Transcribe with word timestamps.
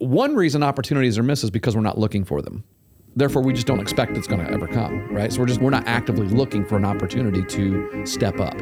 one 0.00 0.34
reason 0.34 0.62
opportunities 0.62 1.18
are 1.18 1.22
missed 1.22 1.44
is 1.44 1.50
because 1.50 1.76
we're 1.76 1.82
not 1.82 1.98
looking 1.98 2.24
for 2.24 2.40
them. 2.40 2.64
Therefore, 3.16 3.42
we 3.42 3.52
just 3.52 3.66
don't 3.66 3.80
expect 3.80 4.16
it's 4.16 4.26
going 4.26 4.42
to 4.42 4.50
ever 4.50 4.66
come, 4.66 5.06
right? 5.14 5.30
So 5.30 5.40
we're 5.40 5.46
just 5.46 5.60
we're 5.60 5.68
not 5.68 5.86
actively 5.86 6.26
looking 6.26 6.64
for 6.64 6.78
an 6.78 6.86
opportunity 6.86 7.44
to 7.44 8.06
step 8.06 8.40
up. 8.40 8.58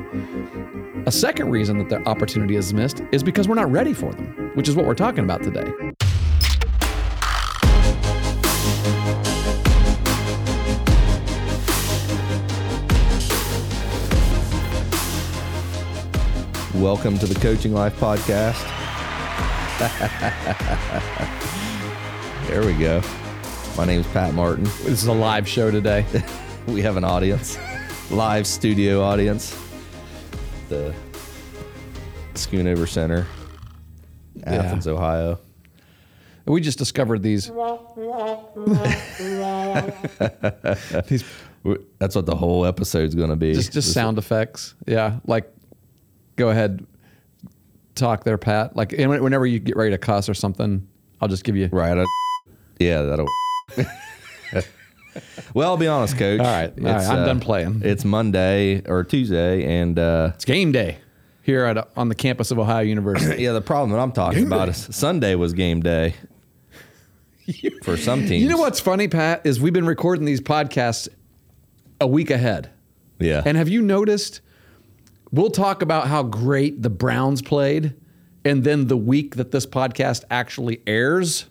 A 1.06 1.12
second 1.12 1.50
reason 1.50 1.78
that 1.78 1.90
the 1.90 2.02
opportunity 2.08 2.56
is 2.56 2.74
missed 2.74 3.02
is 3.12 3.22
because 3.22 3.46
we're 3.46 3.54
not 3.54 3.70
ready 3.70 3.92
for 3.92 4.12
them, 4.12 4.50
which 4.54 4.68
is 4.68 4.74
what 4.74 4.84
we're 4.84 4.94
talking 4.94 5.22
about 5.22 5.44
today. 5.44 5.72
Welcome 16.74 17.16
to 17.18 17.26
the 17.26 17.38
Coaching 17.40 17.74
Life 17.74 17.94
Podcast. 18.00 18.87
there 22.48 22.66
we 22.66 22.74
go. 22.74 23.00
My 23.76 23.84
name 23.84 24.00
is 24.00 24.06
Pat 24.08 24.34
Martin. 24.34 24.64
This 24.64 25.02
is 25.02 25.06
a 25.06 25.12
live 25.12 25.48
show 25.48 25.70
today. 25.70 26.04
We 26.66 26.82
have 26.82 26.96
an 26.98 27.04
audience, 27.04 27.56
live 28.10 28.46
studio 28.46 29.02
audience. 29.02 29.58
The 30.68 30.92
Schoonover 32.34 32.86
Center, 32.86 33.26
Athens, 34.44 34.86
Ohio. 34.86 35.40
We 36.44 36.60
just 36.60 36.76
discovered 36.76 37.22
these. 37.22 37.46
these 41.06 41.24
That's 41.98 42.14
what 42.16 42.26
the 42.26 42.36
whole 42.36 42.66
episode's 42.66 43.14
going 43.14 43.30
to 43.30 43.36
be. 43.36 43.54
just 43.54 43.72
just 43.72 43.94
sound 43.94 44.18
effects. 44.18 44.74
Yeah, 44.86 45.20
like 45.26 45.50
go 46.36 46.50
ahead, 46.50 46.86
talk 47.98 48.24
there, 48.24 48.38
Pat. 48.38 48.76
Like 48.76 48.92
whenever 48.92 49.46
you 49.46 49.58
get 49.58 49.76
ready 49.76 49.90
to 49.90 49.98
cuss 49.98 50.28
or 50.28 50.34
something, 50.34 50.86
I'll 51.20 51.28
just 51.28 51.44
give 51.44 51.56
you. 51.56 51.68
Right. 51.72 51.96
I- 51.98 52.04
yeah, 52.78 53.02
that'll. 53.02 53.26
well, 55.54 55.70
I'll 55.70 55.76
be 55.76 55.88
honest, 55.88 56.16
Coach. 56.16 56.40
All 56.40 56.46
right, 56.46 56.72
all 56.78 56.84
right, 56.84 57.06
I'm 57.06 57.26
done 57.26 57.40
playing. 57.40 57.82
It's 57.84 58.04
Monday 58.04 58.82
or 58.86 59.02
Tuesday, 59.04 59.64
and 59.80 59.98
uh, 59.98 60.30
It's 60.34 60.44
game 60.44 60.70
day 60.72 60.98
here 61.42 61.64
at 61.64 61.88
on 61.96 62.08
the 62.08 62.14
campus 62.14 62.50
of 62.50 62.58
Ohio 62.58 62.82
University. 62.82 63.42
yeah, 63.44 63.52
the 63.52 63.60
problem 63.60 63.90
that 63.90 63.98
I'm 63.98 64.12
talking 64.12 64.40
Game 64.40 64.52
about 64.52 64.66
day. 64.66 64.70
is 64.72 64.88
Sunday 64.94 65.34
was 65.34 65.52
game 65.54 65.80
day 65.80 66.14
for 67.82 67.96
some 67.96 68.20
teams. 68.26 68.42
you 68.42 68.48
know 68.48 68.58
what's 68.58 68.80
funny, 68.80 69.08
Pat? 69.08 69.42
Is 69.44 69.60
we've 69.60 69.72
been 69.72 69.86
recording 69.86 70.24
these 70.24 70.40
podcasts 70.40 71.08
a 72.00 72.06
week 72.06 72.30
ahead. 72.30 72.70
Yeah. 73.18 73.42
And 73.44 73.56
have 73.56 73.68
you 73.68 73.82
noticed? 73.82 74.40
We'll 75.30 75.50
talk 75.50 75.82
about 75.82 76.08
how 76.08 76.22
great 76.22 76.82
the 76.82 76.90
Browns 76.90 77.42
played, 77.42 77.94
and 78.44 78.64
then 78.64 78.86
the 78.86 78.96
week 78.96 79.36
that 79.36 79.50
this 79.50 79.66
podcast 79.66 80.24
actually 80.30 80.80
airs 80.86 81.46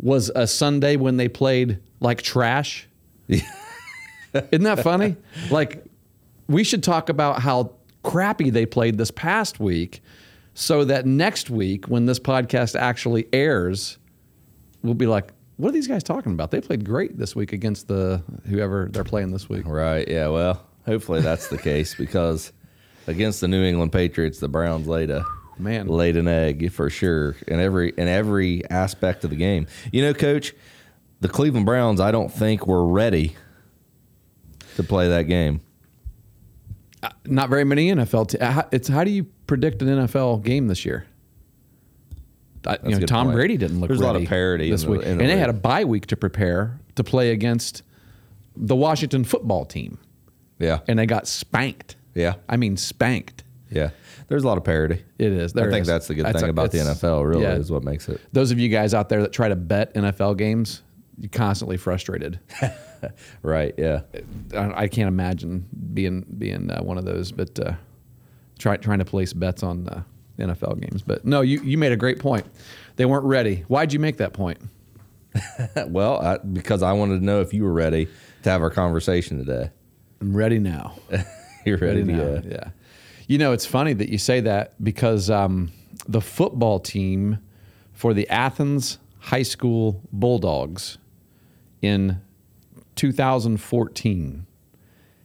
was 0.00 0.30
a 0.34 0.46
Sunday 0.46 0.96
when 0.96 1.16
they 1.16 1.28
played 1.28 1.80
like 2.00 2.22
trash. 2.22 2.88
Isn't 3.28 4.62
that 4.64 4.82
funny? 4.82 5.16
Like, 5.50 5.84
we 6.46 6.62
should 6.62 6.82
talk 6.82 7.08
about 7.08 7.42
how 7.42 7.72
crappy 8.04 8.50
they 8.50 8.64
played 8.64 8.96
this 8.96 9.10
past 9.10 9.58
week, 9.58 10.00
so 10.54 10.84
that 10.84 11.04
next 11.06 11.50
week 11.50 11.88
when 11.88 12.06
this 12.06 12.20
podcast 12.20 12.78
actually 12.78 13.26
airs, 13.32 13.98
we'll 14.82 14.94
be 14.94 15.06
like, 15.06 15.32
"What 15.56 15.70
are 15.70 15.72
these 15.72 15.88
guys 15.88 16.04
talking 16.04 16.32
about? 16.32 16.52
They 16.52 16.60
played 16.60 16.84
great 16.84 17.18
this 17.18 17.34
week 17.34 17.52
against 17.52 17.88
the 17.88 18.22
whoever 18.46 18.88
they're 18.92 19.02
playing 19.04 19.32
this 19.32 19.48
week." 19.48 19.66
Right. 19.66 20.06
Yeah. 20.06 20.28
Well, 20.28 20.64
hopefully 20.86 21.20
that's 21.22 21.48
the 21.48 21.58
case 21.58 21.94
because 21.94 22.52
against 23.08 23.40
the 23.40 23.48
New 23.48 23.64
England 23.64 23.90
Patriots, 23.92 24.38
the 24.38 24.48
Browns 24.48 24.86
laid 24.86 25.10
a 25.10 25.24
Man. 25.58 25.88
laid 25.88 26.16
an 26.16 26.28
egg 26.28 26.70
for 26.70 26.88
sure 26.88 27.34
in 27.48 27.58
every 27.58 27.92
in 27.98 28.06
every 28.06 28.62
aspect 28.70 29.24
of 29.24 29.30
the 29.30 29.36
game. 29.36 29.66
You 29.90 30.02
know, 30.02 30.14
Coach, 30.14 30.54
the 31.20 31.28
Cleveland 31.28 31.66
Browns, 31.66 32.00
I 32.00 32.12
don't 32.12 32.32
think 32.32 32.66
were 32.66 32.86
ready 32.86 33.34
to 34.76 34.82
play 34.84 35.08
that 35.08 35.22
game. 35.22 35.60
Uh, 37.02 37.08
not 37.26 37.48
very 37.48 37.64
many 37.64 37.90
NFL. 37.90 38.28
T- 38.28 38.38
uh, 38.38 38.62
it's 38.72 38.86
how 38.88 39.02
do 39.04 39.10
you 39.10 39.24
predict 39.46 39.82
an 39.82 39.88
NFL 39.88 40.42
game 40.44 40.68
this 40.68 40.84
year? 40.84 41.06
I, 42.66 42.76
you 42.84 42.98
know, 42.98 43.06
Tom 43.06 43.26
point. 43.28 43.36
Brady 43.36 43.56
didn't 43.56 43.80
look 43.80 43.88
There's 43.88 44.00
a 44.00 44.04
lot 44.04 44.16
of 44.16 44.24
parity 44.26 44.70
this 44.70 44.82
the- 44.82 44.90
week, 44.90 45.00
the 45.02 45.10
and 45.10 45.20
they 45.20 45.38
had 45.38 45.48
a 45.50 45.52
bye 45.54 45.84
week 45.84 46.06
to 46.06 46.16
prepare 46.16 46.80
to 46.96 47.04
play 47.04 47.30
against 47.30 47.82
the 48.56 48.74
Washington 48.76 49.22
football 49.24 49.64
team, 49.64 49.98
Yeah. 50.58 50.80
and 50.88 50.98
they 50.98 51.06
got 51.06 51.28
spanked. 51.28 51.94
Yeah. 52.18 52.34
I 52.48 52.56
mean 52.56 52.76
spanked. 52.76 53.44
Yeah. 53.70 53.90
There's 54.28 54.44
a 54.44 54.46
lot 54.46 54.58
of 54.58 54.64
parity. 54.64 55.02
It 55.18 55.32
is. 55.32 55.52
There 55.54 55.66
I 55.68 55.70
think 55.70 55.82
is. 55.82 55.88
that's 55.88 56.06
the 56.06 56.14
good 56.14 56.26
That's 56.26 56.40
thing 56.40 56.48
a- 56.48 56.50
about 56.50 56.70
the 56.70 56.78
NFL, 56.78 57.26
really, 57.28 57.42
yeah. 57.42 57.54
is 57.54 57.70
what 57.70 57.82
makes 57.82 58.08
it. 58.08 58.20
Those 58.32 58.50
of 58.50 58.58
you 58.58 58.68
guys 58.68 58.92
out 58.94 59.08
there 59.08 59.22
that 59.22 59.32
try 59.32 59.48
to 59.48 59.56
bet 59.56 59.94
NFL 59.94 60.36
games, 60.36 60.82
you're 61.18 61.30
constantly 61.30 61.76
frustrated. 61.76 62.38
Right. 63.42 63.74
Yeah. 63.78 64.00
I, 64.56 64.82
I 64.82 64.88
can't 64.88 65.06
imagine 65.06 65.68
being 65.94 66.26
being 66.36 66.68
uh, 66.68 66.80
one 66.82 66.98
of 66.98 67.04
those, 67.04 67.30
but 67.30 67.56
uh, 67.60 67.74
try, 68.58 68.76
trying 68.76 68.98
to 68.98 69.04
place 69.04 69.32
bets 69.32 69.62
on 69.62 69.88
uh, 69.88 70.02
NFL 70.36 70.80
games. 70.80 71.02
But 71.02 71.24
no, 71.24 71.40
you, 71.42 71.60
you 71.62 71.78
made 71.78 71.92
a 71.92 71.96
great 71.96 72.18
point. 72.18 72.44
They 72.96 73.04
weren't 73.04 73.24
ready. 73.24 73.64
Why'd 73.68 73.92
you 73.92 74.00
make 74.00 74.16
that 74.16 74.32
point? 74.32 74.58
Well, 75.86 76.20
I, 76.20 76.38
because 76.38 76.82
I 76.82 76.92
wanted 76.92 77.20
to 77.20 77.24
know 77.24 77.40
if 77.40 77.54
you 77.54 77.62
were 77.62 77.72
ready 77.72 78.08
to 78.42 78.50
have 78.50 78.60
our 78.62 78.70
conversation 78.70 79.38
today. 79.38 79.70
I'm 80.20 80.36
ready 80.36 80.58
now. 80.58 80.94
You're 81.64 81.78
ready, 81.78 82.02
Ready 82.02 82.12
now. 82.12 82.18
go. 82.18 82.42
Yeah. 82.44 82.70
You 83.26 83.38
know, 83.38 83.52
it's 83.52 83.66
funny 83.66 83.92
that 83.92 84.08
you 84.08 84.18
say 84.18 84.40
that 84.40 84.82
because 84.82 85.28
um, 85.30 85.70
the 86.06 86.20
football 86.20 86.80
team 86.80 87.38
for 87.92 88.14
the 88.14 88.28
Athens 88.28 88.98
High 89.18 89.42
School 89.42 90.00
Bulldogs 90.12 90.98
in 91.82 92.20
2014 92.96 94.46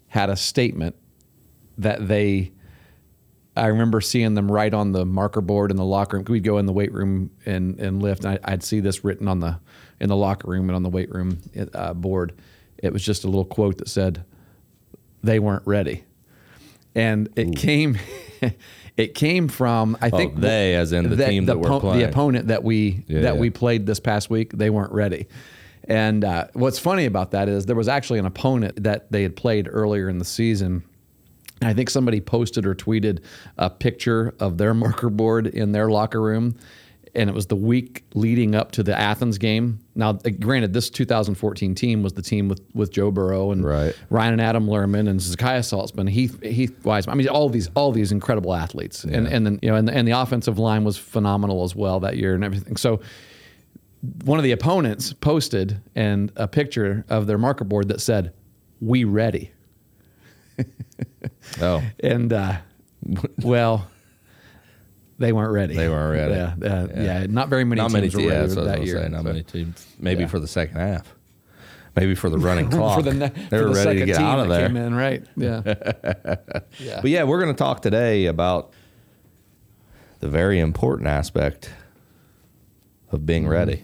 had 0.07 0.29
a 0.29 0.35
statement 0.35 0.95
that 1.77 2.07
they 2.07 2.51
I 3.55 3.67
remember 3.67 4.01
seeing 4.01 4.33
them 4.33 4.51
write 4.51 4.73
on 4.73 4.93
the 4.93 5.05
marker 5.05 5.41
board 5.41 5.69
in 5.69 5.77
the 5.77 5.85
locker 5.85 6.17
room. 6.17 6.25
We'd 6.27 6.43
go 6.43 6.57
in 6.57 6.65
the 6.65 6.73
weight 6.73 6.91
room 6.91 7.29
and, 7.45 7.79
and 7.79 8.01
lift, 8.01 8.25
and 8.25 8.39
I, 8.43 8.51
I'd 8.51 8.63
see 8.63 8.79
this 8.79 9.03
written 9.03 9.27
on 9.27 9.39
the 9.39 9.59
in 9.99 10.09
the 10.09 10.15
locker 10.15 10.49
room 10.49 10.69
and 10.69 10.75
on 10.75 10.81
the 10.83 10.89
weight 10.89 11.11
room 11.11 11.39
uh, 11.75 11.93
board. 11.93 12.33
It 12.79 12.91
was 12.91 13.05
just 13.05 13.23
a 13.23 13.27
little 13.27 13.45
quote 13.45 13.77
that 13.77 13.89
said, 13.89 14.25
"They 15.21 15.37
weren't 15.37 15.65
ready," 15.67 16.03
and 16.95 17.29
it 17.35 17.55
came 17.55 17.97
it 18.97 19.15
came 19.15 19.47
from 19.47 19.97
I 20.01 20.09
think 20.09 20.33
Oh, 20.37 20.39
they, 20.41 20.75
as 20.75 20.91
in 20.93 21.09
the 21.09 21.25
team 21.25 21.45
that 21.45 21.59
we're 21.59 21.79
playing. 21.79 21.99
the 21.99 22.09
opponent 22.09 22.47
that 22.47 22.63
we 22.63 23.03
Yeah, 23.07 23.21
that 23.21 23.33
yeah. 23.35 23.39
we 23.39 23.49
played 23.49 23.85
this 23.85 23.99
past 23.99 24.29
week. 24.29 24.51
They 24.53 24.69
weren't 24.69 24.91
ready. 24.93 25.27
And 25.85 26.23
uh, 26.23 26.47
what's 26.53 26.79
funny 26.79 27.05
about 27.05 27.31
that 27.31 27.49
is 27.49 27.65
there 27.65 27.75
was 27.75 27.87
actually 27.89 28.19
an 28.19 28.25
opponent 28.25 28.83
that 28.83 29.11
they 29.11 29.21
had 29.23 29.35
played 29.35 29.67
earlier 29.69 30.07
in 30.07 30.17
the 30.17 30.25
season. 30.25 30.83
And 31.61 31.69
I 31.69 31.73
think 31.73 31.89
somebody 31.89 32.21
posted 32.21 32.65
or 32.65 32.73
tweeted 32.75 33.19
a 33.57 33.69
picture 33.69 34.33
of 34.39 34.57
their 34.57 34.73
marker 34.73 35.09
board 35.09 35.47
in 35.47 35.71
their 35.73 35.89
locker 35.89 36.21
room. 36.21 36.55
And 37.15 37.29
it 37.29 37.33
was 37.33 37.45
the 37.45 37.55
week 37.55 38.03
leading 38.15 38.55
up 38.55 38.71
to 38.71 38.81
the 38.81 38.99
Athens 38.99 39.37
game. 39.37 39.79
Now, 39.93 40.09
uh, 40.25 40.29
granted, 40.39 40.73
this 40.73 40.89
2014 40.89 41.75
team 41.75 42.01
was 42.01 42.13
the 42.13 42.23
team 42.23 42.49
with, 42.49 42.61
with 42.73 42.91
Joe 42.91 43.11
Burrow 43.11 43.51
and 43.51 43.63
Right. 43.63 43.95
Ryan 44.09 44.33
and 44.33 44.41
Adam 44.41 44.65
Luehrman 44.65 45.07
and 45.07 45.19
Zakiah 45.19 45.59
Saltzman, 45.59 46.09
Heath 46.09 46.41
Heath 46.41 46.83
Wiseman. 46.83 47.13
I 47.13 47.17
mean, 47.17 47.27
all 47.27 47.49
these 47.49 47.69
all 47.75 47.91
these 47.91 48.11
incredible 48.11 48.53
athletes, 48.55 49.03
and 49.03 49.27
and 49.27 49.45
then 49.45 49.59
you 49.61 49.69
know, 49.69 49.75
and, 49.75 49.87
and 49.89 50.07
the 50.07 50.13
offensive 50.13 50.57
line 50.57 50.83
was 50.83 50.97
phenomenal 50.97 51.63
as 51.63 51.75
well 51.75 51.99
that 51.99 52.17
year 52.17 52.33
and 52.33 52.43
everything. 52.43 52.77
So 52.77 52.99
one 54.25 54.39
of 54.39 54.43
the 54.43 54.51
opponents 54.51 55.13
posted 55.13 55.81
and 55.95 56.31
a 56.35 56.47
picture 56.47 57.05
of 57.09 57.27
their 57.27 57.37
marker 57.37 57.63
board 57.63 57.89
that 57.89 58.01
said, 58.01 58.33
"We 58.81 59.03
ready." 59.03 59.51
Oh, 61.61 61.83
And 61.99 62.31
uh, 62.33 62.57
well, 63.41 63.87
they 65.23 65.33
weren't 65.33 65.51
ready. 65.51 65.75
They 65.75 65.89
weren't 65.89 66.13
ready. 66.13 66.33
Yeah, 66.35 66.73
uh, 66.73 66.87
yeah. 66.95 67.25
Not 67.29 67.49
very 67.49 67.63
many 67.63 67.81
not 67.81 67.91
teams 67.91 67.93
many 68.15 68.25
were. 68.25 68.31
Yeah, 68.31 68.37
ready 68.39 68.47
that's 68.47 68.55
what 68.55 68.67
I 68.67 68.71
was 68.71 68.79
that 68.79 68.85
year. 68.85 69.03
say. 69.03 69.09
Not 69.09 69.21
So- 69.23 69.27
many 69.29 69.43
teams. 69.43 69.87
Maybe 69.99 70.21
Yeah. 70.21 70.27
for 70.27 70.39
the 70.39 70.47
second 70.47 70.77
half. 70.77 71.15
Maybe 71.95 72.15
for 72.15 72.29
the 72.29 72.39
running 72.39 72.69
clock. 72.71 72.97
for 72.97 73.01
the 73.03 73.13
ne- 73.13 73.29
they 73.29 73.57
for 73.57 73.69
were 73.69 73.73
the 73.73 73.85
ready 73.85 73.99
to 73.99 73.99
second 73.99 74.05
get 74.07 74.17
team 74.17 74.25
out 74.25 74.39
of 74.39 74.49
there. 74.49 74.67
Came 74.67 74.77
in, 74.77 74.95
right? 74.95 75.23
Yeah. 75.37 75.61
yeah. 76.79 77.01
But 77.01 77.09
yeah, 77.11 77.23
we're 77.23 77.39
going 77.41 77.53
to 77.53 77.57
talk 77.57 77.81
today 77.81 78.25
about 78.25 78.73
the 80.19 80.27
very 80.29 80.59
important 80.59 81.07
aspect 81.07 81.69
of 83.11 83.25
being 83.25 83.47
ready. 83.47 83.83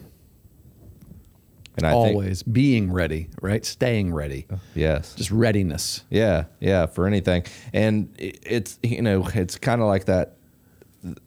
And 1.77 1.85
I 1.85 1.91
think 1.91 2.07
Mm-hmm. 2.07 2.15
Always 2.15 2.43
being 2.43 2.91
ready, 2.91 3.29
right? 3.41 3.63
Staying 3.63 4.13
ready. 4.13 4.47
yes, 4.75 5.13
Just 5.15 5.31
readiness. 5.31 6.03
Yeah, 6.09 6.45
yeah, 6.59 6.87
for 6.87 7.05
anything. 7.07 7.43
And 7.73 8.09
it- 8.17 8.39
it's 8.41 8.79
you 8.83 9.01
know, 9.01 9.25
it's 9.33 9.57
kind 9.57 9.81
of 9.81 9.87
like 9.87 10.05
that 10.05 10.35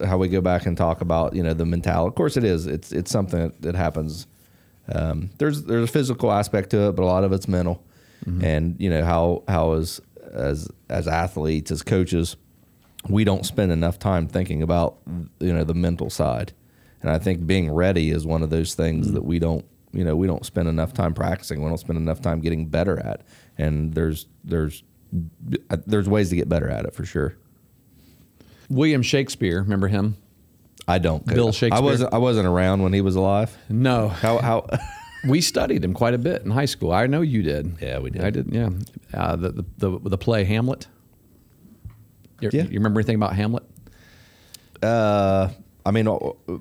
how 0.05 0.17
we 0.17 0.27
go 0.27 0.41
back 0.41 0.65
and 0.65 0.77
talk 0.77 1.01
about, 1.01 1.35
you 1.35 1.43
know, 1.43 1.53
the 1.53 1.65
mentality. 1.65 2.09
Of 2.09 2.15
course 2.15 2.37
it 2.37 2.43
is. 2.43 2.67
It's 2.67 2.91
it's 2.91 3.11
something 3.11 3.39
that, 3.39 3.61
that 3.61 3.75
happens. 3.75 4.27
Um, 4.93 5.29
there's 5.37 5.63
there's 5.63 5.89
a 5.89 5.91
physical 5.91 6.31
aspect 6.31 6.69
to 6.71 6.89
it, 6.89 6.95
but 6.95 7.03
a 7.03 7.05
lot 7.05 7.23
of 7.23 7.31
it's 7.33 7.47
mental. 7.47 7.83
And, 8.41 8.75
you 8.79 8.89
know, 8.89 9.03
how 9.03 9.43
how 9.47 9.73
as 9.73 9.99
as 10.31 10.69
as 10.89 11.07
athletes, 11.07 11.71
as 11.71 11.83
coaches, 11.83 12.37
we 13.09 13.25
don't 13.25 13.45
spend 13.45 13.71
enough 13.71 13.99
time 13.99 14.27
thinking 14.27 14.63
about, 14.63 14.97
you 15.39 15.51
know, 15.51 15.65
the 15.65 15.73
mental 15.73 16.09
side 16.09 16.53
And 17.03 17.11
I 17.11 17.19
think 17.19 17.45
being 17.45 17.69
ready 17.69 18.09
is 18.09 18.25
one 18.25 18.41
of 18.41 18.49
those 18.49 18.73
things 18.73 19.11
that 19.11 19.23
we 19.23 19.37
don't, 19.37 19.65
you 19.91 20.03
know, 20.05 20.15
we 20.15 20.25
don't 20.25 20.45
spend 20.45 20.69
enough 20.69 20.93
time 20.93 21.13
practicing. 21.13 21.61
We 21.61 21.67
don't 21.67 21.77
spend 21.77 21.97
enough 21.97 22.21
time 22.21 22.39
getting 22.39 22.65
better 22.67 22.97
at. 22.99 23.21
And 23.57 23.93
there's 23.93 24.25
there's 24.43 24.83
there's 25.85 26.09
ways 26.09 26.29
to 26.29 26.35
get 26.35 26.49
better 26.49 26.69
at 26.69 26.85
it 26.85 26.95
for 26.95 27.05
sure. 27.05 27.37
William 28.73 29.01
Shakespeare, 29.01 29.61
remember 29.61 29.87
him? 29.87 30.17
I 30.87 30.99
don't. 30.99 31.25
Bill 31.25 31.51
Shakespeare. 31.51 31.77
I 31.77 31.79
wasn't. 31.81 32.13
I 32.13 32.17
wasn't 32.17 32.47
around 32.47 32.81
when 32.83 32.91
he 32.93 33.01
was 33.01 33.15
alive. 33.15 33.55
No. 33.69 34.09
How 34.09 34.37
how? 34.39 34.67
We 35.25 35.39
studied 35.39 35.85
him 35.85 35.93
quite 35.93 36.13
a 36.13 36.17
bit 36.17 36.41
in 36.41 36.51
high 36.51 36.65
school. 36.65 36.91
I 36.91 37.07
know 37.07 37.21
you 37.21 37.43
did. 37.43 37.77
Yeah, 37.81 37.99
we 37.99 38.09
did. 38.09 38.25
I 38.25 38.29
did. 38.29 38.53
Yeah, 38.53 38.71
uh, 39.13 39.37
the, 39.37 39.51
the 39.53 39.63
the 39.77 39.99
the 40.09 40.17
play 40.17 40.43
Hamlet. 40.43 40.87
You, 42.41 42.49
Yeah. 42.51 42.63
you 42.63 42.71
remember 42.77 42.99
anything 42.99 43.15
about 43.15 43.33
Hamlet? 43.33 43.63
Uh, 44.81 45.47
I 45.85 45.91
mean, 45.91 46.09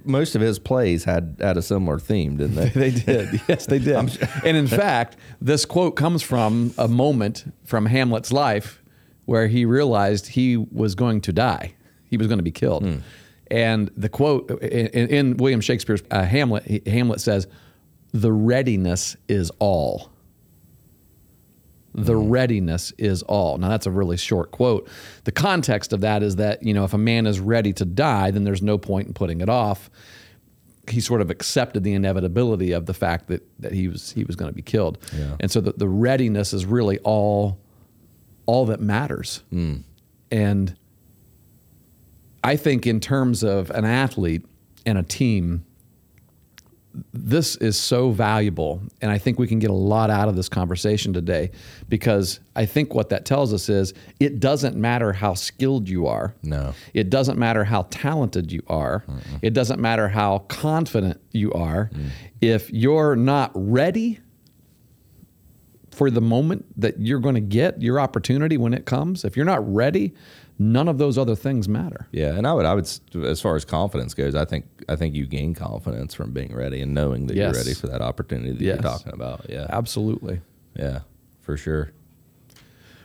most 0.04 0.36
of 0.36 0.40
his 0.42 0.60
plays 0.60 1.02
had 1.02 1.38
had 1.40 1.56
a 1.56 1.62
similar 1.62 1.98
theme, 1.98 2.36
didn't 2.36 2.54
they? 2.54 2.68
They 2.74 2.90
did. 2.92 3.40
Yes, 3.48 3.66
they 3.66 3.80
did. 3.80 3.96
and 4.44 4.56
in 4.56 4.68
fact, 4.68 5.16
this 5.40 5.64
quote 5.64 5.96
comes 5.96 6.22
from 6.22 6.72
a 6.78 6.86
moment 6.86 7.52
from 7.64 7.86
Hamlet's 7.86 8.30
life 8.32 8.80
where 9.24 9.48
he 9.48 9.64
realized 9.64 10.28
he 10.28 10.56
was 10.56 10.94
going 10.94 11.20
to 11.22 11.32
die. 11.32 11.74
He 12.12 12.18
was 12.18 12.28
going 12.28 12.38
to 12.38 12.44
be 12.44 12.52
killed. 12.52 12.84
Hmm. 12.84 12.98
And 13.50 13.90
the 13.96 14.08
quote 14.08 14.50
in, 14.62 15.08
in 15.08 15.36
William 15.38 15.60
Shakespeare's 15.60 16.02
uh, 16.10 16.22
Hamlet, 16.22 16.64
he- 16.64 16.82
Hamlet 16.86 17.20
says, 17.20 17.48
"The 18.12 18.32
readiness 18.32 19.16
is 19.28 19.50
all." 19.58 20.10
The 21.94 22.14
hmm. 22.14 22.30
readiness 22.30 22.92
is 22.98 23.22
all. 23.22 23.58
Now 23.58 23.68
that's 23.68 23.86
a 23.86 23.90
really 23.90 24.16
short 24.16 24.50
quote. 24.50 24.88
The 25.24 25.32
context 25.32 25.92
of 25.92 26.02
that 26.02 26.22
is 26.22 26.36
that, 26.36 26.62
you 26.62 26.72
know, 26.72 26.84
if 26.84 26.94
a 26.94 26.98
man 26.98 27.26
is 27.26 27.40
ready 27.40 27.72
to 27.74 27.84
die, 27.84 28.30
then 28.30 28.44
there's 28.44 28.62
no 28.62 28.78
point 28.78 29.08
in 29.08 29.14
putting 29.14 29.40
it 29.40 29.48
off 29.48 29.90
he 30.88 31.00
sort 31.00 31.20
of 31.20 31.30
accepted 31.30 31.84
the 31.84 31.92
inevitability 31.94 32.72
of 32.72 32.86
the 32.86 32.94
fact 32.94 33.28
that, 33.28 33.46
that 33.60 33.72
he 33.72 33.86
was 33.88 34.10
he 34.10 34.24
was 34.24 34.36
going 34.36 34.48
to 34.48 34.54
be 34.54 34.62
killed. 34.62 34.98
Yeah. 35.16 35.36
And 35.38 35.50
so 35.50 35.60
the, 35.60 35.72
the 35.72 35.88
readiness 35.88 36.52
is 36.52 36.66
really 36.66 36.98
all 37.00 37.60
all 38.46 38.66
that 38.66 38.80
matters. 38.80 39.42
Hmm. 39.50 39.76
And 40.30 40.76
I 42.44 42.56
think 42.56 42.86
in 42.86 43.00
terms 43.00 43.42
of 43.42 43.70
an 43.70 43.84
athlete 43.84 44.44
and 44.84 44.98
a 44.98 45.02
team, 45.02 45.64
this 47.12 47.56
is 47.56 47.78
so 47.78 48.10
valuable. 48.10 48.82
And 49.00 49.10
I 49.10 49.18
think 49.18 49.38
we 49.38 49.46
can 49.46 49.58
get 49.58 49.70
a 49.70 49.74
lot 49.74 50.10
out 50.10 50.28
of 50.28 50.36
this 50.36 50.48
conversation 50.48 51.12
today 51.12 51.50
because 51.88 52.40
I 52.54 52.66
think 52.66 52.94
what 52.94 53.08
that 53.10 53.24
tells 53.24 53.52
us 53.54 53.68
is 53.68 53.94
it 54.20 54.40
doesn't 54.40 54.76
matter 54.76 55.12
how 55.12 55.34
skilled 55.34 55.88
you 55.88 56.06
are. 56.06 56.34
No. 56.42 56.74
It 56.92 57.08
doesn't 57.08 57.38
matter 57.38 57.64
how 57.64 57.86
talented 57.90 58.52
you 58.52 58.62
are. 58.66 59.04
It 59.40 59.54
doesn't 59.54 59.80
matter 59.80 60.08
how 60.08 60.40
confident 60.48 61.20
you 61.30 61.52
are. 61.52 61.90
Mm. 61.94 62.10
If 62.40 62.70
you're 62.70 63.16
not 63.16 63.52
ready 63.54 64.20
for 65.92 66.10
the 66.10 66.20
moment 66.20 66.64
that 66.80 66.98
you're 66.98 67.20
going 67.20 67.34
to 67.34 67.40
get 67.40 67.80
your 67.80 68.00
opportunity 68.00 68.56
when 68.56 68.72
it 68.74 68.86
comes, 68.86 69.24
if 69.24 69.36
you're 69.36 69.44
not 69.46 69.62
ready, 69.72 70.14
none 70.58 70.88
of 70.88 70.96
those 70.98 71.18
other 71.18 71.36
things 71.36 71.68
matter. 71.68 72.08
Yeah, 72.12 72.34
and 72.34 72.46
I 72.46 72.54
would, 72.54 72.64
I 72.64 72.74
would, 72.74 72.88
as 73.24 73.40
far 73.40 73.56
as 73.56 73.64
confidence 73.66 74.14
goes, 74.14 74.34
I 74.34 74.44
think, 74.46 74.64
I 74.88 74.96
think 74.96 75.14
you 75.14 75.26
gain 75.26 75.54
confidence 75.54 76.14
from 76.14 76.32
being 76.32 76.54
ready 76.54 76.80
and 76.80 76.94
knowing 76.94 77.26
that 77.26 77.36
Yes. 77.36 77.52
you're 77.54 77.62
ready 77.62 77.74
for 77.74 77.88
that 77.88 78.00
opportunity 78.00 78.52
that 78.52 78.60
Yes. 78.62 78.74
you're 78.82 78.90
talking 78.90 79.12
about. 79.12 79.46
Yeah, 79.50 79.66
Absolutely. 79.68 80.40
yeah, 80.74 81.00
for 81.42 81.56
sure. 81.56 81.92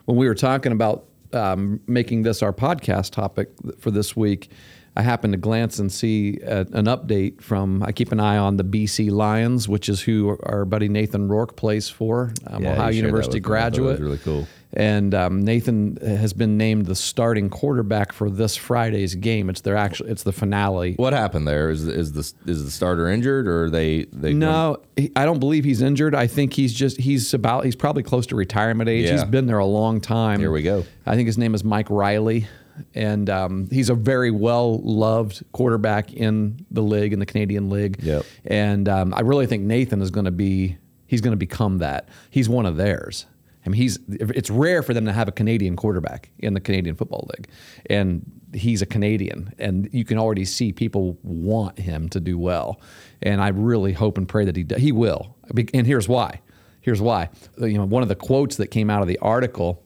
when 0.05 0.15
we 0.17 0.25
were 0.27 0.35
talking 0.35 0.71
about 0.71 1.05
um, 1.33 1.81
making 1.87 2.23
this 2.23 2.41
our 2.41 2.53
podcast 2.53 3.11
topic 3.11 3.49
for 3.79 3.91
this 3.91 4.15
week, 4.15 4.49
I 4.97 5.03
happened 5.03 5.33
to 5.33 5.37
glance 5.37 5.77
and 5.77 5.91
see 5.91 6.39
a, 6.43 6.61
an 6.61 6.85
update 6.85 7.39
from. 7.39 7.83
I 7.83 7.91
keep 7.91 8.11
an 8.11 8.19
eye 8.19 8.37
on 8.37 8.57
the 8.57 8.63
BC 8.63 9.11
Lions, 9.11 9.69
which 9.69 9.89
is 9.89 10.01
who 10.01 10.39
our 10.41 10.65
buddy 10.65 10.89
Nathan 10.89 11.27
Rourke 11.27 11.55
plays 11.55 11.87
for, 11.87 12.33
um, 12.47 12.63
Yeah, 12.63 12.71
Ohio 12.71 12.87
you 12.87 12.93
shared 12.93 12.93
that 12.93 12.95
University 12.95 13.39
with 13.39 13.45
me. 13.45 13.49
That 13.53 13.69
was 13.69 13.79
graduate. 13.79 13.99
really 13.99 14.17
cool. 14.17 14.47
And 14.73 15.13
um, 15.13 15.45
Nathan 15.45 15.97
has 15.97 16.33
been 16.33 16.57
named 16.57 16.87
the 16.87 16.95
starting 16.95 17.49
quarterback 17.49 18.11
for 18.11 18.29
this 18.29 18.57
Friday's 18.57 19.13
game. 19.13 19.49
It's 19.49 19.61
their 19.61 19.77
actual. 19.77 20.07
It's 20.07 20.23
the 20.23 20.33
finale. 20.33 20.95
What 20.95 21.13
happened 21.13 21.47
there? 21.47 21.69
Is 21.69 21.87
is 21.87 22.13
the 22.13 22.51
is 22.51 22.65
the 22.65 22.71
starter 22.71 23.07
injured 23.07 23.47
or 23.47 23.65
are 23.65 23.69
they 23.69 24.05
they 24.11 24.33
No, 24.33 24.77
he, 24.95 25.11
I 25.15 25.25
don't 25.25 25.39
believe 25.39 25.63
he's 25.63 25.81
injured. 25.81 26.15
I 26.15 26.27
think 26.27 26.53
he's 26.53 26.73
just 26.73 26.97
he's 26.97 27.33
about 27.33 27.63
he's 27.63 27.75
probably 27.77 28.03
close 28.03 28.25
to 28.27 28.35
retirement 28.35 28.89
age. 28.89 29.05
Yeah. 29.05 29.13
He's 29.13 29.23
been 29.23 29.45
there 29.45 29.59
a 29.59 29.65
long 29.65 30.01
time. 30.01 30.39
Here 30.39 30.51
we 30.51 30.63
go. 30.63 30.85
I 31.05 31.15
think 31.15 31.27
his 31.27 31.37
name 31.37 31.55
is 31.55 31.63
Mike 31.63 31.89
Reilly, 31.89 32.47
and 32.93 33.29
um, 33.29 33.67
he's 33.71 33.89
a 33.89 33.95
very 33.95 34.31
well 34.31 34.79
loved 34.79 35.43
quarterback 35.51 36.13
in 36.13 36.65
the 36.71 36.81
league 36.81 37.13
in 37.13 37.19
the 37.19 37.25
Canadian 37.25 37.69
League. 37.69 38.01
Yep. 38.01 38.25
And 38.45 38.89
um, 38.89 39.13
I 39.13 39.21
really 39.21 39.47
think 39.47 39.63
Nathan 39.63 40.01
is 40.01 40.11
going 40.11 40.25
to 40.25 40.31
be 40.31 40.77
he's 41.07 41.21
going 41.21 41.31
to 41.31 41.37
become 41.37 41.79
that. 41.79 42.09
He's 42.29 42.49
one 42.49 42.65
of 42.65 42.77
theirs. 42.77 43.25
I 43.65 43.69
mean, 43.69 43.81
he's 43.81 43.99
it's 44.07 44.49
rare 44.49 44.81
for 44.81 44.93
them 44.93 45.05
to 45.05 45.13
have 45.13 45.27
a 45.27 45.31
Canadian 45.31 45.75
quarterback 45.75 46.29
in 46.39 46.53
the 46.53 46.61
Canadian 46.61 46.95
Football 46.95 47.29
League, 47.35 47.49
and 47.89 48.25
he's 48.53 48.81
a 48.81 48.85
Canadian, 48.85 49.53
and 49.59 49.89
you 49.91 50.05
can 50.05 50.17
already 50.17 50.45
see 50.45 50.71
people 50.71 51.17
want 51.21 51.77
him 51.77 52.07
to 52.09 52.21
do 52.21 52.37
well, 52.37 52.79
and 53.21 53.41
I 53.41 53.49
really 53.49 53.91
hope 53.91 54.17
and 54.17 54.27
pray 54.27 54.45
that 54.45 54.55
he 54.55 54.63
do, 54.63 54.75
he 54.75 54.93
will. 54.93 55.35
And 55.73 55.85
here's 55.85 56.07
why. 56.07 56.39
Here's 56.79 57.01
why. 57.01 57.29
You 57.57 57.73
know, 57.73 57.83
one 57.83 58.03
of 58.03 58.09
the 58.09 58.15
quotes 58.15 58.55
that 58.55 58.67
came 58.67 58.89
out 58.89 59.01
of 59.01 59.09
the 59.09 59.17
article 59.17 59.83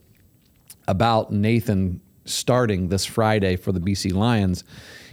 about 0.88 1.32
Nathan 1.32 2.02
starting 2.32 2.90
this 2.90 3.06
Friday 3.06 3.56
for 3.56 3.72
the 3.72 3.80
BC 3.80 4.14
Lions 4.14 4.64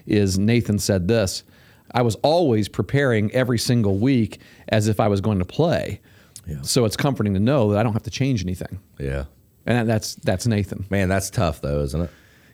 is 0.06 0.38
Nathan 0.38 0.78
said 0.78 1.08
this 1.08 1.44
I 1.92 2.02
was 2.02 2.16
always 2.16 2.68
preparing 2.68 3.32
every 3.32 3.58
single 3.58 3.96
week 3.98 4.40
as 4.68 4.88
if 4.88 5.00
I 5.00 5.08
was 5.08 5.20
going 5.20 5.38
to 5.38 5.44
play. 5.44 6.00
Yeah. 6.46 6.62
So 6.62 6.84
it's 6.84 6.96
comforting 6.96 7.34
to 7.34 7.40
know 7.40 7.70
that 7.70 7.78
I 7.78 7.82
don't 7.82 7.92
have 7.92 8.02
to 8.04 8.10
change 8.10 8.42
anything. 8.42 8.80
Yeah, 8.98 9.24
And 9.66 9.88
that's 9.88 10.14
that's 10.16 10.46
Nathan. 10.46 10.86
man, 10.90 11.08
that's 11.08 11.30
tough 11.30 11.60
though, 11.60 11.80
isn't 11.82 12.00
it? 12.00 12.10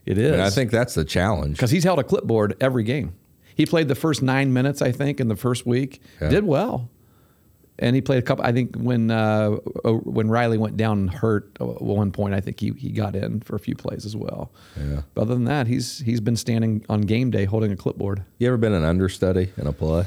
It 0.06 0.18
is. 0.18 0.32
And 0.32 0.42
I 0.42 0.50
think 0.50 0.70
that's 0.70 0.94
the 0.94 1.04
challenge. 1.04 1.56
because 1.56 1.70
he's 1.70 1.84
held 1.84 1.98
a 1.98 2.04
clipboard 2.04 2.56
every 2.60 2.82
game. 2.84 3.14
He 3.54 3.66
played 3.66 3.88
the 3.88 3.94
first 3.94 4.20
nine 4.20 4.52
minutes, 4.52 4.82
I 4.82 4.90
think, 4.92 5.20
in 5.20 5.28
the 5.28 5.36
first 5.36 5.64
week. 5.64 6.02
Yeah. 6.20 6.28
Did 6.28 6.44
well, 6.44 6.90
and 7.78 7.94
he 7.96 8.00
played 8.02 8.18
a 8.18 8.22
couple. 8.22 8.44
I 8.44 8.52
think 8.52 8.76
when 8.76 9.10
uh, 9.10 9.56
uh, 9.84 9.92
when 9.92 10.30
Reilly 10.30 10.58
went 10.58 10.76
down 10.76 10.98
and 10.98 11.10
hurt 11.10 11.50
at 11.60 11.82
one 11.82 12.12
point, 12.12 12.34
I 12.34 12.40
think 12.40 12.60
he 12.60 12.70
he 12.76 12.90
got 12.90 13.16
in 13.16 13.40
for 13.40 13.56
a 13.56 13.58
few 13.58 13.74
plays 13.74 14.04
as 14.06 14.14
well. 14.16 14.52
Yeah. 14.76 15.02
But 15.14 15.22
other 15.22 15.34
than 15.34 15.44
that, 15.44 15.66
he's 15.66 15.98
he's 16.00 16.20
been 16.20 16.36
standing 16.36 16.84
on 16.88 17.02
game 17.02 17.30
day 17.30 17.44
holding 17.44 17.72
a 17.72 17.76
clipboard. 17.76 18.22
You 18.38 18.48
ever 18.48 18.56
been 18.56 18.72
an 18.74 18.84
understudy 18.84 19.52
in 19.56 19.66
a 19.66 19.72
play? 19.72 20.04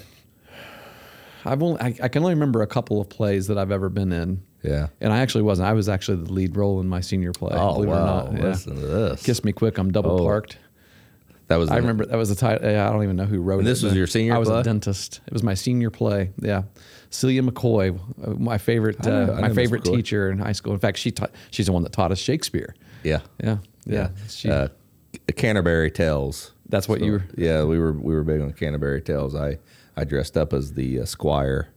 I've 1.46 1.62
only 1.64 1.80
I, 1.80 1.96
I 2.04 2.08
can 2.08 2.24
only 2.24 2.34
remember 2.34 2.62
a 2.62 2.68
couple 2.68 3.00
of 3.00 3.10
plays 3.10 3.48
that 3.48 3.58
I've 3.58 3.72
ever 3.72 3.90
been 3.90 4.12
in. 4.12 4.44
Yeah. 4.64 4.88
And 5.00 5.14
I 5.14 5.20
actually 5.20 5.44
wasn't. 5.44 5.68
I 5.70 5.74
was 5.74 5.88
actually 5.88 6.24
the 6.24 6.34
lead 6.34 6.58
role 6.58 6.82
in 6.82 6.90
my 6.90 7.00
senior 7.00 7.32
play. 7.32 7.52
Oh 7.54 7.74
believe 7.76 7.90
it 7.90 7.94
or 7.94 7.96
wow! 7.96 8.32
Yeah. 8.34 8.42
Listen 8.44 8.76
to 8.76 8.82
this. 8.82 9.24
Kiss 9.24 9.44
me 9.44 9.52
quick. 9.54 9.78
I'm 9.78 9.92
double 9.92 10.12
Oh. 10.22 10.24
parked. 10.26 10.58
that 11.48 11.58
was. 11.58 11.70
I 11.70 11.78
remember 11.78 12.06
that 12.06 12.18
was 12.18 12.30
the 12.30 12.36
title. 12.36 12.68
I 12.68 12.90
don't 12.92 13.04
even 13.04 13.16
know 13.16 13.26
who 13.26 13.40
wrote 13.42 13.60
And 13.60 13.68
it. 13.68 13.72
this 13.72 13.84
was 13.84 13.94
your 13.96 14.08
senior 14.08 14.32
play? 14.32 14.36
I 14.36 14.40
was 14.40 14.50
play? 14.50 14.60
a 14.60 14.64
dentist. 14.64 15.22
It 15.28 15.32
was 15.34 15.44
my 15.44 15.54
senior 15.54 15.90
play. 15.90 16.32
Yeah, 16.42 16.64
Celia 17.10 17.42
McCoy, 17.42 17.98
uh, 18.24 18.32
my 18.32 18.58
favorite, 18.58 18.98
I 19.06 19.10
know- 19.10 19.34
uh, 19.34 19.38
I 19.38 19.42
my 19.42 19.54
favorite 19.54 19.84
McCoy. 19.84 19.96
teacher 19.98 20.30
in 20.30 20.40
high 20.40 20.52
school. 20.52 20.74
In 20.74 20.80
fact, 20.80 20.98
she 20.98 21.12
taught. 21.12 21.32
She's 21.52 21.66
the 21.68 21.72
one 21.72 21.84
that 21.84 21.92
taught 21.94 22.12
us 22.12 22.20
Shakespeare. 22.20 22.76
Yeah. 23.04 23.20
Yeah, 23.44 23.58
yeah. 23.86 24.10
She, 24.30 24.50
Uh, 24.50 24.68
Canterbury 25.36 25.92
Tales. 25.92 26.52
That's 26.70 26.88
what 26.90 27.02
you 27.02 27.14
were- 27.14 27.24
Yeah, 27.38 27.64
we 27.64 27.80
were 27.80 27.94
we 27.94 28.14
were 28.14 28.24
big 28.24 28.42
on 28.42 28.52
Canterbury 28.54 29.02
Tales. 29.02 29.36
I 29.36 29.58
I 29.96 30.04
dressed 30.04 30.38
up 30.38 30.54
as 30.54 30.74
the 30.74 31.00
uh, 31.02 31.06
squire. 31.06 31.70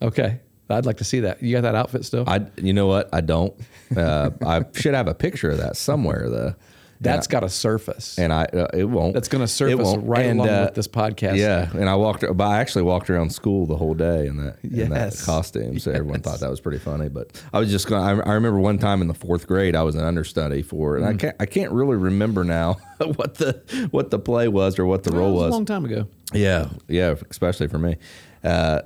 okay, 0.00 0.40
I'd 0.70 0.86
like 0.86 0.98
to 0.98 1.04
see 1.04 1.20
that. 1.20 1.42
You 1.42 1.54
got 1.56 1.62
that 1.62 1.74
outfit 1.74 2.04
still? 2.04 2.24
I 2.26 2.46
you 2.56 2.72
know 2.72 2.86
what? 2.86 3.08
I 3.12 3.20
don't. 3.22 3.52
Uh, 3.96 4.30
I 4.46 4.64
should 4.74 4.94
have 4.94 5.08
a 5.08 5.14
picture 5.14 5.50
of 5.50 5.58
that 5.58 5.76
somewhere 5.76 6.28
though. 6.30 6.54
That's 7.02 7.26
got 7.28 7.40
to 7.40 7.48
surface. 7.48 8.18
and 8.18 8.30
I 8.30 8.44
uh, 8.44 8.66
it 8.74 8.84
won't. 8.84 9.14
That's 9.14 9.28
going 9.28 9.40
to 9.42 9.48
surface 9.48 9.96
right 9.96 10.26
And, 10.26 10.38
along 10.38 10.50
uh, 10.50 10.64
with 10.66 10.74
this 10.74 10.86
podcast. 10.86 11.38
Yeah, 11.38 11.70
and 11.72 11.88
I 11.88 11.94
walked, 11.94 12.22
but 12.36 12.44
I 12.44 12.58
actually 12.58 12.82
walked 12.82 13.08
around 13.08 13.30
school 13.32 13.64
the 13.64 13.76
whole 13.76 13.94
day 13.94 14.26
in 14.26 14.36
that 14.36 14.58
in 14.62 14.90
that 14.90 15.18
costume. 15.24 15.78
So 15.78 15.92
everyone 15.92 16.20
thought 16.20 16.40
that 16.40 16.50
was 16.50 16.60
pretty 16.60 16.78
funny. 16.78 17.08
But 17.08 17.42
I 17.54 17.58
was 17.58 17.70
just 17.70 17.86
going. 17.86 18.02
I, 18.02 18.10
I 18.30 18.34
remember 18.34 18.60
one 18.60 18.76
time 18.78 19.00
in 19.00 19.08
the 19.08 19.14
fourth 19.14 19.46
grade, 19.46 19.74
I 19.74 19.82
was 19.82 19.94
an 19.94 20.04
understudy 20.04 20.60
for, 20.62 20.94
Mm. 20.94 20.96
and 20.98 21.06
I 21.06 21.14
can't 21.14 21.36
I 21.40 21.46
can't 21.46 21.72
really 21.72 21.96
remember 21.96 22.44
now 22.44 22.74
what 22.98 23.36
the 23.36 23.88
what 23.92 24.10
the 24.10 24.18
play 24.18 24.48
was 24.48 24.78
or 24.78 24.84
what 24.84 25.02
the 25.04 25.10
Well, 25.12 25.20
role 25.20 25.30
it 25.30 25.34
was 25.36 25.42
was. 25.44 25.50
a 25.50 25.56
long 25.56 25.64
time 25.64 25.84
ago. 25.86 26.06
Yeah, 26.34 26.68
yeah, 26.86 27.14
especially 27.30 27.68
for 27.68 27.78
me. 27.78 27.96
Uh, 28.44 28.82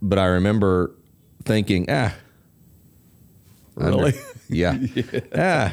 but 0.00 0.18
I 0.20 0.26
remember 0.26 0.94
thinking, 1.44 1.86
ah, 1.88 2.14
Really? 3.74 4.12
under- 4.12 4.18
yeah, 4.48 4.78
ah, 5.34 5.72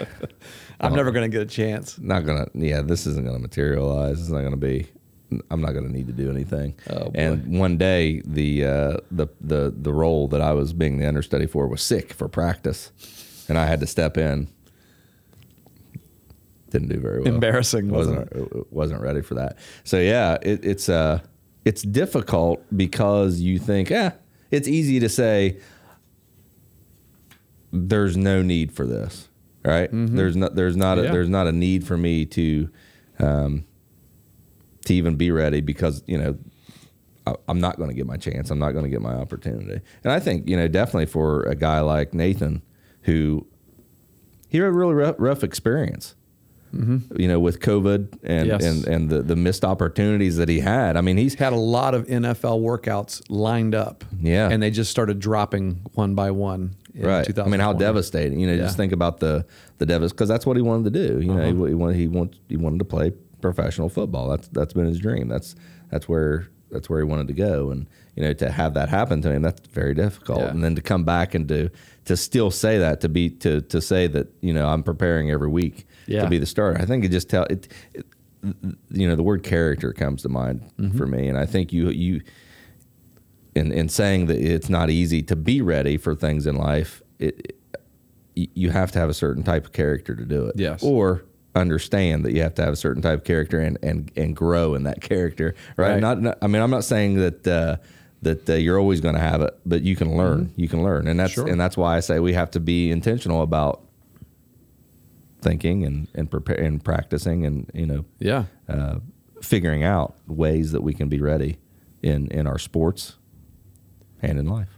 I'm 0.80 0.94
never 0.94 1.12
going 1.12 1.30
to 1.30 1.36
get 1.38 1.42
a 1.42 1.50
chance. 1.50 1.98
not 2.00 2.26
gonna. 2.26 2.48
Yeah, 2.54 2.82
this 2.82 3.08
isn't 3.08 3.26
gonna 3.26 3.40
materialize. 3.40 4.20
It's 4.20 4.30
not 4.30 4.44
gonna 4.44 4.58
be. 4.58 4.88
I'm 5.50 5.62
not 5.62 5.74
gonna 5.74 5.90
need 5.90 6.08
to 6.08 6.14
do 6.14 6.30
anything. 6.30 6.76
Oh, 6.90 7.06
boy. 7.06 7.12
and 7.16 7.60
one 7.60 7.78
day, 7.78 8.22
the 8.26 8.66
uh, 8.66 8.98
the 9.12 9.28
the 9.42 9.74
the 9.76 9.92
role 9.94 10.28
that 10.30 10.42
I 10.42 10.54
was 10.54 10.74
being 10.74 10.98
the 11.00 11.08
understudy 11.08 11.48
for 11.48 11.68
was 11.68 11.82
sick 11.82 12.14
for 12.14 12.28
practice, 12.28 12.92
and 13.50 13.58
I 13.58 13.66
had 13.66 13.80
to 13.80 13.88
step 13.88 14.18
in. 14.18 14.48
Didn't 16.70 16.90
do 16.90 17.00
very 17.00 17.22
well. 17.22 17.34
Embarrassing, 17.34 17.90
wasn't 17.90 18.32
wasn't 18.36 18.74
wasn't 18.74 19.02
ready 19.02 19.22
for 19.22 19.36
that. 19.36 19.58
So 19.84 20.00
yeah, 20.00 20.38
it, 20.42 20.64
it's 20.64 20.90
uh 20.90 21.22
it's 21.66 21.82
difficult 21.82 22.64
because 22.76 23.40
you 23.42 23.60
think, 23.60 23.92
eh, 23.92 24.12
it's 24.52 24.70
easy 24.70 25.02
to 25.02 25.10
say 25.10 25.58
there's 27.74 28.16
no 28.16 28.42
need 28.42 28.72
for 28.72 28.86
this, 28.86 29.27
right? 29.68 29.90
There's 29.92 30.36
not 30.36 30.56
there's 30.56 30.76
not 30.78 30.98
a, 31.00 31.04
Yeah. 31.04 31.12
there's 31.12 31.30
not 31.30 31.48
a 31.48 31.52
need 31.52 31.86
for 31.86 31.98
me 31.98 32.26
to 32.26 32.70
um, 33.20 33.66
to 34.86 34.94
even 34.94 35.16
be 35.16 35.32
ready 35.32 35.62
because 35.62 36.04
you 36.08 36.18
know 36.18 36.38
I- 37.26 37.36
I'm 37.48 37.60
not 37.60 37.78
going 37.78 37.90
to 37.90 37.96
get 37.96 38.06
my 38.06 38.18
chance. 38.18 38.50
I'm 38.52 38.60
not 38.60 38.72
going 38.72 38.84
to 38.86 38.90
get 38.90 39.02
my 39.02 39.14
opportunity. 39.14 39.82
And 40.04 40.12
I 40.14 40.20
think 40.20 40.48
you 40.48 40.56
know 40.58 40.68
definitely 40.68 41.08
for 41.08 41.44
a 41.44 41.56
guy 41.56 41.82
like 41.82 42.14
Nathan, 42.14 42.62
who 43.02 43.46
he 44.50 44.58
had 44.60 44.68
a 44.68 44.72
really 44.72 44.94
rough, 44.94 45.16
rough 45.20 45.44
experience. 45.44 46.16
You 46.74 47.28
know, 47.28 47.40
with 47.40 47.60
COVID 47.60 48.20
and 48.24 48.48
Yes. 48.48 48.64
and 48.64 48.86
and 48.86 49.10
the, 49.10 49.24
the 49.24 49.36
missed 49.36 49.64
opportunities 49.66 50.36
that 50.38 50.48
he 50.48 50.60
had. 50.60 50.96
I 50.96 51.02
mean, 51.02 51.18
he's 51.18 51.34
Had 51.36 51.54
a 51.54 51.56
lot 51.56 51.96
of 51.96 52.06
NFL 52.06 52.62
workouts 52.62 53.24
lined 53.30 53.74
up. 53.74 54.04
Yeah. 54.22 54.50
And 54.52 54.62
they 54.62 54.70
just 54.70 54.92
started 54.92 55.20
dropping 55.20 55.82
one 55.94 56.14
by 56.14 56.30
one. 56.30 56.76
Right. 57.00 57.40
I 57.40 57.46
mean, 57.48 57.60
how 57.60 57.74
devastating. 57.74 58.40
You 58.40 58.48
know, 58.48 58.54
Yeah. 58.54 58.64
just 58.64 58.78
think 58.78 58.92
about 58.92 59.20
the 59.20 59.46
the 59.78 59.86
devas 59.86 60.12
because 60.12 60.30
that's 60.30 60.46
what 60.46 60.56
he 60.58 60.62
wanted 60.64 60.94
to 60.94 61.08
do. 61.08 61.20
You 61.22 61.34
know, 61.34 61.42
Uh-huh. 61.42 61.64
he, 61.66 61.70
he 61.70 61.74
wanted 61.76 61.96
he 61.98 62.08
wanted 62.08 62.36
he 62.50 62.58
wanted 62.58 62.80
to 62.80 62.86
play 62.86 63.12
professional 63.42 63.90
football. 63.90 64.30
That's 64.30 64.48
that's 64.50 64.74
been 64.74 64.86
his 64.86 65.00
dream. 65.00 65.28
That's 65.28 65.56
that's 65.92 66.08
where 66.10 66.48
that's 66.72 66.90
where 66.90 67.00
he 67.00 67.06
wanted 67.06 67.28
to 67.28 67.34
go. 67.34 67.72
And 67.72 67.88
you 68.16 68.24
know, 68.24 68.34
to 68.34 68.50
have 68.52 68.74
that 68.74 68.90
happen 68.90 69.22
to 69.22 69.32
him, 69.32 69.42
that's 69.42 69.62
very 69.70 69.94
difficult. 69.94 70.40
Yeah. 70.40 70.50
And 70.50 70.64
then 70.64 70.76
to 70.76 70.82
come 70.82 71.04
back 71.06 71.36
and 71.36 71.48
to 71.50 71.70
to 72.06 72.18
still 72.18 72.52
say 72.52 72.78
that 72.80 73.02
to 73.02 73.10
be 73.10 73.30
to 73.30 73.62
to 73.62 73.80
say 73.82 74.08
that 74.08 74.28
you 74.42 74.54
know 74.54 74.68
I'm 74.68 74.84
preparing 74.84 75.30
every 75.32 75.50
week 75.50 75.86
Yeah. 76.08 76.24
to 76.24 76.30
be 76.30 76.40
the 76.40 76.46
starter. 76.46 76.82
I 76.82 76.86
think 76.86 77.06
it 77.06 77.12
just 77.12 77.30
tell 77.30 77.44
it, 77.46 77.68
it 77.94 78.06
you 78.92 79.08
know 79.08 79.16
the 79.16 79.24
word 79.24 79.44
character 79.44 79.94
comes 79.94 80.22
to 80.24 80.30
mind 80.30 80.62
Mm-hmm. 80.80 80.98
for 80.98 81.06
me, 81.08 81.28
and 81.28 81.38
I 81.38 81.46
think 81.46 81.72
you 81.74 81.90
you 81.90 82.22
in 83.58 83.72
in 83.72 83.90
saying 83.90 84.28
that 84.28 84.38
it's 84.38 84.70
not 84.70 84.90
easy 84.90 85.22
to 85.24 85.36
be 85.36 85.62
ready 85.62 85.98
for 85.98 86.16
things 86.16 86.46
in 86.48 86.56
life, 86.56 87.02
it, 87.20 87.40
it- 87.40 87.54
you 88.54 88.70
have 88.70 88.92
to 88.92 89.00
have 89.00 89.10
a 89.10 89.16
certain 89.16 89.42
type 89.44 89.66
of 89.66 89.72
character 89.74 90.16
to 90.16 90.24
do 90.24 90.46
it. 90.46 90.56
Yes. 90.60 90.84
Or 90.84 91.26
understand 91.56 92.24
that 92.24 92.34
you 92.34 92.44
have 92.44 92.54
to 92.54 92.62
have 92.64 92.72
a 92.72 92.76
certain 92.76 93.02
type 93.02 93.20
of 93.20 93.24
character 93.26 93.60
and 93.60 93.78
and 93.82 94.12
and 94.16 94.36
grow 94.36 94.76
in 94.76 94.84
that 94.84 95.02
character. 95.02 95.56
Right. 95.76 95.94
Right. 95.94 96.00
Not, 96.00 96.22
not- 96.22 96.38
I 96.44 96.48
mean, 96.48 96.62
I'm 96.62 96.70
not 96.72 96.84
saying 96.84 97.16
that. 97.16 97.48
Uh, 97.48 97.78
that 98.24 98.50
uh, 98.50 98.54
you're 98.56 98.80
always 98.80 99.00
going 99.00 99.14
to 99.14 99.22
have 99.22 99.42
it, 99.44 99.54
but 99.64 99.84
you 99.84 99.96
can 99.96 100.18
learn. 100.18 100.52
You 100.56 100.68
can 100.68 100.82
learn, 100.84 101.08
and 101.08 101.20
that's 101.20 101.34
Mm-hmm. 101.34 101.42
Sure. 101.42 101.52
and 101.52 101.62
that's 101.62 101.78
why 101.78 101.96
I 101.98 102.00
say 102.00 102.20
we 102.20 102.34
have 102.34 102.50
to 102.52 102.60
be 102.60 102.90
intentional 102.90 103.44
about 103.44 103.84
thinking 105.42 105.84
and 105.86 106.08
and 106.16 106.30
prepare 106.30 106.56
and 106.60 106.84
practicing, 106.84 107.46
and 107.46 107.70
you 107.76 107.86
know, 107.86 108.06
Yeah. 108.20 108.46
uh, 108.68 108.96
figuring 109.42 109.84
out 109.84 110.16
ways 110.28 110.72
that 110.72 110.82
we 110.82 110.94
can 110.96 111.10
be 111.10 111.20
ready 111.22 111.58
in 112.02 112.28
in 112.32 112.48
our 112.48 112.58
sports 112.58 113.18
and 114.22 114.40
in 114.40 114.48
life. 114.48 114.70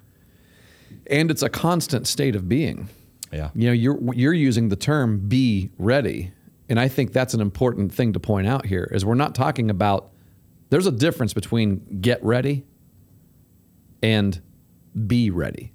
And 1.08 1.32
it's 1.32 1.42
a 1.42 1.50
constant 1.50 2.08
state 2.08 2.36
of 2.36 2.48
being. 2.48 2.90
Yeah. 3.32 3.50
You 3.54 3.68
know, 3.68 3.74
you're 3.74 4.14
you're 4.14 4.34
using 4.34 4.70
the 4.70 4.76
term 4.76 5.28
be 5.28 5.70
ready. 5.78 6.32
And 6.68 6.80
I 6.80 6.88
think 6.88 7.14
that's 7.14 7.34
an 7.34 7.42
important 7.42 7.94
thing 7.94 8.14
to 8.14 8.20
point 8.20 8.48
out 8.48 8.66
here 8.66 8.90
is 8.92 9.04
we're 9.04 9.16
not 9.16 9.34
talking 9.34 9.70
about 9.70 10.10
there's 10.70 10.86
a 10.86 10.92
difference 10.92 11.34
between 11.34 12.00
get 12.02 12.24
ready 12.24 12.64
and 14.04 14.40
be 15.08 15.30
ready. 15.30 15.74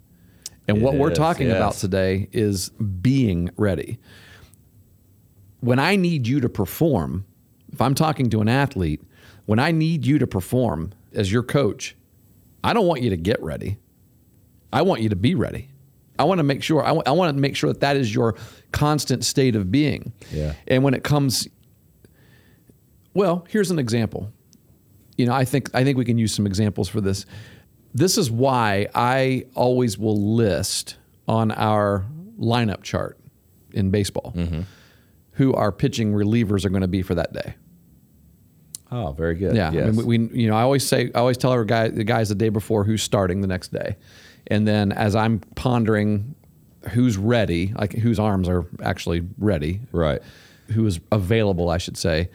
And 0.66 0.80
what 0.80 0.94
we're 0.94 1.08
Yes, 1.08 1.18
talking 1.18 1.50
about 1.50 1.74
today 1.74 2.28
is 2.32 2.70
being 2.70 3.50
ready. 3.56 3.98
When 5.60 5.78
I 5.78 5.96
need 5.96 6.26
you 6.26 6.40
to 6.40 6.48
perform, 6.48 7.26
if 7.72 7.80
I'm 7.80 7.94
talking 7.94 8.30
to 8.30 8.40
an 8.40 8.48
athlete, 8.48 9.02
when 9.46 9.58
I 9.58 9.72
need 9.72 10.06
you 10.06 10.18
to 10.18 10.26
perform 10.26 10.92
as 11.12 11.30
your 11.30 11.42
coach, 11.42 11.96
I 12.64 12.72
don't 12.72 12.86
want 12.86 13.02
you 13.02 13.10
to 13.10 13.16
get 13.16 13.40
ready. 13.42 13.78
I 14.72 14.82
want 14.82 15.02
you 15.02 15.10
to 15.10 15.16
be 15.16 15.34
ready. 15.34 15.70
I 16.18 16.24
want 16.24 16.38
to 16.38 16.42
make 16.42 16.62
sure 16.62 16.82
I 16.82 16.92
want, 16.92 17.06
I 17.06 17.12
want 17.12 17.36
to 17.36 17.40
make 17.40 17.56
sure 17.56 17.70
that 17.70 17.80
that 17.80 17.96
is 17.96 18.12
your 18.12 18.36
constant 18.72 19.24
state 19.24 19.54
of 19.54 19.70
being. 19.70 20.12
Yeah. 20.32 20.54
And 20.66 20.82
when 20.82 20.94
it 20.94 21.04
comes 21.04 21.46
well, 23.12 23.46
here's 23.48 23.70
an 23.70 23.78
example. 23.78 24.32
You 25.16 25.26
know, 25.26 25.34
I 25.34 25.44
think 25.44 25.70
I 25.74 25.84
think 25.84 25.98
we 25.98 26.04
can 26.04 26.18
use 26.18 26.34
some 26.34 26.46
examples 26.46 26.88
for 26.88 27.00
this. 27.00 27.26
This 27.92 28.18
is 28.18 28.30
why 28.30 28.88
I 28.94 29.44
always 29.54 29.98
will 29.98 30.34
list 30.34 30.96
on 31.28 31.52
our 31.52 32.06
lineup 32.38 32.82
chart 32.82 33.18
in 33.72 33.90
baseball 33.90 34.32
mm-hmm. 34.34 34.62
who 35.32 35.52
our 35.54 35.70
pitching 35.70 36.12
relievers 36.12 36.64
are 36.64 36.70
going 36.70 36.82
to 36.82 36.88
be 36.88 37.02
for 37.02 37.14
that 37.14 37.32
day. 37.32 37.54
Oh, 38.94 39.12
very 39.12 39.34
good. 39.34 39.56
Yeah, 39.56 39.72
Yes. 39.72 39.88
I 39.88 39.90
mean, 39.90 40.06
we, 40.06 40.18
we- 40.18 40.42
you 40.42 40.48
know, 40.48 40.56
I 40.56 40.62
always 40.62 40.86
say, 40.86 41.10
I 41.14 41.18
always 41.18 41.36
tell 41.36 41.50
our 41.50 41.64
guy, 41.64 41.88
the 41.88 42.04
guys 42.04 42.28
the 42.28 42.34
day 42.34 42.48
before 42.48 42.84
who's 42.84 43.02
starting 43.02 43.40
the 43.40 43.46
next 43.48 43.72
day, 43.72 43.96
and 44.46 44.66
then 44.68 44.92
as 44.92 45.16
I'm 45.16 45.40
pondering 45.56 46.34
who's 46.90 47.16
ready, 47.16 47.72
like 47.76 47.92
whose 47.92 48.18
arms 48.20 48.48
are 48.48 48.66
actually 48.82 49.26
ready, 49.38 49.80
right. 49.90 50.20
who 50.68 50.86
is 50.86 51.00
available, 51.10 51.70
I 51.70 51.78
should 51.78 51.96
say, 51.96 52.28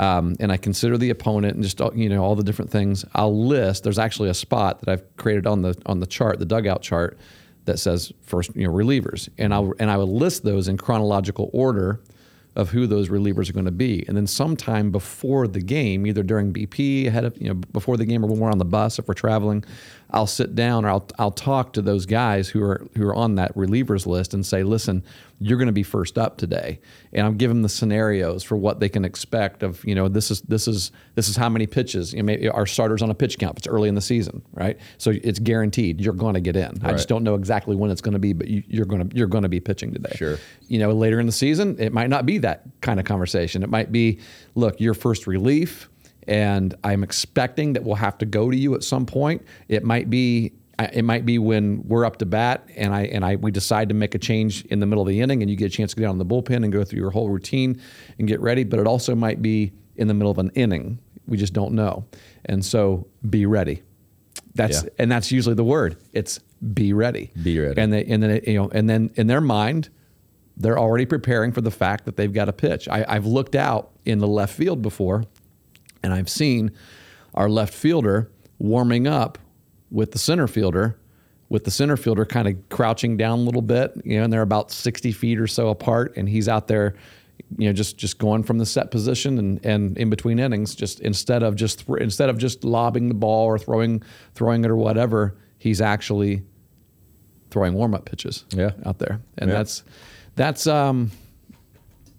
um, 0.00 0.34
and 0.40 0.50
I 0.50 0.56
consider 0.56 0.98
the 0.98 1.10
opponent 1.10 1.54
and 1.54 1.62
just 1.62 1.78
you 1.94 2.08
know 2.08 2.24
all 2.24 2.34
the 2.34 2.42
different 2.42 2.70
things. 2.70 3.04
I'll 3.14 3.46
list. 3.46 3.84
There's 3.84 3.98
actually 3.98 4.30
a 4.30 4.34
spot 4.34 4.80
that 4.80 4.88
I've 4.90 5.16
created 5.16 5.46
on 5.46 5.62
the 5.62 5.80
on 5.86 6.00
the 6.00 6.06
chart, 6.06 6.38
the 6.38 6.46
dugout 6.46 6.82
chart, 6.82 7.18
that 7.66 7.78
says 7.78 8.10
first 8.22 8.56
you 8.56 8.66
know 8.66 8.72
relievers, 8.72 9.28
and 9.38 9.52
I 9.54 9.58
will 9.60 9.74
and 9.78 9.90
I 9.90 9.96
will 9.98 10.12
list 10.16 10.42
those 10.44 10.66
in 10.66 10.76
chronological 10.78 11.50
order 11.52 12.00
of 12.56 12.70
who 12.70 12.86
those 12.86 13.08
relievers 13.08 13.48
are 13.48 13.52
going 13.52 13.64
to 13.64 13.70
be, 13.70 14.04
and 14.08 14.16
then 14.16 14.26
sometime 14.26 14.90
before 14.90 15.46
the 15.46 15.60
game, 15.60 16.06
either 16.06 16.22
during 16.22 16.52
BP, 16.52 17.06
ahead 17.06 17.24
of 17.24 17.40
you 17.40 17.48
know 17.48 17.54
before 17.54 17.96
the 17.96 18.04
game, 18.04 18.24
or 18.24 18.28
when 18.28 18.38
we're 18.40 18.50
on 18.50 18.58
the 18.58 18.64
bus 18.64 18.98
if 18.98 19.06
we're 19.06 19.14
traveling, 19.14 19.64
I'll 20.12 20.26
sit 20.26 20.54
down 20.54 20.84
or 20.84 20.90
I'll 20.90 21.08
I'll 21.18 21.30
talk 21.30 21.72
to 21.74 21.82
those 21.82 22.06
guys 22.06 22.48
who 22.48 22.62
are 22.62 22.86
who 22.96 23.06
are 23.06 23.14
on 23.14 23.36
that 23.36 23.54
relievers 23.54 24.06
list 24.06 24.34
and 24.34 24.44
say, 24.44 24.62
listen, 24.62 25.04
you're 25.38 25.58
going 25.58 25.66
to 25.66 25.72
be 25.72 25.82
first 25.82 26.18
up 26.18 26.36
today, 26.36 26.80
and 27.12 27.38
give 27.38 27.48
them 27.48 27.62
the 27.62 27.68
scenarios 27.68 28.42
for 28.42 28.56
what 28.56 28.80
they 28.80 28.88
can 28.88 29.04
expect 29.04 29.62
of 29.62 29.84
you 29.84 29.94
know 29.94 30.08
this 30.08 30.30
is 30.30 30.42
this 30.42 30.68
is 30.68 30.92
this 31.14 31.28
is 31.28 31.36
how 31.36 31.48
many 31.48 31.66
pitches 31.66 32.12
you 32.12 32.18
know, 32.18 32.24
maybe 32.24 32.48
our 32.48 32.66
starters 32.66 33.02
on 33.02 33.10
a 33.10 33.14
pitch 33.14 33.38
count. 33.38 33.58
It's 33.58 33.66
early 33.66 33.88
in 33.88 33.94
the 33.94 34.00
season, 34.00 34.42
right? 34.52 34.78
So 34.98 35.12
it's 35.22 35.38
guaranteed 35.38 36.00
you're 36.00 36.14
going 36.14 36.34
to 36.34 36.40
get 36.40 36.56
in. 36.56 36.78
I 36.82 36.92
just 36.92 37.08
don't 37.08 37.24
know 37.24 37.34
exactly 37.34 37.76
when 37.76 37.90
it's 37.90 38.00
going 38.00 38.14
to 38.14 38.18
be, 38.18 38.32
but 38.32 38.48
you, 38.48 38.62
you're 38.66 38.86
going 38.86 39.08
to 39.08 39.16
you're 39.16 39.26
going 39.26 39.42
to 39.42 39.48
be 39.48 39.60
pitching 39.60 39.92
today. 39.92 40.12
Sure. 40.16 40.38
You 40.68 40.78
know, 40.78 40.92
later 40.92 41.20
in 41.20 41.26
the 41.26 41.32
season, 41.32 41.76
it 41.78 41.92
might 41.92 42.10
not 42.10 42.26
be 42.26 42.38
that 42.38 42.62
kind 42.80 43.00
of 43.00 43.06
conversation. 43.06 43.62
It 43.62 43.70
might 43.70 43.90
be, 43.92 44.20
look, 44.54 44.80
your 44.80 44.94
first 44.94 45.26
relief, 45.26 45.88
and 46.30 46.74
I'm 46.84 47.02
expecting 47.02 47.74
that 47.74 47.82
we'll 47.84 47.96
have 47.96 48.16
to 48.18 48.24
go 48.26 48.50
to 48.50 48.56
you 48.56 48.74
at 48.74 48.82
some 48.84 49.04
point. 49.04 49.42
It 49.68 49.84
might 49.84 50.08
be. 50.08 50.52
It 50.94 51.04
might 51.04 51.26
be 51.26 51.38
when 51.38 51.82
we're 51.86 52.06
up 52.06 52.16
to 52.18 52.24
bat, 52.26 52.66
and 52.74 52.94
I 52.94 53.02
and 53.02 53.22
I 53.22 53.36
we 53.36 53.50
decide 53.50 53.90
to 53.90 53.94
make 53.94 54.14
a 54.14 54.18
change 54.18 54.64
in 54.66 54.80
the 54.80 54.86
middle 54.86 55.02
of 55.02 55.08
the 55.08 55.20
inning, 55.20 55.42
and 55.42 55.50
you 55.50 55.56
get 55.56 55.66
a 55.66 55.76
chance 55.76 55.92
to 55.92 56.00
get 56.00 56.06
out 56.06 56.12
in 56.12 56.18
the 56.18 56.24
bullpen 56.24 56.64
and 56.64 56.72
go 56.72 56.84
through 56.84 57.00
your 57.00 57.10
whole 57.10 57.28
routine 57.28 57.78
and 58.18 58.26
get 58.26 58.40
ready. 58.40 58.64
But 58.64 58.80
it 58.80 58.86
also 58.86 59.14
might 59.14 59.42
be 59.42 59.72
in 59.96 60.08
the 60.08 60.14
middle 60.14 60.30
of 60.30 60.38
an 60.38 60.50
inning. 60.54 60.98
We 61.26 61.36
just 61.36 61.52
don't 61.52 61.74
know, 61.74 62.06
and 62.46 62.64
so 62.64 63.06
be 63.28 63.44
ready. 63.44 63.82
That's 64.54 64.84
Yeah. 64.84 64.88
and 64.98 65.12
that's 65.12 65.30
usually 65.30 65.54
the 65.54 65.64
word. 65.64 65.98
It's 66.14 66.40
be 66.72 66.94
ready. 66.94 67.30
Be 67.42 67.58
ready. 67.58 67.78
And 67.78 67.92
they 67.92 68.04
and 68.06 68.22
then 68.22 68.30
it, 68.30 68.48
you 68.48 68.54
know 68.54 68.70
and 68.72 68.88
then 68.88 69.10
in 69.16 69.26
their 69.26 69.42
mind, 69.42 69.90
they're 70.56 70.78
already 70.78 71.04
preparing 71.04 71.52
for 71.52 71.60
the 71.60 71.70
fact 71.70 72.06
that 72.06 72.16
they've 72.16 72.32
got 72.32 72.48
a 72.48 72.54
pitch. 72.54 72.88
I, 72.88 73.04
I've 73.06 73.26
looked 73.26 73.54
out 73.54 73.90
in 74.06 74.18
the 74.18 74.26
left 74.28 74.54
field 74.54 74.80
before, 74.80 75.24
and 76.02 76.12
I've 76.12 76.28
seen 76.28 76.70
our 77.34 77.48
left 77.48 77.74
fielder 77.74 78.30
warming 78.58 79.06
up 79.06 79.38
with 79.90 80.12
the 80.12 80.18
center 80.18 80.46
fielder, 80.46 80.98
with 81.48 81.64
the 81.64 81.70
center 81.70 81.96
fielder 81.96 82.24
kind 82.24 82.46
of 82.48 82.68
crouching 82.68 83.16
down 83.16 83.40
a 83.40 83.42
little 83.42 83.62
bit, 83.62 83.92
you 84.04 84.18
know, 84.18 84.24
and 84.24 84.32
they're 84.32 84.42
about 84.42 84.70
60 84.70 85.12
feet 85.12 85.38
or 85.38 85.46
so 85.46 85.68
apart, 85.68 86.16
and 86.16 86.28
he's 86.28 86.48
out 86.48 86.68
there, 86.68 86.94
you 87.58 87.66
know, 87.68 87.72
just 87.72 87.96
just 87.96 88.18
going 88.18 88.42
from 88.44 88.58
the 88.58 88.66
set 88.66 88.90
position 88.90 89.38
and, 89.38 89.64
and 89.66 89.98
in 89.98 90.10
between 90.10 90.38
innings, 90.38 90.74
just 90.74 91.00
instead 91.00 91.42
of 91.42 91.56
just 91.56 91.84
thr 91.86 91.96
instead 91.96 92.28
of 92.28 92.38
just 92.38 92.62
lobbing 92.64 93.08
the 93.08 93.14
ball 93.14 93.46
or 93.46 93.58
throwing 93.58 94.02
throwing 94.34 94.64
it 94.64 94.70
or 94.70 94.76
whatever, 94.76 95.36
he's 95.58 95.80
actually 95.80 96.42
throwing 97.50 97.74
warm 97.74 97.94
up 97.94 98.04
pitches 98.04 98.44
Yeah. 98.52 98.70
out 98.84 98.98
there, 98.98 99.20
and 99.38 99.50
Yeah. 99.50 99.56
that's 99.56 99.82
that's 100.36 100.66
um, 100.68 101.10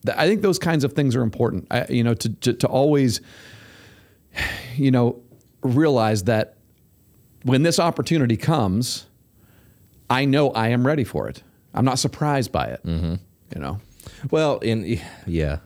th- 0.06 0.18
I 0.18 0.28
think 0.28 0.42
those 0.42 0.60
kinds 0.60 0.84
of 0.84 0.94
things 0.94 1.16
are 1.16 1.22
important. 1.22 1.68
I, 1.72 1.86
you 1.90 2.04
know, 2.04 2.14
to, 2.16 2.30
to 2.30 2.54
to 2.54 2.68
always, 2.68 3.22
you 4.76 4.92
know, 4.92 5.22
realize 5.62 6.24
that 6.24 6.58
when 7.44 7.64
this 7.64 7.80
opportunity 7.80 8.38
comes, 8.38 9.08
I 10.10 10.26
know 10.26 10.52
I 10.52 10.70
am 10.70 10.86
ready 10.86 11.04
for 11.04 11.28
it. 11.28 11.44
I'm 11.74 11.86
not 11.86 12.00
surprised 12.00 12.52
by 12.52 12.68
it. 12.68 12.84
Mm-hmm. 12.86 13.16
You 13.56 13.62
know, 13.62 13.80
Well, 14.30 14.60
in 14.60 15.00
yeah, 15.26 15.60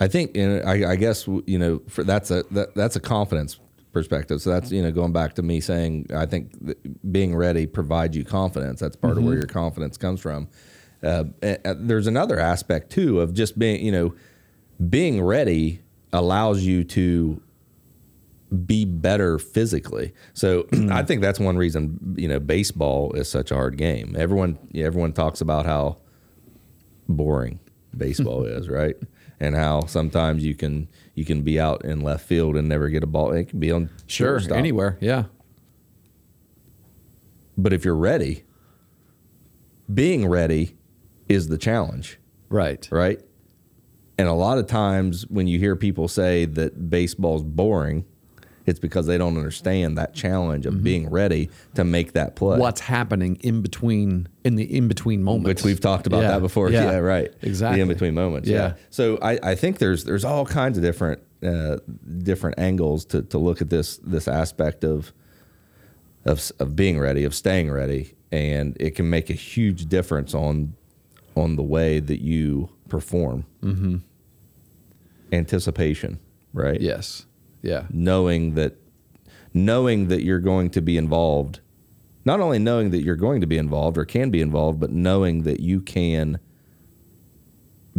I 0.00 0.08
think 0.08 0.34
in, 0.34 0.62
I, 0.66 0.92
I 0.92 0.96
guess 0.96 1.26
you 1.26 1.58
know 1.58 1.82
for, 1.88 2.04
that's 2.04 2.30
a 2.30 2.42
that, 2.50 2.74
that's 2.74 2.96
a 2.96 3.00
confidence 3.00 3.58
perspective. 3.92 4.40
So 4.40 4.50
that's 4.50 4.70
you 4.70 4.82
know 4.82 4.92
going 4.92 5.12
back 5.12 5.34
to 5.34 5.42
me 5.42 5.60
saying 5.60 6.06
I 6.14 6.26
think 6.26 6.52
being 7.10 7.34
ready 7.36 7.66
provides 7.66 8.16
you 8.16 8.24
confidence. 8.24 8.80
That's 8.80 8.96
part 8.96 9.18
of 9.18 9.24
where 9.24 9.34
your 9.34 9.46
confidence 9.46 9.96
comes 9.96 10.20
from. 10.20 10.48
Uh, 11.02 11.24
there's 11.40 12.06
another 12.06 12.38
aspect 12.38 12.90
too 12.90 13.20
of 13.20 13.34
just 13.34 13.58
being 13.58 13.84
you 13.84 13.92
know 13.92 14.14
being 14.88 15.22
ready 15.22 15.80
allows 16.12 16.62
you 16.62 16.84
to 16.84 17.42
be 18.66 18.84
better 18.84 19.38
physically. 19.38 20.12
So 20.34 20.66
I 20.72 20.76
mm. 20.76 21.06
think 21.06 21.22
that's 21.22 21.40
one 21.40 21.56
reason 21.56 22.14
you 22.18 22.28
know 22.28 22.38
baseball 22.38 23.12
is 23.14 23.28
such 23.28 23.50
a 23.50 23.54
hard 23.54 23.76
game. 23.76 24.14
Everyone 24.18 24.58
everyone 24.74 25.12
talks 25.12 25.40
about 25.40 25.66
how 25.66 25.98
boring 27.08 27.60
baseball 27.96 28.44
is, 28.46 28.68
right? 28.68 28.96
And 29.40 29.56
how 29.56 29.86
sometimes 29.86 30.44
you 30.44 30.54
can 30.54 30.88
you 31.14 31.24
can 31.24 31.42
be 31.42 31.58
out 31.58 31.84
in 31.84 32.00
left 32.00 32.26
field 32.26 32.56
and 32.56 32.68
never 32.68 32.88
get 32.88 33.02
a 33.02 33.06
ball. 33.06 33.32
It 33.32 33.48
can 33.48 33.58
be 33.60 33.72
on 33.72 33.90
Sure, 34.06 34.38
shortstop. 34.38 34.56
anywhere. 34.56 34.98
Yeah. 35.00 35.24
But 37.56 37.72
if 37.72 37.84
you're 37.84 37.96
ready, 37.96 38.44
being 39.92 40.26
ready 40.26 40.76
is 41.28 41.48
the 41.48 41.58
challenge, 41.58 42.18
Right. 42.48 42.88
right? 42.90 43.20
And 44.18 44.28
a 44.28 44.32
lot 44.32 44.58
of 44.58 44.66
times 44.66 45.26
when 45.28 45.46
you 45.46 45.58
hear 45.58 45.76
people 45.76 46.08
say 46.08 46.44
that 46.44 46.88
baseball's 46.90 47.42
boring, 47.42 48.04
it's 48.66 48.78
because 48.78 49.06
they 49.06 49.18
don't 49.18 49.36
understand 49.36 49.98
that 49.98 50.14
challenge 50.14 50.64
Mm-hmm. 50.66 50.76
of 50.76 50.84
being 50.84 51.10
ready 51.10 51.50
to 51.74 51.84
make 51.84 52.12
that 52.12 52.36
play. 52.36 52.58
What's 52.58 52.80
happening 52.80 53.36
in 53.42 53.62
between 53.62 54.28
in 54.44 54.54
the 54.56 54.64
in 54.64 54.88
between 54.88 55.22
moments? 55.22 55.48
Which 55.48 55.64
we've 55.64 55.80
talked 55.80 56.06
about 56.06 56.22
Yeah, 56.22 56.28
that 56.32 56.40
before. 56.40 56.70
yeah, 56.70 56.92
Yeah, 56.92 56.96
right. 56.98 57.32
Exactly. 57.42 57.76
The 57.78 57.82
in 57.82 57.88
between 57.88 58.14
moments. 58.14 58.48
Yeah. 58.48 58.56
Yeah. 58.56 58.74
So 58.90 59.18
I, 59.22 59.38
I 59.42 59.54
think 59.54 59.78
there's 59.78 60.04
there's 60.04 60.24
all 60.24 60.46
kinds 60.46 60.78
of 60.78 60.82
different 60.84 61.20
uh, 61.42 61.78
different 62.22 62.58
angles 62.58 63.04
to, 63.06 63.22
to 63.22 63.38
look 63.38 63.60
at 63.60 63.68
this 63.70 63.96
this 63.98 64.28
aspect 64.28 64.84
of 64.84 65.12
of 66.24 66.52
of 66.60 66.76
being 66.76 66.98
ready, 67.00 67.24
of 67.24 67.34
staying 67.34 67.70
ready, 67.70 68.14
and 68.30 68.76
it 68.78 68.94
can 68.94 69.10
make 69.10 69.28
a 69.28 69.34
huge 69.34 69.86
difference 69.86 70.34
on 70.34 70.74
on 71.34 71.56
the 71.56 71.62
way 71.64 71.98
that 71.98 72.20
you 72.22 72.68
perform. 72.88 73.44
Mm-hmm. 73.62 73.96
Anticipation, 75.32 76.20
right? 76.52 76.80
Yes. 76.80 77.24
Yeah. 77.62 77.86
knowing 77.90 78.54
that 78.54 78.76
knowing 79.54 80.08
that 80.08 80.22
you're 80.24 80.40
going 80.40 80.70
to 80.70 80.80
be 80.80 80.96
involved 80.96 81.60
not 82.24 82.40
only 82.40 82.58
knowing 82.58 82.90
that 82.90 83.02
you're 83.02 83.16
going 83.16 83.40
to 83.40 83.46
be 83.46 83.58
involved 83.58 83.96
or 83.98 84.04
can 84.04 84.30
be 84.30 84.40
involved 84.40 84.80
but 84.80 84.90
knowing 84.90 85.42
that 85.42 85.60
you 85.60 85.80
can 85.80 86.38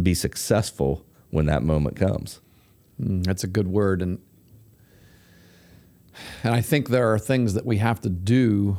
be 0.02 0.14
successful 0.14 1.04
when 1.30 1.46
that 1.46 1.62
moment 1.62 1.96
comes 1.96 2.40
Mm, 3.00 3.24
That's 3.24 3.42
a 3.42 3.48
good 3.48 3.66
word, 3.66 4.02
and 4.02 4.20
and 6.44 6.54
I 6.54 6.60
think 6.60 6.88
there 6.90 7.12
are 7.12 7.18
things 7.18 7.54
that 7.54 7.66
we 7.66 7.78
have 7.78 8.00
to 8.02 8.08
do. 8.08 8.78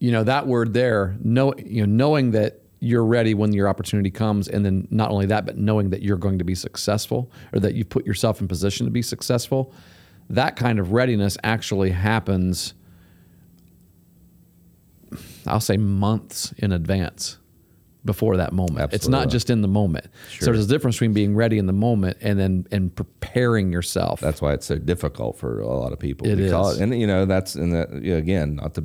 You 0.00 0.10
know 0.10 0.24
that 0.24 0.48
word 0.48 0.74
there, 0.74 1.16
know 1.22 1.54
you 1.56 1.86
know 1.86 2.04
knowing 2.06 2.32
that 2.32 2.63
you're 2.84 3.04
ready 3.04 3.34
when 3.34 3.52
your 3.52 3.68
opportunity 3.68 4.10
comes, 4.10 4.48
and 4.48 4.64
then 4.64 4.86
not 4.90 5.10
only 5.10 5.26
that, 5.26 5.46
but 5.46 5.56
knowing 5.56 5.90
that 5.90 6.02
you're 6.02 6.16
going 6.18 6.38
to 6.38 6.44
be 6.44 6.54
successful, 6.54 7.30
or 7.52 7.60
that 7.60 7.74
you've 7.74 7.88
put 7.88 8.06
yourself 8.06 8.40
in 8.40 8.48
position 8.48 8.86
to 8.86 8.90
be 8.92 9.02
successful. 9.02 9.72
That 10.30 10.56
kind 10.56 10.78
of 10.78 10.92
readiness 10.92 11.36
actually 11.42 11.90
happens. 11.90 12.74
I'll 15.46 15.60
say 15.60 15.76
months 15.76 16.52
in 16.58 16.72
advance 16.72 17.38
before 18.04 18.36
that 18.36 18.52
moment. 18.52 18.92
It's 18.92 19.08
not 19.08 19.28
just 19.30 19.48
in 19.50 19.62
the 19.62 19.68
moment. 19.68 20.06
So 20.38 20.46
there's 20.46 20.66
a 20.66 20.68
difference 20.68 20.96
between 20.96 21.14
being 21.14 21.34
ready 21.34 21.58
in 21.58 21.66
the 21.66 21.72
moment 21.72 22.18
and 22.20 22.38
then 22.38 22.66
and 22.70 22.94
preparing 22.94 23.72
yourself. 23.72 24.20
that's 24.20 24.42
why 24.42 24.52
it's 24.52 24.66
so 24.66 24.76
difficult 24.76 25.38
for 25.38 25.60
a 25.60 25.66
lot 25.66 25.92
of 25.92 25.98
people 25.98 26.26
It 26.26 26.36
because 26.36 26.74
is. 26.76 26.80
and 26.80 26.98
you 26.98 27.06
know 27.06 27.24
that's 27.24 27.54
and 27.54 27.72
that 27.74 27.92
again 27.92 28.56
not 28.56 28.74
to 28.74 28.84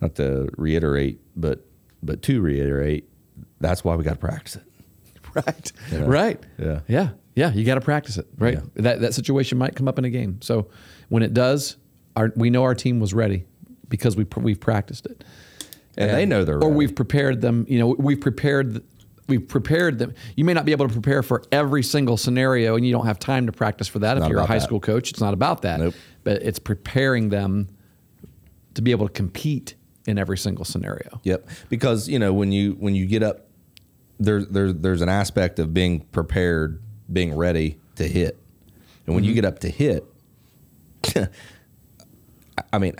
not 0.00 0.14
to 0.16 0.48
reiterate 0.56 1.20
but 1.36 1.64
but 2.02 2.22
to 2.22 2.40
reiterate 2.40 3.08
that's 3.60 3.84
why 3.84 3.94
we 3.94 4.04
got 4.04 4.14
to 4.14 4.16
practice 4.18 4.56
it 4.56 4.62
right. 5.46 5.72
Yeah. 5.90 6.04
Right. 6.04 6.40
Yeah. 6.58 6.80
Yeah. 6.88 7.08
Yeah. 7.34 7.52
You 7.52 7.64
got 7.64 7.76
to 7.76 7.80
practice 7.80 8.18
it. 8.18 8.26
Right. 8.36 8.54
Yeah. 8.54 8.60
That 8.74 9.00
that 9.00 9.14
situation 9.14 9.56
might 9.58 9.74
come 9.74 9.88
up 9.88 9.98
in 9.98 10.04
a 10.04 10.10
game. 10.10 10.40
So 10.42 10.68
when 11.08 11.22
it 11.22 11.32
does, 11.32 11.76
our 12.16 12.32
we 12.36 12.50
know 12.50 12.64
our 12.64 12.74
team 12.74 13.00
was 13.00 13.14
ready 13.14 13.46
because 13.88 14.16
we 14.16 14.26
we've 14.36 14.60
practiced 14.60 15.06
it. 15.06 15.24
and 15.96 16.10
they 16.10 16.26
know 16.26 16.44
they're 16.44 16.56
or 16.56 16.68
ready. 16.68 16.74
we've 16.74 16.94
prepared 16.94 17.40
them. 17.40 17.64
You 17.68 17.78
know, 17.78 17.86
we've 17.98 18.20
prepared. 18.20 18.82
We've 19.28 19.46
prepared 19.46 19.98
them. 19.98 20.12
You 20.36 20.44
may 20.44 20.52
not 20.52 20.66
be 20.66 20.72
able 20.72 20.86
to 20.88 20.92
prepare 20.92 21.22
for 21.22 21.42
every 21.52 21.82
single 21.82 22.16
scenario, 22.18 22.76
and 22.76 22.84
you 22.84 22.92
don't 22.92 23.06
have 23.06 23.18
time 23.18 23.46
to 23.46 23.52
practice 23.52 23.88
for 23.88 24.00
that. 24.00 24.18
if 24.18 24.28
you're 24.28 24.40
a 24.40 24.44
high 24.44 24.58
that. 24.58 24.64
school 24.64 24.80
coach, 24.80 25.10
it's 25.10 25.20
not 25.20 25.32
about 25.32 25.62
that. 25.62 25.80
Nope. 25.80 25.94
But 26.24 26.42
it's 26.42 26.58
preparing 26.58 27.30
them 27.30 27.68
to 28.74 28.82
be 28.82 28.90
able 28.90 29.06
to 29.06 29.12
compete 29.12 29.76
in 30.06 30.18
every 30.18 30.38
single 30.38 30.64
scenario. 30.64 31.20
Yep. 31.24 31.48
Because 31.68 32.08
you 32.08 32.18
know 32.18 32.32
when 32.32 32.52
you 32.52 32.72
when 32.78 32.94
you 32.94 33.06
get 33.06 33.22
up, 33.22 33.46
there's 34.18 34.46
there's 34.48 34.74
there's 34.74 35.00
an 35.02 35.08
aspect 35.08 35.58
of 35.58 35.72
being 35.74 36.00
prepared, 36.12 36.82
being 37.12 37.34
ready 37.34 37.78
to 37.96 38.06
hit, 38.08 38.38
and 39.06 39.14
when 39.14 39.24
you 39.24 39.34
get 39.34 39.44
up 39.44 39.58
to 39.60 39.68
hit, 39.68 40.04
I 42.72 42.78
mean, 42.78 42.94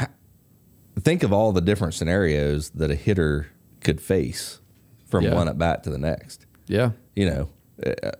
think 1.01 1.23
of 1.23 1.33
all 1.33 1.53
the 1.53 1.61
different 1.61 1.95
scenarios 1.95 2.71
that 2.71 2.91
a 2.91 2.95
hitter 2.95 3.49
could 3.81 4.01
face 4.01 4.61
from 5.09 5.25
Yeah. 5.25 5.35
one 5.35 5.49
at 5.49 5.59
bat 5.59 5.85
to 5.85 5.91
the 5.91 5.99
next. 5.99 6.47
Yeah. 6.67 6.93
You 7.15 7.27
know, 7.31 7.49
uh, 7.85 8.13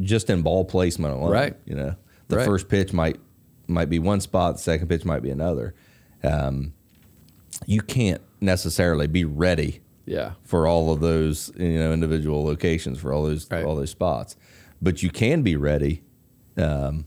just 0.00 0.28
in 0.30 0.42
ball 0.42 0.64
placement 0.64 1.14
alone. 1.14 1.30
Right. 1.30 1.56
You 1.64 1.74
know, 1.74 1.96
the 2.28 2.36
Right. 2.38 2.46
first 2.46 2.68
pitch 2.68 2.92
might 2.92 3.18
might 3.68 3.90
be 3.90 3.98
one 3.98 4.20
spot, 4.20 4.56
the 4.56 4.62
second 4.62 4.88
pitch 4.88 5.04
might 5.04 5.22
be 5.22 5.30
another. 5.30 5.74
Um, 6.22 6.72
you 7.66 7.80
can't 7.80 8.20
necessarily 8.40 9.06
be 9.06 9.24
ready 9.24 9.80
Yeah. 10.04 10.32
for 10.42 10.66
all 10.66 10.92
of 10.92 11.00
those 11.00 11.50
you 11.56 11.78
know 11.78 11.92
individual 11.92 12.44
locations 12.44 12.98
for 12.98 13.12
all 13.12 13.22
those 13.24 13.46
Right. 13.50 13.64
all 13.64 13.76
those 13.76 13.90
spots, 13.90 14.36
but 14.82 15.02
you 15.02 15.10
can 15.10 15.42
be 15.42 15.56
ready. 15.56 16.02
Um, 16.58 17.04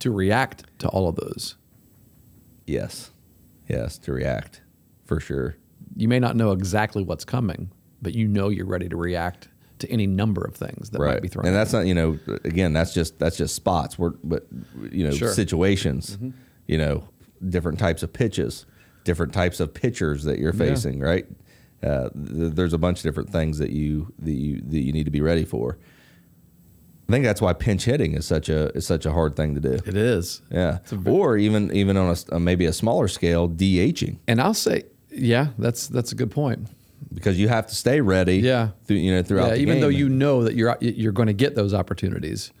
to 0.00 0.10
react 0.10 0.64
to 0.80 0.88
all 0.88 1.08
of 1.08 1.16
those, 1.16 1.56
Yes, 2.66 3.12
yes, 3.68 3.96
to 3.98 4.12
react 4.12 4.60
for 5.04 5.20
sure. 5.20 5.56
you 5.94 6.08
may 6.08 6.18
not 6.18 6.36
know 6.36 6.50
exactly 6.52 7.02
what's 7.02 7.24
coming, 7.24 7.70
but 8.02 8.14
you 8.14 8.26
know 8.28 8.48
you're 8.48 8.66
ready 8.66 8.88
to 8.88 8.96
react 8.96 9.48
to 9.78 9.88
any 9.90 10.06
number 10.06 10.42
of 10.44 10.54
things 10.54 10.90
that 10.90 10.98
might 10.98 11.22
be 11.22 11.28
thrown. 11.28 11.46
and 11.46 11.54
that's 11.54 11.72
not 11.72 11.86
you 11.86 11.94
know 11.94 12.18
again 12.44 12.72
that's 12.72 12.92
just 12.94 13.18
that's 13.18 13.36
just 13.36 13.54
spots 13.54 13.98
we're 13.98 14.10
but 14.24 14.46
you 14.90 15.04
know 15.04 15.10
Sure. 15.10 15.32
situations 15.32 16.12
mm-hmm. 16.16 16.30
you 16.66 16.78
know 16.78 17.06
different 17.48 17.78
types 17.78 18.02
of 18.02 18.12
pitches 18.12 18.66
different 19.04 19.32
types 19.32 19.60
of 19.60 19.72
pitchers 19.72 20.24
that 20.24 20.38
you're 20.38 20.52
facing 20.52 21.00
right 21.00 21.26
uh, 21.82 22.08
th- 22.10 22.52
there's 22.54 22.72
a 22.72 22.78
bunch 22.78 22.98
of 22.98 23.02
different 23.04 23.30
things 23.30 23.58
that 23.58 23.70
you 23.70 24.12
that 24.18 24.32
you 24.32 24.60
that 24.62 24.80
you 24.80 24.92
need 24.92 25.04
to 25.04 25.10
be 25.10 25.20
ready 25.20 25.44
for 25.44 25.78
I 27.08 27.12
think 27.12 27.24
that's 27.24 27.40
why 27.40 27.52
pinch 27.52 27.84
hitting 27.84 28.14
is 28.14 28.26
such 28.26 28.48
a 28.48 28.70
is 28.76 28.84
such 28.86 29.06
a 29.06 29.12
hard 29.12 29.36
thing 29.36 29.54
to 29.54 29.60
do 29.60 29.74
It 29.74 29.96
is. 29.96 30.42
yeah 30.50 30.78
or 31.04 31.36
even 31.36 31.72
even 31.72 31.96
on 31.96 32.14
a, 32.30 32.34
uh, 32.34 32.38
maybe 32.40 32.64
a 32.66 32.72
smaller 32.72 33.06
scale 33.08 33.48
DHing 33.48 34.18
And 34.26 34.40
I'll 34.40 34.54
say, 34.54 34.84
yeah, 35.10 35.48
that's 35.58 35.86
that's 35.86 36.10
a 36.10 36.16
good 36.16 36.30
point. 36.32 36.68
because 37.14 37.38
you 37.38 37.48
have 37.48 37.66
to 37.68 37.74
stay 37.76 38.00
ready 38.00 38.38
Yeah. 38.38 38.70
through, 38.86 38.96
you 38.96 39.12
know 39.12 39.22
throughout 39.22 39.48
Yeah, 39.50 39.54
the 39.54 39.60
even 39.60 39.74
game. 39.74 39.80
though 39.82 39.88
you 39.88 40.08
know 40.08 40.42
that 40.42 40.54
you're 40.56 40.76
you're 40.80 41.12
going 41.12 41.28
to 41.28 41.32
get 41.34 41.54
those 41.54 41.72
opportunities 41.74 42.52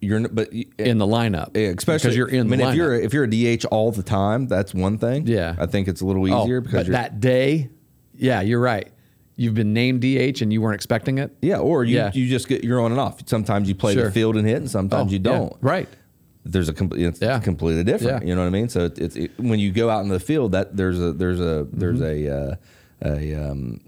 you're 0.00 0.28
but 0.28 0.52
in 0.78 0.98
the 0.98 1.06
lineup, 1.06 1.56
Yeah, 1.56 1.68
especially 1.76 2.08
because 2.08 2.16
you're 2.16 2.28
in 2.28 2.40
I 2.40 2.42
mean, 2.44 2.58
the 2.60 2.64
lineup. 2.66 2.70
if 2.70 2.76
you're 2.76 2.94
if 2.94 3.12
you're 3.14 3.24
a 3.24 3.56
DH 3.58 3.64
all 3.66 3.90
the 3.92 4.02
time, 4.02 4.46
that's 4.46 4.74
one 4.74 4.98
thing. 4.98 5.26
Yeah. 5.26 5.56
I 5.58 5.66
think 5.66 5.88
it's 5.88 6.00
a 6.00 6.06
little 6.06 6.30
Oh, 6.32 6.42
easier 6.44 6.60
because 6.60 6.80
but 6.80 6.86
you're 6.86 6.92
that 6.92 7.20
day, 7.20 7.70
yeah, 8.14 8.40
you're 8.42 8.60
right. 8.60 8.88
You've 9.38 9.54
been 9.54 9.72
named 9.74 10.00
DH 10.00 10.40
and 10.42 10.52
you 10.52 10.60
weren't 10.62 10.74
expecting 10.76 11.18
it. 11.18 11.36
yeah, 11.42 11.58
or 11.58 11.84
you 11.84 11.96
Yeah. 11.96 12.10
you 12.14 12.28
just 12.28 12.48
get 12.48 12.64
you're 12.64 12.80
on 12.80 12.90
and 12.90 13.00
off. 13.00 13.20
Sometimes 13.26 13.68
you 13.68 13.74
play 13.74 13.94
Sure. 13.94 14.04
the 14.06 14.10
field 14.10 14.36
and 14.36 14.46
hit, 14.46 14.56
and 14.58 14.70
sometimes 14.70 15.10
Oh, 15.10 15.12
you 15.12 15.18
don't. 15.18 15.54
right. 15.60 15.88
There's 16.44 16.68
a 16.68 16.72
com- 16.72 16.92
it's 16.94 17.20
Yeah. 17.20 17.40
completely 17.40 17.82
different. 17.82 18.22
Yeah. 18.22 18.28
You 18.28 18.34
know 18.36 18.42
what 18.42 18.46
I 18.46 18.50
mean? 18.50 18.68
So 18.68 18.84
it's, 18.84 18.98
it's 19.00 19.16
it, 19.16 19.30
when 19.38 19.58
you 19.58 19.72
go 19.72 19.90
out 19.90 20.02
in 20.04 20.08
the 20.10 20.20
field, 20.20 20.52
that 20.52 20.76
there's 20.76 21.00
a 21.00 21.12
there's 21.12 21.40
a 21.40 21.66
there's 21.72 22.00
Mm-hmm. 22.00 22.28
a 22.28 22.50
uh, 22.52 22.54
a 23.02 23.34
um, 23.34 23.80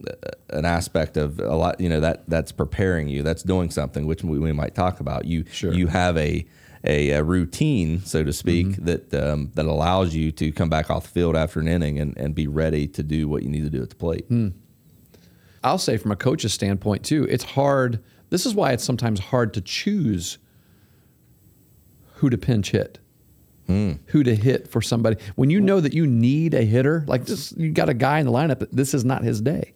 an 0.50 0.64
aspect 0.64 1.16
of 1.16 1.38
a 1.40 1.54
lot. 1.56 1.80
You 1.80 1.88
know 1.88 2.00
that 2.00 2.28
that's 2.28 2.52
preparing 2.52 3.08
you. 3.08 3.22
That's 3.22 3.42
doing 3.42 3.70
something, 3.70 4.06
which 4.06 4.22
we, 4.22 4.38
we 4.38 4.52
might 4.52 4.74
talk 4.74 5.00
about. 5.00 5.24
You 5.24 5.44
Sure. 5.50 5.72
you 5.72 5.86
have 5.88 6.16
a 6.16 6.44
a, 6.84 7.10
a 7.10 7.24
routine, 7.24 8.00
so 8.04 8.22
to 8.22 8.32
speak, 8.32 8.66
Mm-hmm. 8.68 8.84
that 8.84 9.14
um, 9.14 9.50
that 9.54 9.66
allows 9.66 10.14
you 10.14 10.30
to 10.32 10.52
come 10.52 10.68
back 10.70 10.90
off 10.90 11.04
the 11.04 11.08
field 11.10 11.36
after 11.36 11.58
an 11.60 11.68
inning 11.68 11.98
and, 11.98 12.16
and 12.16 12.34
be 12.34 12.46
ready 12.46 12.86
to 12.88 13.02
do 13.02 13.28
what 13.28 13.42
you 13.42 13.48
need 13.48 13.64
to 13.64 13.70
do 13.70 13.82
at 13.82 13.90
the 13.90 13.96
plate. 13.96 14.26
Hmm. 14.28 14.48
I'll 15.64 15.78
say 15.78 15.96
from 15.96 16.12
a 16.12 16.16
coach's 16.16 16.52
standpoint 16.52 17.04
too, 17.04 17.24
it's 17.28 17.42
hard. 17.44 18.02
This 18.30 18.46
is 18.46 18.54
why 18.54 18.72
it's 18.72 18.84
sometimes 18.84 19.18
hard 19.18 19.52
to 19.54 19.60
choose 19.60 20.38
who 22.16 22.30
to 22.30 22.38
pinch 22.38 22.70
hit, 22.70 22.98
who 23.68 24.22
to 24.22 24.34
hit 24.34 24.68
for 24.68 24.80
somebody. 24.80 25.16
When 25.36 25.50
you 25.50 25.60
know 25.60 25.80
that 25.80 25.92
you 25.92 26.06
need 26.06 26.54
a 26.54 26.62
hitter, 26.62 27.04
like 27.06 27.26
this, 27.26 27.52
you 27.56 27.70
got 27.70 27.88
a 27.88 27.94
guy 27.94 28.18
in 28.18 28.26
the 28.26 28.32
lineup. 28.32 28.60
that 28.60 28.72
This 28.72 28.94
is 28.94 29.04
not 29.04 29.22
his 29.22 29.40
day. 29.40 29.74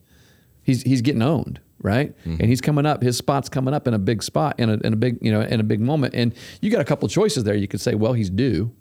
He's 0.63 0.83
he's 0.83 1.03
getting 1.03 1.23
owned, 1.23 1.61
right? 1.81 2.17
Mm-hmm. 2.21 2.37
And 2.41 2.49
he's 2.49 2.61
coming 2.61 2.87
up. 2.87 3.03
His 3.03 3.17
spot's 3.19 3.49
coming 3.49 3.75
up 3.75 3.87
in 3.87 3.95
a 3.95 3.99
big 3.99 4.23
spot 4.23 4.59
in 4.59 4.71
a 4.71 4.75
in 4.79 4.93
a 4.93 4.97
big 4.97 5.19
you 5.21 5.31
know 5.31 5.43
in 5.43 5.61
a 5.61 5.65
big 5.65 5.81
moment. 5.81 6.15
And 6.15 6.35
you 6.61 6.71
got 6.71 6.81
a 6.81 6.85
couple 6.85 7.07
choices 7.09 7.45
there. 7.45 7.55
You 7.55 7.69
could 7.69 7.81
say, 7.81 7.95
well, 7.95 8.15
he's 8.15 8.31
due. 8.31 8.73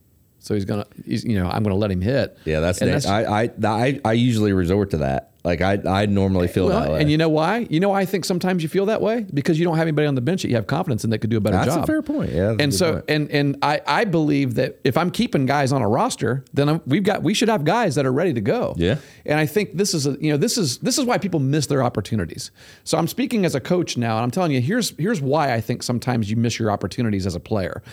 So 0.41 0.56
he's 0.56 0.65
gonna, 0.65 0.88
he's 1.06 1.23
you 1.23 1.36
know, 1.36 1.47
I'm 1.47 1.62
gonna 1.62 1.75
let 1.75 1.91
him 1.91 2.01
hit. 2.01 2.36
Yeah, 2.45 2.62
that's, 2.62 2.82
next. 2.82 3.06
I, 3.06 3.43
I 3.43 3.49
I 3.63 4.01
I 4.04 4.13
usually 4.13 4.54
resort 4.54 4.89
to 4.91 4.97
that. 4.97 5.32
Like 5.43 5.62
I 5.62 5.80
I 5.88 6.06
normally 6.08 6.47
feel 6.47 6.67
Well, 6.67 6.82
that 6.82 6.91
way. 6.91 7.01
and 7.01 7.12
you 7.12 7.17
know 7.17 7.30
why? 7.30 7.67
You 7.69 7.80
know 7.80 7.89
why 7.89 8.01
I 8.01 8.06
think 8.06 8.25
sometimes 8.25 8.63
you 8.63 8.69
feel 8.69 8.88
that 8.88 9.01
way 9.01 9.25
because 9.34 9.60
you 9.60 9.65
don't 9.65 9.77
have 9.77 9.84
anybody 9.88 10.08
on 10.08 10.15
the 10.15 10.21
bench 10.21 10.41
that 10.41 10.49
you 10.49 10.56
have 10.56 10.65
confidence 10.65 11.04
in 11.04 11.12
that 11.12 11.19
could 11.19 11.30
do 11.30 11.38
a 11.38 11.39
better 11.39 11.58
job. 11.58 11.67
That's 11.67 11.77
a 11.77 11.86
fair 11.86 12.01
point. 12.01 12.32
Yeah, 12.32 12.56
and 12.60 12.73
so 12.73 12.93
point. 12.93 13.06
and 13.08 13.32
and 13.32 13.58
I 13.62 13.82
I 13.86 14.06
believe 14.06 14.56
that 14.56 14.80
if 14.84 14.97
I'm 14.97 15.12
keeping 15.12 15.45
guys 15.45 15.71
on 15.71 15.84
a 15.84 15.88
roster, 15.88 16.43
then 16.54 16.69
I'm, 16.69 16.82
we've 16.88 17.04
got 17.04 17.21
we 17.21 17.36
should 17.36 17.49
have 17.49 17.63
guys 17.63 17.93
that 17.95 18.08
are 18.08 18.13
ready 18.13 18.34
to 18.34 18.41
go. 18.41 18.73
Yeah. 18.77 18.97
And 19.25 19.39
I 19.39 19.45
think 19.45 19.77
this 19.77 19.93
is 19.93 20.08
a 20.08 20.12
you 20.19 20.32
know 20.32 20.38
this 20.38 20.58
is 20.58 20.80
this 20.80 20.97
is 20.97 21.06
why 21.06 21.19
people 21.19 21.39
miss 21.39 21.67
their 21.67 21.84
opportunities. 21.84 22.49
So 22.84 22.97
I'm 22.97 23.08
speaking 23.08 23.45
as 23.45 23.54
a 23.54 23.62
coach 23.62 23.95
now, 23.97 24.17
and 24.17 24.23
I'm 24.23 24.32
telling 24.32 24.51
you 24.51 24.62
here's 24.62 24.95
here's 24.97 25.21
why 25.21 25.54
I 25.54 25.62
think 25.62 25.84
sometimes 25.84 26.30
you 26.32 26.36
miss 26.36 26.58
your 26.60 26.71
opportunities 26.71 27.27
as 27.27 27.36
a 27.36 27.39
player 27.39 27.84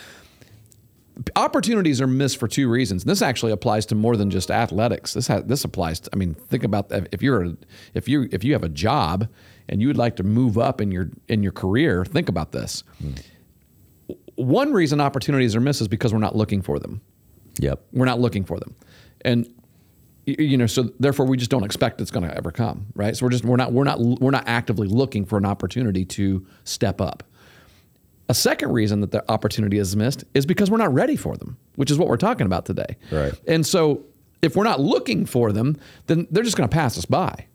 opportunities 1.35 1.99
are 2.01 2.07
missed 2.07 2.37
for 2.37 2.47
two 2.47 2.69
reasons. 2.69 3.03
And 3.03 3.09
this 3.09 3.21
actually 3.21 3.51
applies 3.51 3.85
to 3.87 3.95
more 3.95 4.15
than 4.15 4.29
just 4.29 4.49
athletics. 4.51 5.13
This 5.13 5.27
ha- 5.27 5.41
this 5.41 5.63
applies. 5.63 5.99
To, 6.01 6.09
I 6.13 6.15
mean, 6.15 6.33
think 6.33 6.63
about 6.63 6.89
that. 6.89 7.07
If 7.11 7.21
you're 7.21 7.43
a, 7.43 7.57
if 7.93 8.07
you 8.07 8.29
if 8.31 8.43
you 8.43 8.53
have 8.53 8.63
a 8.63 8.69
job 8.69 9.27
and 9.67 9.81
you 9.81 9.87
would 9.87 9.97
like 9.97 10.15
to 10.17 10.23
move 10.23 10.57
up 10.57 10.81
in 10.81 10.91
your 10.91 11.09
in 11.27 11.43
your 11.43 11.51
career, 11.51 12.05
think 12.05 12.29
about 12.29 12.51
this. 12.51 12.83
One 14.35 14.71
reason 14.71 15.01
opportunities 15.01 15.55
are 15.55 15.59
missed 15.59 15.81
is 15.81 15.87
because 15.87 16.13
we're 16.13 16.19
not 16.19 16.35
looking 16.35 16.61
for 16.61 16.79
them. 16.79 17.01
yep. 17.59 17.81
We're 17.91 18.05
not 18.05 18.19
looking 18.19 18.45
for 18.45 18.57
them, 18.59 18.73
and 19.25 19.53
you 20.25 20.57
know, 20.57 20.67
so 20.67 20.83
therefore 20.99 21.25
we 21.25 21.37
just 21.37 21.51
don't 21.51 21.63
expect 21.63 21.99
it's 22.01 22.11
going 22.11 22.27
to 22.27 22.35
ever 22.37 22.51
come, 22.51 22.87
right? 22.95 23.17
So 23.17 23.25
we're 23.25 23.31
just 23.31 23.43
we're 23.43 23.57
not 23.57 23.73
we're 23.73 23.83
not 23.83 23.99
we're 23.99 24.31
not 24.31 24.43
actively 24.47 24.87
looking 24.87 25.25
for 25.25 25.37
an 25.37 25.45
opportunity 25.45 26.05
to 26.05 26.45
step 26.63 27.01
up. 27.01 27.23
A 28.29 28.33
second 28.33 28.71
reason 28.71 29.01
that 29.01 29.11
the 29.11 29.29
opportunity 29.29 29.79
is 29.79 29.95
missed 29.95 30.23
is 30.35 30.45
because 30.45 30.69
we're 30.69 30.77
not 30.77 30.93
ready 30.93 31.15
for 31.15 31.35
them, 31.35 31.57
which 31.75 31.89
is 31.89 31.97
what 31.97 32.07
we're 32.07 32.17
talking 32.17 32.45
about 32.45 32.65
today. 32.65 32.95
Right. 33.11 33.33
And 33.47 33.65
so 33.65 34.05
if 34.43 34.55
we're 34.55 34.63
not 34.63 34.79
looking 34.79 35.25
for 35.25 35.51
them, 35.51 35.77
then 36.05 36.27
they're 36.29 36.43
just 36.43 36.55
going 36.55 36.69
to 36.69 36.73
pass 36.73 36.97
us 36.97 37.05
by. 37.05 37.47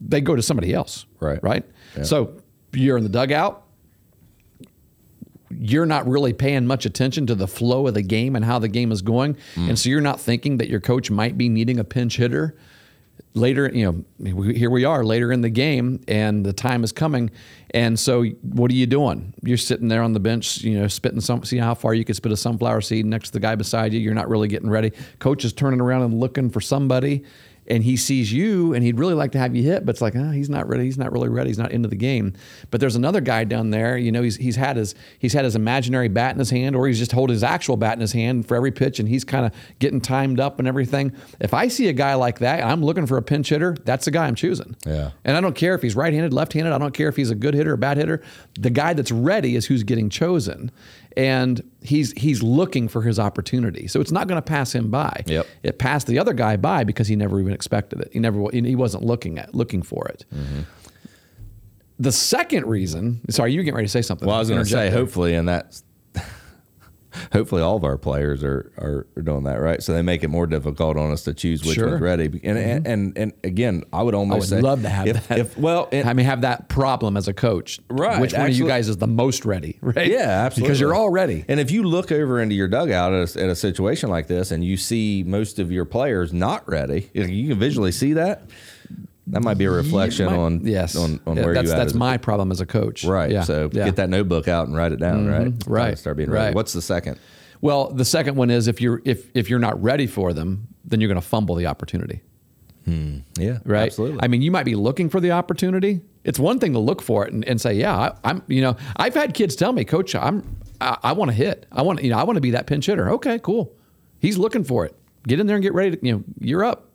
They 0.00 0.20
go 0.20 0.34
to 0.34 0.42
somebody 0.42 0.74
else. 0.74 1.06
Right. 1.20 1.42
Right. 1.42 1.64
Yeah. 1.96 2.02
So 2.02 2.42
you're 2.72 2.98
in 2.98 3.04
the 3.04 3.08
dugout. 3.08 3.64
You're 5.50 5.86
not 5.86 6.06
really 6.06 6.32
paying 6.32 6.66
much 6.66 6.84
attention 6.84 7.26
to 7.28 7.34
the 7.34 7.46
flow 7.46 7.86
of 7.86 7.94
the 7.94 8.02
game 8.02 8.36
and 8.36 8.44
how 8.44 8.58
the 8.58 8.68
game 8.68 8.92
is 8.92 9.02
going. 9.02 9.36
Mm. 9.54 9.70
And 9.70 9.78
so 9.78 9.88
you're 9.88 10.00
not 10.00 10.20
thinking 10.20 10.58
that 10.58 10.68
your 10.68 10.80
coach 10.80 11.10
might 11.10 11.38
be 11.38 11.48
needing 11.48 11.78
a 11.78 11.84
pinch 11.84 12.16
hitter 12.16 12.56
later, 13.34 13.70
you 13.72 14.04
know, 14.20 14.52
here 14.52 14.70
we 14.70 14.84
are 14.84 15.04
later 15.04 15.32
in 15.32 15.40
the 15.40 15.50
game 15.50 16.00
and 16.08 16.44
the 16.44 16.52
time 16.52 16.84
is 16.84 16.92
coming. 16.92 17.30
And 17.70 17.98
so 17.98 18.24
what 18.24 18.70
are 18.70 18.74
you 18.74 18.86
doing? 18.86 19.34
You're 19.42 19.56
sitting 19.56 19.88
there 19.88 20.02
on 20.02 20.12
the 20.12 20.20
bench, 20.20 20.58
you 20.58 20.78
know, 20.78 20.88
spitting 20.88 21.20
some, 21.20 21.44
see 21.44 21.58
how 21.58 21.74
far 21.74 21.94
you 21.94 22.04
can 22.04 22.14
spit 22.14 22.32
a 22.32 22.36
sunflower 22.36 22.80
seed 22.80 23.06
next 23.06 23.28
to 23.28 23.32
the 23.34 23.40
guy 23.40 23.54
beside 23.54 23.92
you. 23.92 24.00
You're 24.00 24.14
not 24.14 24.28
really 24.28 24.48
getting 24.48 24.70
ready. 24.70 24.92
Coach 25.18 25.44
is 25.44 25.52
turning 25.52 25.80
around 25.80 26.02
and 26.02 26.18
looking 26.18 26.50
for 26.50 26.60
somebody 26.60 27.24
and 27.68 27.84
he 27.84 27.96
sees 27.96 28.32
you 28.32 28.72
and 28.74 28.82
he'd 28.82 28.98
really 28.98 29.14
like 29.14 29.32
to 29.32 29.38
have 29.38 29.54
you 29.54 29.62
hit, 29.62 29.84
but 29.84 29.94
it's 29.94 30.00
like, 30.00 30.16
oh, 30.16 30.30
he's 30.30 30.48
not 30.48 30.66
ready. 30.68 30.84
He's 30.84 30.98
not 30.98 31.12
really 31.12 31.28
ready. 31.28 31.50
He's 31.50 31.58
not 31.58 31.70
into 31.70 31.88
the 31.88 31.96
game. 31.96 32.32
But 32.70 32.80
there's 32.80 32.96
another 32.96 33.20
guy 33.20 33.44
down 33.44 33.70
there, 33.70 33.96
you 33.96 34.10
know, 34.10 34.22
he's, 34.22 34.36
he's 34.36 34.56
had 34.56 34.76
his, 34.76 34.94
he's 35.18 35.34
had 35.34 35.44
his 35.44 35.54
imaginary 35.54 36.08
bat 36.08 36.32
in 36.32 36.38
his 36.38 36.50
hand 36.50 36.74
or 36.74 36.86
he's 36.86 36.98
just 36.98 37.12
holding 37.12 37.34
his 37.34 37.44
actual 37.44 37.76
bat 37.76 37.94
in 37.94 38.00
his 38.00 38.12
hand 38.12 38.48
for 38.48 38.56
every 38.56 38.72
pitch 38.72 38.98
and 38.98 39.08
he's 39.08 39.24
kind 39.24 39.44
of 39.44 39.52
getting 39.78 40.00
timed 40.00 40.40
up 40.40 40.58
and 40.58 40.66
everything. 40.66 41.12
If 41.40 41.54
I 41.54 41.68
see 41.68 41.88
a 41.88 41.92
guy 41.92 42.14
like 42.14 42.38
that 42.40 42.64
I'm 42.64 42.82
looking 42.82 43.06
for 43.06 43.18
a 43.18 43.22
pinch 43.22 43.50
hitter, 43.50 43.76
that's 43.84 44.06
the 44.06 44.10
guy 44.10 44.26
I'm 44.26 44.34
choosing. 44.34 44.74
Yeah. 44.86 45.10
And 45.24 45.36
I 45.36 45.40
don't 45.40 45.54
care 45.54 45.74
if 45.74 45.82
he's 45.82 45.94
right-handed, 45.94 46.32
left-handed. 46.32 46.72
I 46.72 46.78
don't 46.78 46.94
care 46.94 47.08
if 47.08 47.16
he's 47.16 47.30
a 47.30 47.34
good 47.34 47.54
hitter 47.54 47.74
or 47.74 47.76
bad 47.76 47.98
hitter. 47.98 48.22
The 48.58 48.70
guy 48.70 48.94
that's 48.94 49.12
ready 49.12 49.56
is 49.56 49.66
who's 49.66 49.82
getting 49.82 50.08
chosen, 50.08 50.70
and 51.18 51.68
he's 51.82 52.12
he's 52.12 52.42
looking 52.44 52.86
for 52.86 53.02
his 53.02 53.18
opportunity. 53.18 53.88
So 53.88 54.00
it's 54.00 54.12
not 54.12 54.28
going 54.28 54.40
to 54.40 54.42
pass 54.42 54.72
him 54.72 54.88
by. 54.88 55.24
Yep. 55.26 55.46
It 55.64 55.78
passed 55.78 56.06
the 56.06 56.18
other 56.18 56.32
guy 56.32 56.56
by 56.56 56.84
because 56.84 57.08
he 57.08 57.16
never 57.16 57.40
even 57.40 57.52
expected 57.52 58.00
it. 58.00 58.10
He 58.12 58.20
never 58.20 58.48
he 58.52 58.76
wasn't 58.76 59.04
looking 59.04 59.36
at 59.36 59.54
looking 59.54 59.82
for 59.82 60.06
it. 60.06 60.24
Mm-hmm. 60.32 60.60
The 61.98 62.12
second 62.12 62.66
reason, 62.66 63.20
sorry, 63.28 63.52
you 63.52 63.58
were 63.58 63.64
getting 63.64 63.74
ready 63.74 63.88
to 63.88 63.92
say 63.92 64.02
something. 64.02 64.28
Well, 64.28 64.36
I 64.36 64.38
was 64.38 64.48
going 64.48 64.62
to 64.62 64.70
say, 64.70 64.88
hopefully, 64.88 65.34
and 65.34 65.48
that's 65.48 65.82
hopefully 67.32 67.62
all 67.62 67.76
of 67.76 67.84
our 67.84 67.96
players 67.98 68.42
are, 68.44 68.72
are 69.16 69.22
doing 69.22 69.44
that 69.44 69.60
right. 69.60 69.82
So 69.82 69.92
they 69.92 70.02
make 70.02 70.22
it 70.24 70.28
more 70.28 70.46
difficult 70.46 70.96
on 70.96 71.10
us 71.10 71.24
to 71.24 71.34
choose 71.34 71.64
which 71.64 71.74
Sure. 71.74 71.84
Mm-hmm. 71.84 71.92
one's 71.92 72.02
ready. 72.02 72.40
And, 72.44 72.58
and 72.58 72.86
and 72.86 73.18
and 73.18 73.32
again, 73.44 73.84
I 73.92 74.02
would 74.02 74.14
almost 74.14 74.52
I 74.52 74.56
would 74.56 74.62
say 74.62 74.68
love 74.68 74.82
to 74.82 74.88
have 74.88 75.06
if, 75.06 75.28
that. 75.28 75.38
If, 75.38 75.58
well, 75.58 75.88
and- 75.92 76.08
I 76.08 76.12
mean, 76.12 76.26
have 76.26 76.42
that 76.42 76.68
problem 76.68 77.16
as 77.16 77.28
a 77.28 77.32
coach. 77.34 77.80
Right, 77.88 78.20
Which 78.20 78.32
one 78.32 78.46
of 78.50 78.56
you 78.56 78.66
guys 78.66 78.88
is 78.88 78.96
the 78.98 79.06
most 79.06 79.44
ready? 79.44 79.78
Right. 79.88 80.08
Yeah, 80.10 80.18
absolutely. 80.44 80.68
Because 80.68 80.80
you're 80.80 80.94
all 80.94 81.08
ready. 81.08 81.44
And 81.48 81.58
if 81.60 81.70
you 81.70 81.82
look 81.82 82.12
over 82.12 82.40
into 82.40 82.54
your 82.54 82.68
dugout 82.68 83.12
at 83.14 83.36
a, 83.36 83.42
at 83.44 83.48
a 83.48 83.56
situation 83.56 84.10
like 84.10 84.26
this, 84.26 84.50
and 84.50 84.62
you 84.62 84.76
see 84.76 85.24
most 85.26 85.58
of 85.58 85.72
your 85.72 85.84
players 85.86 86.32
not 86.32 86.68
ready, 86.68 87.10
you 87.14 87.48
can 87.48 87.58
visually 87.58 87.90
see 87.92 88.12
that. 88.14 88.42
That 89.30 89.42
might 89.42 89.58
be 89.58 89.64
a 89.66 89.70
reflection 89.70 90.26
My- 90.26 90.36
on 90.36 90.60
yes 90.66 90.96
on, 90.96 91.20
on 91.26 91.36
Yeah, 91.36 91.44
where 91.44 91.54
that's 91.54 91.66
you 91.68 91.72
at 91.74 91.78
that's 91.78 91.92
a- 91.94 91.96
my 91.98 92.16
problem 92.16 92.50
as 92.50 92.60
a 92.60 92.66
coach. 92.66 93.04
right. 93.04 93.30
Yeah. 93.30 93.42
So 93.44 93.68
yeah. 93.72 93.84
get 93.84 93.96
that 93.96 94.08
notebook 94.10 94.48
out 94.48 94.66
and 94.68 94.76
write 94.76 94.92
it 94.92 94.98
down. 95.00 95.26
Mm-hmm. 95.26 95.70
Right. 95.70 95.86
right, 95.88 95.98
Start 95.98 96.16
being 96.16 96.30
ready. 96.30 96.46
right. 96.46 96.54
What's 96.54 96.72
the 96.72 96.82
second? 96.82 97.18
Well, 97.60 97.90
the 97.90 98.04
second 98.04 98.36
one 98.36 98.50
is 98.50 98.68
if 98.68 98.80
you're 98.80 99.02
if 99.04 99.30
if 99.34 99.50
you're 99.50 99.58
not 99.58 99.82
ready 99.82 100.06
for 100.06 100.32
them, 100.32 100.68
then 100.84 101.00
you're 101.00 101.08
going 101.08 101.20
to 101.20 101.26
fumble 101.26 101.54
the 101.56 101.66
opportunity. 101.66 102.22
Hmm, 102.84 103.18
yeah. 103.38 103.58
Right. 103.64 103.86
Absolutely. 103.86 104.20
I 104.22 104.28
mean, 104.28 104.40
you 104.40 104.50
might 104.50 104.64
be 104.64 104.74
looking 104.74 105.10
for 105.10 105.20
the 105.20 105.32
opportunity. 105.32 106.00
It's 106.24 106.38
one 106.38 106.58
thing 106.58 106.72
to 106.72 106.78
look 106.78 107.02
for 107.02 107.26
it 107.26 107.32
and, 107.32 107.44
and 107.44 107.60
say, 107.60 107.74
yeah, 107.74 107.94
I, 107.96 108.12
I'm. 108.24 108.42
You 108.48 108.62
know, 108.62 108.76
I've 108.96 109.14
had 109.14 109.34
kids 109.34 109.56
tell 109.56 109.72
me, 109.72 109.84
Coach, 109.84 110.14
I'm. 110.14 110.56
I, 110.80 110.96
I 111.02 111.12
want 111.12 111.30
to 111.30 111.34
hit. 111.34 111.66
I 111.72 111.82
want. 111.82 112.02
You 112.02 112.10
know, 112.10 112.18
I 112.18 112.22
want 112.24 112.36
to 112.36 112.40
be 112.40 112.52
that 112.52 112.66
pinch 112.66 112.86
hitter. 112.86 113.10
Okay, 113.10 113.38
cool. 113.40 113.74
He's 114.20 114.38
looking 114.38 114.64
for 114.64 114.86
it. 114.86 114.94
Get 115.26 115.38
in 115.40 115.46
there 115.46 115.56
and 115.56 115.62
get 115.62 115.74
ready 115.74 115.96
to. 115.96 116.06
You 116.06 116.12
know, 116.14 116.24
you're 116.40 116.64
up. 116.64 116.87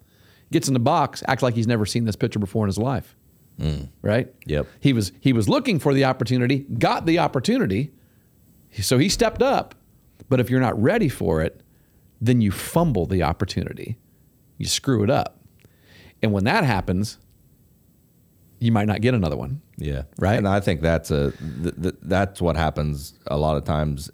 Gets 0.54 0.68
in 0.68 0.76
the 0.76 0.80
box, 0.80 1.24
acts 1.28 1.42
like 1.42 1.56
he's 1.56 1.66
never 1.66 1.84
seen 1.84 2.06
this 2.06 2.16
pitcher 2.16 2.38
before 2.38 2.64
in 2.64 2.68
his 2.68 2.78
life. 2.78 3.16
Mm. 3.60 3.90
Right. 4.04 4.32
Yep. 4.46 4.68
He 4.80 4.94
was 4.94 5.12
he 5.20 5.34
was 5.34 5.50
looking 5.50 5.80
for 5.80 5.96
the 5.96 6.06
opportunity, 6.06 6.60
got 6.60 7.08
the 7.08 7.18
opportunity, 7.18 7.92
so 8.80 9.00
he 9.00 9.10
stepped 9.10 9.42
up. 9.42 9.74
But 10.30 10.40
if 10.40 10.52
you're 10.52 10.60
not 10.60 10.80
ready 10.80 11.10
for 11.10 11.42
it, 11.42 11.62
then 12.22 12.40
you 12.40 12.52
fumble 12.52 13.08
the 13.08 13.24
opportunity. 13.24 13.98
You 14.60 14.68
screw 14.68 15.04
it 15.04 15.10
up. 15.10 15.40
And 16.22 16.32
when 16.32 16.44
that 16.44 16.64
happens, 16.64 17.18
you 18.60 18.72
might 18.72 18.86
not 18.86 19.02
get 19.02 19.16
another 19.16 19.36
one. 19.36 19.60
Yeah. 19.78 20.04
Right? 20.20 20.38
And 20.38 20.48
I 20.48 20.60
think 20.60 20.82
that's 20.82 21.10
a 21.10 21.32
th- 21.64 21.82
th- 21.82 21.96
that's 22.04 22.44
what 22.44 22.56
happens 22.56 23.18
a 23.26 23.38
lot 23.38 23.58
of 23.58 23.66
times 23.66 24.12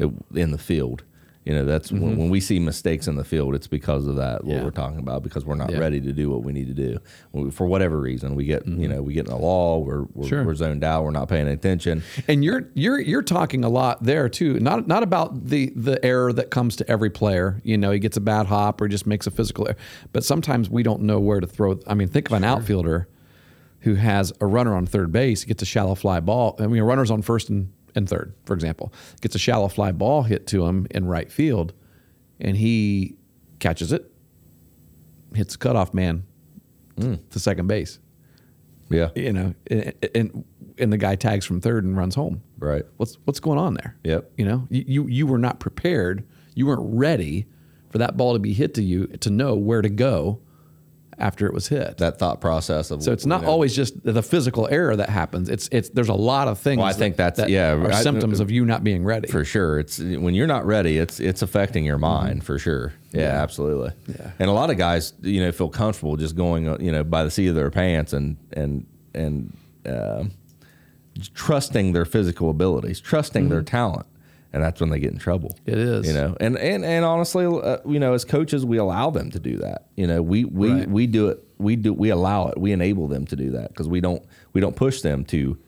uh, 0.00 0.08
in 0.36 0.52
the 0.52 0.58
field. 0.58 1.02
You 1.46 1.54
know, 1.54 1.64
that's 1.64 1.92
when, 1.92 2.16
when 2.18 2.28
we 2.28 2.40
see 2.40 2.58
mistakes 2.58 3.06
in 3.06 3.14
the 3.14 3.22
field, 3.22 3.54
it's 3.54 3.68
because 3.68 4.08
of 4.08 4.16
that. 4.16 4.42
What 4.42 4.50
Mm-hmm. 4.50 4.50
Yeah. 4.58 4.64
we're 4.64 4.70
talking 4.72 4.98
about 4.98 5.22
because 5.22 5.44
we're 5.44 5.54
not 5.54 5.70
Yeah. 5.70 5.78
ready 5.78 6.00
to 6.00 6.12
do 6.12 6.28
what 6.28 6.42
we 6.42 6.52
need 6.52 6.66
to 6.66 6.74
do 6.74 6.98
We- 7.32 7.52
for 7.52 7.66
whatever 7.68 8.00
reason. 8.00 8.34
We 8.34 8.46
get 8.46 8.66
you 8.66 8.88
know 8.88 9.00
we 9.00 9.14
get 9.14 9.26
in 9.28 9.32
a 9.32 9.38
law. 9.38 9.78
We're 9.78 10.02
we're, 10.02 10.24
Mm-hmm. 10.24 10.28
Sure. 10.28 10.44
we're 10.44 10.56
zoned 10.56 10.82
out. 10.82 11.04
We're 11.04 11.12
not 11.12 11.28
paying 11.28 11.46
attention. 11.46 12.02
And 12.26 12.44
you're 12.44 12.68
you're 12.74 12.98
you're 13.00 13.22
talking 13.22 13.62
a 13.64 13.68
lot 13.68 14.02
there 14.02 14.28
too. 14.28 14.58
Not 14.58 14.88
not 14.88 15.04
about 15.04 15.46
the 15.46 15.72
the 15.76 16.04
error 16.04 16.32
that 16.32 16.50
comes 16.50 16.74
to 16.76 16.90
every 16.90 17.10
player. 17.10 17.60
You 17.62 17.78
know, 17.78 17.92
he 17.92 18.00
gets 18.00 18.16
a 18.16 18.20
bad 18.20 18.46
hop 18.46 18.80
or 18.80 18.88
just 18.88 19.06
makes 19.06 19.28
a 19.28 19.30
physical 19.30 19.68
error. 19.68 19.76
But 20.12 20.24
sometimes 20.24 20.68
we 20.68 20.82
don't 20.82 21.02
know 21.02 21.20
where 21.20 21.38
to 21.38 21.46
throw. 21.46 21.78
I 21.86 21.94
mean, 21.94 22.08
think 22.08 22.26
of 22.28 22.32
an 22.32 22.42
outfielder 22.44 23.06
who 23.80 23.94
has 23.94 24.32
a 24.40 24.46
runner 24.46 24.74
on 24.74 24.84
third 24.84 25.12
base, 25.12 25.44
gets 25.44 25.62
a 25.62 25.66
shallow 25.66 25.94
fly 25.94 26.18
ball. 26.18 26.56
I 26.58 26.66
mean, 26.66 26.80
a 26.82 26.84
runner's 26.84 27.10
on 27.12 27.22
first 27.22 27.48
and, 27.50 27.72
and 27.96 28.08
third, 28.08 28.34
for 28.44 28.54
example, 28.54 28.92
gets 29.20 29.34
a 29.34 29.38
shallow 29.38 29.68
fly 29.68 29.90
ball 29.90 30.22
hit 30.22 30.46
to 30.48 30.66
him 30.66 30.86
in 30.90 31.06
right 31.06 31.32
field, 31.32 31.72
and 32.38 32.56
he 32.56 33.16
catches 33.58 33.92
it, 33.92 34.10
hits 35.34 35.54
the 35.54 35.58
cutoff 35.58 35.92
man 35.94 36.24
mm. 36.96 37.18
to 37.30 37.40
second 37.40 37.66
base. 37.66 37.98
Yeah. 38.88 39.08
You 39.16 39.32
know, 39.32 39.54
and, 39.68 39.94
and 40.14 40.44
and 40.78 40.92
the 40.92 40.98
guy 40.98 41.16
tags 41.16 41.44
from 41.44 41.60
third 41.60 41.84
and 41.84 41.96
runs 41.96 42.14
home. 42.14 42.42
Right. 42.58 42.84
What's 42.98 43.16
what's 43.24 43.40
going 43.40 43.58
on 43.58 43.74
there? 43.74 43.96
Yep. 44.04 44.32
You 44.36 44.44
know, 44.44 44.68
you, 44.70 44.84
you 44.86 45.06
you 45.08 45.26
were 45.26 45.38
not 45.38 45.58
prepared. 45.58 46.26
You 46.54 46.66
weren't 46.66 46.94
ready 46.94 47.46
for 47.90 47.98
that 47.98 48.16
ball 48.16 48.34
to 48.34 48.38
be 48.38 48.52
hit 48.52 48.74
to 48.74 48.82
you 48.82 49.06
to 49.06 49.30
know 49.30 49.56
where 49.56 49.82
to 49.82 49.88
go 49.88 50.40
after 51.18 51.46
it 51.46 51.54
was 51.54 51.68
hit. 51.68 51.96
That 51.98 52.18
thought 52.18 52.40
process 52.40 52.90
of 52.90 53.02
so 53.02 53.10
it's 53.12 53.24
not 53.24 53.40
you 53.40 53.46
know, 53.46 53.52
always 53.52 53.74
just 53.74 53.94
the 54.04 54.22
physical 54.22 54.68
error 54.70 54.94
that 54.96 55.08
happens. 55.08 55.48
It's 55.48 55.68
it's 55.72 55.88
there's 55.90 56.10
a 56.10 56.14
lot 56.14 56.46
of 56.48 56.58
things. 56.58 56.78
Well, 56.78 56.86
I 56.86 56.92
think 56.92 57.16
that- 57.16 57.36
that's- 57.36 57.46
that 57.48 57.50
yeah, 57.50 57.72
are 57.72 57.92
I- 57.92 58.02
symptoms 58.02 58.38
of 58.40 58.50
you 58.50 58.64
not 58.66 58.84
being 58.84 59.02
ready. 59.04 59.28
for 59.28 59.44
sure. 59.44 59.78
It's 59.78 59.98
when 59.98 60.34
you're 60.34 60.46
not 60.46 60.66
ready. 60.66 60.98
It's 60.98 61.18
it's 61.20 61.40
affecting 61.42 61.84
your 61.84 61.98
mind 61.98 62.44
for 62.44 62.58
sure. 62.58 62.92
Yeah, 63.12 63.42
absolutely. 63.42 63.90
Mm-hmm. 63.90 64.12
Yeah. 64.22 64.30
And 64.38 64.50
a 64.50 64.52
lot 64.52 64.68
of 64.70 64.76
guys, 64.76 65.14
you 65.22 65.40
know, 65.40 65.50
feel 65.52 65.70
comfortable 65.70 66.16
just 66.16 66.36
going, 66.36 66.68
uh, 66.68 66.76
you 66.80 66.92
know, 66.92 67.02
by 67.02 67.24
the 67.24 67.30
seat 67.30 67.46
of 67.48 67.54
their 67.54 67.70
pants 67.70 68.12
and 68.12 68.36
and 68.52 68.84
and 69.14 69.56
uh, 69.86 70.24
trusting 71.34 71.92
their 71.92 72.04
physical 72.04 72.50
abilities, 72.50 73.00
trusting 73.00 73.48
their 73.48 73.62
talent, 73.62 74.06
and 74.56 74.64
that's 74.64 74.80
when 74.80 74.88
they 74.90 74.98
get 74.98 75.12
in 75.12 75.18
trouble. 75.18 75.54
It 75.66 75.76
is. 75.78 76.06
you 76.08 76.14
know, 76.14 76.34
and 76.40 76.56
and 76.56 76.82
and 76.84 77.04
honestly, 77.04 77.44
uh, 77.44 77.76
you 77.86 78.00
know, 78.00 78.14
as 78.14 78.24
coaches, 78.24 78.64
we 78.64 78.78
allow 78.78 79.10
them 79.10 79.30
to 79.32 79.38
do 79.38 79.58
that. 79.58 79.86
You 79.96 80.06
know, 80.06 80.22
we 80.22 80.44
we 80.46 80.72
Right. 80.72 80.88
we 80.90 81.06
do 81.06 81.28
it. 81.28 81.44
We 81.58 81.76
do 81.76 81.92
we 81.92 82.08
allow 82.08 82.48
it. 82.48 82.58
We 82.58 82.72
enable 82.72 83.06
them 83.06 83.26
to 83.26 83.36
do 83.36 83.50
that 83.50 83.68
because 83.68 83.86
we 83.88 84.00
don't 84.00 84.22
we 84.54 84.60
don't 84.62 84.74
push 84.74 85.02
them 85.02 85.24
to 85.26 85.58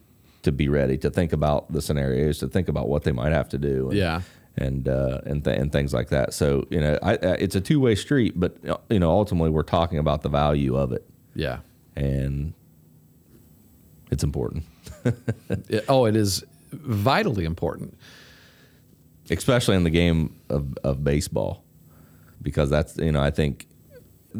to 0.42 0.52
be 0.52 0.68
ready 0.68 0.96
to 0.98 1.10
think 1.10 1.32
about 1.34 1.70
the 1.70 1.82
scenarios, 1.82 2.38
to 2.38 2.48
think 2.48 2.68
about 2.68 2.88
what 2.88 3.02
they 3.04 3.12
might 3.12 3.32
have 3.32 3.48
to 3.50 3.58
do. 3.58 3.88
And, 3.90 3.98
Yeah. 3.98 4.20
and 4.56 4.88
uh, 4.88 5.20
and 5.26 5.44
th- 5.44 5.58
and 5.60 5.70
things 5.70 5.92
like 5.92 6.08
that. 6.08 6.32
So 6.32 6.66
you 6.70 6.80
know, 6.80 6.98
I, 7.02 7.12
I, 7.12 7.16
it's 7.44 7.56
a 7.56 7.60
two 7.60 7.80
way 7.80 7.94
street, 7.94 8.40
but 8.40 8.56
you 8.88 8.98
know, 8.98 9.10
ultimately 9.10 9.50
we're 9.50 9.62
talking 9.78 9.98
about 9.98 10.22
the 10.22 10.28
value 10.30 10.76
of 10.76 10.92
it, 10.92 11.04
Yeah. 11.34 11.58
and 11.94 12.54
it's 14.10 14.24
important, 14.24 14.64
It- 15.68 15.84
oh, 15.88 16.06
it 16.06 16.16
is 16.16 16.42
vitally 16.72 17.44
important. 17.44 17.96
Especially 19.30 19.76
in 19.76 19.84
the 19.84 19.90
game 19.90 20.38
of, 20.48 20.76
of 20.84 21.04
baseball, 21.04 21.64
because 22.42 22.70
that's 22.70 22.96
you 22.98 23.12
know 23.12 23.20
I 23.20 23.30
think. 23.30 23.66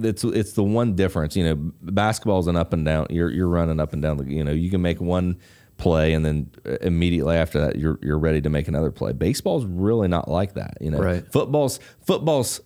It's 0.00 0.22
it's 0.22 0.52
the 0.52 0.62
one 0.62 0.94
difference, 0.94 1.34
you 1.34 1.42
know. 1.44 1.54
Basketball's 1.82 2.46
an 2.46 2.56
up 2.56 2.74
and 2.74 2.84
down. 2.84 3.06
You're 3.08 3.30
you're 3.30 3.48
running 3.48 3.80
up 3.80 3.94
and 3.94 4.02
down. 4.02 4.18
The, 4.18 4.24
you 4.24 4.44
know, 4.44 4.52
you 4.52 4.70
can 4.70 4.82
make 4.82 5.00
one 5.00 5.38
play 5.78 6.12
and 6.12 6.24
then 6.26 6.50
immediately 6.82 7.34
after 7.36 7.58
that 7.60 7.76
you're 7.76 7.98
you're 8.02 8.18
ready 8.18 8.40
to 8.42 8.50
make 8.50 8.68
another 8.68 8.90
play. 8.90 9.12
Baseball's 9.12 9.64
really 9.64 10.06
not 10.06 10.28
like 10.28 10.54
that. 10.54 10.76
You 10.82 10.90
know, 10.90 10.98
Right. 10.98 11.26
football's 11.32 11.80
football's 12.06 12.60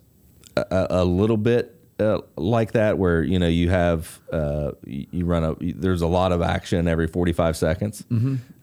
a, 0.57 0.65
a 0.71 0.87
a 0.91 1.05
little 1.05 1.37
bit 1.37 1.79
uh, 1.99 2.19
like 2.37 2.73
that 2.73 2.99
where 2.99 3.23
you 3.23 3.39
know 3.39 3.49
you 3.49 3.71
have 3.71 4.21
uh, 4.33 4.73
you 4.85 5.25
run 5.25 5.45
a 5.45 5.55
there's 5.61 6.03
a 6.03 6.07
lot 6.07 6.33
of 6.33 6.43
action 6.43 6.89
every 6.89 7.07
45 7.07 7.57
seconds 7.57 8.05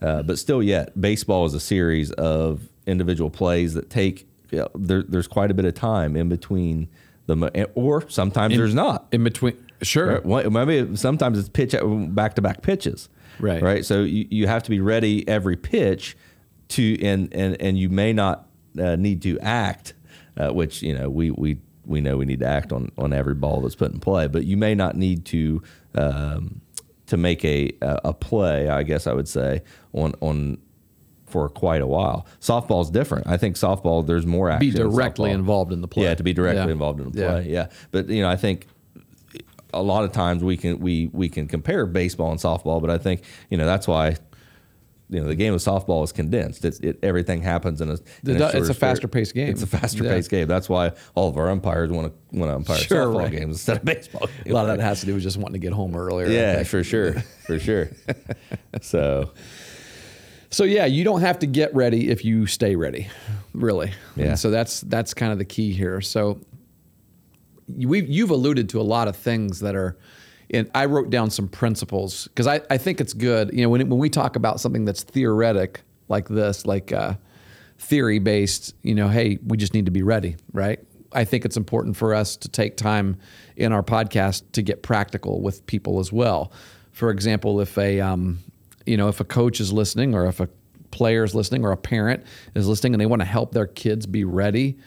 uh, 0.01 0.23
but 0.23 0.39
still 0.39 0.61
yet 0.63 0.99
baseball 0.99 1.45
is 1.45 1.53
a 1.53 1.59
series 1.59 2.11
of 2.13 2.67
individual 2.85 3.29
plays 3.29 3.73
that 3.75 3.89
take 3.89 4.27
you 4.51 4.59
know, 4.59 4.67
there, 4.75 5.03
there's 5.03 5.27
quite 5.27 5.51
a 5.51 5.53
bit 5.53 5.65
of 5.65 5.75
time 5.75 6.15
in 6.15 6.27
between 6.29 6.89
the 7.27 7.69
or 7.75 8.09
sometimes 8.09 8.55
there's 8.57 8.73
not 8.73 9.07
In 9.11 9.23
between, 9.23 9.55
sure. 9.81 10.21
Right. 10.21 10.51
Maybe 10.51 10.95
sometimes 10.95 11.37
it's 11.37 11.49
pitch 11.49 11.75
back 12.09 12.35
to 12.35 12.41
back 12.41 12.61
pitches. 12.61 13.09
Right. 13.39 13.61
Right. 13.61 13.85
So 13.85 14.01
you, 14.01 14.27
you 14.29 14.47
have 14.47 14.63
to 14.63 14.69
be 14.69 14.79
ready 14.79 15.27
every 15.27 15.55
pitch 15.55 16.17
to 16.69 17.01
and 17.03 17.33
and 17.33 17.59
and 17.61 17.77
you 17.77 17.89
may 17.89 18.13
not 18.13 18.47
uh, 18.79 18.95
need 18.95 19.21
to 19.23 19.39
act, 19.39 19.93
uh, 20.37 20.49
which 20.49 20.81
you 20.81 20.97
know 20.97 21.09
we 21.09 21.31
we 21.31 21.57
we 21.89 21.99
know 22.01 22.15
we 22.17 22.25
need 22.25 22.39
to 22.39 22.45
act 22.47 22.71
on 22.71 22.91
on 22.97 23.11
every 23.11 23.33
ball 23.35 23.61
that's 23.61 23.75
put 23.75 23.91
in 23.91 23.99
play, 23.99 24.27
but 24.27 24.45
you 24.45 24.55
may 24.55 24.75
not 24.75 24.95
need 24.95 25.25
to. 25.25 25.61
Um, 25.95 26.61
to 27.07 27.17
make 27.17 27.43
a 27.43 27.71
a 27.81 28.13
play, 28.13 28.69
I 28.69 28.83
guess 28.83 29.07
I 29.07 29.13
would 29.13 29.27
say 29.27 29.63
on 29.93 30.13
on 30.21 30.59
for 31.25 31.49
quite 31.49 31.81
a 31.81 31.87
while. 31.87 32.27
Softball's 32.39 32.91
different. 32.91 33.25
I 33.25 33.35
think 33.35 33.55
softball 33.55 34.05
there's 34.05 34.27
more 34.27 34.51
action. 34.51 34.69
Be 34.69 34.75
directly 34.77 35.31
softball. 35.31 35.33
involved 35.33 35.73
in 35.73 35.81
the 35.81 35.87
play. 35.87 36.03
Yeah, 36.03 36.13
to 36.13 36.21
be 36.23 36.33
directly 36.33 36.65
Yeah. 36.67 36.71
involved 36.71 36.99
in 37.01 37.09
the 37.11 37.19
Yeah. 37.19 37.27
play. 37.31 37.49
Yeah. 37.49 37.67
But 37.89 38.09
you 38.09 38.21
know, 38.21 38.29
I 38.29 38.35
think 38.35 38.67
a 39.73 39.81
lot 39.81 40.03
of 40.03 40.11
times 40.11 40.43
we 40.43 40.55
can 40.55 40.79
we 40.79 41.09
we 41.11 41.29
can 41.29 41.47
compare 41.47 41.87
baseball 41.87 42.29
and 42.29 42.39
softball, 42.39 42.79
but 42.79 42.91
I 42.91 42.99
think 42.99 43.23
you 43.49 43.57
know 43.57 43.65
that's 43.65 43.87
why 43.87 44.17
you 45.11 45.19
know 45.21 45.27
the 45.27 45.35
game 45.35 45.53
of 45.55 45.59
softball 45.59 46.03
is 46.03 46.11
condensed. 46.11 46.63
It, 46.65 46.83
it 46.83 46.99
everything 47.03 47.41
happens 47.41 47.81
in 47.81 47.89
a, 47.89 47.93
in 47.93 48.37
shorter 48.37 48.45
it's 48.45 48.53
a 48.55 48.63
spurt. 48.65 48.75
faster-paced 48.77 49.33
game. 49.33 49.49
It's 49.49 49.63
a 49.63 49.67
faster 49.67 50.03
Yeah. 50.03 50.11
paced 50.11 50.29
game. 50.29 50.47
That's 50.47 50.69
why 50.69 50.91
all 51.15 51.29
of 51.29 51.37
our 51.37 51.49
umpires 51.49 51.89
want 51.91 52.13
to 52.13 52.37
want 52.37 52.51
to 52.51 52.55
umpire 52.55 52.77
Sure, 52.77 53.05
softball 53.07 53.17
right. 53.19 53.31
games 53.31 53.55
instead 53.55 53.77
of 53.77 53.85
baseball. 53.85 54.27
A 54.45 54.51
lot 54.51 54.69
of 54.69 54.77
that 54.77 54.83
has 54.83 54.99
to 54.99 55.05
do 55.07 55.15
with 55.15 55.23
just 55.23 55.37
wanting 55.37 55.53
to 55.53 55.59
get 55.59 55.73
home 55.73 55.95
earlier. 55.95 56.27
Yeah, 56.27 56.61
for 56.63 56.83
sure, 56.83 57.13
for 57.47 57.57
sure. 57.59 57.89
so 58.81 59.31
So 60.51 60.63
yeah, 60.63 60.85
you 60.85 61.03
don't 61.03 61.21
have 61.21 61.39
to 61.39 61.47
get 61.47 61.73
ready 61.73 62.09
if 62.09 62.23
you 62.23 62.45
stay 62.45 62.75
ready, 62.75 63.07
really. 63.53 63.91
Yeah. 64.15 64.25
And 64.25 64.39
so 64.39 64.51
that's 64.51 64.81
that's 64.81 65.13
kind 65.13 65.31
of 65.31 65.37
the 65.39 65.45
key 65.45 65.71
here. 65.73 66.01
So 66.01 66.39
we 67.67 68.03
you've 68.05 68.31
alluded 68.31 68.69
to 68.69 68.81
a 68.81 68.83
lot 68.83 69.07
of 69.07 69.15
things 69.15 69.59
that 69.61 69.75
are. 69.75 69.97
And 70.51 70.69
I 70.73 70.85
wrote 70.85 71.09
down 71.09 71.29
some 71.29 71.47
principles 71.47 72.27
because 72.27 72.47
I, 72.47 72.61
I 72.69 72.77
think 72.77 72.99
it's 72.99 73.13
good. 73.13 73.51
You 73.53 73.63
know, 73.63 73.69
when, 73.69 73.87
when 73.89 73.99
we 73.99 74.09
talk 74.09 74.35
about 74.35 74.59
something 74.59 74.85
that's 74.85 75.03
theoretic 75.03 75.81
like 76.07 76.27
this, 76.27 76.65
like 76.65 76.91
uh, 76.91 77.15
theory 77.77 78.19
based, 78.19 78.75
you 78.81 78.95
know, 78.95 79.07
hey, 79.07 79.37
we 79.45 79.57
just 79.57 79.73
need 79.73 79.85
to 79.85 79.91
be 79.91 80.03
ready, 80.03 80.35
right? 80.51 80.79
I 81.11 81.23
think 81.23 81.45
it's 81.45 81.57
important 81.57 81.97
for 81.97 82.13
us 82.13 82.35
to 82.37 82.49
take 82.49 82.77
time 82.77 83.17
in 83.55 83.71
our 83.71 83.83
podcast 83.83 84.43
to 84.53 84.61
get 84.61 84.83
practical 84.83 85.41
with 85.41 85.65
people 85.65 85.99
as 85.99 86.11
well. 86.11 86.51
For 86.91 87.09
example, 87.09 87.61
if 87.61 87.77
a 87.77 87.99
um, 87.99 88.39
you 88.85 88.97
know 88.97 89.07
if 89.07 89.19
a 89.19 89.23
coach 89.23 89.59
is 89.59 89.71
listening 89.71 90.13
or 90.13 90.25
if 90.25 90.39
a 90.39 90.49
player 90.91 91.23
is 91.23 91.35
listening 91.35 91.63
or 91.63 91.71
a 91.71 91.77
parent 91.77 92.23
is 92.55 92.67
listening 92.67 92.93
and 92.93 93.01
they 93.01 93.05
want 93.05 93.21
to 93.21 93.27
help 93.27 93.53
their 93.53 93.67
kids 93.67 94.05
be 94.05 94.23
ready 94.23 94.77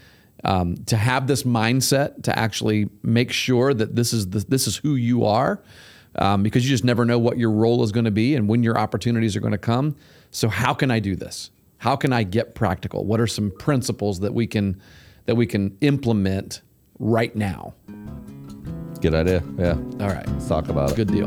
um, 0.44 0.76
to 0.86 0.96
have 0.96 1.26
this 1.26 1.44
mindset 1.44 2.22
to 2.24 2.36
actually 2.36 2.88
make 3.02 3.32
sure 3.32 3.72
that 3.72 3.94
this 3.94 4.12
is 4.12 4.30
the, 4.30 4.40
this 4.40 4.66
is 4.66 4.76
who 4.76 4.94
you 4.94 5.24
are 5.24 5.62
um, 6.16 6.42
because 6.42 6.64
you 6.64 6.70
just 6.70 6.84
never 6.84 7.04
know 7.04 7.18
what 7.18 7.38
your 7.38 7.50
role 7.50 7.82
is 7.82 7.92
going 7.92 8.04
to 8.04 8.10
be 8.10 8.34
and 8.34 8.48
when 8.48 8.62
your 8.62 8.78
opportunities 8.78 9.36
are 9.36 9.40
going 9.40 9.52
to 9.52 9.58
come. 9.58 9.96
So 10.30 10.48
how 10.48 10.74
can 10.74 10.90
i 10.90 10.98
do 10.98 11.14
this? 11.14 11.50
How 11.78 11.96
can 11.96 12.12
i 12.12 12.22
get 12.22 12.54
practical? 12.54 13.04
What 13.04 13.20
are 13.20 13.26
some 13.26 13.50
principles 13.50 14.20
that 14.20 14.34
we 14.34 14.46
can 14.46 14.80
that 15.26 15.36
we 15.36 15.46
can 15.46 15.76
implement 15.80 16.62
right 16.98 17.34
now? 17.36 17.74
Good 19.00 19.14
idea. 19.14 19.42
Yeah, 19.58 19.72
all 20.00 20.08
right. 20.08 20.26
Let's 20.28 20.48
talk 20.48 20.68
about 20.68 20.92
it. 20.92 20.96
good 20.96 21.08
deal. 21.08 21.26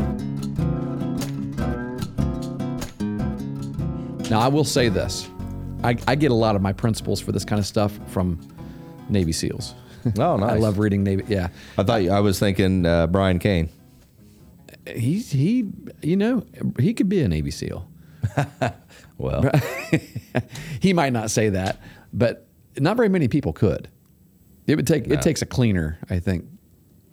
Now 4.29 4.39
i 4.39 4.47
will 4.47 4.63
say 4.63 4.89
this. 4.89 5.29
I, 5.83 5.95
I 6.07 6.15
get 6.15 6.31
a 6.31 6.35
lot 6.35 6.55
of 6.55 6.61
my 6.61 6.73
principles 6.73 7.21
for 7.21 7.31
this 7.31 7.45
kind 7.45 7.59
of 7.59 7.65
stuff 7.65 7.99
from 8.07 8.39
navy 9.09 9.31
seals. 9.31 9.75
Oh, 10.19 10.37
nice. 10.37 10.51
i 10.51 10.57
love 10.57 10.77
reading 10.77 11.03
navy 11.03 11.23
yeah. 11.27 11.47
I 11.79 11.83
thought 11.83 12.03
you, 12.03 12.11
I 12.11 12.19
was 12.19 12.37
thinking 12.37 12.85
uh, 12.85 13.07
Brian 13.07 13.39
Kane. 13.39 13.69
he's 14.85 15.31
he 15.31 15.67
you 16.03 16.15
know 16.15 16.45
he 16.77 16.93
could 16.93 17.09
be 17.09 17.21
a 17.21 17.27
navy 17.27 17.51
seal. 17.51 17.89
Well, 19.17 19.49
he 20.81 20.91
might 20.91 21.13
not 21.13 21.31
say 21.31 21.47
that 21.49 21.79
but 22.11 22.47
not 22.77 22.97
very 22.97 23.07
many 23.07 23.29
people 23.29 23.53
could. 23.53 23.87
It 24.67 24.75
would 24.75 24.85
take 24.85 25.07
it 25.07 25.21
takes 25.21 25.41
a 25.41 25.45
cleaner 25.45 25.97
i 26.09 26.19
think 26.19 26.45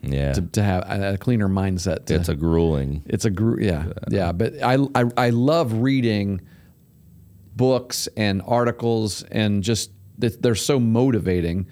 yeah, 0.03 0.33
to, 0.33 0.43
to 0.43 0.63
have 0.63 0.85
a, 0.89 1.17
cleaner 1.17 1.49
mindset 1.49 2.07
to, 2.07 2.15
it's 2.15 2.29
a 2.29 2.35
grueling. 2.35 3.05
it's 3.07 3.25
a 3.25 3.31
group 3.31 3.61
yeah. 3.61 3.87
yeah 4.09 4.33
but 4.33 4.61
I, 4.63 4.79
I 4.95 5.05
i 5.17 5.31
love 5.31 5.75
reading 5.75 6.41
books 7.55 8.09
and 8.17 8.43
articles 8.45 9.23
and 9.25 9.63
just 9.63 9.91
they're 10.19 10.55
so 10.55 10.79
motivating. 10.79 11.67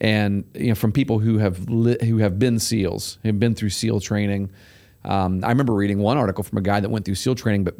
And 0.00 0.44
you 0.54 0.68
know 0.68 0.74
from 0.74 0.92
people 0.92 1.18
who 1.20 1.38
have 1.38 1.68
li- 1.70 1.98
who 2.02 2.18
have 2.18 2.38
been 2.38 2.58
seals 2.58 3.18
have 3.24 3.40
been 3.40 3.54
through 3.54 3.70
seal 3.70 3.98
training. 4.00 4.50
Um, 5.04 5.40
i 5.44 5.48
remember 5.48 5.72
reading 5.72 6.00
one 6.00 6.18
article 6.18 6.42
from 6.42 6.58
a 6.58 6.60
guy 6.60 6.80
that 6.80 6.90
went 6.90 7.04
through 7.04 7.14
seal 7.14 7.34
training 7.34 7.64
but 7.64 7.74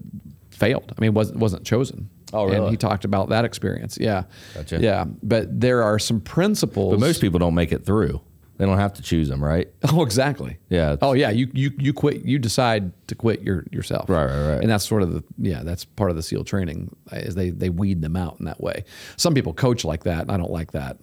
failed. 0.50 0.94
I 0.96 1.00
mean 1.00 1.12
wasn't 1.12 1.38
wasn't 1.40 1.66
chosen. 1.66 2.08
Oh, 2.32 2.44
and 2.44 2.54
really? 2.54 2.70
he 2.70 2.76
talked 2.76 3.04
about 3.04 3.28
that 3.28 3.44
experience. 3.44 3.98
Yeah. 4.00 4.24
Gotcha. 4.54 4.80
yeah. 4.80 5.04
But 5.22 5.60
there 5.60 5.82
are 5.82 5.98
some 5.98 6.20
principles 6.20 6.92
But 6.92 7.00
most 7.00 7.20
people 7.20 7.38
don't 7.38 7.54
make 7.54 7.72
it 7.72 7.84
through. 7.84 8.20
They 8.58 8.64
don't 8.66 8.78
have 8.78 8.94
to 8.94 9.02
choose 9.02 9.28
them, 9.28 9.42
right? 9.44 9.68
Oh, 9.92 10.02
exactly. 10.02 10.58
Yeah, 10.68 10.96
Oh, 11.02 11.12
yeah. 11.12 11.30
You 11.30 11.48
you 11.52 11.70
you 11.78 11.92
quit. 11.92 12.24
You 12.24 12.38
decide 12.38 12.90
to 13.08 13.14
quit 13.14 13.42
your 13.42 13.64
yourself. 13.70 14.08
Right, 14.08 14.24
right, 14.24 14.48
right. 14.54 14.60
And 14.62 14.70
that's 14.70 14.84
sort 14.86 15.02
of 15.02 15.12
the 15.12 15.22
yeah. 15.38 15.62
That's 15.62 15.84
part 15.84 16.10
of 16.10 16.16
the 16.16 16.22
SEAL 16.22 16.44
training 16.44 16.94
is 17.12 17.34
they 17.34 17.50
they 17.50 17.68
weed 17.70 18.00
them 18.02 18.16
out 18.16 18.36
in 18.38 18.46
that 18.46 18.60
way. 18.60 18.84
Some 19.16 19.34
people 19.34 19.52
coach 19.52 19.84
like 19.84 20.04
that. 20.04 20.22
and 20.22 20.30
I 20.30 20.36
don't 20.36 20.50
like 20.52 20.72
that. 20.72 20.96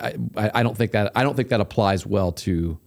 I, 0.00 0.14
I 0.54 0.62
don't 0.62 0.76
think 0.76 0.92
that 0.92 1.12
I 1.14 1.22
don't 1.22 1.34
think 1.34 1.48
that 1.50 1.60
applies 1.60 2.04
well 2.06 2.32
to 2.32 2.78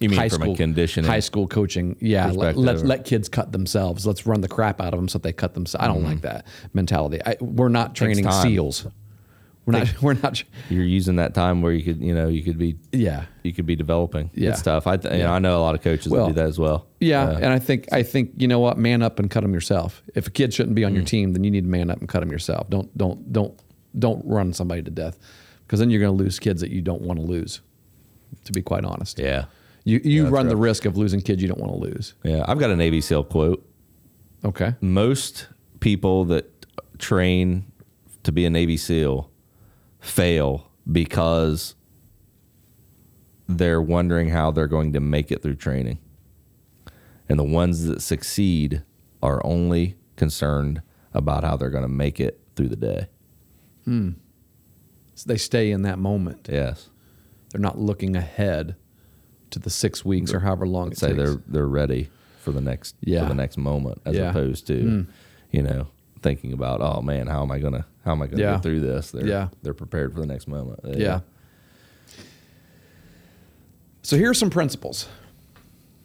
You 0.00 0.08
mean 0.08 0.18
high 0.18 0.28
from 0.28 0.42
school 0.42 0.54
a 0.54 0.56
conditioning? 0.56 1.10
high 1.10 1.20
school 1.20 1.46
coaching. 1.46 1.96
Yeah, 2.00 2.30
let, 2.30 2.56
let, 2.56 2.78
let 2.84 3.04
kids 3.04 3.28
cut 3.28 3.52
themselves. 3.52 4.06
Let's 4.06 4.26
run 4.26 4.40
the 4.42 4.48
crap 4.48 4.80
out 4.80 4.92
of 4.94 4.98
them 5.00 5.08
so 5.08 5.18
they 5.18 5.32
cut 5.32 5.54
themselves. 5.54 5.82
I 5.84 5.88
don't 5.88 6.02
like 6.04 6.20
that 6.22 6.46
mentality. 6.74 7.20
I, 7.24 7.36
we're 7.40 7.68
not 7.68 7.94
training 7.94 8.24
Mm-hmm. 8.24 8.48
SEAls. 8.48 8.90
We're 9.66 9.72
not. 9.80 9.94
We're 10.02 10.14
not. 10.14 10.42
You're 10.70 10.84
using 10.84 11.16
that 11.16 11.34
time 11.34 11.60
where 11.60 11.72
you 11.72 11.82
could, 11.82 12.00
you 12.00 12.14
know, 12.14 12.28
you 12.28 12.42
could 12.42 12.56
be, 12.56 12.76
Yeah. 12.92 13.24
you 13.42 13.52
could 13.52 13.66
be 13.66 13.74
developing. 13.76 14.30
Yeah. 14.32 14.50
It's 14.50 14.62
tough. 14.62 14.86
I, 14.86 14.96
th- 14.96 15.12
you 15.12 15.24
know, 15.24 15.32
I 15.32 15.38
know 15.40 15.58
a 15.58 15.62
lot 15.62 15.74
of 15.74 15.82
coaches 15.82 16.10
Well, 16.12 16.26
that 16.26 16.32
do 16.34 16.40
that 16.40 16.46
as 16.48 16.58
well. 16.58 16.86
Yeah, 17.00 17.24
Uh, 17.24 17.34
and 17.38 17.46
I 17.46 17.58
think 17.58 17.88
I 17.92 18.02
think 18.04 18.30
you 18.38 18.46
know 18.48 18.60
what, 18.60 18.78
man 18.78 19.02
up 19.02 19.18
and 19.18 19.28
cut 19.30 19.42
them 19.42 19.52
yourself. 19.52 20.02
If 20.14 20.26
a 20.28 20.30
kid 20.30 20.54
shouldn't 20.54 20.74
be 20.76 20.84
on 20.84 20.94
your 20.94 21.02
Mm. 21.02 21.08
team, 21.08 21.32
then 21.32 21.42
you 21.44 21.50
need 21.50 21.64
to 21.64 21.68
man 21.70 21.90
up 21.90 21.98
and 21.98 22.08
cut 22.08 22.20
them 22.20 22.30
yourself. 22.30 22.70
Don't 22.70 22.96
don't 22.96 23.32
don't 23.32 23.58
don't 23.98 24.24
run 24.24 24.52
somebody 24.52 24.82
to 24.82 24.90
death, 24.90 25.18
because 25.66 25.80
then 25.80 25.90
you're 25.90 26.00
going 26.00 26.16
to 26.16 26.22
lose 26.24 26.38
kids 26.38 26.60
that 26.60 26.70
you 26.70 26.80
don't 26.82 27.02
want 27.02 27.18
to 27.18 27.24
lose. 27.26 27.60
To 28.44 28.52
be 28.52 28.62
quite 28.62 28.84
honest, 28.84 29.18
yeah, 29.18 29.46
you 29.84 30.00
you 30.04 30.22
that's 30.24 30.32
run 30.32 30.48
the 30.48 30.56
risk 30.56 30.84
of 30.84 30.96
losing 30.96 31.20
kids 31.20 31.42
you 31.42 31.48
don't 31.48 31.60
want 31.60 31.72
to 31.72 31.78
lose. 31.78 32.14
yeah. 32.24 32.44
I've 32.46 32.58
got 32.58 32.70
a 32.70 32.76
Navy 32.76 33.00
SEAL 33.00 33.24
quote. 33.24 33.66
Okay, 34.44 34.74
Most 34.80 35.48
people 35.80 36.24
that 36.26 36.66
train 36.98 37.64
to 38.22 38.32
be 38.32 38.44
a 38.44 38.50
Navy 38.50 38.76
SEAL 38.76 39.30
fail 40.00 40.70
because 40.90 41.74
they're 43.48 43.82
wondering 43.82 44.30
how 44.30 44.50
they're 44.50 44.66
going 44.66 44.92
to 44.92 45.00
make 45.00 45.30
it 45.30 45.42
through 45.42 45.54
training. 45.56 45.98
And 47.28 47.38
the 47.38 47.44
ones 47.44 47.84
that 47.84 48.02
succeed 48.02 48.82
are 49.22 49.44
only 49.44 49.96
concerned 50.16 50.82
about 51.12 51.44
how 51.44 51.56
they're 51.56 51.70
going 51.70 51.82
to 51.84 51.88
make 51.88 52.20
it 52.20 52.40
through 52.54 52.68
the 52.68 52.76
day. 52.76 53.06
so 53.86 55.24
they 55.26 55.36
stay 55.36 55.70
in 55.70 55.82
that 55.82 55.98
moment. 55.98 56.48
Yes. 56.50 56.90
They're 57.50 57.60
not 57.60 57.78
looking 57.78 58.16
ahead 58.16 58.76
to 59.50 59.58
the 59.58 59.70
six 59.70 60.04
weeks 60.04 60.34
or 60.34 60.40
however 60.40 60.66
long 60.66 60.90
it 60.92 60.98
say 60.98 61.08
takes. 61.08 61.18
they're 61.18 61.42
they're 61.46 61.68
ready 61.68 62.10
for 62.40 62.50
the 62.50 62.60
next 62.60 62.96
Yeah. 63.00 63.22
for 63.22 63.28
the 63.28 63.34
next 63.34 63.56
moment 63.56 64.02
as 64.04 64.16
Yeah. 64.16 64.32
Hmm. 64.32 64.36
opposed 64.38 64.66
to 64.66 65.06
you 65.52 65.62
know 65.62 65.86
thinking 66.20 66.52
about, 66.52 66.80
oh 66.80 67.00
man, 67.00 67.28
how 67.28 67.42
am 67.42 67.52
I 67.52 67.60
gonna 67.60 67.86
how 68.06 68.12
am 68.12 68.22
I 68.22 68.28
gonna 68.28 68.40
Yeah. 68.40 68.52
get 68.52 68.62
through 68.62 68.80
this? 68.80 69.10
They're, 69.10 69.26
Yeah. 69.26 69.48
they're 69.62 69.74
prepared 69.74 70.14
for 70.14 70.20
the 70.20 70.26
next 70.26 70.46
moment. 70.46 70.78
Yeah. 70.96 71.20
So 74.02 74.16
here 74.16 74.30
are 74.30 74.34
some 74.34 74.48
principles. 74.48 75.08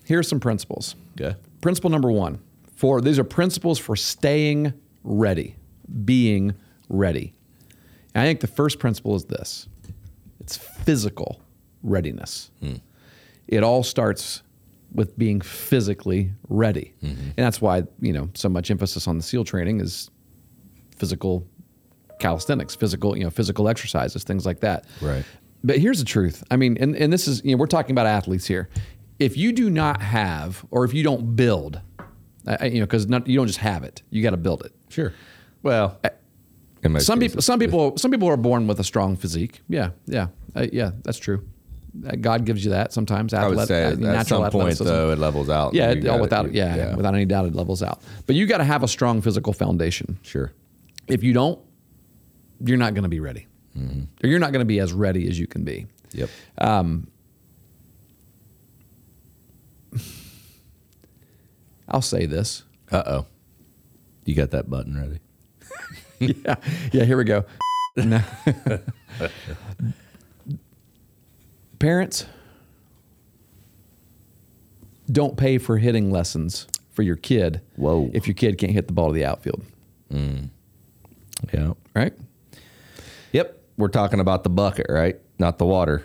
Here 0.06 0.20
are 0.20 0.24
some 0.24 0.40
principles. 0.40 0.96
Okay. 1.20 1.38
Principle 1.62 1.92
number 1.92 2.12
one 2.12 2.40
for 2.76 3.00
these 3.00 3.20
are 3.20 3.24
principles 3.24 3.78
for 3.78 3.96
staying 3.96 4.74
ready, 5.04 5.56
being 6.04 6.56
ready. 6.90 7.34
And 8.16 8.24
I 8.24 8.26
think 8.26 8.40
the 8.40 8.48
first 8.48 8.80
principle 8.80 9.16
is 9.16 9.26
this 9.26 9.68
it's 10.40 10.58
physical 10.58 11.40
readiness. 11.84 12.50
Hmm. 12.62 12.78
It 13.48 13.62
all 13.64 13.84
starts 13.84 14.42
with 14.92 15.18
being 15.18 15.40
physically 15.40 16.32
ready. 16.50 16.94
Mm-hmm. 17.04 17.22
And 17.22 17.36
that's 17.38 17.62
why, 17.62 17.84
you 18.02 18.12
know, 18.12 18.30
so 18.34 18.50
much 18.50 18.72
emphasis 18.72 19.08
on 19.08 19.18
the 19.18 19.24
SEAL 19.24 19.46
training 19.46 19.80
is 19.80 20.10
physical 20.98 21.48
calisthenics, 22.22 22.76
physical, 22.76 23.18
you 23.18 23.24
know, 23.24 23.30
physical 23.30 23.68
exercises, 23.68 24.24
things 24.24 24.46
like 24.46 24.62
that. 24.62 24.86
Right. 25.02 25.26
But 25.64 25.78
here's 25.80 26.00
the 26.00 26.06
truth. 26.06 26.44
I 26.50 26.56
mean, 26.56 26.78
and, 26.80 26.96
and 26.96 27.12
this 27.12 27.28
is, 27.28 27.44
you 27.44 27.52
know, 27.52 27.60
we're 27.60 27.68
talking 27.68 27.92
about 27.92 28.06
athletes 28.08 28.48
here. 28.48 28.70
If 29.20 29.38
you 29.38 29.52
do 29.52 29.70
not 29.70 30.02
have, 30.02 30.66
or 30.72 30.86
if 30.86 30.94
you 30.94 31.04
don't 31.04 31.36
build, 31.36 31.82
uh, 32.48 32.58
you 32.64 32.80
know, 32.80 32.86
because 32.86 33.06
you 33.26 33.38
don't 33.38 33.48
just 33.48 33.60
have 33.60 33.84
it, 33.84 34.02
you 34.10 34.24
got 34.24 34.32
to 34.32 34.38
build 34.38 34.64
it. 34.66 34.74
Sure. 34.90 35.14
Well, 35.62 36.00
Some 36.84 37.20
cases. 37.20 37.20
people, 37.20 37.42
some 37.44 37.60
people, 37.60 37.98
some 37.98 38.10
people 38.12 38.28
are 38.30 38.38
born 38.38 38.66
with 38.66 38.80
a 38.80 38.84
strong 38.84 39.16
physique. 39.16 39.62
Yeah, 39.70 39.92
yeah, 40.08 40.28
uh, 40.56 40.66
yeah. 40.74 40.92
That's 41.04 41.20
true. 41.20 41.46
Uh, 42.08 42.16
God 42.16 42.46
gives 42.46 42.66
you 42.66 42.72
that 42.72 42.94
sometimes. 42.94 43.34
I 43.34 43.48
would 43.48 43.68
say 43.68 43.84
uh, 43.84 44.06
at 44.16 44.26
some 44.26 44.50
point 44.50 44.80
though 44.80 45.12
it 45.12 45.20
levels 45.20 45.50
out. 45.50 45.76
Yeah, 45.76 45.92
it, 45.92 45.98
all 45.98 46.04
gotta- 46.04 46.22
without 46.22 46.46
you- 46.54 46.58
yeah, 46.60 46.96
without 46.96 47.14
any 47.14 47.26
doubt, 47.26 47.46
it 47.46 47.54
levels 47.54 47.84
out. 47.84 48.02
But 48.26 48.36
you 48.36 48.48
got 48.48 48.58
to 48.58 48.64
have 48.64 48.82
a 48.82 48.88
strong 48.88 49.22
physical 49.22 49.54
foundation. 49.54 50.18
Sure. 50.24 50.52
If 51.08 51.22
you 51.24 51.34
don't, 51.34 51.60
you're 52.64 52.78
not 52.78 52.94
going 52.94 53.04
to 53.04 53.10
be 53.10 53.20
ready, 53.20 53.48
Mm-hmm. 53.78 54.02
or 54.24 54.30
you're 54.30 54.40
not 54.40 54.52
going 54.52 54.60
to 54.62 54.66
be 54.66 54.80
as 54.80 54.92
ready 54.94 55.28
as 55.30 55.40
you 55.40 55.48
can 55.48 55.64
be. 55.64 55.88
Yep. 56.12 56.30
I'll 61.88 62.02
say 62.02 62.26
this. 62.26 62.64
Uh 62.92 63.04
oh. 63.06 63.26
You 64.26 64.36
got 64.36 64.52
that 64.52 64.70
button 64.70 64.98
ready? 64.98 65.20
yeah, 66.46 66.56
yeah. 66.92 67.04
Here 67.06 67.18
we 67.18 67.24
go. 67.24 67.46
No. 67.98 68.22
Parents, 71.80 72.26
don't 75.12 75.36
pay 75.36 75.58
for 75.58 75.78
hitting 75.80 76.12
lessons 76.12 76.68
for 76.92 77.02
your 77.02 77.16
kid. 77.16 77.62
Whoa. 77.76 78.12
If 78.14 78.28
your 78.28 78.36
kid 78.36 78.58
can't 78.60 78.72
hit 78.72 78.88
the 78.88 78.94
ball 78.94 79.08
to 79.08 79.14
the 79.14 79.26
outfield, 79.26 79.64
Yeah. 80.12 81.74
right? 81.96 82.14
Yep. 83.32 83.58
We're 83.78 83.88
talking 83.88 84.20
about 84.20 84.44
the 84.44 84.50
bucket, 84.50 84.88
right? 84.90 85.18
Not 85.40 85.58
the 85.58 85.66
water. 85.66 86.04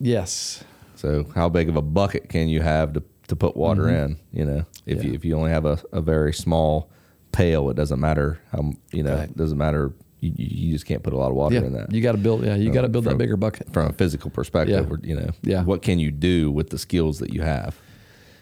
Yes. 0.00 0.62
So 0.96 1.26
how 1.34 1.48
big 1.48 1.68
of 1.68 1.76
a 1.76 1.82
bucket 1.82 2.28
can 2.28 2.48
you 2.48 2.60
have 2.60 2.92
to, 2.94 3.02
to 3.28 3.36
put 3.36 3.56
water 3.56 3.88
in? 3.88 4.18
You 4.32 4.44
know, 4.44 4.66
if 4.86 4.98
Mm-hmm. 4.98 5.06
Yeah. 5.06 5.08
you 5.10 5.14
if 5.14 5.24
you 5.24 5.36
only 5.36 5.50
have 5.50 5.64
a, 5.66 5.78
a 5.92 6.00
very 6.00 6.32
small 6.32 6.90
pail, 7.32 7.68
it 7.70 7.74
doesn't 7.74 8.00
matter 8.00 8.40
how 8.52 8.72
you 8.92 9.02
know 9.02 9.14
Right. 9.16 9.28
it 9.30 9.36
doesn't 9.36 9.58
matter. 9.58 9.92
You, 10.20 10.32
you 10.36 10.72
just 10.72 10.86
can't 10.86 11.02
put 11.02 11.12
a 11.12 11.16
lot 11.16 11.28
of 11.30 11.34
water 11.36 11.54
Yeah. 11.56 11.62
in 11.62 11.72
that. 11.74 11.92
You 11.92 12.00
got 12.00 12.12
to 12.12 12.18
build. 12.18 12.44
Yeah, 12.44 12.56
you 12.56 12.72
got 12.72 12.82
to 12.82 12.88
build 12.88 13.04
that 13.04 13.18
bigger 13.18 13.36
bucket. 13.36 13.72
From 13.72 13.88
a 13.88 13.92
physical 13.92 14.30
perspective, 14.30 14.88
Yeah. 14.90 14.96
you 15.08 15.14
know, 15.14 15.30
Yeah. 15.42 15.62
what 15.62 15.82
can 15.82 15.98
you 16.00 16.10
do 16.10 16.50
with 16.50 16.70
the 16.70 16.78
skills 16.78 17.18
that 17.20 17.32
you 17.32 17.42
have? 17.42 17.76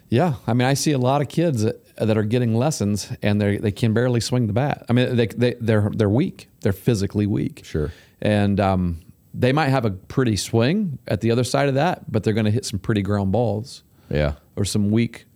Yeah, 0.08 0.34
I 0.46 0.54
mean, 0.54 0.66
I 0.68 0.74
see 0.74 0.92
a 0.92 0.98
lot 0.98 1.20
of 1.20 1.28
kids 1.28 1.62
that, 1.62 1.84
that 1.98 2.16
are 2.18 2.22
getting 2.24 2.54
lessons 2.54 3.10
and 3.22 3.40
they 3.40 3.56
they 3.58 3.72
can 3.72 3.94
barely 3.94 4.20
swing 4.20 4.46
the 4.46 4.52
bat. 4.52 4.84
I 4.88 4.92
mean, 4.92 5.16
they 5.16 5.26
they 5.26 5.54
they're 5.60 5.90
they're 5.94 6.08
weak. 6.10 6.48
They're 6.60 6.72
physically 6.72 7.26
weak. 7.26 7.62
Sure. 7.64 7.92
And 8.20 8.58
um, 8.60 9.00
they 9.34 9.52
might 9.52 9.68
have 9.68 9.84
a 9.84 9.90
pretty 9.90 10.36
swing 10.36 10.98
at 11.06 11.20
the 11.20 11.30
other 11.30 11.44
side 11.44 11.68
of 11.68 11.74
that, 11.74 12.10
but 12.10 12.22
they're 12.24 12.32
going 12.34 12.46
to 12.46 12.50
hit 12.50 12.64
some 12.64 12.78
pretty 12.78 13.02
ground 13.02 13.32
balls 13.32 13.82
Yeah. 14.10 14.34
or 14.56 14.64
some 14.64 14.90
weak 14.90 15.26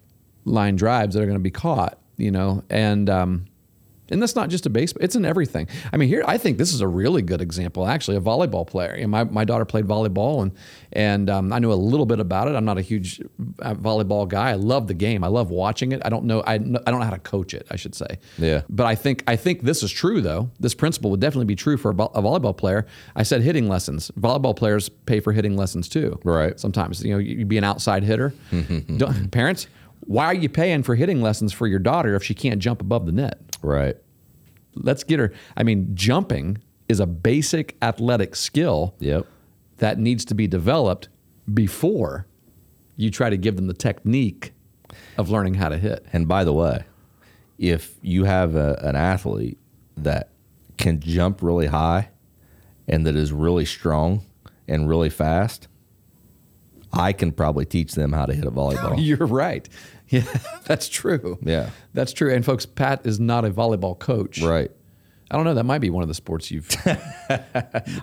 line 0.45 0.77
drives 0.77 1.15
that 1.15 1.23
are 1.23 1.27
going 1.27 1.39
to 1.39 1.43
be 1.43 1.51
caught. 1.51 1.99
You 2.17 2.31
know, 2.31 2.65
and 2.71 3.09
um, 3.09 3.47
and 4.11 4.21
that's 4.23 4.35
not 4.37 4.49
just 4.51 4.67
a 4.67 4.71
baseball; 4.71 5.03
it's 5.05 5.17
in 5.17 5.25
everything. 5.25 5.69
I 5.93 5.97
mean, 5.97 6.09
here 6.09 6.25
I 6.27 6.39
think 6.39 6.59
this 6.59 6.73
is 6.73 6.81
a 6.81 6.89
really 6.89 7.23
good 7.23 7.41
example, 7.41 7.87
actually, 7.87 8.17
a 8.17 8.21
volleyball 8.21 8.67
player. 8.67 8.95
You 8.97 9.03
know, 9.03 9.09
my 9.09 9.25
my 9.25 9.45
daughter 9.45 9.65
played 9.65 9.87
volleyball, 9.87 10.43
and 10.43 10.53
and 10.93 11.31
um, 11.31 11.53
I 11.53 11.59
know 11.59 11.73
a 11.73 11.75
little 11.75 12.07
bit 12.07 12.21
about 12.21 12.49
it. 12.49 12.55
I'm 12.57 12.65
not 12.65 12.79
a 12.79 12.83
huge 12.83 13.21
uh, 13.61 13.75
volleyball 13.75 14.27
guy. 14.29 14.51
I 14.51 14.55
love 14.55 14.87
the 14.87 14.95
game. 14.95 15.23
I 15.25 15.29
love 15.29 15.51
watching 15.51 15.93
it. 15.93 16.03
I 16.05 16.09
don't 16.09 16.25
know. 16.25 16.41
I, 16.43 16.55
I 16.55 16.59
don't 16.59 16.85
know 16.85 17.01
how 17.01 17.11
to 17.11 17.19
coach 17.19 17.55
it. 17.55 17.67
I 17.71 17.77
should 17.77 17.95
say. 17.95 18.19
Yeah. 18.39 18.63
But 18.69 18.87
I 18.87 18.95
think 18.95 19.25
I 19.27 19.37
think 19.37 19.63
this 19.63 19.83
is 19.83 19.91
true 19.91 20.21
though. 20.21 20.51
This 20.59 20.75
principle 20.75 21.11
would 21.11 21.21
definitely 21.21 21.47
be 21.47 21.57
true 21.57 21.77
for 21.77 21.91
a, 21.91 21.95
vo- 21.95 22.11
a 22.15 22.23
volleyball 22.23 22.57
player. 22.57 22.87
I 23.17 23.23
said 23.23 23.43
hitting 23.43 23.69
lessons. 23.69 24.11
Volleyball 24.19 24.57
players 24.57 24.89
pay 24.89 25.21
for 25.21 25.33
hitting 25.33 25.57
lessons 25.57 25.89
too. 25.89 26.19
Right. 26.25 26.59
Sometimes 26.59 27.05
you 27.05 27.13
know 27.13 27.19
you'd 27.19 27.49
be 27.49 27.59
an 27.59 27.65
outside 27.65 28.03
hitter. 28.05 28.35
Don't- 28.97 29.31
parents, 29.31 29.67
why 30.01 30.25
are 30.27 30.35
you 30.35 30.49
paying 30.49 30.83
for 30.83 30.95
hitting 30.95 31.21
lessons 31.23 31.53
for 31.53 31.67
your 31.67 31.79
daughter 31.79 32.15
if 32.15 32.23
she 32.25 32.35
can't 32.35 32.59
jump 32.61 32.81
above 32.81 33.07
the 33.07 33.13
net? 33.13 33.39
Right. 33.63 33.97
Let's 34.75 35.05
get 35.05 35.19
her. 35.19 35.33
I 35.57 35.63
mean, 35.63 35.91
jumping 35.95 36.59
is 36.89 37.01
a 37.01 37.07
basic 37.07 37.77
athletic 37.83 38.35
skill 38.37 38.95
Yep. 39.01 39.27
that 39.79 39.99
needs 39.99 40.25
to 40.27 40.35
be 40.35 40.47
developed 40.47 41.09
before 41.53 42.27
you 42.97 43.11
try 43.11 43.31
to 43.31 43.37
give 43.37 43.57
them 43.57 43.67
the 43.67 43.75
technique 43.75 44.53
of 45.17 45.31
learning 45.31 45.55
how 45.55 45.69
to 45.69 45.79
hit. 45.79 46.05
And 46.13 46.27
by 46.29 46.45
the 46.45 46.53
way, 46.53 46.85
if 47.59 47.95
you 48.03 48.25
have 48.25 48.55
a, 48.55 48.79
an 48.83 48.97
athlete 48.97 49.59
that 49.97 50.29
can 50.77 51.01
jump 51.01 51.43
really 51.43 51.67
high 51.67 52.09
and 52.89 53.07
that 53.07 53.15
is 53.17 53.33
really 53.33 53.65
strong 53.65 54.25
and 54.67 54.89
really 54.89 55.11
fast, 55.11 55.69
I 56.93 57.13
can 57.13 57.31
probably 57.33 57.65
teach 57.67 57.93
them 57.93 58.13
how 58.13 58.27
to 58.27 58.35
hit 58.35 58.45
a 58.45 58.51
volleyball. 58.51 58.95
You're 58.99 59.27
right. 59.27 59.69
Yeah, 60.13 60.23
that's 60.65 60.89
true. 60.89 61.39
Yeah. 61.43 61.71
That's 61.95 62.13
true. 62.13 62.33
And 62.35 62.45
folks, 62.45 62.67
Pat 62.67 63.07
is 63.07 63.21
not 63.21 63.45
a 63.45 63.51
volleyball 63.51 63.99
coach. 63.99 64.41
Right. 64.43 64.71
I 65.31 65.37
don't 65.37 65.45
know. 65.45 65.55
That 65.55 65.65
might 65.65 65.79
be 65.81 65.91
one 65.91 66.03
of 66.03 66.09
the 66.09 66.15
sports 66.15 66.51
you've. 66.51 66.69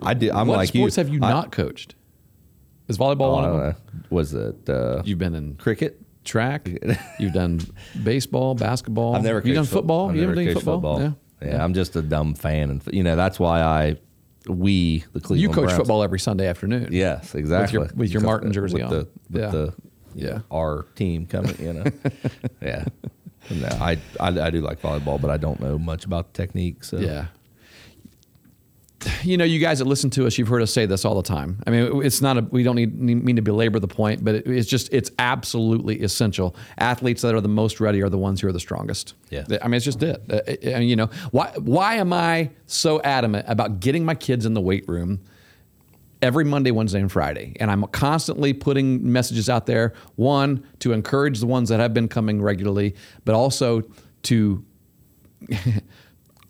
I 0.01 0.13
do. 0.17 0.31
I'm 0.31 0.47
what 0.47 0.57
like 0.57 0.69
sports 0.69 0.95
you. 0.97 1.03
have 1.03 1.13
you 1.13 1.19
I- 1.21 1.29
not 1.29 1.51
coached? 1.51 1.95
Is 2.87 2.97
volleyball 2.97 3.21
Oh, 3.27 3.33
one 3.33 3.43
of 3.45 3.59
them? 3.59 3.75
Was 4.09 4.33
it 4.33 4.69
uh, 4.69 5.01
You've 5.03 5.19
been 5.19 5.35
in 5.35 5.55
cricket? 5.55 6.01
track. 6.23 6.69
You've 7.19 7.33
done 7.33 7.59
baseball, 8.03 8.53
basketball. 8.55 9.15
I've 9.15 9.23
never. 9.23 9.41
You 9.45 9.53
done 9.53 9.65
football? 9.65 10.07
You 10.13 10.21
never 10.21 10.31
ever 10.33 10.35
done 10.45 10.53
coached 10.53 10.65
football? 10.65 11.01
Yeah. 11.01 11.11
yeah. 11.41 11.63
I'm 11.63 11.73
just 11.73 11.95
a 11.97 12.01
dumb 12.01 12.33
fan, 12.35 12.69
and 12.69 12.81
you 12.91 13.03
know 13.03 13.15
that's 13.17 13.39
why 13.39 13.61
I 13.61 13.95
we 14.47 14.99
the 15.13 15.19
Cleveland. 15.19 15.41
You 15.41 15.49
coach 15.49 15.65
Browns- 15.65 15.77
football 15.77 16.03
every 16.03 16.19
Sunday 16.19 16.47
afternoon. 16.47 16.89
Yes, 16.91 17.35
exactly. 17.35 17.79
with 17.79 18.09
your 18.11 18.21
Because 18.21 18.23
Martin 18.23 18.51
jersey 18.53 18.75
with 18.75 18.83
on. 18.83 18.89
The, 18.91 19.07
with 19.29 19.41
Yeah. 19.41 19.49
the 19.51 19.73
Yeah. 20.17 20.39
our 20.51 20.83
team 20.95 21.25
coming. 21.25 21.55
You 21.59 21.73
know. 21.73 21.83
yeah. 22.61 22.85
No, 23.49 23.67
I, 23.67 23.97
I 24.19 24.27
I 24.27 24.49
do 24.49 24.59
like 24.61 24.81
volleyball, 24.81 25.21
but 25.21 25.29
I 25.31 25.37
don't 25.37 25.59
know 25.61 25.77
much 25.79 26.03
about 26.05 26.33
the 26.33 26.41
technique. 26.43 26.83
So 26.83 26.97
Yeah. 26.97 27.27
You 29.23 29.37
know, 29.37 29.45
you 29.45 29.59
guys 29.59 29.77
that 29.77 29.85
listen 29.85 30.09
to 30.11 30.25
us, 30.25 30.37
you've 30.39 30.47
heard 30.47 30.63
us 30.63 30.73
say 30.73 30.87
this 30.87 31.05
all 31.05 31.13
the 31.15 31.21
time. 31.21 31.61
I 31.67 31.69
mean, 31.69 32.03
it's 32.03 32.19
not 32.19 32.37
a, 32.37 32.41
we 32.41 32.63
don't 32.63 32.75
need, 32.75 32.99
mean 32.99 33.35
to 33.35 33.43
belabor 33.43 33.79
the 33.79 33.87
point, 33.87 34.25
but 34.25 34.33
it, 34.35 34.47
it's 34.47 34.67
just, 34.67 34.91
it's 34.91 35.11
absolutely 35.19 36.01
essential. 36.01 36.55
Athletes 36.79 37.21
that 37.21 37.35
are 37.35 37.39
the 37.39 37.47
most 37.47 37.79
ready 37.79 38.01
are 38.01 38.09
the 38.09 38.17
ones 38.17 38.41
who 38.41 38.47
are 38.47 38.51
the 38.51 38.59
strongest. 38.59 39.13
Yeah. 39.29 39.45
I 39.61 39.67
mean, 39.67 39.75
it's 39.75 39.85
just 39.85 40.01
it. 40.01 40.21
Uh, 40.29 40.39
I- 40.47 40.73
I 40.75 40.79
mean, 40.79 40.89
you 40.89 40.95
know, 40.95 41.09
why, 41.31 41.53
why 41.59 41.95
am 41.95 42.11
I 42.11 42.49
so 42.65 42.99
adamant 43.03 43.45
about 43.47 43.79
getting 43.79 44.03
my 44.03 44.15
kids 44.15 44.47
in 44.47 44.55
the 44.55 44.61
weight 44.61 44.85
room 44.89 45.21
every 46.21 46.45
Monday, 46.45 46.71
Wednesday, 46.71 46.99
and 46.99 47.11
Friday. 47.11 47.55
And 47.59 47.69
I'm 47.69 47.83
constantly 47.87 48.53
putting 48.53 49.11
messages 49.11 49.49
out 49.49 49.65
there 49.65 49.93
one, 50.15 50.63
to 50.79 50.93
encourage 50.93 51.39
the 51.39 51.47
ones 51.47 51.69
that 51.69 51.79
have 51.79 51.93
been 51.93 52.07
coming 52.07 52.41
regularly, 52.41 52.95
but 53.25 53.35
also 53.35 53.83
to 54.23 54.63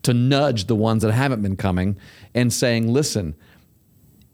to 0.03 0.13
nudge 0.13 0.67
the 0.67 0.75
ones 0.75 1.03
that 1.03 1.11
haven't 1.11 1.41
been 1.41 1.57
coming 1.57 1.97
and 2.33 2.51
saying, 2.51 2.91
listen, 2.91 3.35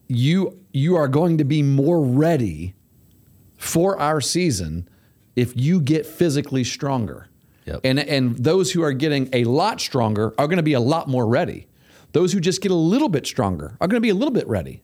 you 0.07 0.59
you 0.71 0.95
are 0.95 1.07
going 1.07 1.37
to 1.37 1.43
be 1.43 1.63
more 1.63 2.01
ready 2.01 2.75
for 3.57 3.99
our 3.99 4.21
season 4.21 4.87
if 5.35 5.55
you 5.55 5.81
get 5.81 6.05
physically 6.05 6.63
stronger. 6.63 7.27
Yep. 7.65 7.81
And 7.83 7.99
and 7.99 8.37
those 8.37 8.71
who 8.71 8.83
are 8.83 8.93
getting 8.93 9.29
a 9.33 9.45
lot 9.45 9.81
stronger 9.81 10.33
are 10.37 10.47
going 10.47 10.57
to 10.57 10.63
be 10.63 10.73
a 10.73 10.79
lot 10.79 11.07
more 11.07 11.25
ready. 11.25 11.67
Those 12.11 12.33
who 12.33 12.39
just 12.39 12.61
get 12.61 12.71
a 12.71 12.75
little 12.75 13.09
bit 13.09 13.25
stronger 13.25 13.75
are 13.81 13.87
going 13.87 13.97
to 13.97 14.01
be 14.01 14.09
a 14.09 14.15
little 14.15 14.33
bit 14.33 14.47
ready. 14.47 14.83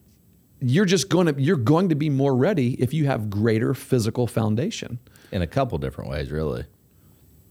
You're 0.61 0.85
just 0.85 1.09
going 1.09 1.33
to 1.33 1.41
you're 1.41 1.55
going 1.57 1.89
to 1.89 1.95
be 1.95 2.09
more 2.09 2.35
ready 2.35 2.73
if 2.81 2.93
you 2.93 3.05
have 3.05 3.29
greater 3.29 3.73
physical 3.73 4.27
foundation. 4.27 4.99
in 5.31 5.41
a 5.41 5.47
couple 5.47 5.77
different 5.77 6.09
ways, 6.09 6.31
really. 6.31 6.65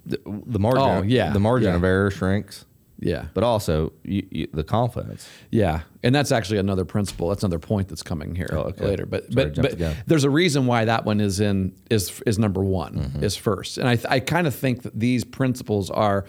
The, 0.06 0.18
the 0.24 0.58
margin, 0.58 0.82
Oh, 0.82 1.02
yeah, 1.02 1.32
the 1.32 1.40
margin 1.40 1.68
yeah. 1.70 1.76
of 1.76 1.84
error 1.84 2.10
shrinks, 2.10 2.64
Yeah. 2.98 3.26
but 3.34 3.44
also 3.44 3.92
you, 4.04 4.26
you, 4.30 4.48
the 4.54 4.64
confidence. 4.64 5.28
Yeah, 5.50 5.82
and 6.02 6.14
that's 6.14 6.32
actually 6.32 6.58
another 6.58 6.84
principle. 6.86 7.28
That's 7.28 7.42
another 7.42 7.58
point 7.58 7.88
that's 7.88 8.02
coming 8.02 8.34
here 8.34 8.48
Oh, 8.52 8.60
okay. 8.70 8.84
later. 8.86 9.04
But 9.06 9.30
Sorry, 9.32 9.50
but 9.50 9.78
but 9.78 9.96
there's 10.06 10.24
a 10.24 10.30
reason 10.30 10.66
why 10.66 10.86
that 10.86 11.04
one 11.04 11.20
is 11.20 11.40
in 11.40 11.74
is 11.90 12.22
is 12.26 12.38
number 12.38 12.62
one 12.64 12.94
Mm-hmm. 12.94 13.22
is 13.24 13.36
first, 13.36 13.76
and 13.78 13.86
I 13.88 13.98
I 14.08 14.20
kind 14.20 14.46
of 14.46 14.54
think 14.54 14.82
that 14.82 14.98
these 14.98 15.24
principles 15.24 15.90
are 15.90 16.24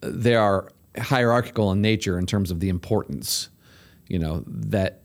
they 0.00 0.34
are 0.34 0.68
hierarchical 0.98 1.70
in 1.72 1.80
nature 1.80 2.18
in 2.18 2.26
terms 2.26 2.50
of 2.50 2.58
the 2.60 2.68
importance. 2.68 3.48
You 4.08 4.18
know 4.18 4.42
that 4.46 5.01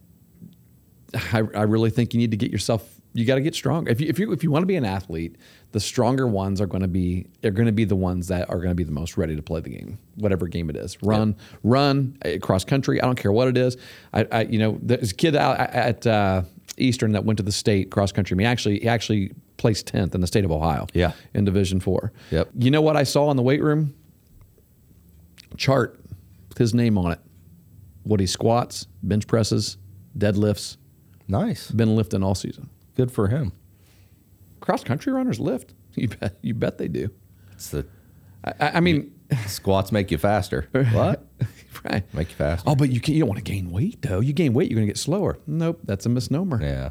I, 1.33 1.39
I 1.55 1.63
really 1.63 1.89
think 1.89 2.13
you 2.13 2.19
need 2.19 2.31
to 2.31 2.37
get 2.37 2.51
yourself. 2.51 2.93
You 3.13 3.25
got 3.25 3.35
to 3.35 3.41
get 3.41 3.55
strong. 3.55 3.87
If 3.87 3.99
you 3.99 4.07
if 4.09 4.19
you 4.19 4.31
if 4.31 4.43
you 4.43 4.51
want 4.51 4.63
to 4.63 4.67
be 4.67 4.75
an 4.75 4.85
athlete, 4.85 5.37
the 5.71 5.79
stronger 5.79 6.27
ones 6.27 6.61
are 6.61 6.67
going 6.67 6.81
to 6.81 6.87
be 6.87 7.27
they're 7.41 7.51
going 7.51 7.65
to 7.65 7.71
be 7.71 7.85
the 7.85 7.95
ones 7.95 8.27
that 8.27 8.49
are 8.49 8.57
going 8.57 8.69
to 8.69 8.75
be 8.75 8.83
the 8.83 8.91
most 8.91 9.17
ready 9.17 9.35
to 9.35 9.41
play 9.41 9.59
the 9.59 9.69
game, 9.69 9.97
whatever 10.15 10.47
game 10.47 10.69
it 10.69 10.75
is. 10.75 11.01
Run, 11.01 11.35
run, 11.63 12.17
uh, 12.23 12.37
cross 12.41 12.63
country. 12.63 13.01
I 13.01 13.05
don't 13.05 13.17
care 13.17 13.31
what 13.31 13.47
it 13.47 13.57
is. 13.57 13.77
I, 14.13 14.27
I 14.31 14.41
you 14.43 14.59
know 14.59 14.77
there's 14.81 15.11
a 15.11 15.15
kid 15.15 15.35
out 15.35 15.59
at 15.59 16.05
uh, 16.05 16.43
Eastern 16.77 17.13
that 17.13 17.25
went 17.25 17.37
to 17.37 17.43
the 17.43 17.51
state 17.51 17.89
cross 17.89 18.11
country. 18.11 18.37
Mean, 18.37 18.45
actually 18.45 18.79
he 18.79 18.87
actually 18.87 19.31
placed 19.57 19.87
tenth 19.87 20.13
in 20.13 20.21
the 20.21 20.27
state 20.27 20.45
of 20.45 20.51
Ohio. 20.51 20.85
Yeah. 20.93 21.13
in 21.33 21.43
Division 21.43 21.79
Four. 21.79 22.11
Yep. 22.29 22.49
You 22.55 22.69
know 22.69 22.81
what 22.81 22.95
I 22.95 23.03
saw 23.03 23.31
in 23.31 23.37
the 23.37 23.43
weight 23.43 23.63
room? 23.63 23.95
Chart 25.55 25.99
with 26.49 26.57
his 26.57 26.73
name 26.73 26.97
on 26.97 27.13
it. 27.13 27.19
What 28.03 28.19
he 28.19 28.27
squats, 28.27 28.85
bench 29.01 29.27
presses, 29.27 29.77
deadlifts, 30.17 30.77
Nice. 31.27 31.71
been 31.71 31.95
lifting 31.95 32.23
all 32.23 32.35
season. 32.35 32.69
Good 32.95 33.11
for 33.11 33.27
him. 33.27 33.51
Cross 34.59 34.83
country 34.85 35.11
runners 35.13 35.39
lift. 35.39 35.73
You 35.95 36.09
bet. 36.09 36.37
You 36.43 36.53
bet 36.53 36.77
they 36.77 36.87
do. 36.87 37.09
It's 37.53 37.69
the 37.71 37.87
I, 38.43 38.53
I 38.59 38.71
I 38.75 38.79
mean, 38.81 39.15
squats 39.47 39.91
make 39.91 40.11
you 40.11 40.19
faster. 40.19 40.69
what? 40.91 41.25
right? 41.83 42.03
Make 42.13 42.29
you 42.29 42.35
faster. 42.35 42.69
Oh, 42.69 42.75
but 42.75 42.91
you 42.91 42.99
can, 42.99 43.15
you 43.15 43.21
don't 43.21 43.29
want 43.29 43.43
to 43.43 43.51
gain 43.51 43.71
weight 43.71 44.03
though. 44.03 44.19
You 44.19 44.31
gain 44.33 44.53
weight, 44.53 44.69
you're 44.69 44.75
going 44.77 44.85
to 44.87 44.91
get 44.91 44.99
slower. 44.99 45.39
Nope, 45.47 45.79
that's 45.85 46.05
a 46.05 46.09
misnomer. 46.09 46.61
Yeah. 46.61 46.89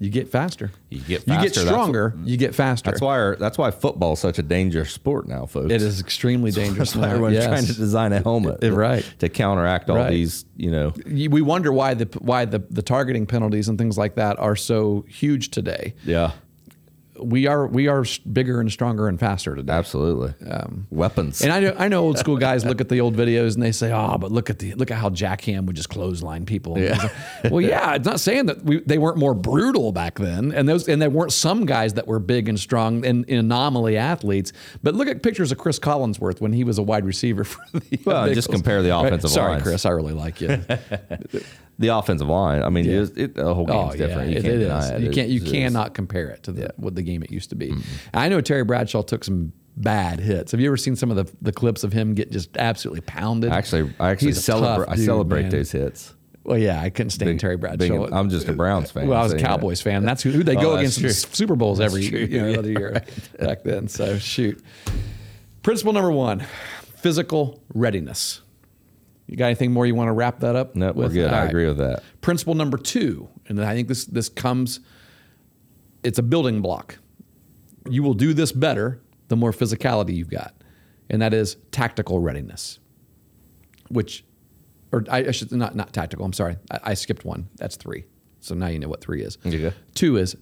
You 0.00 0.10
get 0.10 0.28
faster. 0.28 0.70
You 0.90 1.00
get 1.00 1.22
faster. 1.24 1.32
You 1.32 1.40
get 1.48 1.54
that's 1.54 1.66
stronger. 1.66 2.14
you 2.22 2.36
get 2.36 2.54
faster. 2.54 2.88
That's 2.90 3.00
why 3.00 3.18
our, 3.18 3.36
that's 3.36 3.58
why 3.58 3.72
football 3.72 4.12
is 4.12 4.20
such 4.20 4.38
a 4.38 4.42
dangerous 4.42 4.92
sport 4.92 5.26
now, 5.26 5.46
folks. 5.46 5.72
it 5.72 5.82
is 5.82 5.98
extremely 6.00 6.50
dangerous. 6.62 6.92
That's 6.92 7.00
why 7.02 7.08
everyone's 7.10 7.34
Yes. 7.34 7.46
trying 7.46 7.66
to 7.66 7.72
design 7.74 8.12
a 8.12 8.22
helmet, 8.22 8.62
Uh, 8.62 8.70
right. 8.76 9.04
to 9.18 9.28
counteract 9.28 9.90
all 9.90 9.96
Right. 9.96 10.10
these, 10.10 10.44
you 10.56 10.70
know. 10.70 10.92
We 11.06 11.42
wonder 11.42 11.72
why 11.72 11.94
the 11.94 12.06
why 12.20 12.44
the, 12.44 12.60
the 12.70 12.82
targeting 12.82 13.26
penalties 13.26 13.68
and 13.68 13.76
things 13.76 13.98
like 13.98 14.14
that 14.14 14.38
are 14.38 14.54
so 14.54 15.04
huge 15.08 15.50
today. 15.50 15.94
Yeah, 16.04 16.30
We 17.20 17.46
are 17.46 17.66
we 17.66 17.88
are 17.88 18.04
bigger 18.32 18.60
and 18.60 18.70
stronger 18.70 19.08
and 19.08 19.18
faster 19.18 19.54
today. 19.54 19.72
absolutely. 19.72 20.34
Um, 20.48 20.86
Weapons. 20.90 21.42
And 21.42 21.52
I 21.52 21.60
know 21.60 21.74
I 21.78 21.88
know 21.88 22.02
old 22.02 22.18
school 22.18 22.36
guys 22.36 22.64
look 22.66 22.80
at 22.80 22.88
the 22.88 23.00
old 23.00 23.16
videos 23.16 23.54
and 23.54 23.62
they 23.62 23.72
say, 23.72 23.92
"Oh, 23.92 24.18
but 24.18 24.30
look 24.32 24.50
at 24.50 24.58
the 24.58 24.74
look 24.74 24.90
at 24.90 24.98
how 24.98 25.10
Jack 25.10 25.42
Ham 25.42 25.66
would 25.66 25.76
just 25.76 25.88
clothesline 25.88 26.46
people." 26.46 26.78
Yeah. 26.78 27.08
well, 27.50 27.60
yeah, 27.60 27.94
it's 27.94 28.06
not 28.06 28.20
saying 28.20 28.46
that 28.46 28.64
we, 28.64 28.80
they 28.80 28.98
weren't 28.98 29.18
more 29.18 29.34
brutal 29.34 29.92
back 29.92 30.18
then, 30.18 30.52
and 30.52 30.68
those 30.68 30.88
and 30.88 31.00
there 31.00 31.10
weren't 31.10 31.32
some 31.32 31.66
guys 31.66 31.94
that 31.94 32.06
were 32.06 32.18
big 32.18 32.48
and 32.48 32.58
strong 32.58 33.04
and, 33.04 33.24
and 33.28 33.38
anomaly 33.38 33.96
athletes. 33.96 34.52
But 34.82 34.94
look 34.94 35.08
at 35.08 35.22
pictures 35.22 35.52
of 35.52 35.58
Cris 35.58 35.78
Collinsworth 35.78 36.40
when 36.40 36.52
he 36.52 36.64
was 36.64 36.78
a 36.78 36.82
wide 36.82 37.04
receiver 37.04 37.44
for 37.44 37.62
the. 37.72 38.00
Well, 38.04 38.26
Bengals. 38.26 38.34
just 38.34 38.50
compare 38.50 38.82
the 38.82 38.96
offensive 38.96 39.30
Sorry, 39.30 39.52
lines. 39.52 39.62
Chris, 39.62 39.86
I 39.86 39.90
really 39.90 40.14
like 40.14 40.40
you. 40.40 40.62
the 41.78 41.88
offensive 41.88 42.28
line. 42.28 42.62
I 42.62 42.68
mean, 42.70 42.84
Yeah. 42.84 43.02
it, 43.02 43.18
it, 43.18 43.34
the 43.36 43.54
whole 43.54 43.64
oh, 43.70 43.72
game's 43.90 43.94
Oh 43.94 44.06
different. 44.06 44.30
yeah, 44.30 44.36
You 44.36 44.42
can't 44.42 44.54
it 44.54 44.58
deny 44.58 44.84
is. 44.84 44.90
it. 44.90 45.00
You 45.02 45.10
can't. 45.10 45.28
You 45.28 45.36
It's- 45.36 45.52
cannot 45.52 45.94
compare 45.94 46.28
it 46.30 46.42
to 46.44 46.52
the, 46.52 46.70
what 46.76 46.94
the 46.94 47.02
game 47.02 47.22
it 47.22 47.30
used 47.30 47.50
to 47.50 47.56
be. 47.56 47.72
I 48.12 48.28
know 48.28 48.40
Terry 48.40 48.64
Bradshaw 48.64 49.02
took 49.02 49.22
some 49.24 49.52
bad 49.76 50.18
hits. 50.18 50.50
Have 50.52 50.60
you 50.60 50.66
ever 50.68 50.76
seen 50.76 50.96
some 50.96 51.10
of 51.12 51.16
the, 51.16 51.32
the 51.40 51.52
clips 51.52 51.84
of 51.84 51.92
him 51.92 52.14
get 52.14 52.32
just 52.32 52.56
absolutely 52.56 53.02
pounded? 53.02 53.52
Actually, 53.52 53.92
I 54.00 54.10
actually 54.10 54.32
celebrate. 54.32 54.88
I 54.88 54.96
celebrate 54.96 55.42
man. 55.42 55.50
those 55.50 55.70
hits. 55.70 56.14
Well, 56.42 56.56
yeah, 56.58 56.80
I 56.80 56.88
couldn't 56.88 57.10
stand 57.10 57.32
Big- 57.32 57.40
Terry 57.40 57.56
Bradshaw. 57.58 58.08
I'm 58.10 58.30
just 58.30 58.48
a 58.48 58.54
Browns 58.54 58.90
fan. 58.90 59.06
Well, 59.06 59.20
I 59.20 59.22
was 59.22 59.34
a. 59.34 59.38
Cowboys 59.38 59.82
fan. 59.82 60.04
That's 60.04 60.22
who, 60.22 60.30
who 60.30 60.42
they 60.42 60.56
oh, 60.56 60.60
go 60.62 60.72
Oh, 60.72 60.76
against 60.76 61.00
that's 61.02 61.24
in 61.24 61.32
Super 61.34 61.54
Bowls 61.56 61.78
every 61.78 62.08
true. 62.08 62.20
you 62.20 62.40
know, 62.40 62.58
other 62.58 62.70
year 62.72 63.02
back 63.38 63.62
then. 63.64 63.86
So 63.86 64.18
shoot. 64.18 64.60
Principle 65.62 65.92
number 65.92 66.10
one: 66.10 66.44
physical 66.96 67.62
readiness. 67.74 68.40
You 69.28 69.36
got 69.36 69.46
anything 69.46 69.72
more 69.72 69.86
you 69.86 69.94
want 69.94 70.08
to 70.08 70.12
wrap 70.12 70.40
that 70.40 70.56
up? 70.56 70.74
No, 70.74 70.90
we're 70.92 71.10
good. 71.10 71.30
I 71.30 71.44
agree 71.44 71.66
with 71.66 71.76
that. 71.78 72.02
Principle 72.22 72.54
number 72.54 72.78
two, 72.78 73.28
and 73.46 73.62
I 73.62 73.74
think 73.74 73.86
this 73.86 74.06
this 74.06 74.28
comes. 74.28 74.80
It's 76.02 76.18
a 76.18 76.22
building 76.22 76.62
block. 76.62 76.98
You 77.88 78.02
will 78.02 78.14
do 78.14 78.32
this 78.32 78.52
better 78.52 79.02
the 79.28 79.36
more 79.36 79.52
physicality 79.52 80.14
you've 80.14 80.30
got, 80.30 80.54
and 81.10 81.20
that 81.20 81.34
is 81.34 81.56
tactical 81.72 82.20
readiness. 82.20 82.78
Which, 83.90 84.24
or 84.92 85.04
I, 85.10 85.26
I 85.26 85.30
should 85.30 85.52
not 85.52 85.76
not 85.76 85.92
tactical. 85.92 86.24
I'm 86.24 86.32
sorry, 86.32 86.56
I, 86.70 86.80
I 86.84 86.94
skipped 86.94 87.26
one. 87.26 87.50
That's 87.56 87.76
three. 87.76 88.06
So 88.40 88.54
now 88.54 88.68
you 88.68 88.78
know 88.78 88.88
what 88.88 89.02
three 89.02 89.22
is. 89.22 89.36
Okay. 89.44 89.74
Two 89.94 90.16
is 90.16 90.36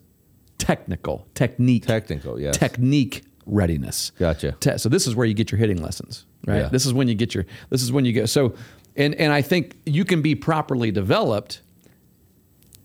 technical 0.59 1.27
technique. 1.35 1.87
Technical, 1.87 2.41
yes. 2.41 2.57
Technique 2.57 3.25
readiness. 3.47 4.13
Gotcha. 4.19 4.57
Te- 4.61 4.79
so 4.79 4.89
this 4.89 5.07
is 5.07 5.15
where 5.15 5.27
you 5.27 5.35
get 5.35 5.51
your 5.51 5.59
hitting 5.59 5.83
lessons, 5.83 6.27
right? 6.47 6.59
Yeah. 6.59 6.69
This 6.69 6.85
is 6.85 6.93
when 6.93 7.09
you 7.09 7.15
get 7.15 7.35
your. 7.35 7.47
This 7.71 7.83
is 7.83 7.91
when 7.91 8.05
you 8.05 8.13
go. 8.13 8.27
So, 8.27 8.55
and 8.97 9.15
and 9.15 9.33
I 9.33 9.43
think 9.43 9.77
you 9.87 10.05
can 10.05 10.23
be 10.23 10.35
properly 10.35 10.91
developed 10.91 11.63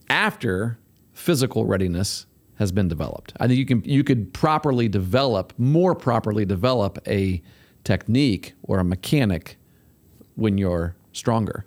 after 0.10 0.78
physical 1.14 1.66
readiness 1.66 2.26
has 2.56 2.72
been 2.72 2.88
developed. 2.88 3.34
I 3.40 3.48
think 3.48 3.58
you 3.58 3.66
can 3.66 3.84
you 3.84 4.04
could 4.04 4.34
properly 4.34 4.88
develop 4.88 5.54
more 5.58 5.96
properly 5.96 6.46
develop 6.46 7.00
a 7.08 7.42
technique 7.84 8.54
or 8.64 8.80
a 8.80 8.84
mechanic 8.84 9.58
when 10.36 10.58
you're 10.58 10.96
stronger. 11.12 11.66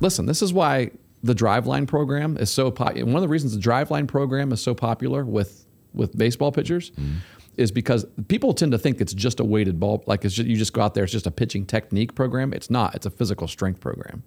Listen, 0.00 0.26
this 0.26 0.42
is 0.42 0.52
why 0.52 0.90
the 1.22 1.34
Driveline 1.34 1.86
program 1.86 2.36
is 2.36 2.50
so 2.50 2.70
popular. 2.70 3.06
One 3.06 3.16
of 3.16 3.22
the 3.22 3.28
reasons 3.28 3.54
the 3.54 3.60
Driveline 3.60 4.06
program 4.06 4.52
is 4.52 4.60
so 4.60 4.74
popular 4.74 5.24
with 5.24 5.64
with 5.94 6.16
baseball 6.16 6.52
pitchers 6.52 6.90
mm-hmm. 6.90 7.16
Is 7.56 7.70
because 7.70 8.04
people 8.28 8.52
tend 8.52 8.72
to 8.72 8.78
think 8.78 9.00
it's 9.00 9.14
just 9.14 9.40
a 9.40 9.44
weighted 9.44 9.80
ball, 9.80 10.02
like 10.06 10.24
it's 10.24 10.34
just, 10.34 10.46
you 10.48 10.56
just 10.56 10.72
go 10.72 10.82
out 10.82 10.94
there. 10.94 11.04
It's 11.04 11.12
just 11.12 11.26
a 11.26 11.30
pitching 11.30 11.64
technique 11.66 12.14
program. 12.14 12.52
It's 12.52 12.68
not. 12.70 12.94
It's 12.94 13.06
a 13.06 13.10
physical 13.10 13.48
strength 13.48 13.80
program. 13.80 14.22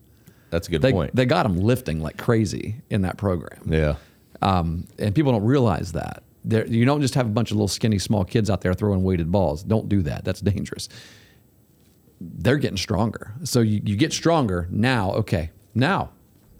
That's 0.49 0.67
a 0.67 0.71
good 0.71 0.81
They 0.81 0.91
point. 0.91 1.15
they 1.15 1.25
got 1.25 1.43
them 1.43 1.57
lifting 1.59 2.01
like 2.01 2.17
crazy 2.17 2.81
in 2.89 3.03
that 3.03 3.17
program. 3.17 3.61
yeah. 3.71 3.95
Um, 4.41 4.87
and 4.97 5.13
people 5.13 5.31
don't 5.33 5.43
realize 5.43 5.91
that. 5.91 6.23
There, 6.45 6.65
you 6.65 6.85
don't 6.85 7.01
just 7.01 7.13
have 7.15 7.25
a 7.25 7.29
bunch 7.29 7.51
of 7.51 7.57
little 7.57 7.67
skinny 7.67 7.99
small 7.99 8.23
kids 8.23 8.49
out 8.49 8.61
there 8.61 8.73
throwing 8.73 9.03
weighted 9.03 9.29
balls. 9.31 9.63
Don't 9.63 9.89
do 9.89 10.01
that. 10.03 10.23
That's 10.23 10.39
dangerous. 10.39 10.87
They're 12.21 12.57
getting 12.57 12.77
stronger. 12.77 13.33
So 13.43 13.59
you, 13.61 13.81
you 13.83 13.95
get 13.95 14.13
stronger 14.13 14.67
now. 14.71 15.11
Okay, 15.13 15.51
now, 15.75 16.11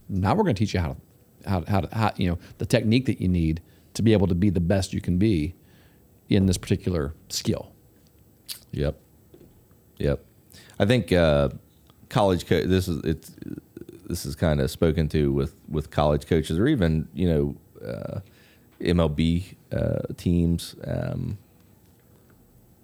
now 0.09 0.35
we're 0.35 0.43
going 0.43 0.55
to 0.55 0.59
teach 0.59 0.73
you 0.73 0.79
how 0.81 0.89
to, 0.89 1.49
how, 1.49 1.63
how 1.67 1.79
to, 1.81 1.95
how, 1.95 2.11
you 2.17 2.29
know, 2.29 2.37
the 2.57 2.65
technique 2.65 3.05
that 3.05 3.19
you 3.21 3.27
need 3.27 3.61
to 3.93 4.01
be 4.01 4.13
able 4.13 4.27
to 4.27 4.35
be 4.35 4.49
the 4.49 4.59
best 4.59 4.93
you 4.93 5.01
can 5.01 5.17
be 5.17 5.55
in 6.29 6.45
this 6.45 6.57
particular 6.57 7.13
skill. 7.27 7.73
Yep. 8.71 8.99
Yep. 9.97 10.23
I 10.79 10.85
think 10.85 11.11
uh, 11.11 11.49
college 12.07 12.45
co- 12.45 12.65
this 12.65 12.87
is 12.87 13.03
it's 13.03 13.35
this 14.07 14.25
is 14.25 14.35
kind 14.35 14.61
of 14.61 14.71
spoken 14.71 15.09
to 15.09 15.31
with 15.31 15.55
with 15.67 15.91
college 15.91 16.27
coaches 16.27 16.57
or 16.57 16.67
even 16.67 17.07
you 17.13 17.29
know 17.29 17.85
uh, 17.85 18.19
MLB 18.79 19.55
uh, 19.71 20.13
teams 20.15 20.75
um, 20.85 21.37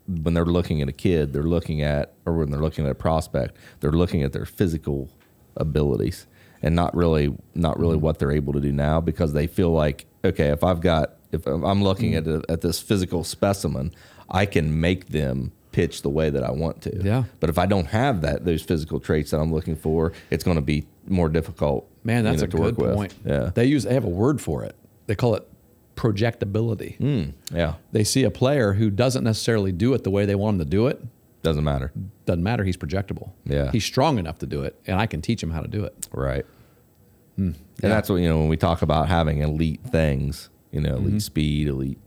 when 0.08 0.34
they're 0.34 0.46
looking 0.46 0.82
at 0.82 0.90
a 0.90 0.94
kid 0.94 1.34
they're 1.34 1.44
looking 1.44 1.82
at 1.82 2.14
or 2.26 2.34
when 2.34 2.52
they're 2.52 2.62
looking 2.62 2.86
at 2.86 2.92
a 2.92 2.96
prospect 2.96 3.56
they're 3.80 3.92
looking 3.92 4.24
at 4.24 4.34
their 4.34 4.46
physical 4.46 5.10
abilities 5.56 6.28
and 6.62 6.76
not 6.76 6.94
really 6.96 7.36
not 7.54 7.80
really 7.80 7.98
what 7.98 8.20
they're 8.20 8.32
able 8.32 8.54
to 8.54 8.60
do 8.60 8.72
now 8.72 9.00
because 9.00 9.34
they 9.34 9.48
feel 9.48 9.72
like 9.72 10.06
okay 10.24 10.50
if 10.50 10.64
I've 10.64 10.82
got 10.82 11.16
if 11.32 11.46
I'm 11.48 11.84
looking 11.84 12.16
at 12.16 12.28
a, 12.28 12.42
at 12.50 12.62
this 12.62 12.80
physical 12.80 13.24
specimen 13.24 13.94
I 14.30 14.46
can 14.46 14.80
make 14.80 15.08
them 15.10 15.52
pitch 15.72 16.02
the 16.02 16.10
way 16.10 16.30
that 16.30 16.44
I 16.44 16.52
want 16.52 16.82
to 16.84 17.02
Yeah. 17.04 17.24
but 17.40 17.50
if 17.50 17.58
I 17.58 17.66
don't 17.66 17.88
have 17.88 18.22
that 18.22 18.46
those 18.46 18.62
physical 18.64 19.00
traits 19.00 19.32
that 19.32 19.40
I'm 19.40 19.52
looking 19.54 19.76
for 19.76 20.14
it's 20.32 20.44
going 20.44 20.56
to 20.56 20.62
be 20.62 20.86
more 21.08 21.30
difficult 21.30 21.90
Man, 22.04 22.24
you 22.26 22.32
that's 22.32 22.42
know, 22.42 22.46
a 22.46 22.48
to 22.50 22.58
good 22.58 22.78
work 22.78 22.78
with. 22.78 22.96
point. 22.96 23.14
yeah 23.26 23.52
They 23.54 23.66
use 23.66 23.84
they 23.84 23.94
have 23.94 24.06
a 24.06 24.10
word 24.10 24.40
for 24.42 24.64
it. 24.64 24.76
They 25.08 25.16
call 25.16 25.36
it 25.36 25.48
projectability. 25.96 26.98
Mm, 27.00 27.34
yeah 27.54 27.74
They 27.92 28.04
see 28.04 28.24
a 28.24 28.32
player 28.32 28.74
who 28.74 28.90
doesn't 28.90 29.24
necessarily 29.24 29.72
do 29.72 29.94
it 29.94 30.04
the 30.04 30.10
way 30.12 30.26
they 30.26 30.36
want 30.36 30.56
him 30.56 30.60
to 30.60 30.66
do 30.66 30.88
it. 30.88 31.02
doesn't 31.44 31.64
matter 31.64 31.92
Doesn't 32.26 32.44
matter. 32.44 32.64
He's 32.64 32.78
projectable. 32.78 33.32
Yeah. 33.46 33.72
He's 33.72 33.86
strong 33.86 34.18
enough 34.18 34.40
to 34.40 34.46
do 34.48 34.64
it, 34.64 34.80
and 34.88 35.00
I 35.00 35.06
can 35.08 35.22
teach 35.22 35.44
him 35.44 35.52
how 35.52 35.62
to 35.62 35.68
do 35.68 35.84
it. 35.84 36.08
Right. 36.12 36.46
Hmm. 37.36 37.52
And 37.84 37.92
that's 37.92 38.10
what, 38.10 38.16
you 38.18 38.30
know, 38.30 38.40
when 38.40 38.48
we 38.50 38.58
talk 38.58 38.82
about 38.82 39.08
having 39.10 39.40
elite 39.40 39.82
things, 39.84 40.50
you 40.76 40.82
know, 40.82 40.96
elite 40.96 41.08
Mm-hmm. 41.08 41.18
speed, 41.20 41.68
elite, 41.70 41.98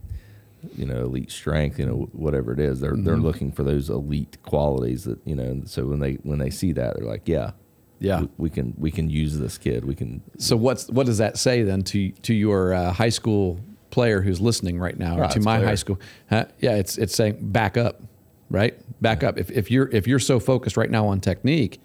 you 0.76 0.84
know, 0.86 1.00
elite 1.04 1.30
strength, 1.30 1.78
you 1.78 1.86
know, 1.86 2.08
whatever 2.12 2.52
it 2.52 2.60
is, 2.60 2.80
they're, 2.80 2.90
they're 2.96 3.14
Mm-hmm. 3.14 3.24
looking 3.24 3.50
for 3.52 3.62
those 3.64 3.88
elite 3.88 4.36
qualities 4.42 5.04
that, 5.04 5.18
you 5.24 5.34
know, 5.34 5.62
so 5.64 5.86
when 5.86 6.00
they, 6.00 6.14
when 6.22 6.38
they 6.38 6.50
see 6.50 6.72
that, 6.72 6.96
they're 6.96 7.06
like, 7.06 7.26
yeah, 7.26 7.52
Yeah. 7.98 8.20
we, 8.22 8.28
we 8.36 8.50
can, 8.50 8.74
we 8.76 8.90
can 8.90 9.08
use 9.08 9.38
this 9.38 9.56
kid. 9.56 9.84
We 9.84 9.94
can, 9.94 10.22
So 10.38 10.54
what's 10.56 10.88
what 10.88 11.06
does 11.06 11.18
that 11.18 11.38
say 11.38 11.62
then 11.62 11.82
to 11.84 12.10
to 12.10 12.34
your 12.34 12.74
uh, 12.74 12.92
high 12.92 13.08
school 13.08 13.58
player 13.90 14.20
who's 14.20 14.40
listening 14.40 14.78
right 14.78 14.98
now, 14.98 15.16
or 15.16 15.22
Right, 15.22 15.30
to 15.30 15.40
my 15.40 15.56
clear. 15.56 15.68
high 15.68 15.74
school? 15.76 15.98
Huh? 16.28 16.44
Yeah, 16.60 16.74
it's 16.76 16.98
it's 16.98 17.14
saying 17.14 17.38
back 17.40 17.76
up, 17.78 18.02
right? 18.50 18.74
Back 19.00 19.24
up. 19.24 19.38
If 19.38 19.50
if 19.50 19.70
you're 19.70 19.88
if 19.90 20.06
you're 20.06 20.18
so 20.32 20.38
focused 20.38 20.76
right 20.76 20.90
now 20.90 21.06
on 21.08 21.20
technique, 21.20 21.80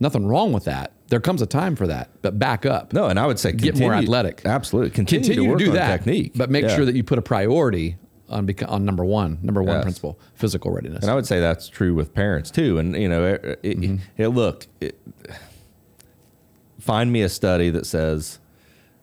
nothing 0.00 0.26
wrong 0.26 0.52
with 0.52 0.64
that. 0.64 0.92
There 1.08 1.20
comes 1.20 1.40
a 1.42 1.46
time 1.46 1.74
for 1.76 1.86
that, 1.86 2.10
but 2.22 2.38
back 2.38 2.66
up. 2.66 2.92
no, 2.92 3.06
and 3.06 3.18
I 3.18 3.26
would 3.26 3.38
say 3.38 3.52
Get 3.52 3.78
more 3.78 3.94
athletic. 3.94 4.42
Absolutely. 4.44 4.90
Continue, 4.90 5.22
continue 5.24 5.40
to, 5.42 5.46
to, 5.46 5.50
work 5.50 5.58
do 5.58 5.68
on 5.70 5.74
that 5.76 5.96
technique, 5.98 6.32
but 6.36 6.50
make 6.50 6.64
Yeah. 6.64 6.76
sure 6.76 6.84
that 6.84 6.94
you 6.94 7.02
put 7.02 7.18
a 7.18 7.22
priority 7.22 7.96
on 8.28 8.46
beco- 8.46 8.68
on 8.70 8.84
number 8.84 9.04
one, 9.06 9.38
number 9.42 9.62
one 9.62 9.76
Yes. 9.76 9.82
principle, 9.84 10.18
physical 10.34 10.70
readiness. 10.70 11.02
And 11.02 11.10
I 11.10 11.14
would 11.14 11.24
say 11.26 11.40
that's 11.40 11.68
true 11.68 11.94
with 11.94 12.12
parents 12.12 12.50
too. 12.50 12.78
And 12.78 12.94
you 12.94 13.08
know, 13.08 13.24
it, 13.24 13.60
it, 13.62 13.78
Mm-hmm. 13.80 13.96
it- 14.22 14.28
look, 14.28 14.66
it, 14.82 15.00
find 16.78 17.10
me 17.12 17.22
a 17.22 17.28
study 17.28 17.70
that 17.70 17.86
says 17.86 18.38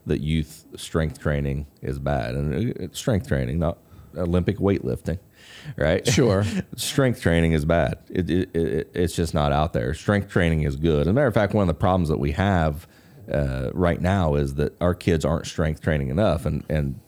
that 0.05 0.21
youth 0.21 0.65
strength 0.75 1.19
training 1.19 1.65
is 1.81 1.97
bad, 1.99 2.35
and 2.35 2.95
strength 2.95 3.27
training, 3.27 3.57
not 3.59 3.79
Olympic 4.15 4.57
weightlifting, 4.57 5.17
right? 5.77 6.07
Sure. 6.07 6.43
strength 6.75 7.21
training 7.21 7.51
is 7.53 7.65
bad. 7.65 7.97
It, 8.09 8.29
it, 8.29 8.55
it, 8.55 8.91
it's 8.93 9.15
just 9.15 9.33
not 9.33 9.51
out 9.51 9.73
there. 9.73 9.93
Strength 9.93 10.29
training 10.29 10.63
is 10.63 10.75
good. 10.75 11.01
As 11.01 11.07
a 11.07 11.13
matter 11.13 11.27
of 11.27 11.33
fact, 11.33 11.53
one 11.53 11.63
of 11.63 11.67
the 11.67 11.73
problems 11.79 12.09
that 12.09 12.19
we 12.19 12.31
have 12.33 12.87
uh, 13.31 13.71
right 13.73 14.01
now 14.01 14.35
is 14.35 14.55
that 14.55 14.79
our 14.81 14.93
kids 14.93 15.25
aren't 15.25 15.47
strength 15.47 15.81
training 15.81 16.09
enough. 16.09 16.45
And 16.45 16.63
and 16.69 16.99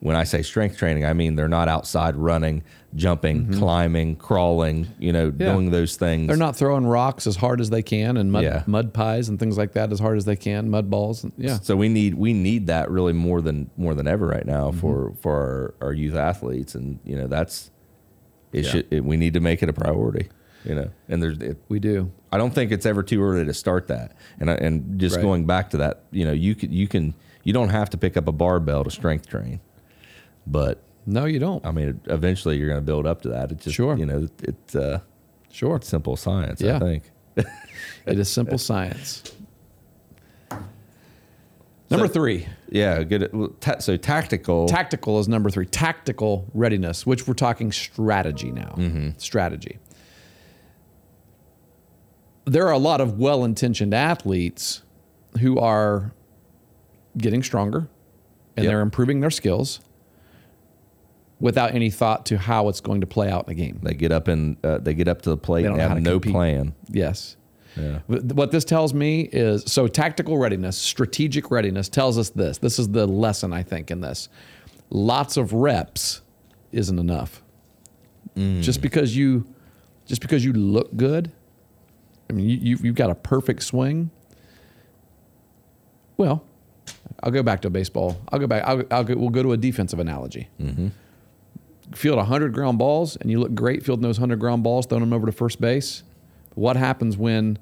when 0.00 0.16
I 0.16 0.24
say 0.24 0.42
strength 0.42 0.76
training, 0.76 1.04
I 1.04 1.12
mean 1.12 1.34
they're 1.36 1.48
not 1.48 1.68
outside 1.68 2.16
running, 2.16 2.62
jumping, 2.94 3.52
climbing, 3.52 4.16
crawling. 4.16 4.86
You 5.00 5.12
know, 5.12 5.30
Mm-hmm. 5.30 5.42
Yeah. 5.42 5.52
doing 5.52 5.70
those 5.70 5.96
things. 5.96 6.28
They're 6.28 6.36
not 6.36 6.54
throwing 6.56 6.86
rocks 6.86 7.26
as 7.26 7.34
hard 7.36 7.60
as 7.60 7.70
they 7.70 7.82
can 7.82 8.16
and 8.16 8.30
mud 8.30 8.44
Yeah. 8.44 8.62
mud 8.66 8.92
pies 8.94 9.28
and 9.28 9.38
things 9.40 9.58
like 9.58 9.72
that 9.72 9.90
as 9.92 9.98
hard 9.98 10.16
as 10.16 10.24
they 10.24 10.36
can, 10.36 10.70
mud 10.70 10.88
balls. 10.90 11.24
And, 11.24 11.32
yeah. 11.36 11.58
So 11.60 11.74
we 11.76 11.88
need 11.88 12.14
we 12.14 12.32
need 12.32 12.68
that 12.68 12.88
really 12.90 13.12
more 13.12 13.40
than 13.40 13.68
more 13.76 13.94
than 13.94 14.06
ever 14.06 14.26
right 14.28 14.46
now 14.46 14.70
for 14.70 15.12
for 15.20 15.74
our, 15.80 15.88
our 15.88 15.92
youth 15.92 16.14
athletes, 16.14 16.76
and 16.76 17.00
you 17.04 17.16
know 17.16 17.26
that's 17.26 17.71
it. 18.52 18.64
Yeah. 18.64 18.70
Should 18.70 18.86
it, 18.92 19.04
we 19.04 19.16
need 19.16 19.34
to 19.34 19.40
make 19.40 19.62
it 19.62 19.68
a 19.68 19.72
priority. 19.72 20.28
You 20.64 20.76
know, 20.76 20.90
and 21.08 21.20
there's 21.20 21.38
it, 21.38 21.58
We 21.68 21.80
do. 21.80 22.12
I 22.30 22.38
don't 22.38 22.54
think 22.54 22.70
it's 22.70 22.86
ever 22.86 23.02
too 23.02 23.20
early 23.22 23.44
to 23.44 23.52
start 23.54 23.88
that. 23.88 24.12
And 24.38 24.48
I- 24.50 24.54
and 24.54 24.98
just 25.00 25.16
Right. 25.16 25.22
going 25.22 25.44
back 25.44 25.70
to 25.70 25.76
that, 25.78 26.04
you 26.12 26.24
know, 26.24 26.30
you 26.32 26.54
can 26.54 26.70
you 26.72 26.86
can 26.86 27.14
you 27.42 27.52
don't 27.52 27.70
have 27.70 27.90
to 27.90 27.98
pick 27.98 28.16
up 28.16 28.28
a 28.28 28.32
barbell 28.32 28.84
to 28.84 28.90
strength 28.90 29.26
train, 29.28 29.58
but 30.46 30.82
No, 31.04 31.24
you 31.24 31.40
don't. 31.40 31.66
I 31.66 31.72
mean, 31.72 32.00
eventually 32.06 32.58
you're 32.58 32.68
going 32.68 32.78
to 32.80 32.86
build 32.86 33.08
up 33.08 33.22
to 33.22 33.28
that. 33.30 33.50
It's 33.50 33.64
just 33.64 33.74
Sure. 33.74 33.96
you 33.98 34.06
know, 34.06 34.28
it's 34.44 34.76
uh, 34.76 35.00
Sure. 35.50 35.80
simple 35.82 36.14
science. 36.16 36.60
Yeah. 36.60 36.76
I 36.76 36.78
think. 36.78 37.10
It 38.06 38.18
is 38.20 38.28
simple 38.30 38.58
science. 38.58 39.22
Number 41.92 42.06
So- 42.08 42.12
three, 42.14 42.46
Yeah, 42.70 43.02
good. 43.04 43.30
so 43.80 43.96
tactical. 43.96 44.66
tactical 44.66 45.18
is 45.20 45.28
number 45.28 45.50
three. 45.50 45.66
Tactical 45.66 46.46
readiness, 46.54 47.06
which 47.06 47.26
we're 47.28 47.34
talking 47.34 47.70
strategy 47.72 48.50
now. 48.50 48.74
Strategy. 49.18 49.78
There 52.44 52.66
are 52.66 52.72
a 52.72 52.78
lot 52.78 53.00
of 53.00 53.18
well 53.18 53.44
intentioned 53.44 53.94
athletes 53.94 54.82
who 55.40 55.58
are 55.58 56.12
getting 57.16 57.42
stronger 57.42 57.88
and 58.56 58.64
Yep. 58.64 58.70
they're 58.70 58.80
improving 58.80 59.20
their 59.20 59.30
skills 59.30 59.80
without 61.40 61.74
any 61.74 61.90
thought 61.90 62.24
to 62.26 62.38
how 62.38 62.68
it's 62.68 62.80
going 62.80 63.00
to 63.00 63.06
play 63.06 63.30
out 63.30 63.48
in 63.48 63.56
the 63.56 63.62
game. 63.62 63.80
they 63.82 63.94
get 63.94 64.12
up 64.12 64.28
and 64.28 64.56
uh, 64.64 64.78
they 64.78 64.94
get 64.94 65.08
up 65.08 65.22
to 65.22 65.30
the 65.30 65.36
plate 65.36 65.62
They 65.62 65.68
and 65.68 65.80
have 65.80 66.00
no 66.00 66.12
compete. 66.14 66.32
plan. 66.32 66.74
Yes. 66.90 67.36
Yeah. 67.76 68.00
What 68.06 68.50
this 68.50 68.64
tells 68.64 68.92
me 68.92 69.22
is 69.32 69.64
so 69.66 69.86
tactical 69.86 70.38
readiness, 70.38 70.76
strategic 70.76 71.50
readiness 71.50 71.88
tells 71.88 72.18
us 72.18 72.30
this. 72.30 72.58
This 72.58 72.78
is 72.78 72.88
the 72.88 73.06
lesson 73.06 73.52
I 73.52 73.62
think 73.62 73.90
in 73.90 74.00
this. 74.00 74.28
Lots 74.90 75.36
of 75.36 75.52
reps 75.52 76.20
isn't 76.72 76.98
enough. 76.98 77.42
Mm. 78.36 78.62
Just 78.62 78.80
because 78.80 79.16
you 79.16 79.46
just 80.06 80.20
because 80.20 80.44
you 80.44 80.52
look 80.52 80.94
good, 80.96 81.32
I 82.28 82.32
mean 82.32 82.48
you, 82.48 82.56
you've, 82.56 82.84
you've 82.84 82.94
got 82.94 83.10
a 83.10 83.14
perfect 83.14 83.62
swing. 83.62 84.10
Well, 86.16 86.44
I'll 87.22 87.30
go 87.30 87.42
back 87.42 87.62
to 87.62 87.70
baseball. 87.70 88.20
I'll 88.30 88.38
go 88.38 88.46
back. 88.46 88.64
I'll, 88.66 88.82
I'll 88.90 89.04
go, 89.04 89.14
we'll 89.16 89.30
go 89.30 89.42
to 89.42 89.52
a 89.52 89.56
defensive 89.56 89.98
analogy. 89.98 90.48
Mm-hmm. 90.60 90.88
Field 91.94 92.16
100 92.16 92.52
ground 92.52 92.78
balls 92.78 93.16
and 93.16 93.30
you 93.30 93.38
look 93.38 93.54
great 93.54 93.84
fielding 93.84 94.02
those 94.02 94.18
100 94.18 94.38
ground 94.38 94.62
balls, 94.62 94.86
throwing 94.86 95.02
them 95.02 95.12
over 95.12 95.26
to 95.26 95.32
first 95.32 95.60
base. 95.60 96.02
What 96.54 96.76
happens 96.76 97.16
when 97.16 97.58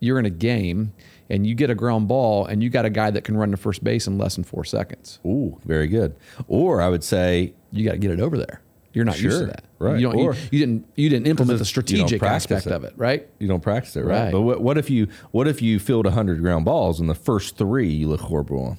you're 0.00 0.18
in 0.18 0.26
a 0.26 0.30
game 0.30 0.92
and 1.30 1.46
you 1.46 1.54
get 1.54 1.70
a 1.70 1.74
ground 1.74 2.08
ball 2.08 2.44
and 2.44 2.62
you 2.62 2.68
got 2.70 2.84
a 2.84 2.90
guy 2.90 3.10
that 3.10 3.24
can 3.24 3.36
run 3.36 3.50
to 3.52 3.56
first 3.56 3.82
base 3.84 4.06
in 4.06 4.18
less 4.18 4.34
than 4.34 4.44
four 4.44 4.64
seconds? 4.64 5.18
Ooh, 5.24 5.58
very 5.64 5.86
good. 5.86 6.16
Or 6.48 6.80
I 6.82 6.88
would 6.88 7.04
say 7.04 7.54
You 7.70 7.84
got 7.84 7.92
to 7.92 7.98
get 7.98 8.10
it 8.10 8.20
over 8.20 8.36
there. 8.36 8.60
You're 8.92 9.06
not 9.06 9.18
used 9.18 9.38
to 9.38 9.46
that. 9.46 9.64
right. 9.78 9.98
You, 9.98 10.08
don't, 10.10 10.18
you, 10.18 10.24
Or- 10.24 10.34
you 10.50 10.58
didn't. 10.58 10.86
You 10.96 11.08
didn't 11.08 11.26
implement 11.26 11.58
the 11.58 11.62
it's- 11.62 11.70
you 11.90 11.96
don't 11.98 12.08
strategic 12.08 12.22
aspect 12.22 12.66
it. 12.66 12.72
of 12.72 12.84
it, 12.84 12.92
right? 12.98 13.26
you 13.38 13.48
don't 13.48 13.62
practice 13.62 13.96
it, 13.96 14.02
right? 14.04 14.24
Right. 14.24 14.32
But 14.32 14.42
what, 14.42 14.60
what 14.60 14.76
if 14.76 14.90
you 14.90 15.08
what 15.30 15.48
if 15.48 15.62
you 15.62 15.78
field 15.78 16.04
100 16.04 16.40
ground 16.42 16.66
balls 16.66 17.00
and 17.00 17.08
the 17.08 17.14
first 17.14 17.56
3 17.56 17.88
you 17.88 18.08
look 18.08 18.20
horrible 18.20 18.62
on? 18.62 18.78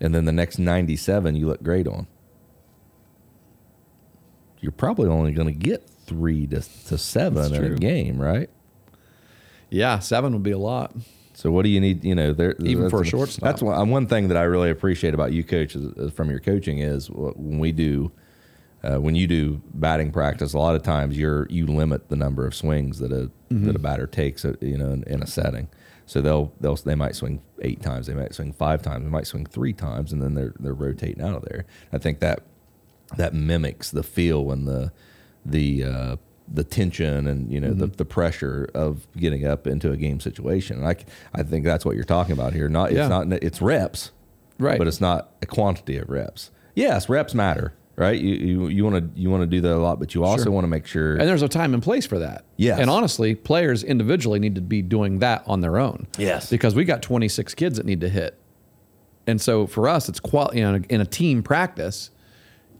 And 0.00 0.12
then 0.14 0.24
the 0.24 0.32
next 0.32 0.58
97 0.58 1.36
you 1.36 1.46
look 1.46 1.62
great 1.62 1.86
on. 1.86 2.08
You're 4.60 4.72
probably 4.72 5.08
only 5.08 5.32
going 5.32 5.46
to 5.48 5.54
get 5.54 5.88
3 6.06 6.46
to, 6.48 6.60
to 6.88 6.98
7 6.98 7.54
in 7.54 7.64
a 7.64 7.76
game, 7.76 8.20
right? 8.20 8.50
Yeah, 9.74 9.98
seven 9.98 10.32
would 10.32 10.42
be 10.42 10.52
a 10.52 10.58
lot. 10.58 10.94
So 11.34 11.50
what 11.50 11.64
do 11.64 11.68
you 11.68 11.80
need? 11.80 12.04
You 12.04 12.14
know, 12.14 12.32
there 12.32 12.54
Even 12.60 12.88
for 12.88 13.02
a 13.02 13.04
shortstop. 13.04 13.42
That's 13.42 13.62
one, 13.62 13.90
one 13.90 14.06
thing 14.06 14.28
that 14.28 14.36
I 14.36 14.42
really 14.44 14.70
appreciate 14.70 15.14
about 15.14 15.32
you 15.32 15.42
coach, 15.42 15.74
is 15.74 16.12
from 16.12 16.30
your 16.30 16.38
coaching 16.38 16.78
is 16.78 17.10
when 17.10 17.58
we 17.58 17.72
do, 17.72 18.12
uh, 18.84 19.00
when 19.00 19.16
you 19.16 19.26
do 19.26 19.60
batting 19.74 20.12
practice. 20.12 20.52
A 20.54 20.58
lot 20.58 20.76
of 20.76 20.82
times 20.82 21.18
you're 21.18 21.48
you 21.50 21.66
limit 21.66 22.08
the 22.08 22.16
number 22.16 22.46
of 22.46 22.54
swings 22.54 22.98
that 23.00 23.12
a 23.12 23.30
Mm-hmm. 23.52 23.66
that 23.66 23.76
a 23.76 23.78
batter 23.78 24.06
takes, 24.08 24.44
uh, 24.44 24.54
you 24.60 24.76
know, 24.76 24.90
in, 24.90 25.04
in 25.04 25.22
a 25.22 25.28
setting. 25.28 25.68
So 26.06 26.20
they'll 26.20 26.52
they'll 26.60 26.74
they 26.74 26.96
might 26.96 27.14
swing 27.14 27.40
eight 27.62 27.80
times, 27.82 28.08
they 28.08 28.14
might 28.14 28.34
swing 28.34 28.52
five 28.52 28.82
times, 28.82 29.04
they 29.04 29.10
might 29.10 29.28
swing 29.28 29.46
three 29.46 29.72
times, 29.72 30.12
and 30.12 30.20
then 30.20 30.34
they're 30.34 30.54
they're 30.58 30.74
rotating 30.74 31.22
out 31.22 31.36
of 31.36 31.44
there. 31.44 31.64
I 31.92 31.98
think 31.98 32.18
that 32.18 32.40
that 33.16 33.32
mimics 33.32 33.92
the 33.92 34.02
feel 34.02 34.50
and 34.50 34.66
the 34.66 34.90
the 35.46 35.84
uh, 35.84 36.16
the 36.52 36.62
tension 36.64 37.26
and 37.26 37.50
you 37.50 37.60
know 37.60 37.72
the, 37.72 37.86
Mm-hmm. 37.86 37.94
the 37.96 38.04
pressure 38.04 38.68
of 38.74 39.06
getting 39.16 39.46
up 39.46 39.66
into 39.66 39.90
a 39.92 39.96
game 39.96 40.20
situation. 40.20 40.76
And 40.78 40.86
I, 40.86 40.96
I 41.34 41.42
think 41.42 41.64
that's 41.64 41.84
what 41.84 41.94
you're 41.96 42.04
talking 42.04 42.32
about 42.32 42.52
here. 42.52 42.68
Not 42.68 42.92
Yeah. 42.92 43.02
it's 43.02 43.10
not 43.10 43.32
it's 43.42 43.62
reps, 43.62 44.10
Right. 44.58 44.78
But 44.78 44.86
it's 44.86 45.00
not 45.00 45.30
a 45.42 45.46
quantity 45.46 45.96
of 45.98 46.08
reps. 46.08 46.50
Yes, 46.76 47.08
reps 47.08 47.34
matter, 47.34 47.72
right? 47.96 48.20
You 48.20 48.34
you 48.34 48.68
you 48.68 48.84
want 48.84 49.14
to 49.14 49.20
you 49.20 49.30
want 49.30 49.40
to 49.42 49.46
do 49.46 49.60
that 49.62 49.74
a 49.74 49.78
lot, 49.78 49.98
but 49.98 50.14
you 50.14 50.22
also 50.24 50.44
Sure. 50.44 50.52
want 50.52 50.64
to 50.64 50.68
make 50.68 50.86
sure. 50.86 51.12
And 51.16 51.26
there's 51.28 51.42
a 51.42 51.48
time 51.48 51.72
and 51.74 51.82
place 51.82 52.04
for 52.06 52.18
that. 52.18 52.44
Yes. 52.56 52.78
And 52.78 52.88
honestly, 52.90 53.34
players 53.34 53.82
individually 53.82 54.38
need 54.38 54.54
to 54.56 54.60
be 54.60 54.82
doing 54.82 55.20
that 55.20 55.42
on 55.46 55.60
their 55.60 55.78
own. 55.78 56.06
Yes. 56.18 56.50
Because 56.50 56.74
we 56.74 56.84
got 56.84 57.00
26 57.02 57.54
kids 57.54 57.78
that 57.78 57.86
need 57.86 58.00
to 58.02 58.08
hit. 58.08 58.38
And 59.26 59.40
so 59.40 59.66
for 59.66 59.88
us, 59.88 60.08
it's 60.10 60.20
qual- 60.20 60.50
you 60.54 60.60
know, 60.62 60.80
in 60.90 61.00
a 61.00 61.06
team 61.06 61.42
practice 61.42 62.10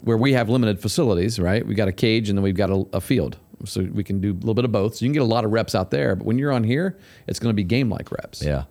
where 0.01 0.17
we 0.17 0.33
have 0.33 0.47
limited 0.49 0.79
facilities, 0.79 1.39
right? 1.39 1.65
We 1.65 1.73
got 1.73 1.87
a 1.87 1.91
cage 1.91 2.29
and 2.29 2.37
then 2.37 2.43
we've 2.43 2.55
got 2.55 2.69
a, 2.69 2.85
a 2.93 3.01
field. 3.01 3.37
So 3.63 3.81
we 3.91 4.03
can 4.03 4.19
do 4.19 4.31
a 4.31 4.33
little 4.33 4.53
bit 4.53 4.65
of 4.65 4.71
both. 4.71 4.95
So 4.95 5.05
you 5.05 5.09
can 5.09 5.13
get 5.13 5.21
a 5.21 5.25
lot 5.25 5.45
of 5.45 5.51
reps 5.51 5.73
out 5.75 5.89
there. 5.91 6.15
But 6.15 6.25
when 6.25 6.37
you're 6.37 6.51
on 6.51 6.63
here, 6.63 6.97
it's 7.27 7.39
going 7.39 7.51
to 7.51 7.55
be 7.55 7.63
game 7.63 7.89
like 7.89 8.11
reps. 8.11 8.43
yeah. 8.43 8.63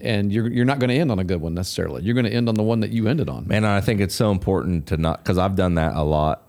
And 0.00 0.32
you're, 0.32 0.50
you're 0.50 0.64
not 0.64 0.80
going 0.80 0.90
to 0.90 0.96
end 0.96 1.12
on 1.12 1.20
a 1.20 1.24
good 1.24 1.40
one 1.40 1.54
necessarily. 1.54 2.02
You're 2.02 2.14
going 2.14 2.26
to 2.26 2.32
end 2.32 2.48
on 2.48 2.56
the 2.56 2.64
one 2.64 2.80
that 2.80 2.90
you 2.90 3.06
ended 3.06 3.28
on. 3.28 3.46
Man, 3.46 3.64
I 3.64 3.80
think 3.80 4.00
it's 4.00 4.14
so 4.14 4.32
important 4.32 4.86
to 4.88 4.96
not 4.96 5.22
because 5.22 5.38
I've 5.38 5.54
done 5.54 5.76
that 5.76 5.94
a 5.94 6.02
lot. 6.02 6.42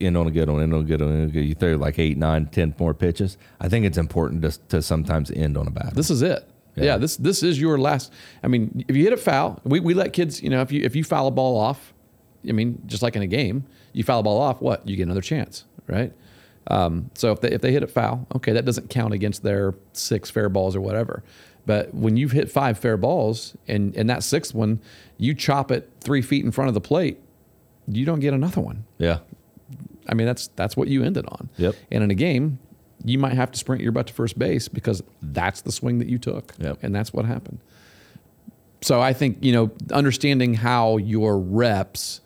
End 0.00 0.16
on 0.16 0.26
a 0.26 0.30
good 0.30 0.50
one, 0.50 0.62
end 0.62 0.74
on 0.74 0.80
a 0.80 0.84
good 0.84 1.00
one. 1.00 1.10
end 1.12 1.22
on 1.22 1.28
a 1.28 1.32
good- 1.32 1.44
You 1.46 1.54
throw 1.54 1.76
like 1.76 1.98
eight, 1.98 2.18
nine, 2.18 2.46
ten 2.46 2.74
more 2.78 2.92
pitches. 2.92 3.38
I 3.60 3.68
think 3.68 3.86
it's 3.86 3.96
important 3.98 4.42
to, 4.42 4.50
to 4.68 4.82
sometimes 4.82 5.30
end 5.30 5.56
on 5.56 5.66
a 5.68 5.70
bad. 5.70 5.84
one. 5.86 5.94
This 5.94 6.10
is 6.10 6.22
it. 6.22 6.46
Yeah. 6.76 6.84
Yeah. 6.84 6.96
this 6.98 7.16
this 7.16 7.42
is 7.42 7.60
your 7.60 7.78
last. 7.78 8.12
I 8.42 8.48
mean, 8.48 8.84
if 8.88 8.96
you 8.96 9.04
hit 9.04 9.12
a 9.12 9.16
foul, 9.16 9.60
we, 9.64 9.80
we 9.80 9.94
let 9.94 10.12
kids. 10.12 10.42
You 10.42 10.50
know, 10.50 10.60
if 10.60 10.72
you 10.72 10.82
if 10.84 10.94
you 10.96 11.04
foul 11.04 11.26
a 11.28 11.30
ball 11.30 11.56
off, 11.56 11.92
I 12.48 12.52
mean, 12.52 12.82
just 12.86 13.02
like 13.02 13.16
in 13.16 13.22
a 13.22 13.26
game, 13.26 13.64
you 13.92 14.02
foul 14.04 14.20
a 14.20 14.22
ball 14.24 14.40
off, 14.40 14.60
what 14.60 14.86
you 14.88 14.96
get 14.96 15.04
another 15.04 15.20
chance, 15.20 15.64
right? 15.86 16.12
Um, 16.66 17.10
so 17.14 17.32
if 17.32 17.40
they 17.40 17.50
if 17.50 17.60
they 17.60 17.72
hit 17.72 17.82
a 17.82 17.86
foul, 17.86 18.26
okay, 18.36 18.52
that 18.52 18.64
doesn't 18.64 18.90
count 18.90 19.14
against 19.14 19.42
their 19.42 19.74
six 19.92 20.30
fair 20.30 20.48
balls 20.48 20.76
or 20.76 20.80
whatever. 20.80 21.22
But 21.66 21.94
when 21.94 22.16
you've 22.16 22.32
hit 22.32 22.50
five 22.50 22.78
fair 22.78 22.96
balls 22.96 23.56
and 23.66 23.94
and 23.96 24.08
that 24.10 24.22
sixth 24.22 24.54
one, 24.54 24.80
you 25.18 25.34
chop 25.34 25.70
it 25.70 25.90
three 26.00 26.22
feet 26.22 26.44
in 26.44 26.50
front 26.50 26.68
of 26.68 26.74
the 26.74 26.80
plate, 26.80 27.18
you 27.88 28.04
don't 28.04 28.20
get 28.20 28.34
another 28.34 28.60
one. 28.60 28.84
yeah, 28.98 29.18
I 30.08 30.14
mean, 30.14 30.26
that's 30.26 30.48
that's 30.48 30.76
what 30.76 30.88
you 30.88 31.02
ended 31.02 31.26
on. 31.26 31.48
Yep. 31.56 31.74
And 31.90 32.04
in 32.04 32.10
a 32.10 32.14
game, 32.14 32.58
you 33.04 33.18
might 33.18 33.34
have 33.34 33.50
to 33.52 33.58
sprint 33.58 33.82
your 33.82 33.92
butt 33.92 34.08
to 34.08 34.12
first 34.12 34.38
base 34.38 34.68
because 34.68 35.02
that's 35.22 35.62
the 35.62 35.72
swing 35.72 35.98
that 35.98 36.08
you 36.08 36.18
took. 36.18 36.54
Yep. 36.58 36.78
And 36.82 36.94
that's 36.94 37.12
what 37.12 37.24
happened. 37.24 37.60
So 38.82 39.00
I 39.00 39.12
think, 39.12 39.38
you 39.40 39.52
know, 39.52 39.70
understanding 39.92 40.54
how 40.54 40.96
your 40.96 41.38
reps 41.38 42.20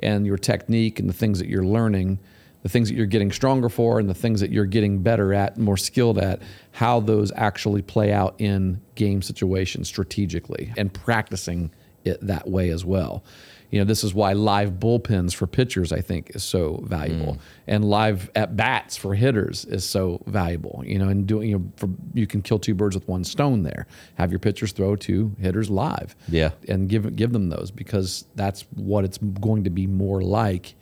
and 0.00 0.26
your 0.26 0.36
technique 0.36 0.98
and 0.98 1.08
the 1.08 1.12
things 1.14 1.38
that 1.38 1.48
you're 1.48 1.64
learning, 1.64 2.18
the 2.62 2.68
things 2.68 2.88
that 2.88 2.94
you're 2.94 3.06
getting 3.06 3.32
stronger 3.32 3.68
for 3.68 3.98
and 3.98 4.08
the 4.08 4.14
things 4.14 4.40
that 4.40 4.50
you're 4.50 4.66
getting 4.66 5.02
better 5.02 5.32
at, 5.32 5.56
more 5.58 5.76
skilled 5.76 6.18
at, 6.18 6.40
how 6.72 7.00
those 7.00 7.32
actually 7.34 7.82
play 7.82 8.12
out 8.12 8.34
in 8.38 8.80
game 8.94 9.22
situations 9.22 9.88
strategically 9.88 10.72
and 10.76 10.92
practicing 10.92 11.70
it 12.04 12.18
that 12.26 12.48
way 12.48 12.70
as 12.70 12.84
well. 12.84 13.24
You 13.70 13.78
know, 13.78 13.84
this 13.84 14.02
is 14.02 14.12
why 14.12 14.32
live 14.32 14.72
bullpens 14.80 15.32
for 15.32 15.46
pitchers, 15.46 15.92
I 15.92 16.00
think, 16.00 16.34
is 16.34 16.42
so 16.42 16.82
valuable, 16.84 17.34
mm. 17.34 17.40
and 17.68 17.84
live 17.84 18.28
at 18.34 18.56
bats 18.56 18.96
for 18.96 19.14
hitters 19.14 19.64
is 19.64 19.88
so 19.88 20.20
valuable. 20.26 20.82
You 20.84 20.98
know, 20.98 21.08
and 21.08 21.24
doing 21.24 21.50
you 21.50 21.58
know, 21.58 21.72
for, 21.76 21.88
you 22.12 22.26
can 22.26 22.42
kill 22.42 22.58
two 22.58 22.74
birds 22.74 22.96
with 22.96 23.06
one 23.06 23.22
stone 23.22 23.62
there. 23.62 23.86
Have 24.16 24.32
your 24.32 24.40
pitchers 24.40 24.72
throw 24.72 24.96
to 24.96 25.36
hitters 25.38 25.70
live, 25.70 26.16
Yeah. 26.28 26.50
and 26.66 26.88
give 26.88 27.14
give 27.14 27.32
them 27.32 27.48
those 27.48 27.70
because 27.70 28.24
that's 28.34 28.62
what 28.74 29.04
it's 29.04 29.18
going 29.18 29.62
to 29.64 29.70
be 29.70 29.86
more 29.86 30.20
like 30.20 30.74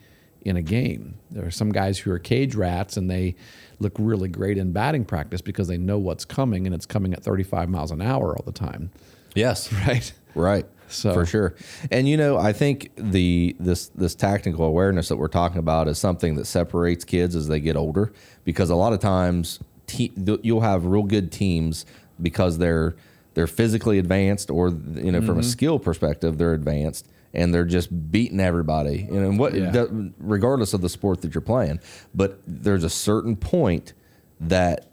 in 0.42 0.56
a 0.56 0.62
game. 0.62 1.14
There 1.30 1.44
are 1.46 1.50
some 1.50 1.70
guys 1.72 1.98
who 1.98 2.10
are 2.12 2.18
cage 2.18 2.54
rats 2.54 2.96
and 2.96 3.10
they 3.10 3.34
look 3.80 3.92
really 3.98 4.28
great 4.28 4.58
in 4.58 4.72
batting 4.72 5.04
practice 5.04 5.40
because 5.40 5.68
they 5.68 5.78
know 5.78 5.98
what's 5.98 6.24
coming 6.24 6.66
and 6.66 6.74
it's 6.74 6.86
coming 6.86 7.12
at 7.12 7.22
35 7.22 7.68
miles 7.68 7.90
an 7.90 8.00
hour 8.00 8.36
all 8.36 8.42
the 8.44 8.52
time. 8.52 8.90
Yes. 9.34 9.70
Right. 9.86 10.12
Right. 10.34 10.66
So- 10.88 11.12
for 11.12 11.26
sure. 11.26 11.54
And 11.90 12.08
you 12.08 12.16
know, 12.16 12.38
I 12.38 12.52
think 12.52 12.90
the 12.96 13.54
this 13.60 13.88
this 13.88 14.14
tactical 14.14 14.64
awareness 14.64 15.08
that 15.08 15.16
we're 15.16 15.28
talking 15.28 15.58
about 15.58 15.86
is 15.88 15.98
something 15.98 16.34
that 16.36 16.46
separates 16.46 17.04
kids 17.04 17.34
as 17.36 17.48
they 17.48 17.60
get 17.60 17.76
older 17.76 18.12
because 18.44 18.70
a 18.70 18.74
lot 18.74 18.92
of 18.92 19.00
times 19.00 19.58
te- 19.86 20.12
you'll 20.42 20.60
have 20.62 20.86
real 20.86 21.02
good 21.02 21.30
teams 21.32 21.84
because 22.22 22.58
they're 22.58 22.94
they're 23.34 23.46
physically 23.46 23.98
advanced 23.98 24.50
or 24.50 24.68
you 24.70 25.12
know 25.12 25.18
Mm-hmm. 25.18 25.26
from 25.26 25.38
a 25.38 25.42
skill 25.42 25.78
perspective 25.78 26.38
they're 26.38 26.54
advanced 26.54 27.06
and 27.34 27.52
they're 27.52 27.64
just 27.64 28.10
beating 28.10 28.40
everybody. 28.40 29.06
You 29.10 29.20
know, 29.20 29.28
and 29.28 29.38
what 29.38 29.54
Yeah. 29.54 29.70
that- 29.70 30.12
regardless 30.18 30.72
of 30.74 30.80
the 30.80 30.88
sport 30.88 31.20
that 31.22 31.34
you're 31.34 31.42
playing, 31.42 31.80
but 32.14 32.40
there's 32.46 32.84
a 32.84 32.90
certain 32.90 33.36
point 33.36 33.92
that 34.40 34.86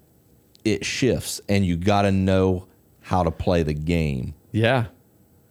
it 0.64 0.84
shifts 0.84 1.40
and 1.48 1.66
you 1.66 1.78
got 1.78 2.02
to 2.04 2.12
know 2.12 2.66
how 3.02 3.24
to 3.24 3.32
play 3.32 3.62
the 3.64 3.74
game 3.74 4.34
Yeah. 4.52 4.86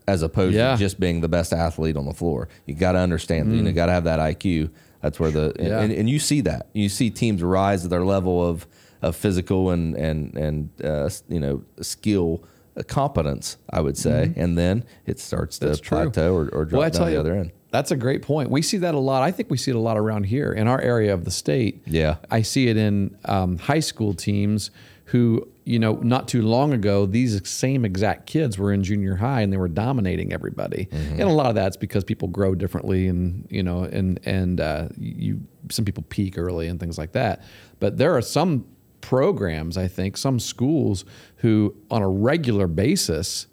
as 0.08 0.22
opposed 0.22 0.54
Yeah. 0.56 0.72
to 0.72 0.78
just 0.78 0.98
being 0.98 1.20
the 1.20 1.28
best 1.28 1.52
athlete 1.52 1.96
on 1.96 2.04
the 2.04 2.12
floor. 2.14 2.48
You 2.66 2.74
got 2.74 2.92
to 2.92 2.98
understand, 2.98 3.54
you 3.56 3.62
know, 3.62 3.72
got 3.72 3.86
to 3.86 3.92
have 3.92 4.04
that 4.04 4.18
IQ. 4.18 4.70
That's 5.00 5.20
where 5.20 5.30
the 5.30 5.52
Mm. 5.58 5.68
Yeah. 5.68 5.80
and, 5.80 5.92
and 5.92 6.10
you 6.10 6.18
see 6.18 6.40
that 6.42 6.66
you 6.72 6.88
see 6.88 7.10
teams 7.10 7.42
rise 7.42 7.82
to 7.82 7.88
their 7.88 8.04
level 8.04 8.44
of 8.46 8.66
of 9.02 9.14
physical 9.14 9.70
and 9.70 9.94
and 9.96 10.34
and 10.36 10.70
uh, 10.82 11.08
you 11.28 11.38
know 11.38 11.62
skill 11.82 12.42
competence. 12.82 13.58
I 13.70 13.80
would 13.80 13.96
say, 13.96 14.32
and 14.36 14.58
then 14.58 14.84
it 15.06 15.20
starts 15.20 15.58
to 15.60 15.66
Mm-hmm. 15.66 15.72
That's 15.72 15.88
plateau 15.88 16.34
or, 16.34 16.48
or 16.48 16.64
drop 16.64 16.80
Well, 16.80 16.90
down 16.90 17.06
the 17.06 17.12
you, 17.12 17.20
other 17.20 17.34
end. 17.34 17.52
That's 17.70 17.90
a 17.90 17.96
great 17.96 18.22
point. 18.22 18.50
We 18.50 18.62
see 18.62 18.78
that 18.78 18.94
a 18.94 18.98
lot. 18.98 19.22
I 19.22 19.30
think 19.30 19.50
we 19.50 19.56
see 19.56 19.70
it 19.70 19.76
a 19.76 19.80
lot 19.80 19.96
around 19.96 20.24
here 20.24 20.52
in 20.52 20.68
our 20.68 20.80
area 20.80 21.12
of 21.12 21.24
the 21.24 21.30
state. 21.30 21.82
Yeah. 21.86 22.16
I 22.30 22.42
see 22.42 22.68
it 22.68 22.76
in 22.76 23.16
um, 23.24 23.58
high 23.58 23.80
school 23.80 24.14
teams 24.14 24.70
who, 25.06 25.48
you 25.64 25.78
know, 25.78 25.94
not 25.94 26.28
too 26.28 26.42
long 26.42 26.72
ago, 26.72 27.04
these 27.04 27.46
same 27.48 27.84
exact 27.84 28.26
kids 28.26 28.58
were 28.58 28.72
in 28.72 28.84
junior 28.84 29.16
high 29.16 29.40
and 29.40 29.52
they 29.52 29.56
were 29.56 29.68
dominating 29.68 30.32
everybody. 30.32 30.86
Mm-hmm. 30.86 31.20
And 31.20 31.22
a 31.22 31.32
lot 31.32 31.46
of 31.46 31.56
that's 31.56 31.76
because 31.76 32.04
people 32.04 32.28
grow 32.28 32.54
differently 32.54 33.08
and, 33.08 33.46
you 33.50 33.62
know, 33.62 33.82
and, 33.82 34.20
and 34.24 34.60
uh, 34.60 34.88
you, 34.96 35.40
some 35.70 35.84
people 35.84 36.04
peak 36.08 36.38
early 36.38 36.68
and 36.68 36.78
things 36.78 36.96
like 36.96 37.12
that. 37.12 37.42
But 37.80 37.98
there 37.98 38.16
are 38.16 38.22
some 38.22 38.66
programs, 39.08 39.76
I 39.76 39.86
think, 39.86 40.16
some 40.16 40.40
schools 40.40 41.04
who 41.36 41.76
on 41.90 42.00
a 42.02 42.08
regular 42.08 42.66
basis, 42.66 43.46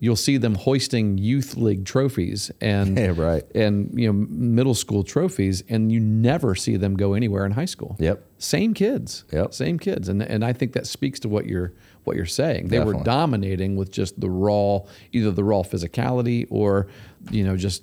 you'll 0.00 0.16
see 0.16 0.38
them 0.38 0.54
hoisting 0.54 1.18
youth 1.18 1.54
league 1.56 1.84
trophies 1.84 2.50
and 2.62 2.96
Yeah, 3.04 3.12
right. 3.16 3.42
and 3.54 3.90
you 3.98 4.06
know 4.06 4.12
middle 4.28 4.74
school 4.74 5.02
trophies 5.04 5.62
and 5.68 5.90
you 5.92 6.00
never 6.00 6.54
see 6.54 6.76
them 6.76 6.96
go 6.96 7.12
anywhere 7.14 7.44
in 7.46 7.52
high 7.52 7.64
school 7.66 7.96
Yep. 7.98 8.22
same 8.38 8.72
kids 8.74 9.24
Yep. 9.32 9.52
same 9.54 9.78
kids 9.78 10.08
and 10.08 10.22
and 10.22 10.44
I 10.44 10.52
think 10.52 10.72
that 10.74 10.86
speaks 10.86 11.20
to 11.20 11.28
what 11.28 11.46
you're 11.46 11.72
what 12.04 12.16
you're 12.16 12.26
saying 12.26 12.68
they 12.68 12.80
were 12.80 12.94
dominating 13.04 13.76
with 13.76 13.90
just 13.90 14.20
the 14.20 14.28
raw 14.30 14.80
either 15.12 15.30
the 15.30 15.44
raw 15.44 15.62
physicality 15.62 16.46
or 16.50 16.88
you 17.30 17.42
know 17.44 17.56
just 17.56 17.82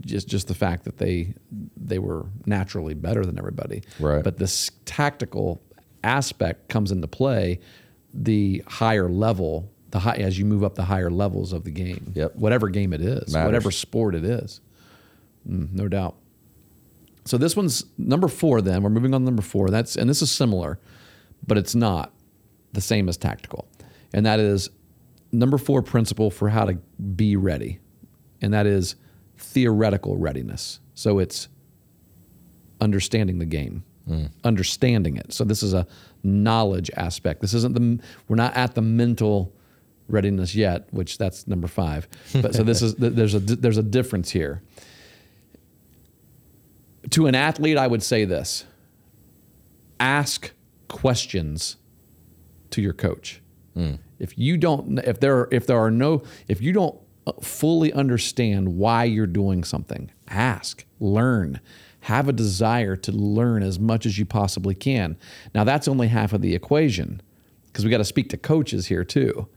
just 0.00 0.26
just 0.28 0.48
the 0.48 0.54
fact 0.54 0.84
that 0.84 0.96
they 0.98 1.34
they 1.76 1.98
were 1.98 2.26
naturally 2.46 2.94
better 2.94 3.24
than 3.26 3.38
everybody 3.38 3.82
Right. 4.00 4.24
but 4.24 4.38
this 4.38 4.70
tactical 4.86 5.60
aspect 6.06 6.68
comes 6.68 6.90
into 6.92 7.06
play 7.08 7.58
the 8.14 8.62
higher 8.66 9.08
level 9.10 9.70
the 9.90 9.98
high 10.00 10.16
as 10.16 10.38
you 10.38 10.44
move 10.44 10.62
up 10.64 10.74
the 10.74 10.84
higher 10.84 11.10
levels 11.10 11.52
of 11.52 11.64
the 11.64 11.70
game 11.70 12.12
Yep. 12.14 12.36
whatever 12.36 12.68
game 12.68 12.92
it 12.92 13.00
is 13.00 13.32
Matters. 13.32 13.46
whatever 13.46 13.70
sport 13.70 14.14
it 14.14 14.24
is 14.24 14.60
Mm, 15.48 15.72
no 15.72 15.86
doubt 15.88 16.16
so 17.24 17.36
this 17.38 17.56
one's 17.56 17.84
number 17.98 18.28
four. 18.28 18.60
Then 18.62 18.82
we're 18.84 18.90
moving 18.90 19.12
on 19.12 19.22
to 19.22 19.24
number 19.24 19.42
four. 19.42 19.68
That's 19.68 19.96
and 19.96 20.08
this 20.08 20.22
is 20.22 20.30
similar, 20.30 20.78
but 21.44 21.58
it's 21.58 21.74
not 21.74 22.12
the 22.72 22.80
same 22.80 23.08
as 23.08 23.16
tactical, 23.16 23.66
and 24.14 24.24
that 24.26 24.38
is 24.38 24.70
number 25.32 25.58
four 25.58 25.82
principle 25.82 26.30
for 26.30 26.48
how 26.50 26.66
to 26.66 26.74
be 27.16 27.34
ready, 27.34 27.80
and 28.40 28.52
that 28.54 28.64
is 28.66 28.94
theoretical 29.38 30.16
readiness. 30.16 30.78
So 30.94 31.18
it's 31.18 31.48
understanding 32.80 33.38
the 33.38 33.44
game, 33.46 33.82
understanding 34.44 35.16
it. 35.16 35.32
So 35.32 35.44
this 35.44 35.62
is 35.62 35.74
a 35.74 35.86
knowledge 36.22 36.90
aspect. 36.96 37.40
This 37.40 37.54
isn't 37.54 37.74
the 37.74 38.02
we're 38.28 38.36
not 38.36 38.56
at 38.56 38.74
the 38.74 38.82
mental 38.82 39.52
readiness 40.08 40.54
yet, 40.54 40.86
which 40.92 41.18
that's 41.18 41.46
number 41.46 41.66
five. 41.66 42.08
But 42.40 42.54
so 42.54 42.62
this 42.62 42.82
is 42.82 42.94
there's 42.98 43.34
a 43.34 43.40
there's 43.40 43.78
a 43.78 43.82
difference 43.82 44.30
here 44.30 44.62
to 47.10 47.26
an 47.26 47.34
athlete, 47.34 47.76
I 47.76 47.86
would 47.86 48.02
say 48.02 48.24
this 48.24 48.64
ask 49.98 50.52
questions 50.88 51.76
to 52.70 52.82
your 52.82 52.92
coach. 52.92 53.40
Hmm. 53.74 53.94
If 54.18 54.38
you 54.38 54.56
don't, 54.56 54.98
if 54.98 55.20
there, 55.20 55.48
if 55.50 55.66
there 55.66 55.78
are 55.78 55.90
no, 55.90 56.22
if 56.48 56.60
you 56.60 56.72
don't 56.72 56.98
uh, 57.26 57.32
fully 57.40 57.92
understand 57.92 58.76
why 58.76 59.04
you're 59.04 59.26
doing 59.26 59.64
something, 59.64 60.10
ask, 60.28 60.84
learn, 61.00 61.60
have 62.06 62.28
a 62.28 62.32
desire 62.32 62.94
to 62.94 63.10
learn 63.10 63.64
as 63.64 63.80
much 63.80 64.06
as 64.06 64.16
you 64.16 64.24
possibly 64.24 64.76
can. 64.76 65.16
Now, 65.52 65.64
that's 65.64 65.88
only 65.88 66.06
half 66.06 66.32
of 66.32 66.40
the 66.40 66.54
equation 66.54 67.20
because 67.66 67.84
we 67.84 67.90
got 67.90 67.98
to 67.98 68.04
speak 68.04 68.28
to 68.28 68.36
coaches 68.36 68.86
here 68.86 69.02
too. 69.02 69.48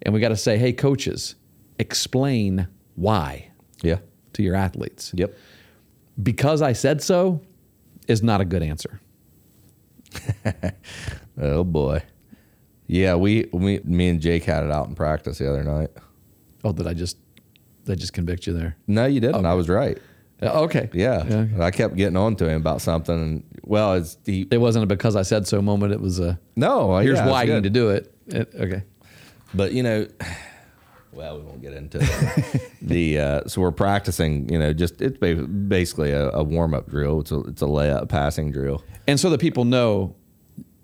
And 0.00 0.14
we 0.14 0.20
got 0.20 0.30
to 0.30 0.36
say, 0.36 0.56
hey, 0.56 0.72
coaches, 0.72 1.34
explain 1.78 2.68
why 2.94 3.50
Yeah. 3.82 3.98
to 4.32 4.42
your 4.42 4.54
athletes 4.54 5.12
Yep. 5.14 5.36
because 6.22 6.62
I 6.62 6.72
said 6.72 7.02
so 7.02 7.42
is 8.08 8.22
not 8.22 8.40
a 8.40 8.46
good 8.46 8.62
answer. 8.62 8.98
Oh 11.42 11.64
boy. 11.64 12.02
Yeah, 12.86 13.14
we, 13.14 13.48
we 13.52 13.80
me 13.84 14.08
and 14.08 14.20
Jake 14.20 14.44
had 14.44 14.64
it 14.64 14.70
out 14.70 14.88
in 14.88 14.94
practice 14.94 15.38
the 15.38 15.48
other 15.48 15.62
night. 15.64 15.90
Oh, 16.64 16.72
did 16.72 16.86
I 16.86 16.92
just 16.94 17.16
did 17.84 17.92
I 17.92 17.94
just 17.94 18.12
convict 18.12 18.46
you 18.46 18.52
there? 18.52 18.76
No, 18.86 19.06
you 19.06 19.20
didn't. 19.20 19.46
I 19.46 19.54
was 19.54 19.68
right. 19.68 19.96
Okay. 20.42 20.88
Yeah. 20.92 21.46
I 21.60 21.70
kept 21.70 21.96
getting 21.96 22.16
on 22.16 22.36
to 22.36 22.48
him 22.48 22.60
about 22.60 22.80
something. 22.80 23.14
And, 23.14 23.44
well, 23.62 23.94
it's 23.94 24.16
he. 24.24 24.46
It 24.50 24.58
wasn't 24.58 24.84
a 24.84 24.86
because 24.86 25.16
I 25.16 25.22
said 25.22 25.46
so 25.46 25.60
moment. 25.60 25.92
It 25.92 26.00
was 26.00 26.18
a 26.18 26.38
No, 26.56 26.96
here's 26.98 27.18
yeah, 27.18 27.28
why 27.28 27.42
you 27.44 27.54
need 27.54 27.64
to 27.64 27.70
do 27.70 27.90
it. 27.90 28.14
It- 28.26 28.52
okay. 28.54 28.82
But 29.52 29.72
you 29.72 29.82
know, 29.82 30.06
well, 31.12 31.38
we 31.38 31.44
won't 31.44 31.60
get 31.60 31.72
into 31.74 31.98
it. 32.00 32.72
the 32.82 33.18
uh, 33.18 33.40
so 33.46 33.60
we're 33.60 33.72
practicing. 33.72 34.48
You 34.48 34.58
know, 34.58 34.72
just 34.72 35.00
it's 35.02 35.18
basically 35.18 36.12
a, 36.12 36.30
a 36.30 36.42
warm 36.42 36.74
up 36.74 36.88
drill. 36.88 37.20
It's 37.20 37.32
a 37.32 37.40
it's 37.40 37.62
a 37.62 37.66
layup 37.66 38.08
passing 38.08 38.50
drill. 38.52 38.82
And 39.06 39.18
so 39.18 39.30
that 39.30 39.40
people 39.40 39.64
know 39.64 40.14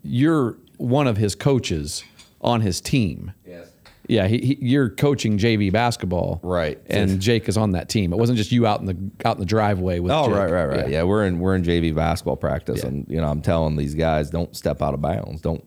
you're 0.03 0.59
one 0.79 1.07
of 1.07 1.17
his 1.17 1.35
coaches 1.35 2.05
on 2.41 2.61
his 2.61 2.81
team. 2.81 3.33
Yes. 3.47 3.66
Yeah, 4.09 4.29
he, 4.29 4.39
he, 4.39 4.59
you're 4.61 4.89
coaching 4.91 5.37
JV 5.37 5.73
basketball, 5.73 6.39
Right. 6.45 6.81
And 6.87 7.21
Jake 7.21 7.49
is 7.49 7.57
on 7.57 7.73
that 7.73 7.89
team. 7.89 8.13
It 8.13 8.17
wasn't 8.17 8.39
just 8.39 8.53
you 8.53 8.65
out 8.67 8.79
in 8.81 8.87
the 8.87 8.97
out 9.29 9.37
in 9.37 9.41
the 9.41 9.47
driveway 9.47 9.99
with. 9.99 10.13
Oh 10.13 10.27
Jake. 10.27 10.35
right, 10.37 10.51
right, 10.51 10.67
right. 10.67 10.89
Yeah. 10.89 11.03
we're 11.03 11.27
in 11.27 11.41
we're 11.41 11.55
in 11.57 11.63
JV 11.65 11.95
basketball 11.95 12.37
practice, 12.37 12.83
Yeah. 12.83 12.89
and 12.91 13.07
you 13.09 13.21
know 13.21 13.27
I'm 13.29 13.43
telling 13.43 13.77
these 13.77 13.95
guys 13.97 14.31
don't 14.31 14.57
step 14.57 14.81
out 14.81 14.95
of 14.95 15.01
bounds. 15.03 15.41
Don't 15.41 15.65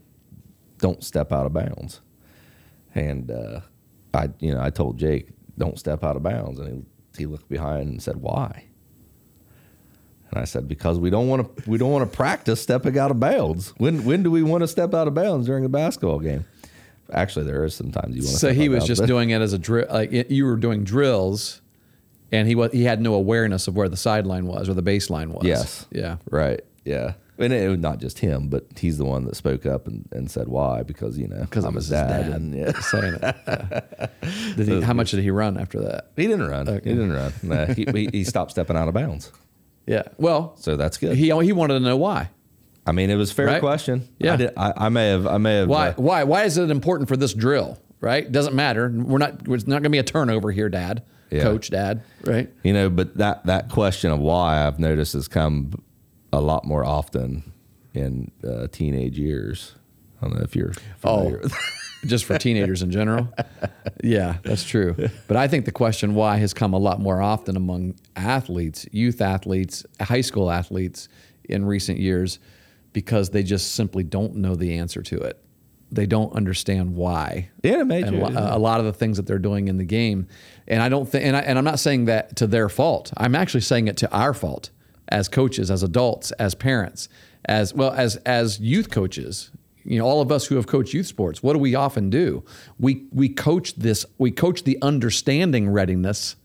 don't 0.78 1.04
step 1.04 1.32
out 1.34 1.46
of 1.46 1.54
bounds. 1.54 2.00
And 2.96 3.30
uh, 3.30 3.60
I 4.14 4.30
you 4.40 4.54
know 4.54 4.62
I 4.62 4.70
told 4.70 4.98
Jake 4.98 5.30
don't 5.58 5.78
step 5.78 6.04
out 6.04 6.16
of 6.16 6.24
bounds, 6.24 6.60
and 6.60 6.86
he 7.16 7.22
he 7.24 7.26
looked 7.26 7.50
behind 7.50 7.90
and 7.90 8.02
said 8.02 8.18
why. 8.18 8.64
And 10.32 10.40
I 10.40 10.46
said 10.46 10.68
because 10.68 11.00
we 11.00 11.10
don't 11.10 11.28
want 11.28 11.58
to 11.58 11.70
we 11.70 11.78
don't 11.78 11.92
want 11.92 12.10
to 12.10 12.16
practice 12.16 12.62
stepping 12.62 12.98
out 12.98 13.12
of 13.12 13.20
bounds. 13.20 13.70
When 13.78 14.06
when 14.06 14.24
do 14.24 14.32
we 14.32 14.44
want 14.44 14.62
to 14.62 14.68
step 14.68 14.94
out 14.94 15.08
of 15.08 15.14
bounds 15.14 15.48
during 15.48 15.66
a 15.66 15.70
basketball 15.70 16.20
game? 16.20 16.46
Actually, 17.14 17.46
there 17.46 17.64
is 17.66 17.74
sometimes 17.76 18.16
you 18.16 18.22
want 18.22 18.34
to. 18.34 18.38
So 18.40 18.54
he 18.54 18.70
was 18.70 18.80
bounds, 18.80 18.88
just 18.88 19.02
but- 19.02 19.08
doing 19.08 19.30
it 19.32 19.42
as 19.42 19.54
a 19.54 19.58
drill. 19.60 19.88
Like 19.90 20.12
it- 20.12 20.32
you 20.32 20.46
were 20.46 20.56
doing 20.58 20.84
drills, 20.84 21.62
and 22.32 22.48
he 22.48 22.56
was 22.56 22.72
he 22.72 22.84
had 22.84 23.02
no 23.02 23.14
awareness 23.14 23.68
of 23.68 23.76
where 23.76 23.90
the 23.90 23.98
sideline 23.98 24.46
was 24.48 24.70
or 24.70 24.74
the 24.74 24.84
baseline 24.84 25.30
was. 25.30 25.46
Yes. 25.46 25.86
Yeah. 25.92 26.18
Right. 26.30 26.62
Yeah. 26.86 27.14
And 27.42 27.54
it, 27.54 27.70
was 27.70 27.80
not 27.80 28.00
just 28.00 28.20
him, 28.20 28.50
but 28.50 28.66
he's 28.78 28.98
the 28.98 29.06
one 29.06 29.24
that 29.24 29.34
spoke 29.34 29.66
up 29.66 29.88
and, 29.88 30.06
and 30.12 30.30
said 30.30 30.50
why 30.50 30.84
because 30.84 31.18
you 31.18 31.26
know 31.30 31.40
Because 31.40 31.64
I'm 31.64 31.74
his 31.76 31.88
dad, 31.90 32.24
dad 32.26 32.32
and 32.34 32.54
yeah. 32.54 32.78
saying 32.82 33.14
it. 33.14 33.22
Yeah. 33.24 34.08
Did 34.58 34.68
he, 34.68 34.82
how 34.82 34.92
much 34.94 35.12
did 35.12 35.22
he 35.24 35.32
run 35.32 35.58
after 35.58 35.80
that? 35.80 36.12
he 36.18 36.28
didn't 36.28 36.48
run. 36.50 36.68
He 36.68 36.80
didn't 36.82 37.14
run. 37.14 37.32
No, 37.42 37.66
he, 37.68 37.86
he 37.94 38.10
he 38.12 38.24
stopped 38.26 38.52
stepping 38.52 38.76
out 38.76 38.88
of 38.90 38.94
bounds. 38.94 39.32
Yeah. 39.88 40.04
Well, 40.18 40.54
So 40.58 40.76
that's 40.76 40.98
good. 40.98 41.16
he 41.18 41.32
he 41.44 41.52
wanted 41.54 41.74
to 41.76 41.80
know 41.80 41.98
why. 41.98 42.30
I 42.86 42.92
mean, 42.92 43.10
it 43.10 43.16
was 43.16 43.32
a 43.32 43.34
fair 43.36 43.46
Right? 43.48 43.60
question. 43.60 44.08
Yeah. 44.18 44.34
I, 44.34 44.36
did, 44.38 44.54
I, 44.58 44.74
I 44.78 44.90
may 44.90 45.10
have. 45.10 45.28
I 45.28 45.38
may 45.38 45.56
have. 45.58 45.68
Why 45.70 45.90
uh, 45.90 45.94
why 45.98 46.24
why 46.24 46.44
is 46.46 46.58
it 46.58 46.72
important 46.72 47.08
for 47.10 47.18
this 47.18 47.34
drill? 47.34 47.78
Right? 48.02 48.32
Doesn't 48.32 48.56
matter. 48.56 48.90
We're 48.94 49.18
not. 49.18 49.48
It's 49.48 49.68
not 49.68 49.76
going 49.76 49.84
to 49.84 49.90
be 49.90 49.98
a 50.00 50.04
turnover 50.04 50.52
here, 50.52 50.70
Dad. 50.70 51.04
Yeah. 51.30 51.44
Coach, 51.44 51.70
Dad. 51.70 52.02
Right? 52.24 52.50
you 52.64 52.74
know, 52.74 52.90
but 52.90 53.18
that 53.18 53.46
that 53.46 53.70
question 53.70 54.10
of 54.12 54.20
why 54.20 54.66
I've 54.66 54.80
noticed 54.80 55.14
has 55.14 55.28
come 55.28 55.74
a 56.34 56.40
lot 56.42 56.66
more 56.66 56.84
often 56.84 57.52
in 57.94 58.32
uh, 58.48 58.68
teenage 58.72 59.20
years. 59.20 59.76
I 60.22 60.26
don't 60.28 60.38
know 60.38 60.44
if 60.44 60.56
you're 60.56 60.74
Oh, 61.04 61.18
familiar 61.24 61.38
with 61.44 61.54
just 62.06 62.26
for 62.26 62.38
teenagers 62.38 62.82
in 62.82 62.92
general. 62.92 63.30
Yeah, 64.04 64.38
that's 64.44 64.64
true. 64.64 64.96
But 65.28 65.38
I 65.38 65.48
think 65.48 65.66
the 65.66 65.72
question 65.72 66.14
why 66.16 66.38
has 66.38 66.54
come 66.54 66.74
a 66.74 66.78
lot 66.78 67.00
more 67.00 67.22
often 67.22 67.56
among 67.56 67.96
athletes, 68.16 68.86
youth 68.92 69.22
athletes, 69.22 69.86
high 70.02 70.22
school 70.22 70.50
athletes 70.52 71.08
in 71.46 71.64
recent 71.66 72.00
years, 72.00 72.40
because 72.94 73.30
they 73.30 73.44
just 73.44 73.74
simply 73.74 74.04
don't 74.04 74.36
know 74.36 74.56
the 74.56 74.78
answer 74.78 75.02
to 75.04 75.18
it. 75.18 75.42
They 75.92 76.06
don't 76.06 76.34
understand 76.34 76.96
why. 76.96 77.50
Yeah, 77.64 77.84
major. 77.84 78.08
and 78.08 78.38
a, 78.38 78.56
a 78.56 78.60
lot 78.60 78.80
of 78.80 78.86
the 78.86 78.94
things 78.94 79.18
that 79.18 79.26
they're 79.26 79.40
doing 79.40 79.68
in 79.68 79.78
the 79.78 79.84
game. 79.84 80.28
And 80.68 80.84
I 80.84 80.90
don't 80.90 81.10
think, 81.10 81.26
and, 81.26 81.36
I, 81.36 81.40
and 81.40 81.58
I'm 81.58 81.64
not 81.64 81.80
saying 81.80 82.06
that 82.06 82.36
to 82.38 82.48
their 82.48 82.70
fault. 82.70 83.12
I'm 83.18 83.34
actually 83.34 83.62
saying 83.62 83.88
it 83.88 83.98
to 83.98 84.12
our 84.12 84.36
fault 84.36 84.70
as 85.08 85.28
coaches, 85.28 85.72
as 85.72 85.82
adults, 85.82 86.32
as 86.34 86.54
parents, 86.54 87.10
as 87.46 87.74
well 87.74 87.92
as 87.92 88.18
as 88.18 88.60
youth 88.60 88.92
coaches. 88.92 89.50
You 89.84 89.98
know, 89.98 90.06
all 90.06 90.22
of 90.22 90.32
us 90.32 90.46
who 90.46 90.56
have 90.58 90.68
coached 90.68 90.94
youth 90.94 91.08
sports. 91.08 91.42
What 91.42 91.54
do 91.54 91.60
we 91.60 91.74
often 91.74 92.12
do? 92.12 92.44
We 92.80 93.08
we 93.12 93.30
coach 93.30 93.76
this. 93.76 94.06
We 94.20 94.30
coach 94.30 94.64
the 94.64 94.78
understanding 94.84 95.70
readiness 95.70 96.36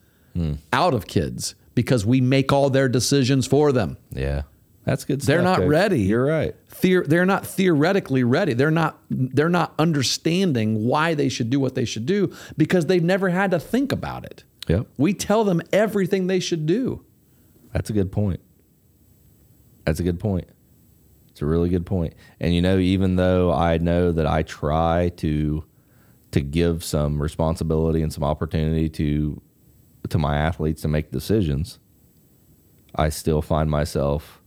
out 0.73 0.95
of 0.95 1.07
kids 1.07 1.55
because 1.75 2.07
we 2.07 2.21
make 2.21 2.53
all 2.53 2.71
their 2.71 2.89
decisions 2.89 3.47
for 3.47 3.71
them. 3.73 3.99
yeah, 4.11 4.43
that's 4.85 5.05
good. 5.05 5.21
They're 5.23 5.41
stuff, 5.41 5.59
not 5.59 5.59
Coach. 5.61 5.69
ready. 5.71 6.01
You're 6.03 6.25
right. 6.27 6.55
Theor- 6.71 7.07
they're 7.07 7.25
not 7.27 7.47
theoretically 7.47 8.23
ready. 8.23 8.53
They're 8.55 8.71
not 8.71 8.99
they're 9.11 9.49
not 9.49 9.75
understanding 9.79 10.85
why 10.87 11.15
they 11.15 11.29
should 11.29 11.49
do 11.51 11.59
what 11.61 11.75
they 11.75 11.85
should 11.85 12.07
do 12.07 12.33
because 12.57 12.87
they've 12.87 13.03
never 13.03 13.31
had 13.31 13.51
to 13.53 13.59
think 13.61 13.93
about 13.93 14.25
it. 14.25 14.45
Yep, 14.69 14.87
We 14.97 15.13
tell 15.15 15.45
them 15.45 15.61
everything 15.73 16.27
they 16.27 16.41
should 16.41 16.65
do. 16.67 17.05
that's 17.73 17.91
a 17.91 17.93
good 17.93 18.11
point. 18.13 18.41
That's 19.85 20.01
a 20.01 20.03
good 20.03 20.19
point. 20.19 20.49
It's 21.31 21.43
a 21.43 21.47
really 21.47 21.69
good 21.69 21.85
point. 21.85 22.15
And 22.41 22.55
you 22.55 22.63
know, 22.63 22.79
even 22.79 23.17
though 23.17 23.53
I 23.53 23.79
know 23.79 24.13
that 24.13 24.27
I 24.27 24.43
try 24.43 25.11
to 25.17 25.65
to 26.31 26.41
give 26.41 26.83
some 26.85 27.21
responsibility 27.23 28.03
and 28.03 28.13
some 28.13 28.25
opportunity 28.25 28.89
to 28.91 29.41
to 30.11 30.19
my 30.19 30.37
athletes 30.37 30.83
to 30.83 30.89
make 30.89 31.11
decisions, 31.11 31.79
I 32.95 33.09
still 33.09 33.43
find 33.43 33.71
myself 33.71 34.41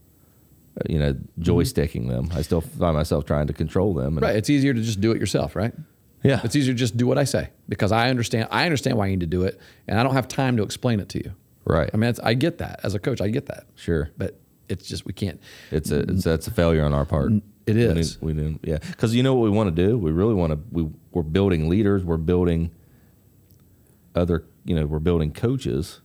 you 0.88 0.98
know 0.98 1.14
joysticking 1.40 2.08
them. 2.08 2.30
I 2.34 2.42
still 2.42 2.60
find 2.60 2.96
myself 2.96 3.24
trying 3.24 3.46
to 3.48 3.52
control 3.52 3.94
them. 3.94 4.16
And 4.18 4.22
Right. 4.22 4.36
It's 4.36 4.50
easier 4.50 4.74
to 4.74 4.80
just 4.82 5.00
do 5.00 5.12
it 5.12 5.18
yourself, 5.20 5.56
right? 5.56 5.72
Yeah. 6.22 6.40
It's 6.44 6.56
easier 6.56 6.74
to 6.74 6.78
just 6.78 6.96
do 6.96 7.06
what 7.06 7.16
I 7.18 7.24
say 7.24 7.50
because 7.68 7.92
I 7.92 8.10
understand 8.10 8.48
I 8.50 8.64
understand 8.64 8.96
why 8.98 9.06
you 9.06 9.12
need 9.12 9.20
to 9.20 9.26
do 9.26 9.44
it 9.44 9.60
and 9.86 9.98
I 9.98 10.02
don't 10.02 10.14
have 10.14 10.26
time 10.28 10.56
to 10.56 10.62
explain 10.62 11.00
it 11.00 11.08
to 11.10 11.18
you. 11.18 11.32
Right. 11.64 11.90
I 11.92 11.96
mean, 11.96 12.12
I 12.24 12.34
get 12.34 12.58
that 12.58 12.80
as 12.82 12.94
a 12.94 12.98
coach. 12.98 13.20
I 13.20 13.28
get 13.28 13.46
that. 13.46 13.66
Sure. 13.76 14.10
But 14.18 14.38
it's 14.68 14.86
just 14.86 15.06
we 15.06 15.12
can't. 15.12 15.40
It's 15.70 15.90
a 15.90 16.00
it's 16.00 16.24
that's 16.24 16.46
a 16.46 16.50
failure 16.50 16.84
on 16.84 16.92
our 16.92 17.04
part. 17.04 17.32
It 17.66 17.76
is. 17.76 17.94
We 17.94 18.00
is. 18.00 18.10
didn't- 18.16 18.22
We 18.26 18.32
didn't, 18.32 18.60
yeah. 18.64 18.78
Because 18.78 19.14
you 19.14 19.22
know 19.22 19.34
what 19.34 19.42
we 19.44 19.50
want 19.50 19.74
to 19.74 19.86
do? 19.86 19.96
We 19.98 20.10
really 20.10 20.34
want 20.34 20.52
to. 20.52 20.58
We 20.72 20.88
we're 21.12 21.22
building 21.22 21.68
leaders. 21.68 22.04
We're 22.04 22.16
building 22.16 22.70
other. 24.14 24.44
You 24.64 24.74
know, 24.74 24.86
we're 24.86 24.98
building 24.98 25.32
coaches. 25.32 26.00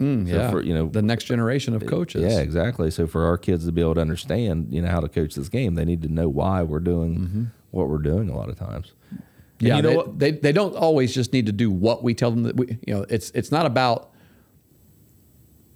Mm, 0.00 0.28
So 0.28 0.34
yeah. 0.36 0.50
for, 0.50 0.62
you 0.62 0.72
know- 0.74 0.88
the 0.88 1.02
next 1.02 1.24
generation 1.24 1.74
of 1.74 1.84
coaches. 1.86 2.22
Yeah, 2.22 2.38
exactly. 2.40 2.90
So 2.90 3.06
for 3.06 3.24
our 3.24 3.36
kids 3.36 3.66
to 3.66 3.72
be 3.72 3.80
able 3.80 3.94
to 3.96 4.00
understand, 4.00 4.68
you 4.70 4.80
know, 4.82 4.88
how 4.88 5.00
to 5.00 5.08
coach 5.08 5.34
this 5.34 5.48
game, 5.48 5.74
they 5.74 5.84
need 5.84 6.02
to 6.02 6.08
know 6.08 6.28
why 6.28 6.62
we're 6.62 6.78
doing 6.80 7.50
what 7.72 7.88
we're 7.88 7.98
doing. 7.98 8.30
A 8.30 8.36
lot 8.36 8.48
of 8.48 8.56
times. 8.58 8.92
And 9.10 9.22
Yeah, 9.58 9.76
you 9.76 9.82
know 9.82 9.88
they, 9.90 9.96
what? 9.96 10.18
They, 10.20 10.30
they 10.30 10.52
don't 10.52 10.76
always 10.76 11.12
just 11.12 11.32
need 11.32 11.46
to 11.46 11.52
do 11.52 11.68
what 11.70 12.04
we 12.04 12.14
tell 12.14 12.30
them 12.30 12.44
that 12.44 12.56
we 12.56 12.78
you 12.86 12.94
know 12.94 13.04
it's 13.08 13.30
it's 13.30 13.50
not 13.50 13.66
about 13.66 14.12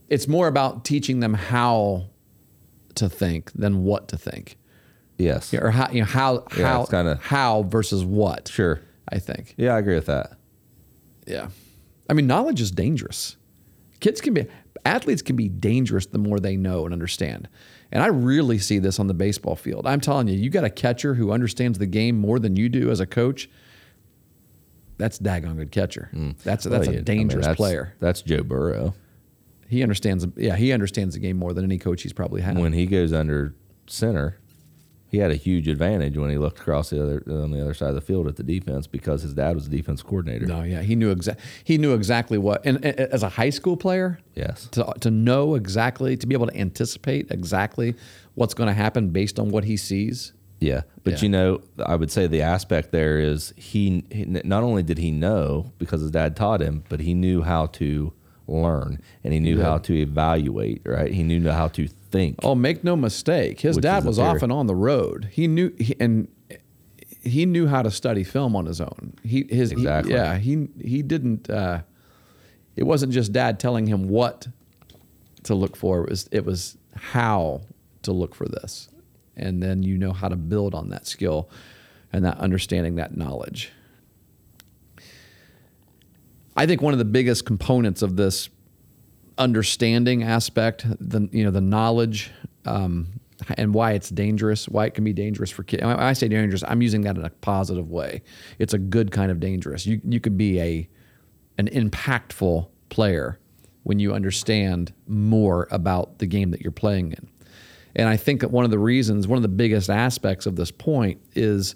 it's 0.08 0.28
more 0.28 0.46
about 0.46 0.84
teaching 0.84 1.20
them 1.20 1.34
how 1.34 2.06
to 2.94 3.08
think 3.08 3.50
than 3.52 3.82
what 3.84 4.08
to 4.08 4.16
think 4.18 4.56
Yes. 5.18 5.52
or 5.54 5.70
how 5.70 5.90
you 5.90 6.00
know 6.00 6.06
how 6.06 6.44
Yeah, 6.56 6.66
how 6.68 6.84
kinda- 6.84 7.18
how 7.22 7.62
versus 7.64 8.04
what 8.04 8.48
Sure. 8.48 8.80
I 9.08 9.18
think 9.18 9.54
Yeah, 9.56 9.74
I 9.74 9.78
agree 9.78 9.94
with 9.96 10.06
that. 10.06 10.36
yeah 11.26 11.48
I 12.08 12.12
mean 12.14 12.26
knowledge 12.26 12.60
is 12.60 12.70
dangerous 12.70 13.36
kids 14.02 14.20
can 14.20 14.34
be 14.34 14.44
athletes 14.84 15.22
can 15.22 15.36
be 15.36 15.48
dangerous 15.48 16.04
the 16.06 16.18
more 16.18 16.38
they 16.40 16.56
know 16.56 16.84
and 16.84 16.92
understand 16.92 17.48
and 17.90 18.02
I 18.02 18.08
really 18.08 18.58
see 18.58 18.78
this 18.78 18.98
on 19.00 19.06
the 19.06 19.14
baseball 19.14 19.56
field 19.56 19.86
I'm 19.86 20.00
telling 20.00 20.28
you 20.28 20.36
you 20.38 20.50
got 20.50 20.64
a 20.64 20.70
catcher 20.70 21.14
who 21.14 21.32
understands 21.32 21.78
the 21.78 21.86
game 21.86 22.18
more 22.18 22.38
than 22.38 22.56
you 22.56 22.68
do 22.68 22.90
as 22.90 23.00
a 23.00 23.06
coach 23.06 23.48
that's 24.98 25.18
daggone 25.18 25.56
good 25.56 25.72
catcher. 25.72 26.10
That's 26.44 26.64
that's 26.64 26.66
Well, 26.66 26.80
a 26.82 26.84
yeah, 26.84 26.90
I 26.90 26.94
mean, 26.96 27.04
dangerous 27.04 27.44
that's- 27.46 27.56
player. 27.56 27.94
That's 27.98 28.22
Joe 28.22 28.42
Burrow. 28.44 28.94
He 29.68 29.82
understands. 29.82 30.26
Yeah, 30.36 30.54
he 30.54 30.70
understands 30.72 31.14
the 31.14 31.20
game 31.20 31.38
more 31.38 31.52
than 31.54 31.64
any 31.64 31.78
coach 31.78 32.02
he's 32.02 32.12
probably 32.12 32.42
had. 32.42 32.58
when 32.58 32.72
he 32.74 32.86
goes 32.86 33.12
under 33.12 33.54
center, 33.88 34.38
he 35.12 35.18
had 35.18 35.30
a 35.30 35.36
huge 35.36 35.68
advantage 35.68 36.16
when 36.16 36.30
he 36.30 36.38
looked 36.38 36.58
across 36.58 36.90
the 36.90 37.00
other 37.00 37.22
on 37.28 37.52
the 37.52 37.60
other 37.60 37.74
side 37.74 37.90
of 37.90 37.94
the 37.94 38.00
field 38.00 38.26
at 38.26 38.34
the 38.36 38.42
defense 38.42 38.86
because 38.88 39.22
his 39.22 39.34
dad 39.34 39.54
was 39.54 39.68
the 39.68 39.76
defense 39.76 40.02
coordinator. 40.02 40.46
no, 40.46 40.62
yeah, 40.62 40.82
he 40.82 40.96
knew 40.96 41.10
exact. 41.10 41.38
He 41.62 41.78
knew 41.78 41.92
exactly 41.94 42.38
what. 42.38 42.64
And, 42.66 42.84
and 42.84 42.98
as 42.98 43.22
a 43.22 43.28
high 43.28 43.50
school 43.50 43.76
player, 43.76 44.18
Yes. 44.34 44.66
to 44.72 44.92
to 45.00 45.10
know 45.10 45.54
exactly, 45.54 46.16
to 46.16 46.26
be 46.26 46.34
able 46.34 46.48
to 46.48 46.56
anticipate 46.56 47.30
exactly 47.30 47.94
what's 48.34 48.54
going 48.54 48.66
to 48.68 48.74
happen 48.74 49.10
based 49.10 49.38
on 49.38 49.50
what 49.50 49.64
he 49.64 49.76
sees. 49.76 50.32
Yeah, 50.58 50.82
but 51.04 51.14
Yeah. 51.14 51.18
you 51.22 51.28
know, 51.28 51.60
I 51.84 51.96
would 51.96 52.10
say 52.10 52.26
the 52.26 52.42
aspect 52.42 52.90
there 52.92 53.18
is 53.18 53.52
he, 53.56 54.04
he 54.10 54.24
not 54.24 54.62
only 54.62 54.82
did 54.82 54.96
he 54.98 55.10
know 55.10 55.72
because 55.78 56.00
his 56.00 56.10
dad 56.12 56.36
taught 56.36 56.60
him, 56.62 56.84
but 56.88 57.00
he 57.00 57.14
knew 57.14 57.42
how 57.42 57.66
to 57.66 58.12
learn 58.48 59.00
and 59.24 59.32
he 59.32 59.40
knew 59.40 59.60
how 59.60 59.78
to 59.78 59.94
evaluate. 59.94 60.82
Right, 60.84 61.12
he 61.12 61.22
knew 61.22 61.48
how 61.50 61.68
to 61.68 61.86
think. 61.88 62.36
Oh, 62.42 62.54
make 62.54 62.82
no 62.84 62.96
mistake, 62.96 63.60
his 63.60 63.76
dad 63.78 64.04
was 64.04 64.18
often 64.36 64.50
on 64.50 64.66
the 64.66 64.74
road. 64.74 65.28
He 65.32 65.46
knew 65.48 65.72
he, 65.78 65.94
and 66.00 66.28
he 67.22 67.46
knew 67.46 67.66
how 67.68 67.82
to 67.82 67.90
study 67.90 68.24
film 68.24 68.56
on 68.56 68.66
his 68.66 68.80
own. 68.80 69.14
He 69.24 69.46
his 69.48 69.70
he- 69.70 69.84
yeah 70.08 70.38
he 70.38 70.68
he 70.80 71.02
didn't. 71.02 71.48
Uh, 71.48 71.82
it 72.76 72.84
wasn't 72.84 73.12
just 73.12 73.32
dad 73.32 73.60
telling 73.60 73.86
him 73.86 74.08
what 74.08 74.48
to 75.44 75.54
look 75.54 75.76
for. 75.76 76.02
It 76.04 76.10
was 76.10 76.28
it 76.32 76.44
was 76.44 76.76
how 76.96 77.62
to 78.02 78.12
look 78.12 78.34
for 78.34 78.46
this, 78.46 78.88
and 79.36 79.62
then 79.62 79.82
you 79.82 79.96
know 79.98 80.12
how 80.12 80.28
to 80.28 80.36
build 80.36 80.74
on 80.74 80.90
that 80.90 81.06
skill 81.06 81.48
and 82.12 82.24
that 82.24 82.38
understanding 82.38 82.96
that 82.96 83.16
knowledge. 83.16 83.72
I 86.56 86.66
think 86.66 86.82
one 86.82 86.92
of 86.92 86.98
the 86.98 87.04
biggest 87.04 87.46
components 87.46 88.02
of 88.02 88.16
this 88.16 88.48
understanding 89.38 90.22
aspect, 90.22 90.86
the 91.00 91.28
you 91.32 91.44
know 91.44 91.50
the 91.50 91.60
knowledge, 91.60 92.30
um, 92.64 93.20
and 93.56 93.74
why 93.74 93.92
it's 93.92 94.10
dangerous, 94.10 94.68
why 94.68 94.86
it 94.86 94.94
can 94.94 95.04
be 95.04 95.12
dangerous 95.12 95.50
for 95.50 95.62
kids. 95.62 95.82
I 95.82 96.12
say 96.12 96.28
dangerous, 96.28 96.62
I'm 96.66 96.82
using 96.82 97.02
that 97.02 97.16
in 97.16 97.24
a 97.24 97.30
positive 97.30 97.90
way. 97.90 98.22
It's 98.58 98.74
a 98.74 98.78
good 98.78 99.10
kind 99.10 99.30
of 99.30 99.40
dangerous. 99.40 99.86
You 99.86 100.00
you 100.04 100.20
could 100.20 100.36
be 100.36 100.60
a 100.60 100.88
an 101.58 101.68
impactful 101.68 102.68
player 102.88 103.38
when 103.84 103.98
you 103.98 104.14
understand 104.14 104.92
more 105.06 105.66
about 105.70 106.18
the 106.18 106.26
game 106.26 106.50
that 106.50 106.60
you're 106.60 106.70
playing 106.70 107.12
in. 107.12 107.28
And 107.94 108.08
I 108.08 108.16
think 108.16 108.40
that 108.40 108.50
one 108.50 108.64
of 108.64 108.70
the 108.70 108.78
reasons, 108.78 109.26
one 109.26 109.36
of 109.36 109.42
the 109.42 109.48
biggest 109.48 109.90
aspects 109.90 110.46
of 110.46 110.56
this 110.56 110.70
point 110.70 111.20
is 111.34 111.74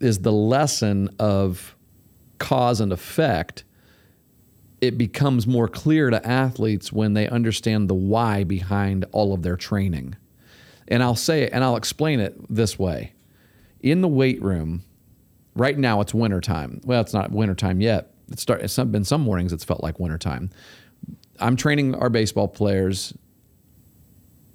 is 0.00 0.20
the 0.20 0.32
lesson 0.32 1.10
of 1.18 1.76
cause 2.38 2.80
and 2.80 2.92
effect 2.92 3.64
it 4.80 4.96
becomes 4.96 5.46
more 5.46 5.68
clear 5.68 6.10
to 6.10 6.26
athletes 6.26 6.92
when 6.92 7.14
they 7.14 7.28
understand 7.28 7.88
the 7.88 7.94
why 7.94 8.44
behind 8.44 9.04
all 9.12 9.34
of 9.34 9.42
their 9.42 9.56
training. 9.56 10.16
And 10.88 11.02
I'll 11.02 11.16
say 11.16 11.42
it 11.42 11.52
and 11.52 11.62
I'll 11.62 11.76
explain 11.76 12.20
it 12.20 12.36
this 12.48 12.78
way. 12.78 13.12
In 13.80 14.00
the 14.00 14.08
weight 14.08 14.42
room, 14.42 14.82
right 15.54 15.78
now 15.78 16.00
it's 16.00 16.14
wintertime. 16.14 16.80
Well, 16.84 17.00
it's 17.00 17.14
not 17.14 17.30
wintertime 17.30 17.80
yet. 17.80 18.12
It's, 18.30 18.42
start, 18.42 18.62
it's 18.62 18.76
been 18.76 19.04
some 19.04 19.20
mornings 19.20 19.52
it's 19.52 19.64
felt 19.64 19.82
like 19.82 20.00
wintertime. 20.00 20.50
I'm 21.38 21.56
training 21.56 21.94
our 21.94 22.10
baseball 22.10 22.48
players 22.48 23.14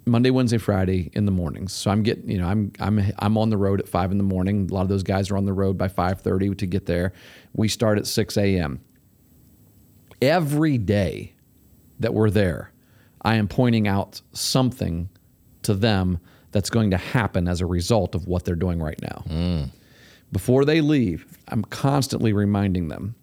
Monday, 0.08 0.30
Wednesday, 0.30 0.58
Friday 0.58 1.10
in 1.14 1.26
the 1.26 1.32
mornings. 1.32 1.72
So 1.72 1.90
I'm 1.90 2.04
getting, 2.04 2.30
you 2.30 2.38
know, 2.38 2.46
I'm 2.46 2.72
I'm 2.78 3.12
I'm 3.18 3.36
on 3.36 3.50
the 3.50 3.56
road 3.56 3.80
at 3.80 3.88
five 3.88 4.12
in 4.12 4.18
the 4.18 4.24
morning. 4.24 4.68
A 4.70 4.74
lot 4.74 4.82
of 4.82 4.88
those 4.88 5.02
guys 5.02 5.32
are 5.32 5.36
on 5.36 5.46
the 5.46 5.52
road 5.52 5.76
by 5.76 5.88
five 5.88 6.20
thirty 6.20 6.54
to 6.54 6.66
get 6.66 6.86
there. 6.86 7.12
We 7.54 7.66
start 7.66 7.98
at 7.98 8.06
six 8.06 8.36
a.m. 8.36 8.80
Every 10.20 10.78
day 10.78 11.34
that 12.00 12.14
we're 12.14 12.30
there, 12.30 12.72
I 13.22 13.36
am 13.36 13.48
pointing 13.48 13.88
out 13.88 14.20
something 14.32 15.08
to 15.62 15.74
them 15.74 16.20
that's 16.52 16.70
going 16.70 16.90
to 16.90 16.96
happen 16.96 17.48
as 17.48 17.60
a 17.60 17.66
result 17.66 18.14
of 18.14 18.26
what 18.26 18.44
they're 18.44 18.54
doing 18.54 18.80
right 18.80 19.00
now. 19.02 19.24
Mm. 19.28 19.70
Before 20.32 20.64
they 20.64 20.80
leave, 20.80 21.26
I'm 21.48 21.64
constantly 21.64 22.32
reminding 22.32 22.88
them 22.88 23.14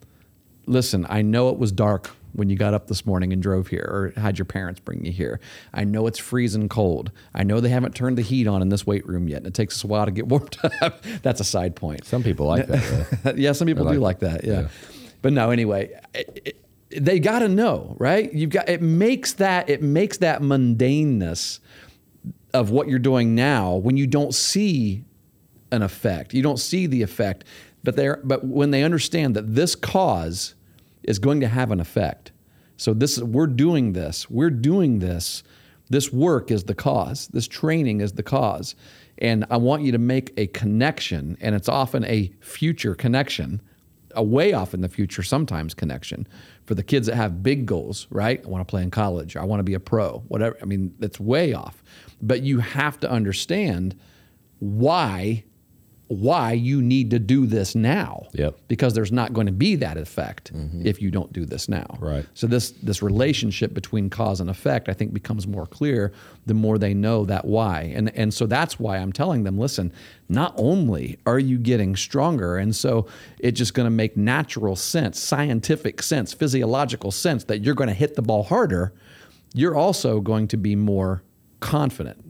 listen, 0.66 1.06
I 1.08 1.22
know 1.22 1.50
it 1.50 1.58
was 1.58 1.72
dark 1.72 2.10
when 2.32 2.48
you 2.50 2.56
got 2.56 2.74
up 2.74 2.88
this 2.88 3.06
morning 3.06 3.32
and 3.32 3.42
drove 3.42 3.68
here 3.68 3.86
or 4.16 4.20
had 4.20 4.38
your 4.38 4.44
parents 4.44 4.80
bring 4.80 5.04
you 5.04 5.12
here. 5.12 5.40
I 5.72 5.84
know 5.84 6.06
it's 6.06 6.18
freezing 6.18 6.68
cold. 6.68 7.12
I 7.32 7.44
know 7.44 7.60
they 7.60 7.68
haven't 7.68 7.94
turned 7.94 8.18
the 8.18 8.22
heat 8.22 8.46
on 8.46 8.60
in 8.60 8.70
this 8.70 8.86
weight 8.86 9.06
room 9.06 9.28
yet 9.28 9.38
and 9.38 9.46
it 9.46 9.54
takes 9.54 9.76
us 9.76 9.84
a 9.84 9.86
while 9.86 10.06
to 10.06 10.10
get 10.10 10.26
warmed 10.28 10.56
up. 10.80 11.02
That's 11.22 11.40
a 11.40 11.44
side 11.44 11.76
point. 11.76 12.04
Some 12.04 12.22
people 12.22 12.46
like 12.46 12.66
that. 12.66 13.18
though. 13.22 13.32
yeah, 13.36 13.52
some 13.52 13.66
people 13.66 13.88
I 13.88 13.92
do 13.92 14.00
like 14.00 14.22
like 14.22 14.32
that. 14.32 14.44
Yeah. 14.44 14.60
Yeah. 14.62 14.68
But 15.22 15.32
no, 15.32 15.50
anyway, 15.50 15.98
it, 16.12 16.42
it, 16.44 16.63
they 17.00 17.18
got 17.18 17.40
to 17.40 17.48
know, 17.48 17.96
right? 17.98 18.32
You've 18.32 18.50
got 18.50 18.68
it 18.68 18.82
makes 18.82 19.34
that 19.34 19.68
it 19.68 19.82
makes 19.82 20.18
that 20.18 20.42
mundaneness 20.42 21.60
of 22.52 22.70
what 22.70 22.88
you're 22.88 22.98
doing 22.98 23.34
now 23.34 23.74
when 23.74 23.96
you 23.96 24.06
don't 24.06 24.34
see 24.34 25.04
an 25.72 25.82
effect. 25.82 26.34
You 26.34 26.42
don't 26.42 26.58
see 26.58 26.86
the 26.86 27.02
effect, 27.02 27.44
but 27.82 27.96
they 27.96 28.10
but 28.22 28.44
when 28.44 28.70
they 28.70 28.84
understand 28.84 29.34
that 29.36 29.54
this 29.54 29.74
cause 29.74 30.54
is 31.02 31.18
going 31.18 31.40
to 31.40 31.48
have 31.48 31.70
an 31.70 31.80
effect. 31.80 32.32
So 32.76 32.94
this 32.94 33.18
we're 33.18 33.46
doing 33.46 33.92
this. 33.92 34.30
We're 34.30 34.50
doing 34.50 35.00
this. 35.00 35.42
This 35.90 36.12
work 36.12 36.50
is 36.50 36.64
the 36.64 36.74
cause. 36.74 37.28
This 37.28 37.46
training 37.46 38.00
is 38.00 38.12
the 38.12 38.22
cause. 38.22 38.74
And 39.18 39.44
I 39.50 39.58
want 39.58 39.82
you 39.82 39.92
to 39.92 39.98
make 39.98 40.32
a 40.36 40.48
connection, 40.48 41.36
and 41.40 41.54
it's 41.54 41.68
often 41.68 42.04
a 42.04 42.32
future 42.40 42.94
connection, 42.94 43.60
a 44.12 44.22
way 44.22 44.52
off 44.52 44.74
in 44.74 44.80
the 44.80 44.88
future, 44.88 45.22
sometimes 45.22 45.74
connection 45.74 46.26
for 46.66 46.74
the 46.74 46.82
kids 46.82 47.06
that 47.06 47.16
have 47.16 47.42
big 47.42 47.66
goals, 47.66 48.06
right? 48.10 48.42
I 48.44 48.48
want 48.48 48.66
to 48.66 48.70
play 48.70 48.82
in 48.82 48.90
college, 48.90 49.36
I 49.36 49.44
want 49.44 49.60
to 49.60 49.64
be 49.64 49.74
a 49.74 49.80
pro, 49.80 50.20
whatever. 50.28 50.56
I 50.62 50.64
mean, 50.64 50.94
that's 50.98 51.20
way 51.20 51.52
off. 51.52 51.82
But 52.22 52.42
you 52.42 52.60
have 52.60 52.98
to 53.00 53.10
understand 53.10 53.96
why 54.60 55.44
why 56.08 56.52
you 56.52 56.82
need 56.82 57.10
to 57.10 57.18
do 57.18 57.46
this 57.46 57.74
now. 57.74 58.26
Yep. 58.32 58.58
Because 58.68 58.94
there's 58.94 59.12
not 59.12 59.32
going 59.32 59.46
to 59.46 59.52
be 59.52 59.76
that 59.76 59.96
effect 59.96 60.52
mm-hmm. 60.52 60.86
if 60.86 61.00
you 61.00 61.10
don't 61.10 61.32
do 61.32 61.46
this 61.46 61.68
now. 61.68 61.96
Right. 61.98 62.26
So 62.34 62.46
this 62.46 62.72
this 62.82 63.02
relationship 63.02 63.72
between 63.72 64.10
cause 64.10 64.40
and 64.40 64.50
effect, 64.50 64.88
I 64.88 64.92
think, 64.92 65.14
becomes 65.14 65.46
more 65.46 65.66
clear 65.66 66.12
the 66.46 66.54
more 66.54 66.78
they 66.78 66.92
know 66.92 67.24
that 67.24 67.46
why. 67.46 67.92
And 67.94 68.14
and 68.16 68.34
so 68.34 68.46
that's 68.46 68.78
why 68.78 68.98
I'm 68.98 69.12
telling 69.12 69.44
them, 69.44 69.58
listen, 69.58 69.92
not 70.28 70.54
only 70.56 71.18
are 71.26 71.38
you 71.38 71.56
getting 71.58 71.96
stronger, 71.96 72.58
and 72.58 72.76
so 72.76 73.06
it's 73.38 73.58
just 73.58 73.72
going 73.72 73.86
to 73.86 73.90
make 73.90 74.16
natural 74.16 74.76
sense, 74.76 75.18
scientific 75.18 76.02
sense, 76.02 76.34
physiological 76.34 77.12
sense 77.12 77.44
that 77.44 77.60
you're 77.60 77.74
going 77.74 77.88
to 77.88 77.94
hit 77.94 78.14
the 78.14 78.22
ball 78.22 78.42
harder, 78.42 78.92
you're 79.54 79.74
also 79.74 80.20
going 80.20 80.48
to 80.48 80.56
be 80.58 80.76
more 80.76 81.22
confident 81.60 82.23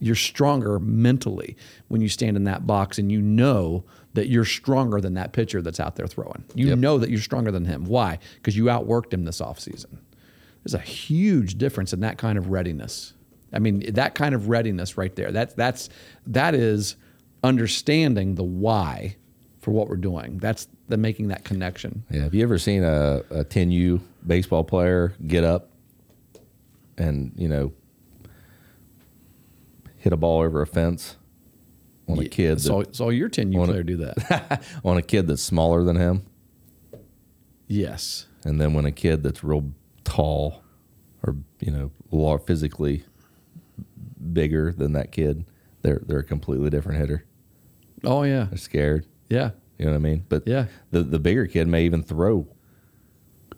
you're 0.00 0.14
stronger 0.14 0.78
mentally 0.78 1.56
when 1.88 2.00
you 2.00 2.08
stand 2.08 2.36
in 2.36 2.44
that 2.44 2.66
box 2.66 2.98
and 2.98 3.10
you 3.10 3.20
know 3.20 3.84
that 4.14 4.28
you're 4.28 4.44
stronger 4.44 5.00
than 5.00 5.14
that 5.14 5.32
pitcher 5.32 5.60
that's 5.62 5.80
out 5.80 5.96
there 5.96 6.06
throwing. 6.06 6.44
You 6.54 6.68
Yep. 6.68 6.78
know 6.78 6.98
that 6.98 7.10
you're 7.10 7.20
stronger 7.20 7.50
than 7.50 7.64
him. 7.64 7.84
Why? 7.84 8.18
Because 8.36 8.56
you 8.56 8.64
outworked 8.64 9.12
him 9.12 9.24
this 9.24 9.40
offseason. 9.40 9.98
There's 10.64 10.74
a 10.74 10.78
huge 10.78 11.56
difference 11.58 11.92
in 11.92 12.00
that 12.00 12.18
kind 12.18 12.36
of 12.38 12.48
readiness. 12.48 13.14
I 13.52 13.58
mean, 13.60 13.92
that 13.94 14.14
kind 14.14 14.34
of 14.34 14.48
readiness 14.48 14.96
right 14.98 15.14
there. 15.16 15.32
That's 15.32 15.54
that's 15.54 15.88
that 16.26 16.54
is 16.54 16.96
understanding 17.42 18.34
the 18.34 18.44
why 18.44 19.16
for 19.60 19.70
what 19.70 19.88
we're 19.88 19.96
doing. 19.96 20.38
That's 20.38 20.68
the 20.88 20.96
making 20.96 21.28
that 21.28 21.44
connection. 21.44 22.04
Yeah. 22.10 22.22
Have 22.22 22.34
you 22.34 22.42
ever 22.42 22.58
seen 22.58 22.82
a, 22.84 23.22
a 23.30 23.44
10U 23.44 24.00
baseball 24.26 24.64
player 24.64 25.14
get 25.26 25.44
up 25.44 25.70
and, 26.96 27.32
you 27.36 27.48
know, 27.48 27.72
hit 29.98 30.12
a 30.12 30.16
ball 30.16 30.40
over 30.42 30.62
a 30.62 30.66
fence 30.66 31.16
on 32.08 32.18
a 32.18 32.28
kid 32.28 32.60
So, 32.60 32.82
that, 32.82 32.96
so 32.96 33.10
your 33.10 33.28
10 33.28 33.52
U 33.52 33.58
Wanna- 33.58 33.72
player 33.72 33.82
do 33.82 33.96
that. 33.98 34.62
on 34.84 34.96
a 34.96 35.02
kid 35.02 35.26
that's 35.26 35.42
smaller 35.42 35.84
than 35.84 35.96
him? 35.96 36.22
yes. 37.66 38.26
And 38.44 38.60
then 38.60 38.72
when 38.72 38.84
a 38.86 38.92
kid 38.92 39.22
that's 39.22 39.42
real 39.42 39.72
tall 40.04 40.62
or, 41.26 41.36
you 41.60 41.72
know, 42.10 42.38
physically 42.38 43.04
bigger 44.32 44.72
than 44.72 44.92
that 44.92 45.12
kid, 45.12 45.44
they're 45.82 46.00
they're 46.06 46.20
a 46.20 46.24
completely 46.24 46.70
different 46.70 46.98
hitter. 47.00 47.24
Oh 48.04 48.22
yeah. 48.22 48.44
They're 48.44 48.58
scared. 48.58 49.06
Yeah. 49.28 49.50
You 49.76 49.86
know 49.86 49.92
what 49.92 49.98
I 49.98 50.00
mean? 50.00 50.24
But 50.28 50.46
Yeah. 50.46 50.66
the 50.92 51.02
the 51.02 51.18
bigger 51.18 51.46
kid 51.46 51.66
may 51.68 51.84
even 51.84 52.02
throw 52.02 52.46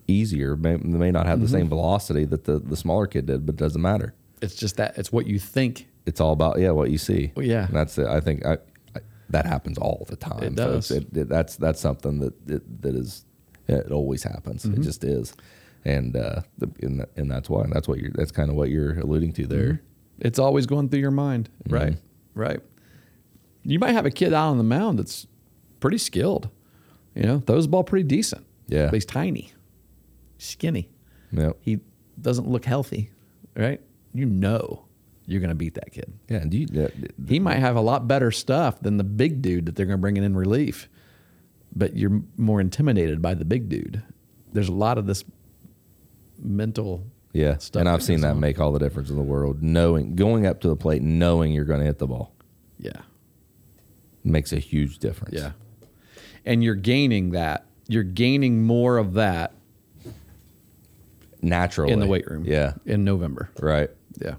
easier. 0.07 0.57
May, 0.57 0.75
they 0.75 0.97
may 0.97 1.11
not 1.11 1.25
have 1.27 1.39
the 1.39 1.45
mm-hmm. 1.45 1.55
same 1.55 1.69
velocity 1.69 2.25
that 2.25 2.45
the 2.45 2.59
the 2.59 2.75
smaller 2.75 3.07
kid 3.07 3.27
did, 3.27 3.45
but 3.45 3.53
it 3.53 3.59
doesn't 3.59 3.81
matter. 3.81 4.13
It's 4.41 4.55
just 4.55 4.77
that 4.77 4.97
it's 4.97 5.11
what 5.11 5.27
you 5.27 5.37
think 5.39 5.87
It's 6.05 6.19
all 6.19 6.33
about 6.33 6.59
yeah 6.59 6.71
what 6.71 6.89
you 6.89 6.97
see. 6.97 7.31
Well, 7.35 7.45
yeah. 7.45 7.67
And 7.67 7.75
that's 7.75 7.97
it. 7.97 8.07
I 8.07 8.19
think 8.19 8.45
I, 8.45 8.53
I, 8.95 8.99
that 9.29 9.45
happens 9.45 9.77
all 9.77 10.05
the 10.09 10.15
time. 10.15 10.43
It 10.43 10.55
does. 10.55 10.91
It, 10.91 11.15
it, 11.15 11.29
that's 11.29 11.55
that's 11.57 11.79
something 11.79 12.19
that 12.19 12.47
that, 12.47 12.81
that 12.81 12.95
is 12.95 13.25
it 13.67 13.91
always 13.91 14.23
happens. 14.23 14.65
Mm-hmm. 14.65 14.81
It 14.81 14.83
just 14.83 15.03
is. 15.03 15.33
And 15.83 16.15
uh, 16.15 16.41
the, 16.57 16.69
and, 16.81 17.05
and 17.15 17.31
that's 17.31 17.49
why. 17.49 17.63
And 17.63 17.73
that's 17.73 17.87
what 17.87 17.99
you're. 17.99 18.11
That's 18.13 18.31
kind 18.31 18.49
of 18.49 18.55
what 18.55 18.69
you're 18.69 18.99
alluding 18.99 19.33
to 19.33 19.47
there. 19.47 19.73
Mm-hmm. 19.73 20.27
It's 20.27 20.39
always 20.39 20.65
going 20.65 20.89
through 20.89 20.99
your 20.99 21.11
mind. 21.11 21.49
Right. 21.67 21.97
Right. 22.33 22.59
You 23.63 23.79
might 23.79 23.93
have 23.93 24.05
a 24.05 24.11
kid 24.11 24.33
out 24.33 24.49
on 24.49 24.57
the 24.57 24.63
mound 24.63 24.99
that's 24.99 25.27
pretty 25.79 25.97
skilled. 25.97 26.49
You 27.15 27.23
know, 27.23 27.39
throws 27.39 27.65
the 27.65 27.69
ball 27.69 27.83
pretty 27.83 28.07
decent. 28.07 28.45
Yeah. 28.67 28.85
But 28.85 28.93
he's 28.93 29.05
tiny, 29.05 29.51
skinny. 30.37 30.89
Yep. 31.31 31.57
He 31.61 31.79
doesn't 32.19 32.47
look 32.47 32.65
healthy. 32.65 33.11
Right. 33.55 33.81
You 34.13 34.25
know 34.25 34.85
you're 35.31 35.39
going 35.41 35.49
to 35.49 35.55
beat 35.55 35.75
that 35.75 35.91
kid. 35.91 36.13
Yeah. 36.29 36.37
And 36.37 36.53
you, 36.53 36.67
yeah, 36.71 36.87
He 37.27 37.39
might 37.39 37.59
have 37.59 37.75
a 37.75 37.81
lot 37.81 38.07
better 38.07 38.31
stuff 38.31 38.79
than 38.81 38.97
the 38.97 39.03
big 39.03 39.41
dude 39.41 39.65
that 39.65 39.75
they're 39.75 39.85
going 39.85 39.97
to 39.97 40.01
bring 40.01 40.17
in 40.17 40.23
in 40.23 40.35
relief, 40.35 40.89
but 41.75 41.95
you're 41.95 42.21
more 42.37 42.59
intimidated 42.59 43.21
by 43.21 43.33
the 43.33 43.45
big 43.45 43.69
dude. 43.69 44.03
There's 44.53 44.67
a 44.69 44.73
lot 44.73 44.97
of 44.97 45.05
this 45.07 45.23
mental 46.37 47.05
Yeah, 47.33 47.57
stuff 47.57 47.79
and 47.79 47.87
I've 47.89 48.03
seen 48.03 48.21
that 48.21 48.31
on. 48.31 48.39
make 48.39 48.59
all 48.59 48.71
the 48.73 48.79
difference 48.79 49.09
in 49.09 49.15
the 49.15 49.21
world. 49.23 49.63
Knowing, 49.63 50.15
going 50.15 50.45
up 50.45 50.59
to 50.61 50.67
the 50.67 50.75
plate, 50.75 51.01
knowing 51.01 51.53
you're 51.53 51.65
going 51.65 51.79
to 51.79 51.85
hit 51.85 51.99
the 51.99 52.07
ball 52.07 52.33
Yeah. 52.77 53.01
makes 54.23 54.51
a 54.51 54.59
huge 54.59 54.99
difference. 54.99 55.35
Yeah. 55.35 55.51
And 56.45 56.63
you're 56.63 56.75
gaining 56.75 57.31
that. 57.31 57.65
You're 57.87 58.03
gaining 58.03 58.63
more 58.63 58.97
of 58.97 59.13
that 59.13 59.53
naturally 61.41 61.91
in 61.93 61.99
the 61.99 62.07
weight 62.07 62.29
room. 62.29 62.43
Yeah, 62.45 62.73
In 62.85 63.03
November. 63.03 63.49
right. 63.59 63.89
Yeah. 64.21 64.35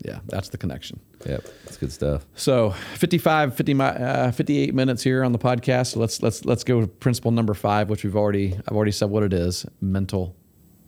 Yeah. 0.00 0.20
That's 0.26 0.48
the 0.48 0.58
connection. 0.58 1.00
Yep, 1.26 1.44
that's 1.64 1.76
good 1.76 1.92
stuff. 1.92 2.26
So 2.34 2.70
55, 2.94 3.54
50, 3.54 3.80
uh, 3.80 4.32
58 4.32 4.74
minutes 4.74 5.02
here 5.02 5.22
on 5.22 5.32
the 5.32 5.38
podcast. 5.38 5.92
So 5.92 6.00
let's 6.00 6.22
let's 6.22 6.44
let's 6.44 6.64
go 6.64 6.80
to 6.80 6.86
principle 6.86 7.30
number 7.30 7.54
five, 7.54 7.90
which 7.90 8.04
we've 8.04 8.16
already 8.16 8.54
I've 8.66 8.76
already 8.76 8.92
said 8.92 9.10
what 9.10 9.22
it 9.22 9.32
is: 9.32 9.66
mental 9.80 10.34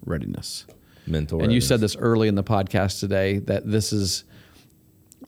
readiness. 0.05 0.67
Mental. 1.07 1.43
And 1.43 1.53
you 1.53 1.61
said 1.61 1.81
this 1.81 1.97
early 1.97 2.29
in 2.29 2.37
the 2.37 2.45
podcast 2.45 3.01
today 3.01 3.39
that 3.41 3.71
this 3.71 3.93
is 3.93 4.25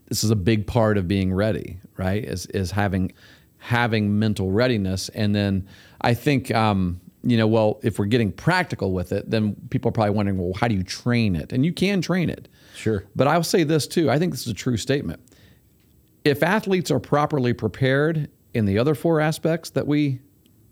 this 0.09 0.24
is 0.24 0.30
a 0.30 0.37
big 0.37 0.66
part 0.66 0.97
of 0.97 1.09
being 1.09 1.32
ready, 1.32 1.78
right? 1.97 2.24
Is 2.24 2.47
is 2.47 2.70
having 2.70 3.12
having 3.59 4.18
mental 4.18 4.51
readiness, 4.51 5.09
and 5.11 5.35
then 5.35 5.66
I 6.01 6.14
think 6.14 6.55
um, 6.55 7.01
you 7.25 7.37
know, 7.37 7.47
well, 7.47 7.81
if 7.83 7.99
we're 7.99 8.05
getting 8.05 8.31
practical 8.31 8.93
with 8.93 9.12
it, 9.12 9.31
then 9.31 9.57
people 9.70 9.89
are 9.89 9.93
probably 9.93 10.14
wondering, 10.14 10.39
well, 10.39 10.53
how 10.55 10.68
do 10.68 10.75
you 10.75 10.83
train 10.83 11.35
it? 11.35 11.53
And 11.53 11.64
you 11.64 11.72
can 11.72 12.01
train 12.01 12.29
it, 12.31 12.49
Sure. 12.75 13.05
But 13.14 13.29
I'll 13.29 13.43
say 13.43 13.64
this 13.64 13.87
too. 13.87 14.11
I 14.11 14.18
think 14.18 14.33
this 14.33 14.43
is 14.43 14.49
a 14.49 14.55
true 14.55 14.77
statement. 14.77 15.20
If 16.25 16.43
athletes 16.43 16.91
are 16.91 17.01
properly 17.01 17.53
prepared 17.53 18.29
in 18.53 18.66
the 18.66 18.79
other 18.79 18.95
four 18.95 19.20
aspects 19.20 19.70
that 19.70 19.87
we 19.87 20.20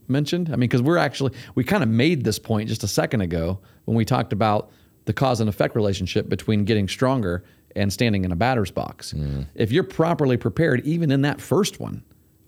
mentioned, 0.09 0.49
I 0.49 0.53
mean, 0.53 0.61
because 0.61 0.83
we're 0.83 0.99
actually, 0.99 1.33
we 1.55 1.65
kind 1.65 1.83
of 1.83 1.89
made 1.89 2.25
this 2.25 2.39
point 2.39 2.69
just 2.69 2.83
a 2.83 2.89
second 2.89 3.21
ago 3.21 3.61
when 3.85 3.97
we 3.97 4.05
talked 4.05 4.33
about 4.33 4.71
the 5.05 5.13
cause 5.13 5.41
and 5.41 5.49
effect 5.49 5.75
relationship 5.75 6.29
between 6.29 6.65
getting 6.65 6.89
stronger 6.89 7.45
and 7.75 7.93
standing 7.93 8.25
in 8.25 8.33
a 8.33 8.37
batter's 8.37 8.71
box. 8.71 9.13
Mm. 9.13 9.47
If 9.55 9.73
you're 9.73 9.85
properly 9.85 10.37
prepared, 10.37 10.81
even 10.85 11.11
in 11.11 11.23
that 11.23 11.41
first 11.41 11.81
one, 11.81 12.03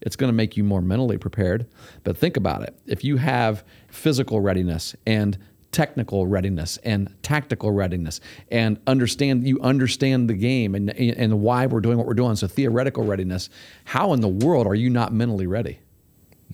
it's 0.05 0.16
going 0.16 0.28
to 0.28 0.34
make 0.34 0.57
you 0.57 0.64
more 0.64 0.80
mentally 0.80 1.18
prepared. 1.18 1.66
But 2.05 2.16
think 2.16 2.36
about 2.36 2.62
it. 2.62 2.78
If 2.86 3.02
you 3.05 3.16
have 3.16 3.64
physical 3.88 4.40
readiness 4.40 4.94
and 5.07 5.36
technical 5.72 6.26
readiness 6.28 6.76
and 6.84 7.12
tactical 7.22 7.72
readiness 7.72 8.20
and 8.48 8.78
understand 8.86 9.44
you 9.44 9.59
understand 9.61 10.30
the 10.30 10.34
game 10.34 10.76
and 10.76 10.90
and 10.90 11.40
why 11.40 11.66
we're 11.66 11.80
doing 11.80 11.98
what 11.98 12.07
we're 12.07 12.14
doing 12.14 12.36
so 12.36 12.46
theoretical 12.46 13.02
readiness 13.02 13.50
how 13.84 14.12
in 14.12 14.20
the 14.20 14.28
world 14.28 14.68
are 14.68 14.76
you 14.76 14.88
not 14.88 15.12
mentally 15.12 15.48
ready 15.48 15.80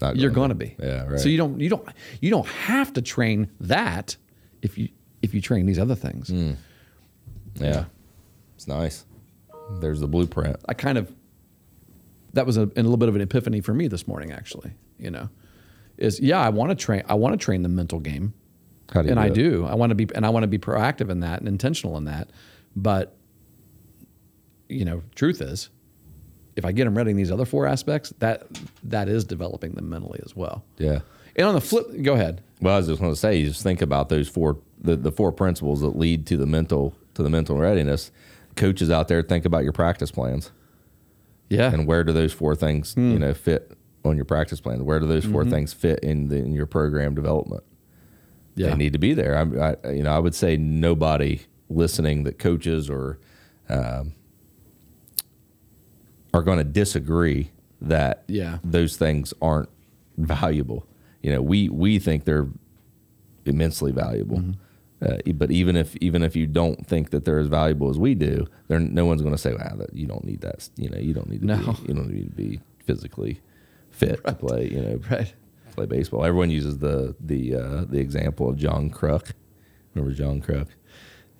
Not 0.00 0.16
you're 0.16 0.30
going 0.30 0.48
to 0.48 0.54
be 0.54 0.74
Yeah, 0.82 1.04
right. 1.04 1.20
so 1.20 1.28
you 1.28 1.36
don't 1.36 1.60
you 1.60 1.68
don't 1.68 1.86
you 2.22 2.30
don't 2.30 2.46
have 2.46 2.94
to 2.94 3.02
train 3.02 3.50
that 3.60 4.16
if 4.62 4.78
you 4.78 4.88
if 5.20 5.34
you 5.34 5.42
train 5.42 5.66
these 5.66 5.78
other 5.78 5.94
things 5.96 6.28
Hmm. 6.28 6.52
Yeah, 7.56 7.84
it's 8.56 8.66
nice. 8.66 9.04
There's 9.80 10.00
the 10.00 10.08
blueprint. 10.08 10.56
I 10.66 10.72
kind 10.72 10.96
of 10.96 11.12
that 12.34 12.46
was 12.46 12.56
a, 12.56 12.62
a 12.62 12.82
little 12.82 12.96
bit 12.96 13.08
of 13.08 13.16
an 13.16 13.20
epiphany 13.20 13.60
for 13.60 13.74
me 13.74 13.88
this 13.88 14.06
morning. 14.06 14.32
Actually, 14.32 14.72
you 14.98 15.10
know, 15.10 15.28
is 15.98 16.20
yeah, 16.20 16.40
I 16.40 16.48
want 16.48 16.70
to 16.70 16.74
train. 16.76 17.02
I 17.08 17.14
want 17.14 17.38
to 17.38 17.44
train 17.44 17.62
the 17.62 17.68
mental 17.68 18.00
game, 18.00 18.34
How 18.92 19.02
do 19.02 19.08
you 19.08 19.12
and 19.12 19.18
do 19.18 19.22
I 19.22 19.26
it? 19.28 19.34
do. 19.34 19.64
I 19.66 19.74
want 19.74 19.90
to 19.90 19.94
be 19.94 20.08
and 20.14 20.24
I 20.24 20.30
want 20.30 20.44
to 20.44 20.48
be 20.48 20.58
proactive 20.58 21.10
in 21.10 21.20
that 21.20 21.40
and 21.40 21.48
intentional 21.48 21.96
in 21.96 22.04
that. 22.04 22.30
But 22.76 23.16
you 24.68 24.84
know, 24.84 25.02
truth 25.14 25.40
is, 25.40 25.70
if 26.56 26.64
I 26.64 26.72
get 26.72 26.84
them 26.84 26.96
ready 26.96 27.10
in 27.10 27.16
these 27.16 27.30
other 27.30 27.44
four 27.44 27.66
aspects, 27.66 28.12
that 28.18 28.46
that 28.84 29.08
is 29.08 29.24
developing 29.24 29.72
them 29.72 29.88
mentally 29.88 30.20
as 30.24 30.36
well. 30.36 30.64
Yeah. 30.78 31.00
And 31.36 31.46
on 31.46 31.54
the 31.54 31.60
flip, 31.60 31.86
go 32.02 32.14
ahead. 32.14 32.42
Well, 32.60 32.74
I 32.74 32.78
was 32.78 32.88
just 32.88 33.00
going 33.00 33.12
to 33.12 33.18
say, 33.18 33.36
you 33.36 33.48
just 33.48 33.62
think 33.62 33.80
about 33.80 34.08
those 34.08 34.28
four, 34.28 34.58
the, 34.78 34.96
the 34.96 35.12
four 35.12 35.32
principles 35.32 35.80
that 35.80 35.96
lead 35.96 36.26
to 36.26 36.36
the 36.36 36.44
mental 36.46 36.94
to 37.14 37.22
the 37.22 37.30
mental 37.30 37.56
readiness. 37.56 38.10
Coaches 38.56 38.90
out 38.90 39.08
there, 39.08 39.22
think 39.22 39.44
about 39.44 39.62
your 39.62 39.72
practice 39.72 40.10
plans 40.10 40.50
Yeah, 41.50 41.72
and 41.72 41.86
where 41.86 42.02
do 42.04 42.12
those 42.12 42.32
four 42.32 42.54
things, 42.56 42.94
Hmm. 42.94 43.10
you 43.12 43.18
know, 43.18 43.34
fit 43.34 43.76
on 44.04 44.16
your 44.16 44.24
practice 44.24 44.60
plan? 44.60 44.84
Where 44.86 44.98
do 45.00 45.06
those 45.06 45.24
4 45.26 45.42
Mm-hmm. 45.42 45.50
things 45.50 45.72
fit 45.74 45.98
in, 46.00 46.28
the, 46.28 46.36
in 46.36 46.52
your 46.52 46.64
program 46.66 47.14
development? 47.14 47.62
yeah, 48.54 48.70
They 48.70 48.76
need 48.76 48.92
to 48.94 48.98
be 48.98 49.12
there. 49.14 49.36
I, 49.36 49.74
I, 49.88 49.90
you 49.92 50.02
know, 50.02 50.10
I 50.12 50.18
would 50.18 50.34
say 50.34 50.56
nobody 50.56 51.40
listening 51.68 52.22
that 52.24 52.38
coaches 52.38 52.88
or 52.88 53.18
um, 53.68 54.14
are 56.32 56.42
going 56.42 56.58
to 56.58 56.64
disagree 56.64 57.50
that 57.80 58.24
Yeah. 58.28 58.58
those 58.64 58.96
things 58.96 59.32
aren't 59.42 59.68
valuable. 60.16 60.86
You 61.22 61.32
know, 61.32 61.42
we 61.42 61.68
we 61.68 61.98
think 61.98 62.24
they're 62.24 62.48
immensely 63.44 63.92
valuable. 63.92 64.38
Mm-hmm. 64.38 64.52
Uh, 65.02 65.16
but 65.34 65.50
even 65.50 65.76
if 65.76 65.96
even 65.96 66.22
if 66.22 66.36
you 66.36 66.46
don't 66.46 66.86
think 66.86 67.10
that 67.10 67.24
they're 67.24 67.38
as 67.38 67.46
valuable 67.46 67.88
as 67.88 67.98
we 67.98 68.14
do, 68.14 68.46
there 68.68 68.78
no 68.78 69.06
one's 69.06 69.22
going 69.22 69.34
to 69.34 69.38
say, 69.40 69.54
"Wow, 69.54 69.74
that 69.78 69.94
you 69.94 70.06
don't 70.06 70.24
need 70.24 70.42
that." 70.42 70.68
You 70.76 70.90
know, 70.90 70.98
you 70.98 71.14
don't 71.14 71.28
need 71.30 71.40
to 71.40 71.46
No. 71.46 71.56
be 71.56 71.88
you 71.88 71.94
don't 71.94 72.10
need 72.10 72.24
to 72.28 72.34
be 72.36 72.60
physically 72.84 73.40
fit 73.90 74.22
to 74.26 74.34
play. 74.34 74.68
You 74.70 74.82
know, 74.82 75.00
Right. 75.10 75.32
play 75.74 75.86
baseball. 75.86 76.24
Everyone 76.24 76.50
uses 76.50 76.78
the 76.78 77.14
the 77.18 77.54
uh, 77.54 77.84
the 77.88 77.98
example 77.98 78.48
of 78.50 78.56
John 78.56 78.90
Kruk. 78.90 79.32
Remember 79.94 80.14
John 80.14 80.40
Kruk? 80.42 80.68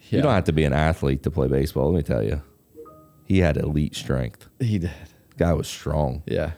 You 0.09 0.23
don't 0.23 0.33
have 0.33 0.45
to 0.45 0.53
be 0.53 0.65
an 0.65 0.73
athlete 0.73 1.23
to 1.25 1.31
play 1.31 1.47
baseball. 1.47 1.93
Let 1.93 1.97
me 1.99 2.03
tell 2.03 2.23
you, 2.25 2.41
he 3.27 3.39
had 3.41 3.57
elite 3.59 3.95
strength. 3.95 4.49
He 4.59 4.79
did. 4.79 4.91
Guy 5.37 5.53
was 5.53 5.69
strong. 5.69 6.23
Yeah. 6.27 6.53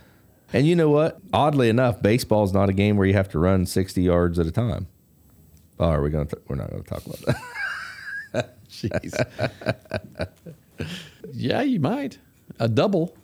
And 0.54 0.66
you 0.66 0.76
know 0.76 0.88
what? 0.90 1.18
Oddly 1.32 1.68
enough, 1.68 2.00
baseball 2.00 2.44
is 2.44 2.52
not 2.52 2.68
a 2.68 2.72
game 2.72 2.96
where 2.96 3.06
you 3.06 3.14
have 3.14 3.28
to 3.30 3.38
run 3.38 3.66
sixty 3.66 4.02
yards 4.02 4.38
at 4.38 4.46
a 4.46 4.50
time. 4.52 4.86
Oh, 5.78 5.86
are 5.88 6.02
we 6.02 6.10
going 6.10 6.26
to? 6.28 6.38
We're 6.48 6.56
not 6.56 6.70
going 6.70 6.82
to 6.82 6.88
talk 6.88 7.04
about 7.06 7.20
that. 8.32 8.56
Jeez. 8.70 9.12
yeah, 11.32 11.62
you 11.62 11.80
might. 11.80 12.18
A 12.58 12.68
double 12.68 13.16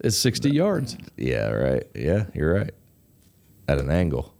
is 0.00 0.16
60 0.18 0.50
yards. 0.50 0.96
yeah, 1.16 1.50
right. 1.50 1.84
Yeah, 1.94 2.26
you're 2.34 2.54
right. 2.54 2.70
At 3.66 3.78
an 3.78 3.90
angle. 3.90 4.34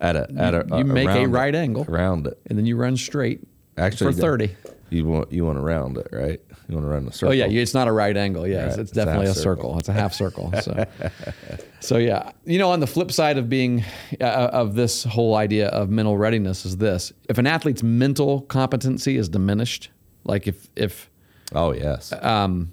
At 0.00 0.16
a 0.16 0.28
at 0.36 0.54
a 0.54 0.66
you 0.78 0.84
make 0.84 1.06
a 1.06 1.10
around 1.12 1.22
it. 1.24 1.26
right 1.28 1.54
angle. 1.54 1.86
around 1.88 2.26
it. 2.26 2.38
And 2.46 2.58
then 2.58 2.66
you 2.66 2.76
run 2.76 2.96
straight 2.96 3.40
Actually, 3.76 4.12
for 4.14 4.20
30. 4.20 4.50
You 4.92 5.04
want 5.06 5.32
you 5.32 5.44
want 5.44 5.56
to 5.58 5.62
round 5.62 5.96
it, 5.98 6.08
right? 6.12 6.40
You 6.68 6.74
want 6.76 6.86
to 6.86 6.90
run 6.90 7.04
the 7.06 7.12
circle. 7.12 7.28
Oh 7.30 7.32
yeah, 7.32 7.46
it's 7.46 7.74
not 7.74 7.88
a 7.88 7.92
right 7.92 8.16
angle. 8.16 8.46
Yes, 8.46 8.60
Right, 8.60 8.68
it's 8.70 8.78
it's 8.78 8.92
a 8.92 8.94
definitely 8.94 9.26
a 9.26 9.34
circle. 9.34 9.70
circle. 9.70 9.78
It's 9.78 9.88
a 9.88 9.92
half 9.92 10.12
circle. 10.12 10.52
So, 10.60 10.84
so 11.80 11.96
yeah, 11.98 12.30
you 12.44 12.58
know, 12.58 12.70
on 12.70 12.80
the 12.80 12.86
flip 12.86 13.10
side 13.10 13.38
of 13.38 13.48
being 13.48 13.84
uh, 14.20 14.24
of 14.24 14.74
this 14.74 15.04
whole 15.04 15.34
idea 15.34 15.68
of 15.68 15.88
mental 15.90 16.16
readiness 16.16 16.64
is 16.64 16.76
this: 16.76 17.12
if 17.28 17.38
an 17.38 17.46
athlete's 17.46 17.82
mental 17.82 18.42
competency 18.42 19.16
is 19.16 19.28
diminished, 19.28 19.90
like 20.24 20.46
if 20.46 20.68
if 20.76 21.10
Oh 21.54 21.72
yes. 21.72 22.12
um, 22.22 22.72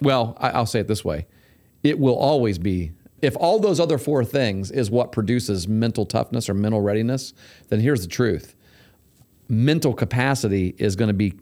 well, 0.00 0.36
I, 0.40 0.50
I'll 0.50 0.66
say 0.66 0.80
it 0.80 0.88
this 0.88 1.04
way: 1.04 1.26
it 1.82 1.98
will 1.98 2.16
always 2.16 2.58
be. 2.58 2.92
If 3.20 3.36
all 3.36 3.58
those 3.58 3.80
other 3.80 3.98
four 3.98 4.24
things 4.24 4.70
is 4.70 4.92
what 4.92 5.10
produces 5.10 5.66
mental 5.66 6.06
toughness 6.06 6.48
or 6.48 6.54
mental 6.54 6.80
readiness, 6.80 7.34
then 7.68 7.80
here's 7.80 8.02
the 8.02 8.06
truth: 8.08 8.54
mental 9.48 9.92
capacity 9.94 10.74
is 10.78 10.94
going 10.96 11.08
to 11.08 11.14
be 11.14 11.34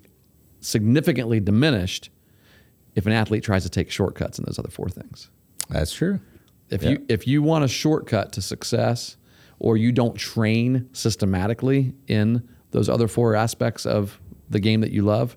significantly 0.61 1.41
diminished 1.41 2.11
if 2.95 3.07
an 3.07 3.13
athlete 3.13 3.45
tries 3.45 3.63
to 3.65 3.69
take 3.71 3.91
shortcuts 3.91 4.39
in 4.39 4.45
those 4.47 4.59
other 4.59 4.71
four 4.71 4.89
things. 4.89 5.31
That's 5.69 5.93
true. 5.93 6.21
If 6.71 6.83
Yeah. 6.83 6.91
you 6.91 7.07
if 7.09 7.27
you 7.27 7.43
want 7.43 7.65
a 7.65 7.69
shortcut 7.69 8.33
to 8.33 8.43
success, 8.43 9.17
or 9.59 9.77
you 9.77 9.91
don't 9.93 10.17
train 10.17 10.89
systematically 10.93 11.95
in 12.09 12.47
those 12.73 12.89
other 12.89 13.09
four 13.09 13.35
aspects 13.35 13.87
of 13.87 14.21
the 14.51 14.61
game 14.61 14.81
that 14.83 14.91
you 14.93 15.03
love, 15.03 15.37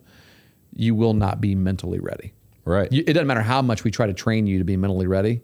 you 0.76 0.94
will 0.96 1.14
not 1.14 1.40
be 1.40 1.56
mentally 1.56 2.00
ready. 2.00 2.34
Right. 2.66 2.92
You, 2.92 3.04
it 3.08 3.14
doesn't 3.14 3.28
matter 3.28 3.42
how 3.42 3.62
much 3.62 3.84
we 3.84 3.92
try 3.92 4.08
to 4.08 4.14
train 4.14 4.46
you 4.46 4.58
to 4.60 4.64
be 4.66 4.76
mentally 4.78 5.08
ready. 5.08 5.42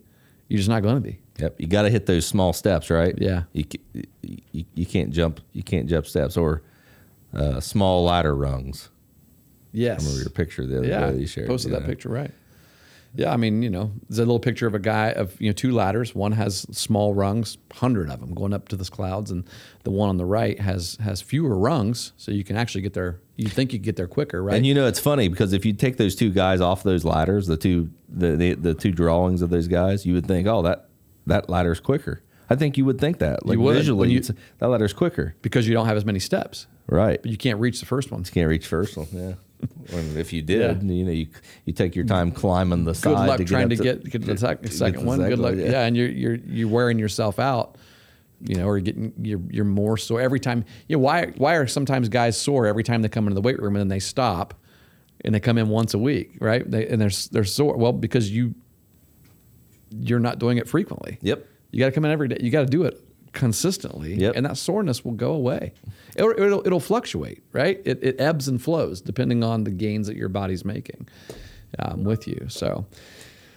You're 0.49 0.57
just 0.57 0.69
not 0.69 0.84
going 0.84 0.95
to 0.95 1.01
be. 1.01 1.19
Yep, 1.39 1.55
you 1.59 1.67
got 1.67 1.84
to 1.84 1.89
hit 1.89 2.05
those 2.05 2.26
small 2.26 2.53
steps, 2.53 2.89
right? 2.89 3.15
Yeah. 3.17 3.43
you, 3.53 3.65
you, 4.21 4.65
you 4.76 4.86
can't 4.86 5.11
jump 5.11 5.39
you 5.53 5.63
can't 5.63 5.88
jump 5.88 6.05
steps 6.05 6.38
or 6.38 6.61
uh, 7.34 7.59
small 7.59 8.03
ladder 8.03 8.36
rungs. 8.36 8.89
Yes. 9.76 10.01
I 10.01 10.05
remember 10.05 10.23
your 10.23 10.30
picture 10.32 10.65
the 10.65 10.80
other 10.80 10.88
yeah. 10.88 10.99
day 11.07 11.11
that 11.13 11.19
you 11.19 11.28
shared. 11.28 11.47
posted 11.47 11.71
you 11.71 11.80
that 11.80 11.86
picture, 11.86 12.09
right? 12.09 12.32
Yeah, 13.17 13.32
I 13.32 13.38
mean, 13.38 13.61
you 13.61 13.69
know, 13.69 13.93
there's 14.09 14.19
a 14.19 14.23
little 14.23 14.39
picture 14.39 14.67
of 14.67 14.76
a 14.76 14.80
guy 14.80 15.11
of 15.11 15.39
you 15.39 15.47
know 15.47 15.53
two 15.53 15.71
ladders. 15.71 16.13
One 16.13 16.34
has 16.34 16.65
small 16.71 17.13
rungs, 17.13 17.57
hundred 17.73 18.09
of 18.09 18.19
them 18.19 18.34
going 18.34 18.53
up 18.53 18.67
to 18.69 18.76
the 18.76 18.84
clouds, 18.86 19.32
and 19.32 19.47
the 19.84 19.91
one 19.91 20.09
on 20.09 20.17
the 20.17 20.26
right 20.26 20.59
has 20.59 20.97
has 21.01 21.21
fewer 21.21 21.57
rungs, 21.57 22.11
so 22.17 22.32
you 22.32 22.43
can 22.43 22.57
actually 22.57 22.82
get 22.82 22.93
there. 22.93 23.21
You 23.38 23.47
think 23.47 23.71
you 23.71 23.80
get 23.80 23.95
there 23.95 24.07
quicker, 24.07 24.43
right? 24.43 24.57
And 24.57 24.65
you 24.65 24.73
know 24.73 24.86
it's 24.86 24.99
funny 24.99 25.30
because 25.30 25.53
if 25.53 25.65
you 25.65 25.73
take 25.73 25.97
those 25.97 26.15
two 26.15 26.30
guys 26.30 26.59
off 26.59 26.84
those 26.84 27.05
ladders, 27.05 27.47
the 27.47 27.57
two 27.57 27.89
the, 28.09 28.36
the 28.36 28.53
the 28.55 28.73
two 28.73 28.91
drawings 28.91 29.41
of 29.41 29.49
those 29.49 29.67
guys, 29.67 30.05
you 30.05 30.13
would 30.13 30.26
think, 30.26 30.47
oh 30.47 30.61
that 30.63 30.89
that 31.26 31.49
ladder's 31.49 31.80
quicker. 31.80 32.21
I 32.49 32.55
think 32.55 32.78
you 32.78 32.86
would 32.86 32.99
think 32.99 33.19
that 33.19 33.45
like 33.45 33.57
would, 33.57 33.76
visually, 33.76 34.11
you- 34.11 34.21
that 34.21 34.67
ladder's 34.67 34.93
quicker, 34.93 35.36
because 35.41 35.67
you 35.67 35.73
don't 35.73 35.88
have 35.88 35.97
as 35.97 36.05
many 36.05 36.19
steps, 36.19 36.67
right? 36.88 37.21
but 37.21 37.32
you 37.32 37.38
can't 37.38 37.59
reach 37.59 37.80
the 37.80 37.86
first 37.86 38.11
one. 38.11 38.23
You 38.23 38.32
can't 38.32 38.49
reach 38.49 38.67
first 38.67 38.97
one. 38.97 39.07
Yeah. 39.11 39.34
If 39.88 40.34
you 40.34 40.41
did, 40.41 40.82
you 40.84 41.03
know, 41.06 41.12
you 41.12 41.28
you 41.66 41.74
take 41.74 41.95
your 41.95 42.06
time 42.06 42.32
climbing 42.32 42.84
the 42.86 42.91
Good 42.91 42.97
side. 42.97 43.28
luck 43.28 43.38
to 43.38 43.45
trying 43.45 43.64
up 43.66 43.70
to 43.70 43.76
get, 43.78 44.03
get 44.03 44.12
to 44.24 44.34
the 44.34 44.58
get 44.62 44.74
second 44.74 45.06
one. 45.06 45.20
Good 45.20 45.38
luck. 45.39 45.51
one, 45.56 45.60
Yeah. 45.60 45.86
and 45.86 45.95
you're 45.95 46.10
you're 46.10 46.36
you're 46.36 46.68
wearing 46.68 46.97
yourself 46.99 47.39
out. 47.39 47.78
You 48.41 48.56
know, 48.58 48.66
or 48.68 48.78
you're 48.78 48.84
getting 48.84 49.14
you're 49.22 49.41
you're 49.49 49.66
more 49.66 49.95
sore 49.97 50.20
every 50.22 50.39
time. 50.39 50.66
You 50.88 50.97
know, 50.97 51.01
why 51.01 51.28
why 51.38 51.56
are 51.56 51.68
sometimes 51.68 52.10
guys 52.10 52.38
sore 52.39 52.66
every 52.68 52.84
time 52.84 53.01
they 53.01 53.10
come 53.10 53.26
into 53.26 53.36
the 53.36 53.41
weight 53.41 53.60
room 53.62 53.76
and 53.76 53.82
then 53.82 53.88
they 53.88 53.99
stop, 53.99 54.53
and 55.22 55.34
they 55.34 55.39
come 55.39 55.58
in 55.58 55.70
once 55.70 55.93
a 55.93 55.99
week, 55.99 56.38
right? 56.41 56.70
They, 56.70 56.88
and 56.88 56.99
they're 57.01 57.12
they're 57.32 57.43
sore. 57.45 57.78
Well, 57.78 57.93
because 57.93 58.30
you 58.30 58.56
you're 59.91 60.20
not 60.20 60.39
doing 60.39 60.58
it 60.58 60.68
frequently. 60.68 61.18
Yep. 61.22 61.45
You 61.72 61.80
got 61.80 61.86
to 61.88 61.91
come 61.91 62.06
in 62.06 62.12
every 62.12 62.28
day. 62.28 62.38
You 62.41 62.49
got 62.51 62.62
to 62.62 62.66
do 62.68 62.84
it 62.84 63.01
consistently, 63.36 64.15
Yep. 64.15 64.33
and 64.36 64.45
that 64.45 64.57
soreness 64.57 65.05
will 65.05 65.11
go 65.13 65.33
away. 65.33 65.73
It'll, 66.15 66.31
it'll, 66.31 66.65
it'll 66.65 66.79
fluctuate, 66.79 67.43
right? 67.53 67.79
It, 67.86 67.99
it 68.03 68.19
ebbs 68.19 68.47
and 68.47 68.59
flows 68.61 69.01
depending 69.01 69.43
on 69.43 69.63
the 69.65 69.71
gains 69.71 70.07
that 70.07 70.15
your 70.17 70.29
body's 70.29 70.65
making 70.65 71.07
um, 71.77 72.03
with 72.03 72.27
you. 72.27 72.45
So, 72.49 72.86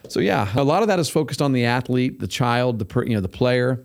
so 0.09 0.21
yeah, 0.21 0.53
a 0.55 0.65
lot 0.65 0.83
of 0.83 0.89
that 0.89 0.99
is 0.99 1.09
focused 1.09 1.41
on 1.41 1.53
the 1.53 1.65
athlete, 1.65 2.21
the 2.21 2.27
child, 2.29 2.79
the 2.79 2.85
per, 2.85 3.05
you 3.05 3.15
know 3.15 3.21
the 3.23 3.29
player. 3.29 3.85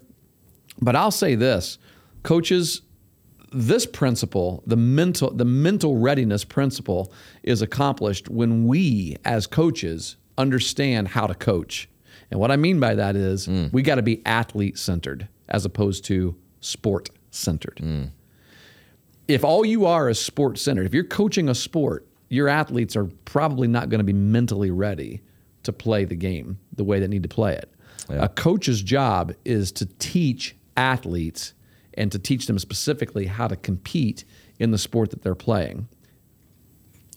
But 0.81 0.95
I'll 0.95 1.11
say 1.11 1.35
this, 1.35 1.77
coaches. 2.23 2.81
This 3.55 3.85
principle, 3.85 4.63
the 4.65 4.75
mental, 4.75 5.29
the 5.31 5.45
mental 5.45 5.97
readiness 5.97 6.43
principle, 6.43 7.13
is 7.43 7.61
accomplished 7.61 8.27
when 8.27 8.65
we, 8.65 9.15
as 9.23 9.45
coaches, 9.45 10.15
understand 10.39 11.09
how 11.09 11.27
to 11.27 11.35
coach. 11.35 11.87
And 12.31 12.39
what 12.39 12.49
I 12.49 12.55
mean 12.55 12.79
by 12.79 12.95
that 12.95 13.15
is 13.15 13.47
we 13.71 13.83
got 13.83 13.95
to 13.95 14.01
be 14.01 14.23
athlete 14.25 14.79
centered 14.79 15.27
as 15.53 15.63
opposed 15.65 16.03
to 16.05 16.35
sport 16.59 17.09
centered. 17.31 17.79
If 19.27 19.43
all 19.45 19.63
you 19.65 19.85
are 19.85 20.09
is 20.09 20.19
sport 20.19 20.57
centered, 20.57 20.85
if 20.85 20.93
you're 20.93 21.03
coaching 21.05 21.47
a 21.47 21.55
sport, 21.55 22.05
your 22.29 22.49
athletes 22.49 22.95
are 22.95 23.05
probably 23.25 23.67
not 23.67 23.89
going 23.89 23.99
to 23.99 24.03
be 24.03 24.11
mentally 24.13 24.71
ready 24.71 25.21
to 25.63 25.71
play 25.71 26.03
the 26.03 26.15
game 26.15 26.57
the 26.75 26.83
way 26.83 26.99
they 26.99 27.07
need 27.07 27.23
to 27.23 27.29
play 27.29 27.53
it. 27.55 27.69
A 28.09 28.27
coach's 28.27 28.81
job 28.81 29.31
is 29.45 29.71
to 29.73 29.85
teach 29.85 30.55
athletes 30.75 31.53
and 31.93 32.11
to 32.11 32.19
teach 32.19 32.47
them 32.47 32.59
specifically 32.59 33.27
how 33.27 33.47
to 33.47 33.55
compete 33.55 34.25
in 34.59 34.71
the 34.71 34.77
sport 34.77 35.11
that 35.11 35.21
they're 35.21 35.35
playing. 35.35 35.87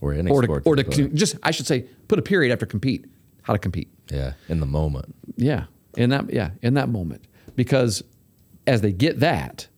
or 0.00 0.12
any 0.12 0.30
Or 0.30 0.42
to, 0.42 0.46
sport. 0.46 0.62
or 0.66 0.76
to 0.76 0.84
con- 0.84 1.16
just, 1.16 1.36
I 1.42 1.50
should 1.50 1.66
say, 1.66 1.86
put 2.06 2.18
a 2.18 2.22
period 2.22 2.52
after 2.52 2.66
compete, 2.66 3.06
how 3.42 3.52
to 3.54 3.58
compete. 3.58 3.88
yeah, 4.10 4.34
in 4.48 4.60
the 4.60 4.66
moment. 4.66 5.12
Yeah, 5.36 5.64
in 5.96 6.10
that 6.10 6.32
yeah, 6.32 6.50
in 6.62 6.74
that 6.74 6.88
moment, 6.88 7.24
because 7.56 8.04
as 8.66 8.80
they 8.80 8.92
get 8.92 9.20
that, 9.20 9.68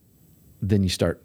then 0.61 0.83
you 0.83 0.89
start 0.89 1.21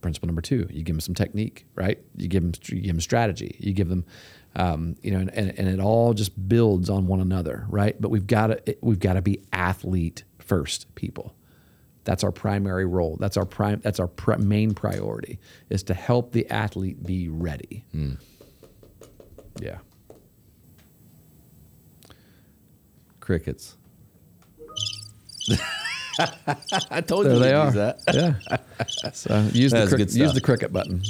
principle 0.00 0.26
number 0.26 0.42
two. 0.42 0.66
You 0.70 0.82
give 0.82 0.94
them 0.96 1.00
some 1.00 1.14
technique, 1.14 1.66
right? 1.74 1.98
You 2.16 2.28
give 2.28 2.42
them 2.42 2.52
you 2.66 2.80
give 2.82 2.94
them 2.94 3.00
strategy. 3.00 3.56
You 3.58 3.72
give 3.72 3.88
them, 3.88 4.04
um, 4.56 4.96
you 5.02 5.10
know, 5.10 5.18
and, 5.18 5.30
and, 5.30 5.58
and 5.58 5.68
it 5.68 5.80
all 5.80 6.14
just 6.14 6.48
builds 6.48 6.90
on 6.90 7.06
one 7.06 7.20
another, 7.20 7.66
right? 7.68 8.00
But 8.00 8.10
we've 8.10 8.26
got 8.26 8.48
to 8.48 8.76
we've 8.80 8.98
got 8.98 9.14
to 9.14 9.22
be 9.22 9.42
athlete 9.52 10.24
first, 10.38 10.94
people. 10.94 11.34
That's 12.04 12.24
our 12.24 12.32
primary 12.32 12.86
role. 12.86 13.16
That's 13.20 13.36
our 13.36 13.44
prime. 13.44 13.80
That's 13.82 14.00
our 14.00 14.08
pri- 14.08 14.38
main 14.38 14.74
priority 14.74 15.38
is 15.68 15.82
to 15.84 15.94
help 15.94 16.32
the 16.32 16.48
athlete 16.50 17.04
be 17.04 17.28
ready. 17.28 17.84
Yeah. 19.60 19.78
Crickets. 23.20 23.76
I 26.90 27.00
told 27.00 27.26
There 27.26 27.34
you 27.34 27.38
they 27.38 27.52
are. 27.52 27.66
use 27.66 27.74
that. 27.74 27.98
Yeah. 28.14 28.56
So 29.12 29.48
use 29.52 29.72
the 29.72 29.86
cric- 29.86 30.12
use 30.14 30.32
the 30.34 30.40
cricket 30.40 30.72
button. 30.72 31.02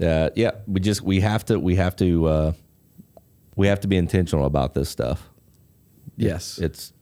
Uh, 0.00 0.30
yeah, 0.34 0.52
we 0.66 0.80
just 0.80 1.02
we 1.02 1.20
have 1.20 1.44
to 1.46 1.58
we 1.58 1.76
have 1.76 1.94
to 1.96 2.26
uh, 2.26 2.52
we 3.56 3.66
have 3.68 3.80
to 3.80 3.88
be 3.88 3.96
intentional 3.96 4.44
about 4.44 4.74
this 4.74 4.88
stuff. 4.90 5.28
Yes. 6.16 6.58
It's 6.58 6.92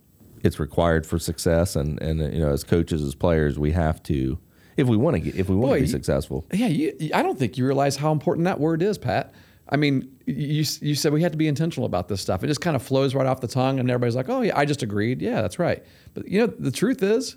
it's 0.43 0.59
required 0.61 1.07
for 1.07 1.18
success, 1.18 1.76
and 1.76 2.01
and 2.03 2.20
you 2.34 2.40
know 2.40 2.51
as 2.53 2.64
coaches 2.64 3.03
as 3.03 3.14
players 3.14 3.59
we 3.59 3.72
have 3.72 4.03
to 4.05 4.38
if 4.76 4.86
we 4.88 4.97
want 4.97 5.14
to 5.16 5.20
get 5.20 5.34
if 5.36 5.49
we 5.49 5.57
want 5.57 5.72
to 5.72 5.80
be 5.80 5.80
you- 5.82 5.86
successful. 5.86 6.45
Yeah, 6.53 6.68
you- 6.68 7.11
I 7.14 7.22
don't 7.22 7.38
think 7.38 7.57
you 7.59 7.66
realize 7.66 7.97
how 7.97 8.12
important 8.12 8.45
that 8.45 8.61
word 8.61 8.82
is, 8.82 8.99
Pat. 8.99 9.32
I 9.72 9.76
mean, 9.76 10.14
you 10.26 10.64
you 10.80 10.94
said 10.94 11.14
we 11.14 11.22
had 11.22 11.32
to 11.32 11.38
be 11.38 11.48
intentional 11.48 11.86
about 11.86 12.06
this 12.06 12.20
stuff. 12.20 12.44
It 12.44 12.48
just 12.48 12.60
kind 12.60 12.76
of 12.76 12.82
flows 12.82 13.14
right 13.14 13.26
off 13.26 13.40
the 13.40 13.48
tongue, 13.48 13.80
and 13.80 13.90
everybody's 13.90 14.14
like, 14.14 14.28
"Oh 14.28 14.42
yeah, 14.42 14.56
I 14.56 14.66
just 14.66 14.82
agreed." 14.82 15.22
Yeah, 15.22 15.40
that's 15.40 15.58
right. 15.58 15.82
But 16.12 16.28
you 16.28 16.40
know, 16.40 16.46
the 16.46 16.70
truth 16.70 17.02
is, 17.02 17.36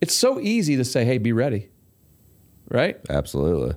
it's 0.00 0.14
so 0.14 0.40
easy 0.40 0.76
to 0.76 0.84
say, 0.84 1.04
"Hey, 1.04 1.18
be 1.18 1.32
ready," 1.32 1.68
right? 2.70 2.98
Absolutely. 3.10 3.76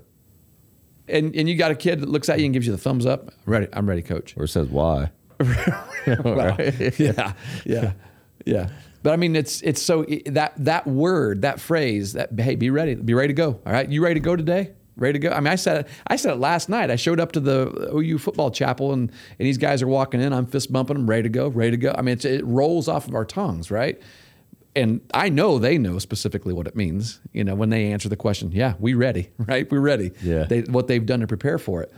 And 1.10 1.36
and 1.36 1.50
you 1.50 1.58
got 1.58 1.72
a 1.72 1.76
kid 1.76 2.00
that 2.00 2.08
looks 2.08 2.30
at 2.30 2.40
you 2.40 2.46
and 2.46 2.54
gives 2.54 2.66
you 2.66 2.72
the 2.72 2.78
thumbs 2.78 3.06
up. 3.06 3.34
I'm 3.46 3.52
ready. 3.54 3.68
I'm 3.74 3.90
ready, 3.90 4.02
coach. 4.02 4.34
Or 4.38 4.48
says 4.48 4.70
why. 4.70 5.12
Well, 6.24 6.58
yeah, 6.98 7.34
yeah. 7.66 7.92
Yeah. 8.46 8.70
But 9.04 9.14
I 9.14 9.18
mean, 9.18 9.36
it's 9.36 9.62
it's 9.62 9.82
so 9.82 10.06
that 10.26 10.54
that 10.58 10.88
word, 10.88 11.42
that 11.44 11.60
phrase, 11.60 12.14
that 12.14 12.38
hey, 12.40 12.56
be 12.56 12.70
ready, 12.70 12.96
be 12.96 13.14
ready 13.14 13.28
to 13.28 13.34
go. 13.34 13.60
All 13.66 13.74
right, 13.74 13.88
you 13.88 14.02
ready 14.02 14.16
to 14.16 14.20
go 14.20 14.36
today? 14.36 14.72
Ready 15.00 15.20
to 15.20 15.30
go? 15.30 15.34
I 15.34 15.40
mean, 15.40 15.48
I 15.48 15.56
said 15.56 15.86
it. 15.86 15.88
I 16.08 16.16
said 16.16 16.34
it 16.34 16.38
last 16.38 16.70
night. 16.70 16.92
I 16.92 16.96
showed 16.96 17.20
up 17.20 17.32
to 17.34 17.40
the 17.40 17.90
OU 17.94 18.20
football 18.20 18.52
chapel, 18.52 18.94
and 18.94 19.10
and 19.10 19.48
these 19.48 19.58
guys 19.58 19.82
are 19.82 19.88
walking 19.88 20.22
in. 20.22 20.34
I'm 20.34 20.46
fist 20.46 20.72
bumping 20.72 20.98
them, 20.98 21.10
ready 21.10 21.24
to 21.24 21.30
go, 21.30 21.48
ready 21.48 21.72
to 21.72 21.78
go. 21.78 21.96
I 21.98 22.02
mean, 22.02 22.14
it's, 22.14 22.26
it 22.26 22.46
rolls 22.46 22.88
off 22.88 23.08
of 23.08 23.16
our 23.16 23.26
tongues, 23.26 23.72
right? 23.72 24.00
And 24.76 25.02
I 25.14 25.30
know 25.30 25.58
they 25.58 25.78
know 25.78 26.00
specifically 26.00 26.54
what 26.54 26.68
it 26.68 26.76
means. 26.76 27.20
You 27.34 27.44
know, 27.44 27.56
when 27.56 27.70
they 27.70 27.92
answer 27.92 28.08
the 28.10 28.16
question, 28.16 28.52
yeah, 28.52 28.76
we 28.80 28.94
ready, 28.94 29.30
right? 29.38 29.70
We're 29.72 29.80
ready. 29.80 30.12
Yeah. 30.22 30.44
They, 30.44 30.62
what 30.62 30.88
they've 30.88 31.06
done 31.06 31.22
to 31.22 31.28
prepare 31.28 31.58
for 31.58 31.82
it. 31.84 31.94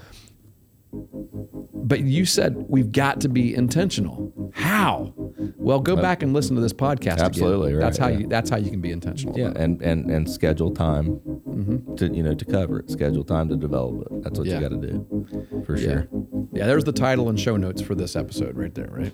But 1.83 2.01
you 2.01 2.25
said 2.25 2.55
we've 2.69 2.91
got 2.91 3.21
to 3.21 3.29
be 3.29 3.55
intentional. 3.55 4.51
How? 4.53 5.13
Well, 5.57 5.79
go 5.79 5.95
uh, 5.95 6.01
back 6.01 6.23
and 6.23 6.33
listen 6.33 6.55
to 6.55 6.61
this 6.61 6.73
podcast. 6.73 7.13
again. 7.13 7.19
Absolutely, 7.25 7.73
right, 7.73 7.81
That's 7.81 7.97
how 7.97 8.07
yeah. 8.07 8.19
you. 8.19 8.27
That's 8.27 8.49
how 8.49 8.57
you 8.57 8.69
can 8.69 8.81
be 8.81 8.91
intentional. 8.91 9.37
Yeah, 9.37 9.51
and 9.55 9.81
and 9.81 10.09
and 10.09 10.29
schedule 10.29 10.71
time 10.71 11.19
mm-hmm. 11.47 11.95
to 11.95 12.07
you 12.13 12.23
know 12.23 12.33
to 12.33 12.45
cover 12.45 12.79
it. 12.79 12.89
Schedule 12.91 13.23
time 13.23 13.49
to 13.49 13.55
develop 13.55 14.07
it. 14.07 14.23
That's 14.23 14.37
what 14.37 14.47
Yeah. 14.47 14.55
you 14.55 14.61
got 14.61 14.81
to 14.81 14.87
do 14.87 15.63
for 15.65 15.77
Yeah. 15.77 15.83
sure. 15.83 16.07
Yeah. 16.53 16.65
There's 16.67 16.83
the 16.83 16.91
title 16.91 17.29
and 17.29 17.39
show 17.39 17.57
notes 17.57 17.81
for 17.81 17.95
this 17.95 18.15
episode 18.15 18.55
right 18.55 18.73
there. 18.73 18.89
Right. 18.91 19.13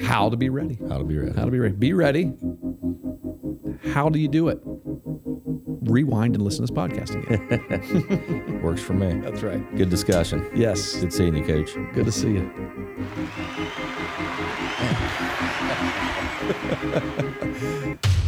How 0.00 0.28
to 0.28 0.36
be 0.36 0.48
ready. 0.48 0.78
How 0.88 0.98
to 0.98 1.04
be 1.04 1.18
ready. 1.18 1.36
How 1.36 1.44
to 1.44 1.50
be 1.50 1.58
ready. 1.58 1.74
Be 1.74 1.92
ready. 1.92 2.32
How 3.92 4.08
do 4.08 4.18
you 4.18 4.28
do 4.28 4.48
it? 4.48 4.60
Rewind 5.84 6.34
and 6.36 6.44
listen 6.44 6.64
to 6.64 6.72
this 6.72 6.78
podcast 6.78 7.14
again. 7.20 8.62
Works 8.62 8.80
for 8.80 8.94
me. 8.94 9.20
That's 9.20 9.42
right. 9.42 9.76
Good 9.76 9.90
discussion. 9.90 10.48
Yes. 10.54 10.96
Good 10.96 11.12
seeing 11.12 11.34
you, 11.34 11.44
Coach. 11.52 11.76
Good 11.92 12.06
to 12.06 12.12
see 12.12 12.32
you. 12.32 12.50